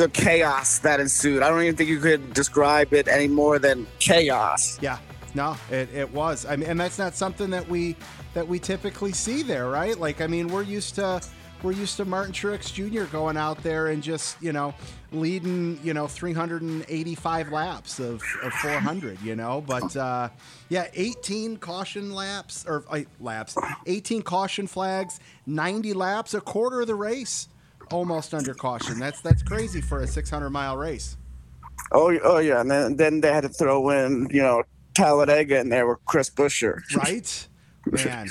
the 0.00 0.08
chaos 0.08 0.78
that 0.78 0.98
ensued. 0.98 1.42
I 1.42 1.50
don't 1.50 1.62
even 1.62 1.76
think 1.76 1.90
you 1.90 2.00
could 2.00 2.32
describe 2.32 2.94
it 2.94 3.06
any 3.06 3.28
more 3.28 3.58
than 3.58 3.86
chaos. 3.98 4.78
Yeah. 4.80 4.96
No, 5.34 5.58
it, 5.70 5.92
it 5.94 6.10
was. 6.12 6.46
I 6.46 6.56
mean, 6.56 6.70
and 6.70 6.80
that's 6.80 6.98
not 6.98 7.14
something 7.14 7.50
that 7.50 7.68
we 7.68 7.96
that 8.32 8.48
we 8.48 8.58
typically 8.58 9.12
see 9.12 9.42
there, 9.42 9.68
right? 9.68 9.98
Like, 9.98 10.22
I 10.22 10.26
mean, 10.26 10.48
we're 10.48 10.62
used 10.62 10.94
to 10.94 11.20
we're 11.62 11.72
used 11.72 11.98
to 11.98 12.06
Martin 12.06 12.32
Truex 12.32 12.72
Jr. 12.72 13.04
going 13.12 13.36
out 13.36 13.62
there 13.62 13.88
and 13.88 14.02
just 14.02 14.42
you 14.42 14.52
know 14.54 14.74
leading 15.12 15.78
you 15.84 15.92
know 15.92 16.06
385 16.08 17.52
laps 17.52 18.00
of, 18.00 18.22
of 18.42 18.52
400. 18.54 19.20
You 19.20 19.36
know, 19.36 19.62
but 19.64 19.94
uh, 19.94 20.30
yeah, 20.70 20.88
18 20.94 21.58
caution 21.58 22.14
laps 22.14 22.64
or 22.66 22.84
uh, 22.88 23.00
laps, 23.20 23.54
18 23.84 24.22
caution 24.22 24.66
flags, 24.66 25.20
90 25.44 25.92
laps, 25.92 26.32
a 26.32 26.40
quarter 26.40 26.80
of 26.80 26.86
the 26.86 26.94
race 26.94 27.49
almost 27.92 28.34
under 28.34 28.54
caution. 28.54 28.98
That's 28.98 29.20
that's 29.20 29.42
crazy 29.42 29.80
for 29.80 30.00
a 30.00 30.06
600 30.06 30.50
mile 30.50 30.76
race. 30.76 31.16
Oh, 31.92 32.16
oh 32.22 32.38
yeah, 32.38 32.60
and 32.60 32.70
then 32.70 32.96
then 32.96 33.20
they 33.20 33.32
had 33.32 33.42
to 33.42 33.48
throw 33.48 33.90
in, 33.90 34.28
you 34.30 34.42
know, 34.42 34.62
Talladega 34.94 35.58
in 35.60 35.68
there 35.68 35.86
with 35.86 35.98
Chris 36.04 36.30
Buescher. 36.30 36.80
Right, 36.94 37.48
man, 37.86 38.28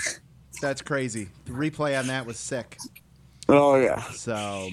that's 0.61 0.81
crazy. 0.81 1.29
The 1.45 1.51
replay 1.51 1.97
on 1.97 2.07
that 2.07 2.25
was 2.25 2.37
sick. 2.37 2.77
Oh 3.47 3.75
yeah. 3.75 4.01
So, 4.11 4.69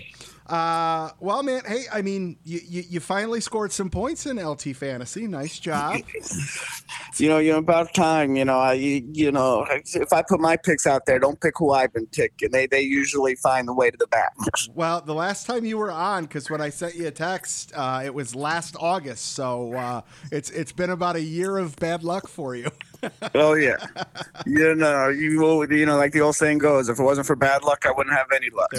uh, 0.49 1.11
well, 1.19 1.43
man, 1.43 1.63
hey, 1.67 1.85
I 1.93 2.03
mean, 2.03 2.37
you, 2.45 2.61
you, 2.65 2.85
you 2.89 3.01
finally 3.01 3.41
scored 3.41 3.73
some 3.73 3.91
points 3.91 4.27
in 4.27 4.37
LT 4.37 4.77
Fantasy. 4.77 5.27
Nice 5.27 5.59
job. 5.59 6.01
You 7.19 7.31
know, 7.31 7.39
you're 7.39 7.57
about 7.57 7.95
time. 7.95 8.37
You 8.37 8.45
know, 8.45 8.59
I, 8.59 8.75
you 8.75 9.33
know, 9.33 9.67
if 9.71 10.13
I 10.13 10.23
put 10.23 10.39
my 10.39 10.57
picks 10.57 10.87
out 10.87 11.07
there, 11.07 11.19
don't 11.19 11.41
pick 11.41 11.55
who 11.57 11.73
I've 11.73 11.93
been 11.93 12.07
picking. 12.07 12.51
They, 12.51 12.67
they 12.67 12.83
usually 12.83 13.37
find 13.37 13.67
the 13.67 13.73
way 13.73 13.91
to 13.91 13.97
the 13.97 14.07
back. 14.09 14.35
Well, 14.75 15.01
the 15.01 15.15
last 15.15 15.47
time 15.47 15.65
you 15.65 15.79
were 15.79 15.91
on, 15.91 16.25
because 16.25 16.51
when 16.51 16.61
I 16.61 16.69
sent 16.69 16.97
you 16.97 17.07
a 17.07 17.11
text, 17.11 17.73
uh, 17.75 18.03
it 18.05 18.13
was 18.13 18.35
last 18.35 18.77
August. 18.79 19.33
So 19.33 19.73
uh, 19.73 20.03
it's 20.31 20.51
it's 20.51 20.73
been 20.73 20.91
about 20.91 21.17
a 21.17 21.23
year 21.23 21.57
of 21.57 21.77
bad 21.77 22.03
luck 22.03 22.29
for 22.29 22.55
you. 22.55 22.69
oh 23.35 23.55
yeah. 23.55 23.77
You 24.45 24.75
know, 24.75 25.09
you. 25.09 25.65
You 25.71 25.87
know, 25.87 25.97
like 25.97 26.13
the 26.13 26.21
old 26.21 26.37
saying 26.37 26.59
goes, 26.59 26.89
if 26.89 26.99
it 26.99 27.03
wasn't 27.03 27.27
for 27.27 27.37
bad 27.37 27.63
luck, 27.63 27.87
I 27.87 27.93
wouldn't 27.93 28.15
have 28.15 28.27
any 28.35 28.51
luck. 28.51 28.73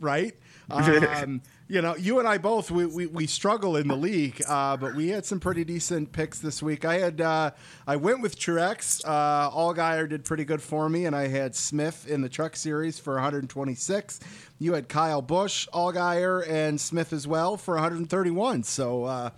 Right? 0.00 0.34
Um, 0.70 1.40
you 1.68 1.80
know, 1.82 1.96
you 1.96 2.18
and 2.18 2.28
I 2.28 2.38
both 2.38 2.70
we, 2.70 2.84
we, 2.86 3.06
we 3.06 3.26
struggle 3.26 3.76
in 3.76 3.88
the 3.88 3.96
league, 3.96 4.42
uh, 4.46 4.76
but 4.76 4.94
we 4.94 5.08
had 5.08 5.24
some 5.24 5.40
pretty 5.40 5.64
decent 5.64 6.12
picks 6.12 6.38
this 6.38 6.62
week. 6.62 6.84
I 6.84 6.98
had 6.98 7.20
uh, 7.20 7.50
I 7.86 7.96
went 7.96 8.20
with 8.20 8.38
Truex. 8.38 9.02
Uh, 9.04 9.50
Allgaier 9.50 10.08
did 10.08 10.24
pretty 10.24 10.44
good 10.44 10.62
for 10.62 10.88
me, 10.88 11.06
and 11.06 11.14
I 11.16 11.28
had 11.28 11.54
Smith 11.54 12.06
in 12.08 12.20
the 12.22 12.28
Truck 12.28 12.56
Series 12.56 12.98
for 12.98 13.14
126. 13.14 14.20
You 14.58 14.72
had 14.74 14.88
Kyle 14.88 15.22
Busch, 15.22 15.68
Allgaier, 15.72 16.46
and 16.48 16.80
Smith 16.80 17.12
as 17.12 17.26
well 17.26 17.56
for 17.56 17.74
131. 17.74 18.62
So 18.64 19.04
uh, 19.04 19.30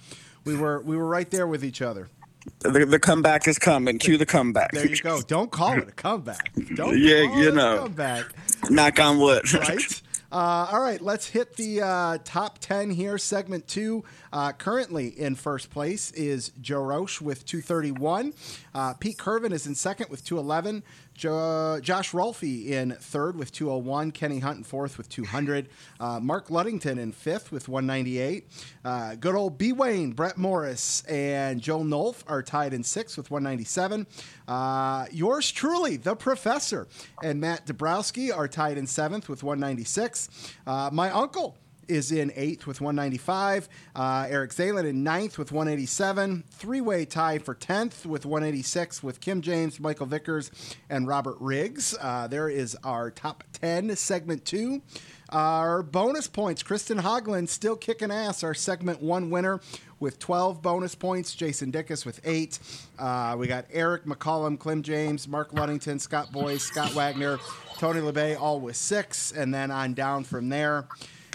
we 0.44 0.56
were 0.56 0.80
we 0.82 0.96
were 0.96 1.06
right 1.06 1.30
there 1.30 1.46
with 1.46 1.64
each 1.64 1.82
other. 1.82 2.08
the, 2.60 2.86
the 2.86 2.98
comeback 2.98 3.46
is 3.46 3.58
coming. 3.58 3.98
Cue 3.98 4.16
the 4.16 4.26
comeback. 4.26 4.72
There 4.72 4.86
you 4.86 4.96
go. 5.00 5.20
Don't 5.22 5.50
call 5.50 5.74
it 5.78 5.88
a 5.88 5.92
comeback. 5.92 6.52
Don't 6.74 6.98
Yeah, 7.02 7.26
call 7.26 7.36
you 7.38 7.48
it 7.48 7.52
a 7.52 7.56
know. 7.56 7.78
comeback. 7.82 8.26
Knock 8.70 8.98
on 8.98 9.18
wood. 9.18 9.52
right? 9.54 10.02
Uh, 10.32 10.68
all 10.70 10.80
right, 10.80 11.00
let's 11.00 11.26
hit 11.26 11.56
the 11.56 11.82
uh, 11.82 12.18
top 12.22 12.58
10 12.60 12.90
here. 12.90 13.18
Segment 13.18 13.66
two. 13.66 14.04
Uh, 14.32 14.52
currently 14.52 15.08
in 15.08 15.34
first 15.34 15.70
place 15.70 16.12
is 16.12 16.52
Joe 16.60 16.82
Roche 16.82 17.20
with 17.20 17.44
231. 17.44 18.32
Uh, 18.72 18.94
Pete 18.94 19.18
Curvin 19.18 19.50
is 19.52 19.66
in 19.66 19.74
second 19.74 20.08
with 20.08 20.24
211. 20.24 20.84
Jo- 21.20 21.78
Josh 21.82 22.14
Rolfe 22.14 22.42
in 22.42 22.92
third 22.92 23.36
with 23.36 23.52
201. 23.52 24.10
Kenny 24.12 24.38
Hunt 24.38 24.56
in 24.56 24.64
fourth 24.64 24.96
with 24.96 25.10
200. 25.10 25.68
Uh, 26.00 26.18
Mark 26.18 26.48
Luddington 26.48 26.98
in 26.98 27.12
fifth 27.12 27.52
with 27.52 27.68
198. 27.68 28.48
Uh, 28.82 29.16
good 29.16 29.34
old 29.34 29.58
B. 29.58 29.72
Wayne, 29.72 30.12
Brett 30.12 30.38
Morris, 30.38 31.04
and 31.04 31.60
Joe 31.60 31.80
Nolf 31.80 32.24
are 32.26 32.42
tied 32.42 32.72
in 32.72 32.82
sixth 32.82 33.18
with 33.18 33.30
197. 33.30 34.06
Uh, 34.48 35.04
yours 35.12 35.50
truly, 35.50 35.98
the 35.98 36.16
professor, 36.16 36.88
and 37.22 37.38
Matt 37.38 37.66
Dabrowski 37.66 38.34
are 38.34 38.48
tied 38.48 38.78
in 38.78 38.86
seventh 38.86 39.28
with 39.28 39.42
196. 39.42 40.54
Uh, 40.66 40.88
my 40.90 41.10
uncle 41.10 41.58
is 41.90 42.12
in 42.12 42.32
eighth 42.36 42.66
with 42.66 42.80
195. 42.80 43.68
Uh, 43.94 44.26
Eric 44.28 44.52
Zalen 44.52 44.88
in 44.88 45.02
ninth 45.02 45.36
with 45.36 45.52
187. 45.52 46.44
Three 46.50 46.80
way 46.80 47.04
tie 47.04 47.38
for 47.38 47.54
10th 47.54 48.06
with 48.06 48.24
186 48.24 49.02
with 49.02 49.20
Kim 49.20 49.42
James, 49.42 49.80
Michael 49.80 50.06
Vickers, 50.06 50.50
and 50.88 51.06
Robert 51.06 51.36
Riggs. 51.40 51.96
Uh, 52.00 52.26
there 52.28 52.48
is 52.48 52.76
our 52.84 53.10
top 53.10 53.44
10, 53.52 53.94
segment 53.96 54.44
two. 54.44 54.80
Our 55.30 55.84
bonus 55.84 56.26
points 56.26 56.62
Kristen 56.64 56.98
Hogland 56.98 57.48
still 57.48 57.76
kicking 57.76 58.10
ass, 58.10 58.42
our 58.42 58.54
segment 58.54 59.00
one 59.00 59.30
winner 59.30 59.60
with 60.00 60.18
12 60.18 60.60
bonus 60.60 60.94
points. 60.96 61.34
Jason 61.34 61.70
Dickus 61.70 62.04
with 62.04 62.20
eight. 62.24 62.58
Uh, 62.98 63.36
we 63.38 63.46
got 63.46 63.66
Eric 63.72 64.06
McCollum, 64.06 64.58
Clem 64.58 64.82
James, 64.82 65.28
Mark 65.28 65.52
Luddington, 65.52 66.00
Scott 66.00 66.32
Boyce, 66.32 66.64
Scott 66.64 66.92
Wagner, 66.94 67.38
Tony 67.78 68.00
LeBay, 68.00 68.40
all 68.40 68.58
with 68.58 68.76
six, 68.76 69.30
and 69.30 69.54
then 69.54 69.70
on 69.70 69.94
down 69.94 70.24
from 70.24 70.48
there. 70.48 70.88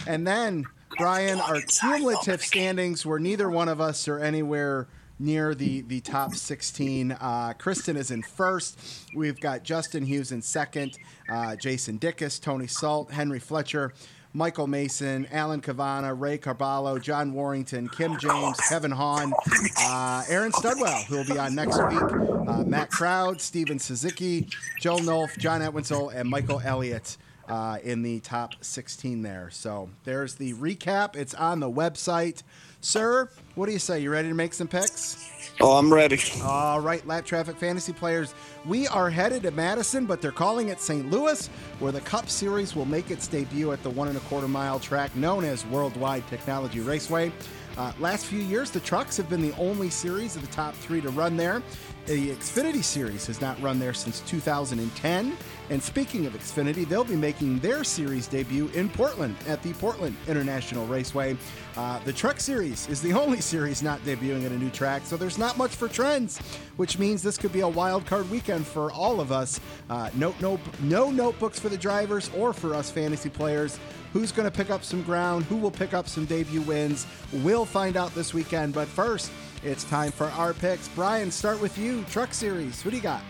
And 0.08 0.26
then, 0.26 0.66
Brian, 0.98 1.40
our 1.40 1.62
cumulative 1.62 2.42
standings 2.42 3.06
where 3.06 3.20
neither 3.20 3.50
one 3.50 3.70
of 3.70 3.82
us 3.82 4.08
are 4.08 4.20
anywhere 4.20 4.88
near 5.20 5.56
the, 5.56 5.82
the 5.82 6.02
top 6.02 6.36
16. 6.36 7.14
Uh, 7.14 7.54
Kristen 7.58 7.96
is 7.98 8.12
in 8.12 8.22
first. 8.22 8.80
We've 9.16 9.40
got 9.40 9.64
Justin 9.64 10.06
Hughes 10.06 10.32
in 10.32 10.42
second, 10.42 10.98
uh, 11.30 11.56
Jason 11.56 12.00
Dickus, 12.00 12.42
Tony 12.42 12.68
Salt, 12.68 13.12
Henry 13.12 13.40
Fletcher. 13.40 13.94
Michael 14.34 14.68
Mason, 14.68 15.26
Alan 15.32 15.62
Cavana, 15.62 16.14
Ray 16.14 16.38
Carballo, 16.38 17.02
John 17.02 17.32
Warrington, 17.32 17.88
Kim 17.88 18.20
James, 18.20 18.60
Kevin 18.68 18.92
Hahn, 18.92 19.32
uh, 19.80 20.24
Aaron 20.28 20.52
Studwell, 20.52 21.06
who 21.06 21.16
will 21.16 21.26
be 21.26 21.40
on 21.40 21.56
next 21.56 21.78
week, 21.78 22.02
uh, 22.46 22.66
Matt 22.66 22.90
Crowd, 22.90 23.40
Steven 23.40 23.80
Suzuki, 23.80 24.46
Joe 24.82 24.98
Nolf, 24.98 25.38
John 25.38 25.62
Etwinsel, 25.62 26.14
and 26.14 26.30
Michael 26.30 26.62
Elliott 26.66 27.16
uh, 27.48 27.78
in 27.84 28.02
the 28.02 28.20
top 28.20 28.54
16 28.62 29.22
there. 29.22 29.50
So 29.52 29.90
there's 30.04 30.36
the 30.36 30.54
recap. 30.54 31.16
It's 31.16 31.34
on 31.34 31.60
the 31.60 31.70
website. 31.70 32.44
Sir, 32.82 33.30
what 33.56 33.66
do 33.66 33.72
you 33.72 33.80
say? 33.80 34.00
You 34.00 34.12
ready 34.12 34.28
to 34.28 34.36
make 34.36 34.54
some 34.54 34.68
picks? 34.68 35.50
Oh, 35.60 35.78
I'm 35.78 35.92
ready. 35.92 36.20
All 36.44 36.80
right, 36.82 37.06
Lapped 37.08 37.28
Traffic 37.28 37.58
Fantasy 37.58 37.94
players, 37.94 38.36
we 38.66 38.88
are 38.88 39.10
headed 39.10 39.42
to 39.44 39.52
Madison, 39.52 40.06
but 40.06 40.22
they're 40.22 40.32
calling 40.32 40.70
it 40.70 40.80
St. 40.80 41.10
Louis, 41.10 41.48
where 41.80 41.92
the 41.92 42.02
Cup 42.02 42.30
Series 42.30 42.76
will 42.76 42.86
make 42.86 43.10
its 43.10 43.28
debut 43.28 43.72
at 43.72 43.82
the 43.82 43.90
one 43.90 44.08
and 44.08 44.18
a 44.18 44.22
quarter 44.22 44.48
mile 44.48 44.80
track 44.80 45.16
known 45.16 45.44
as 45.44 45.66
Worldwide 45.68 46.28
Technology 46.28 46.80
Raceway. 46.80 47.32
Uh, 47.78 47.92
last 48.00 48.26
few 48.26 48.40
years, 48.40 48.72
the 48.72 48.80
trucks 48.80 49.18
have 49.18 49.30
been 49.30 49.42
the 49.42 49.56
only 49.58 49.90
series 49.90 50.36
of 50.36 50.42
the 50.42 50.54
top 50.54 50.74
three 50.76 51.02
to 51.02 51.10
run 51.10 51.36
there. 51.36 51.62
The 52.06 52.30
Xfinity 52.30 52.84
Series 52.84 53.26
has 53.26 53.42
not 53.42 53.60
run 53.64 53.80
there 53.80 53.94
since 53.96 54.20
2010. 54.22 55.36
And 55.72 55.82
speaking 55.82 56.28
of 56.28 56.34
Xfinity, 56.34 56.88
they'll 56.88 57.04
be 57.04 57.16
making 57.16 57.58
their 57.60 57.84
series 57.84 58.28
debut 58.28 58.70
in 58.76 58.90
Portland 58.90 59.36
at 59.48 59.64
the 59.64 59.74
Portland 59.74 60.16
International 60.28 60.86
Raceway. 60.86 61.36
Uh, 61.76 61.98
the 62.06 62.14
Truck 62.14 62.40
Series 62.40 62.88
is 62.90 63.02
the 63.02 63.12
only 63.12 63.42
series 63.42 63.82
not 63.82 64.00
debuting 64.02 64.46
at 64.46 64.52
a 64.52 64.58
new 64.58 64.70
track, 64.70 65.02
so 65.04 65.18
there's 65.18 65.40
not 65.40 65.58
much 65.58 65.72
for 65.72 65.88
trends, 65.88 66.38
which 66.78 67.00
means 67.00 67.24
this 67.24 67.40
could 67.40 67.52
be 67.52 67.62
a 67.62 67.68
wild 67.68 68.06
card 68.06 68.30
weekend 68.30 68.68
for 68.68 68.92
all 68.92 69.20
of 69.20 69.32
us. 69.32 69.60
Uh, 69.90 70.12
note, 70.14 70.40
no, 70.40 70.60
no 70.82 71.10
notebooks 71.10 71.60
for 71.60 71.70
the 71.70 71.78
drivers 71.78 72.30
or 72.38 72.54
for 72.54 72.76
us 72.76 72.92
fantasy 72.92 73.30
players. 73.30 73.80
Who's 74.14 74.32
going 74.32 74.50
to 74.50 74.56
pick 74.56 74.70
up 74.70 74.84
some 74.84 75.02
ground? 75.02 75.46
Who 75.46 75.58
will 75.58 75.72
pick 75.72 75.96
up 75.96 76.08
some 76.08 76.26
debut 76.26 76.62
wins? 76.62 77.08
We'll 77.34 77.66
find 77.66 77.98
out 77.98 78.14
this 78.14 78.34
weekend. 78.34 78.74
But 78.74 78.88
first, 78.88 79.32
it's 79.66 79.84
time 79.84 80.12
for 80.12 80.28
our 80.28 80.54
picks. 80.54 80.88
Brian, 80.90 81.32
start 81.32 81.60
with 81.60 81.78
you. 81.78 82.04
Truck 82.04 82.34
Series. 82.34 82.82
Who 82.82 82.92
do 82.92 82.98
you 82.98 83.04
got? 83.04 83.22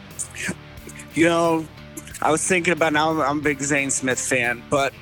You 1.16 1.30
know, 1.30 1.66
I 2.22 2.30
was 2.30 2.46
thinking 2.46 2.74
about 2.74 2.92
now. 2.92 3.22
I'm 3.22 3.40
a 3.40 3.42
big 3.42 3.62
Zane 3.62 3.90
Smith 3.90 4.20
fan, 4.20 4.62
but 4.70 4.94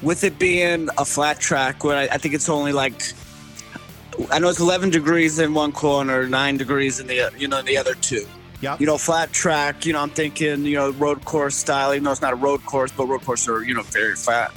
with 0.00 0.24
it 0.24 0.38
being 0.38 0.88
a 0.96 1.04
flat 1.04 1.38
track, 1.38 1.84
where 1.84 1.98
I, 1.98 2.04
I 2.04 2.16
think 2.16 2.34
it's 2.34 2.48
only 2.48 2.72
like 2.72 3.02
I 4.30 4.38
know 4.38 4.48
it's 4.48 4.58
11 4.58 4.88
degrees 4.88 5.38
in 5.38 5.52
one 5.52 5.72
corner, 5.72 6.26
nine 6.26 6.56
degrees 6.56 6.98
in 6.98 7.06
the 7.06 7.30
you 7.36 7.46
know 7.46 7.58
in 7.58 7.66
the 7.66 7.76
other 7.76 7.94
two. 7.94 8.26
Yep. 8.62 8.80
You 8.80 8.86
know, 8.86 8.96
flat 8.96 9.32
track. 9.32 9.84
You 9.84 9.92
know, 9.92 10.00
I'm 10.00 10.08
thinking 10.08 10.64
you 10.64 10.76
know 10.76 10.92
road 10.92 11.26
course 11.26 11.56
style. 11.56 11.92
Even 11.92 12.04
though 12.04 12.12
it's 12.12 12.22
not 12.22 12.32
a 12.32 12.36
road 12.36 12.64
course, 12.64 12.90
but 12.90 13.06
road 13.06 13.22
courses 13.22 13.48
are 13.48 13.62
you 13.62 13.74
know 13.74 13.82
very 13.82 14.16
flat. 14.16 14.50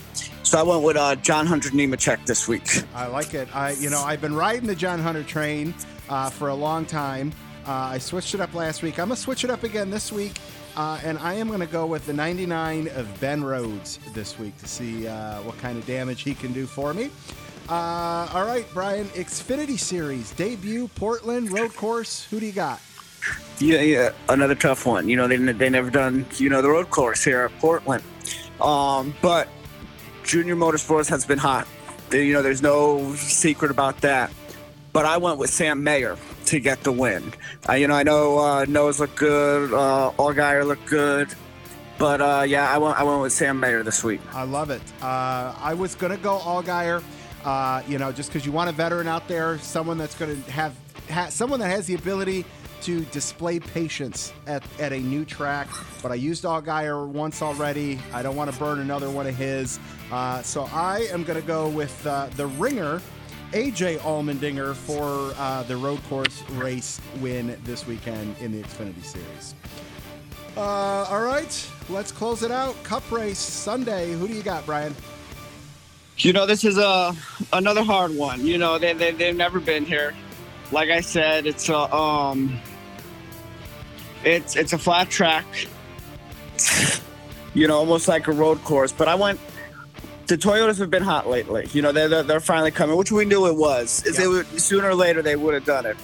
So 0.43 0.57
I 0.57 0.63
went 0.63 0.83
with 0.83 0.95
uh, 0.95 1.15
John 1.17 1.45
Hunter 1.47 1.69
Nemechek 1.69 2.25
this 2.25 2.47
week. 2.47 2.83
I 2.93 3.07
like 3.07 3.33
it. 3.33 3.53
I, 3.53 3.71
you 3.71 3.89
know, 3.89 4.01
I've 4.01 4.21
been 4.21 4.35
riding 4.35 4.67
the 4.67 4.75
John 4.75 4.99
Hunter 4.99 5.23
train 5.23 5.73
uh, 6.09 6.29
for 6.29 6.49
a 6.49 6.55
long 6.55 6.85
time. 6.85 7.31
Uh, 7.65 7.71
I 7.71 7.97
switched 7.97 8.33
it 8.35 8.41
up 8.41 8.53
last 8.53 8.81
week. 8.83 8.99
I'm 8.99 9.07
gonna 9.07 9.15
switch 9.15 9.43
it 9.43 9.49
up 9.49 9.63
again 9.63 9.89
this 9.89 10.11
week, 10.11 10.39
uh, 10.75 10.99
and 11.03 11.17
I 11.19 11.33
am 11.35 11.49
gonna 11.49 11.65
go 11.65 11.85
with 11.85 12.05
the 12.05 12.13
99 12.13 12.89
of 12.95 13.19
Ben 13.21 13.43
Rhodes 13.43 13.99
this 14.13 14.37
week 14.37 14.57
to 14.57 14.67
see 14.67 15.07
uh, 15.07 15.41
what 15.43 15.57
kind 15.59 15.77
of 15.77 15.85
damage 15.85 16.23
he 16.23 16.33
can 16.35 16.51
do 16.51 16.65
for 16.65 16.93
me. 16.93 17.09
Uh, 17.69 18.27
all 18.33 18.45
right, 18.45 18.65
Brian. 18.73 19.05
Xfinity 19.09 19.79
Series 19.79 20.31
debut, 20.31 20.89
Portland 20.95 21.51
road 21.53 21.73
course. 21.73 22.25
Who 22.25 22.41
do 22.41 22.45
you 22.45 22.51
got? 22.51 22.81
Yeah, 23.59 23.79
yeah, 23.79 24.09
another 24.27 24.55
tough 24.55 24.85
one. 24.85 25.07
You 25.07 25.15
know, 25.15 25.29
they 25.29 25.37
they 25.37 25.69
never 25.69 25.89
done 25.89 26.25
you 26.37 26.49
know 26.49 26.61
the 26.61 26.67
road 26.69 26.89
course 26.89 27.23
here 27.23 27.43
at 27.45 27.57
Portland, 27.59 28.03
um, 28.59 29.15
but 29.21 29.47
Junior 30.25 30.57
Motorsports 30.57 31.07
has 31.07 31.25
been 31.25 31.37
hot. 31.39 31.65
There- 32.09 32.21
You 32.21 32.33
know, 32.33 32.41
there's 32.41 32.61
no 32.61 33.15
secret 33.15 33.71
about 33.71 34.01
that. 34.01 34.31
But 34.93 35.05
I 35.05 35.17
went 35.17 35.39
with 35.39 35.49
Sam 35.49 35.83
Mayer 35.83 36.17
to 36.45 36.59
get 36.59 36.83
the 36.83 36.91
win. 36.91 37.33
Uh, 37.67 37.73
you 37.73 37.87
know, 37.87 37.95
I 37.95 38.03
know 38.03 38.37
uh, 38.37 38.65
Noah's 38.69 38.99
looked 38.99 39.15
good, 39.15 39.73
uh, 39.73 40.11
Allgaier 40.17 40.65
looked 40.65 40.85
good, 40.85 41.33
But 41.97 42.21
uh, 42.21 42.43
yeah, 42.47 42.69
I 42.71 42.77
went 42.77 42.99
I 42.99 43.03
went 43.03 43.21
with 43.21 43.33
Sam 43.33 43.59
Mayer 43.59 43.83
this 43.83 44.03
week. 44.03 44.21
I 44.33 44.43
love 44.43 44.69
it. 44.69 44.81
Uh, 45.01 45.53
I 45.59 45.73
was 45.73 45.95
going 45.95 46.11
to 46.15 46.21
go 46.21 46.37
Allgaier, 46.39 47.03
uh, 47.45 47.81
you 47.87 47.97
know, 47.97 48.11
just 48.11 48.29
because 48.29 48.45
you 48.45 48.51
want 48.51 48.69
a 48.69 48.73
veteran 48.73 49.07
out 49.07 49.27
there, 49.27 49.57
someone 49.59 49.97
that's 49.97 50.15
going 50.15 50.43
to 50.43 50.51
have 50.51 50.75
ha- 51.09 51.29
someone 51.29 51.59
that 51.59 51.69
has 51.69 51.87
the 51.87 51.95
ability 51.95 52.45
to 52.81 53.01
display 53.05 53.59
patience 53.59 54.33
at, 54.45 54.61
at 54.79 54.91
a 54.91 54.99
new 54.99 55.23
track. 55.23 55.69
But 56.01 56.11
I 56.11 56.15
used 56.15 56.43
Allgaier 56.43 57.07
once 57.07 57.41
already. 57.41 57.99
I 58.13 58.21
don't 58.21 58.35
want 58.35 58.51
to 58.51 58.59
burn 58.59 58.79
another 58.79 59.09
one 59.09 59.25
of 59.25 59.35
his. 59.35 59.79
Uh, 60.11 60.41
so 60.41 60.63
I 60.73 61.07
am 61.11 61.23
going 61.23 61.39
to 61.39 61.47
go 61.47 61.69
with 61.69 62.03
the 62.03 62.51
ringer. 62.57 63.01
AJ 63.53 63.99
Allmendinger 63.99 64.73
for 64.73 65.31
uh, 65.37 65.61
the 65.63 65.77
road 65.77 66.01
course 66.09 66.41
race 66.53 66.99
win 67.21 67.55
this 67.63 67.85
weekend 67.85 68.35
in 68.39 68.51
the 68.51 68.63
Xfinity 68.63 69.05
Series. 69.05 69.53
Uh, 70.57 70.61
all 70.61 71.21
right, 71.21 71.69
let's 71.87 72.11
close 72.11 72.41
it 72.41 72.49
out. 72.49 72.81
Cup 72.83 73.09
race 73.11 73.37
Sunday. 73.37 74.11
Who 74.13 74.27
do 74.27 74.33
you 74.33 74.41
got, 74.41 74.65
Brian? 74.65 74.95
You 76.17 76.33
know, 76.33 76.47
this 76.47 76.63
is 76.63 76.79
a 76.79 77.15
another 77.53 77.83
hard 77.83 78.15
one. 78.15 78.45
You 78.45 78.57
know, 78.57 78.79
they, 78.79 78.93
they 78.93 79.11
they've 79.11 79.35
never 79.35 79.59
been 79.59 79.85
here. 79.85 80.15
Like 80.71 80.89
I 80.89 81.01
said, 81.01 81.45
it's 81.45 81.69
a 81.69 81.93
um, 81.93 82.59
it's 84.23 84.55
it's 84.55 84.73
a 84.73 84.79
flat 84.79 85.11
track. 85.11 85.45
you 87.53 87.67
know, 87.67 87.77
almost 87.77 88.07
like 88.07 88.27
a 88.27 88.31
road 88.31 88.63
course. 88.63 88.91
But 88.91 89.07
I 89.07 89.15
went. 89.15 89.39
The 90.27 90.37
Toyotas 90.37 90.79
have 90.79 90.89
been 90.89 91.03
hot 91.03 91.29
lately. 91.29 91.67
You 91.73 91.81
know, 91.81 91.91
they're 91.91 92.23
they're, 92.23 92.39
finally 92.39 92.71
coming, 92.71 92.95
which 92.95 93.11
we 93.11 93.25
knew 93.25 93.45
it 93.47 93.55
was. 93.55 94.03
Is 94.05 94.17
Yeah. 94.17 94.21
they 94.23 94.27
would 94.27 94.61
sooner 94.61 94.89
or 94.89 94.95
later 94.95 95.21
they 95.21 95.35
would 95.35 95.53
have 95.53 95.65
done 95.65 95.85
it. 95.85 95.97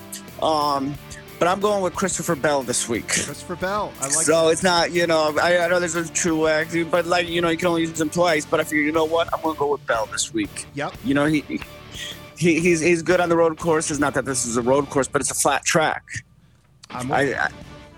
Um, 0.44 0.96
but 1.40 1.48
I'm 1.48 1.62
going 1.62 1.82
with 1.82 1.96
Christopher 1.96 2.36
Bell 2.36 2.64
this 2.64 2.90
week. 2.90 3.08
Christopher 3.08 3.56
Bell. 3.56 3.94
I 4.02 4.06
like 4.06 4.14
so 4.14 4.50
it's 4.50 4.62
not, 4.62 4.92
you 4.92 5.08
know, 5.08 5.34
I, 5.42 5.58
I 5.60 5.68
know 5.70 5.80
there's 5.80 5.96
a 5.96 6.04
Truex, 6.04 6.92
but 6.92 7.06
like, 7.06 7.30
you 7.30 7.40
know, 7.40 7.48
you 7.48 7.58
can 7.58 7.68
only 7.68 7.82
use 7.82 7.98
them 7.98 8.10
twice. 8.10 8.46
But 8.46 8.60
I 8.60 8.64
figure, 8.66 8.84
you 8.84 8.92
know 8.92 9.06
what, 9.06 9.34
I'm 9.34 9.42
gonna 9.42 9.58
go 9.58 9.72
with 9.72 9.86
Bell 9.88 10.06
this 10.12 10.34
week. 10.34 10.66
Yep. 10.74 10.96
You 11.06 11.14
know, 11.14 11.26
he, 11.26 11.42
he 11.42 12.60
he's 12.60 12.82
he's 12.82 13.02
good 13.02 13.22
on 13.22 13.30
the 13.30 13.38
road 13.38 13.58
courses. 13.58 14.00
Not 14.00 14.14
that 14.16 14.26
this 14.26 14.46
is 14.46 14.58
a 14.58 14.62
road 14.62 14.90
course, 14.90 15.08
but 15.08 15.22
it's 15.22 15.32
a 15.32 15.36
flat 15.36 15.64
track. 15.64 16.04
I'm 16.90 17.08
with 17.08 17.38
I 17.38 17.50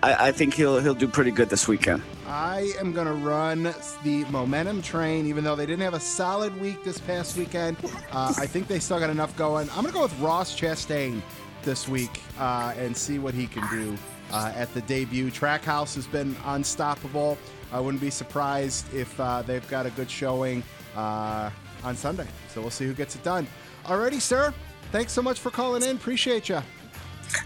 I, 0.04 0.28
I 0.28 0.32
think 0.32 0.54
he'll 0.54 0.80
he'll 0.80 0.96
do 0.96 1.08
pretty 1.08 1.32
good 1.32 1.50
this 1.50 1.68
weekend. 1.68 2.02
I 2.28 2.72
am 2.80 2.94
going 2.94 3.08
to 3.08 3.14
run 3.14 3.74
the 4.04 4.26
momentum 4.30 4.82
train, 4.82 5.28
even 5.28 5.44
though 5.44 5.56
they 5.56 5.66
didn't 5.66 5.82
have 5.82 5.94
a 5.94 6.00
solid 6.00 6.60
week 6.62 6.84
this 6.84 7.00
past 7.00 7.38
weekend. 7.38 7.78
Uh, 8.12 8.34
I 8.38 8.46
think 8.48 8.68
they 8.68 8.80
still 8.80 9.00
got 9.00 9.10
enough 9.10 9.36
going. 9.36 9.70
I'm 9.72 9.82
going 9.82 9.88
to 9.88 9.94
go 9.94 10.04
with 10.04 10.18
Ross 10.20 10.58
Chastain 10.58 11.22
this 11.64 11.88
week 11.88 12.22
uh, 12.40 12.74
and 12.78 12.96
see 12.96 13.20
what 13.20 13.34
he 13.34 13.48
can 13.48 13.68
do 13.70 13.98
uh, 14.32 14.54
at 14.56 14.74
the 14.74 14.82
debut. 14.82 15.30
Trackhouse 15.30 15.94
has 15.96 16.08
been 16.08 16.36
unstoppable. 16.46 17.38
I 17.72 17.80
wouldn't 17.80 18.02
be 18.02 18.10
surprised 18.10 18.94
if 18.94 19.20
uh, 19.20 19.42
they've 19.42 19.68
got 19.70 19.86
a 19.86 19.92
good 19.92 20.10
showing 20.10 20.64
uh, 20.96 21.50
on 21.84 21.96
Sunday. 21.96 22.28
So 22.50 22.62
we'll 22.62 22.70
see 22.70 22.86
who 22.86 22.94
gets 22.94 23.16
it 23.16 23.24
done. 23.24 23.48
Alrighty, 23.86 24.22
sir. 24.22 24.54
Thanks 24.92 25.14
so 25.14 25.22
much 25.22 25.40
for 25.40 25.52
calling 25.52 25.84
in. 25.84 25.96
Appreciate 25.96 26.50
you. 26.50 26.62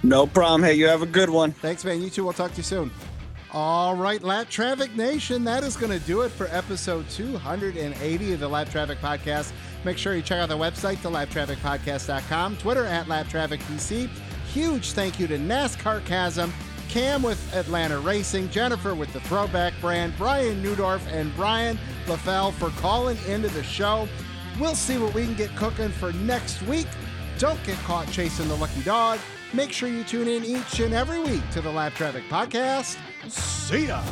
No 0.03 0.27
problem. 0.27 0.63
Hey, 0.63 0.73
you 0.73 0.87
have 0.87 1.01
a 1.01 1.07
good 1.07 1.29
one. 1.29 1.51
Thanks, 1.51 1.83
man. 1.85 2.01
You 2.01 2.09
too. 2.09 2.23
We'll 2.23 2.33
talk 2.33 2.51
to 2.51 2.57
you 2.57 2.63
soon. 2.63 2.91
All 3.57 3.95
right, 3.95 4.21
Lapped 4.21 4.51
Traffic 4.51 4.93
Nation, 4.97 5.45
that 5.45 5.63
is 5.63 5.77
going 5.77 5.97
to 5.97 6.05
do 6.05 6.23
it 6.23 6.29
for 6.29 6.47
episode 6.47 7.09
280 7.09 8.33
of 8.33 8.39
the 8.41 8.49
Lapped 8.49 8.69
Traffic 8.69 8.99
Podcast. 8.99 9.53
Make 9.85 9.97
sure 9.97 10.13
you 10.13 10.21
check 10.21 10.39
out 10.39 10.49
the 10.49 10.57
website, 10.57 10.97
thelappedtrafficpodcast.com, 10.97 12.57
Twitter 12.57 12.83
at 12.83 13.05
LappedTrafficPC. 13.05 14.09
Huge 14.51 14.91
thank 14.91 15.21
you 15.21 15.27
to 15.27 15.37
NASCARCASM, 15.37 16.51
Cam 16.89 17.23
with 17.23 17.55
Atlanta 17.55 17.97
Racing, 17.97 18.49
Jennifer 18.49 18.93
with 18.93 19.13
the 19.13 19.21
Throwback 19.21 19.73
brand, 19.79 20.13
Brian 20.17 20.61
Neudorff, 20.61 21.07
and 21.07 21.33
Brian 21.37 21.79
LaFell 22.07 22.51
for 22.55 22.71
calling 22.81 23.17
into 23.25 23.47
the 23.49 23.63
show. 23.63 24.05
We'll 24.59 24.75
see 24.75 24.97
what 24.97 25.13
we 25.13 25.23
can 25.23 25.35
get 25.35 25.55
cooking 25.55 25.89
for 25.89 26.11
next 26.11 26.61
week. 26.63 26.87
Don't 27.37 27.63
get 27.63 27.77
caught 27.79 28.11
chasing 28.11 28.49
the 28.49 28.55
lucky 28.55 28.81
dog. 28.81 29.19
Make 29.55 29.71
sure 29.71 29.87
you 29.87 30.03
tune 30.03 30.27
in 30.27 30.43
each 30.43 30.81
and 30.81 30.93
every 30.93 31.19
week 31.19 31.49
to 31.51 31.61
the 31.61 31.71
Lapped 31.71 31.95
Traffic 31.95 32.23
Podcast. 32.29 32.97
See 33.29 33.87
ya. 33.87 34.03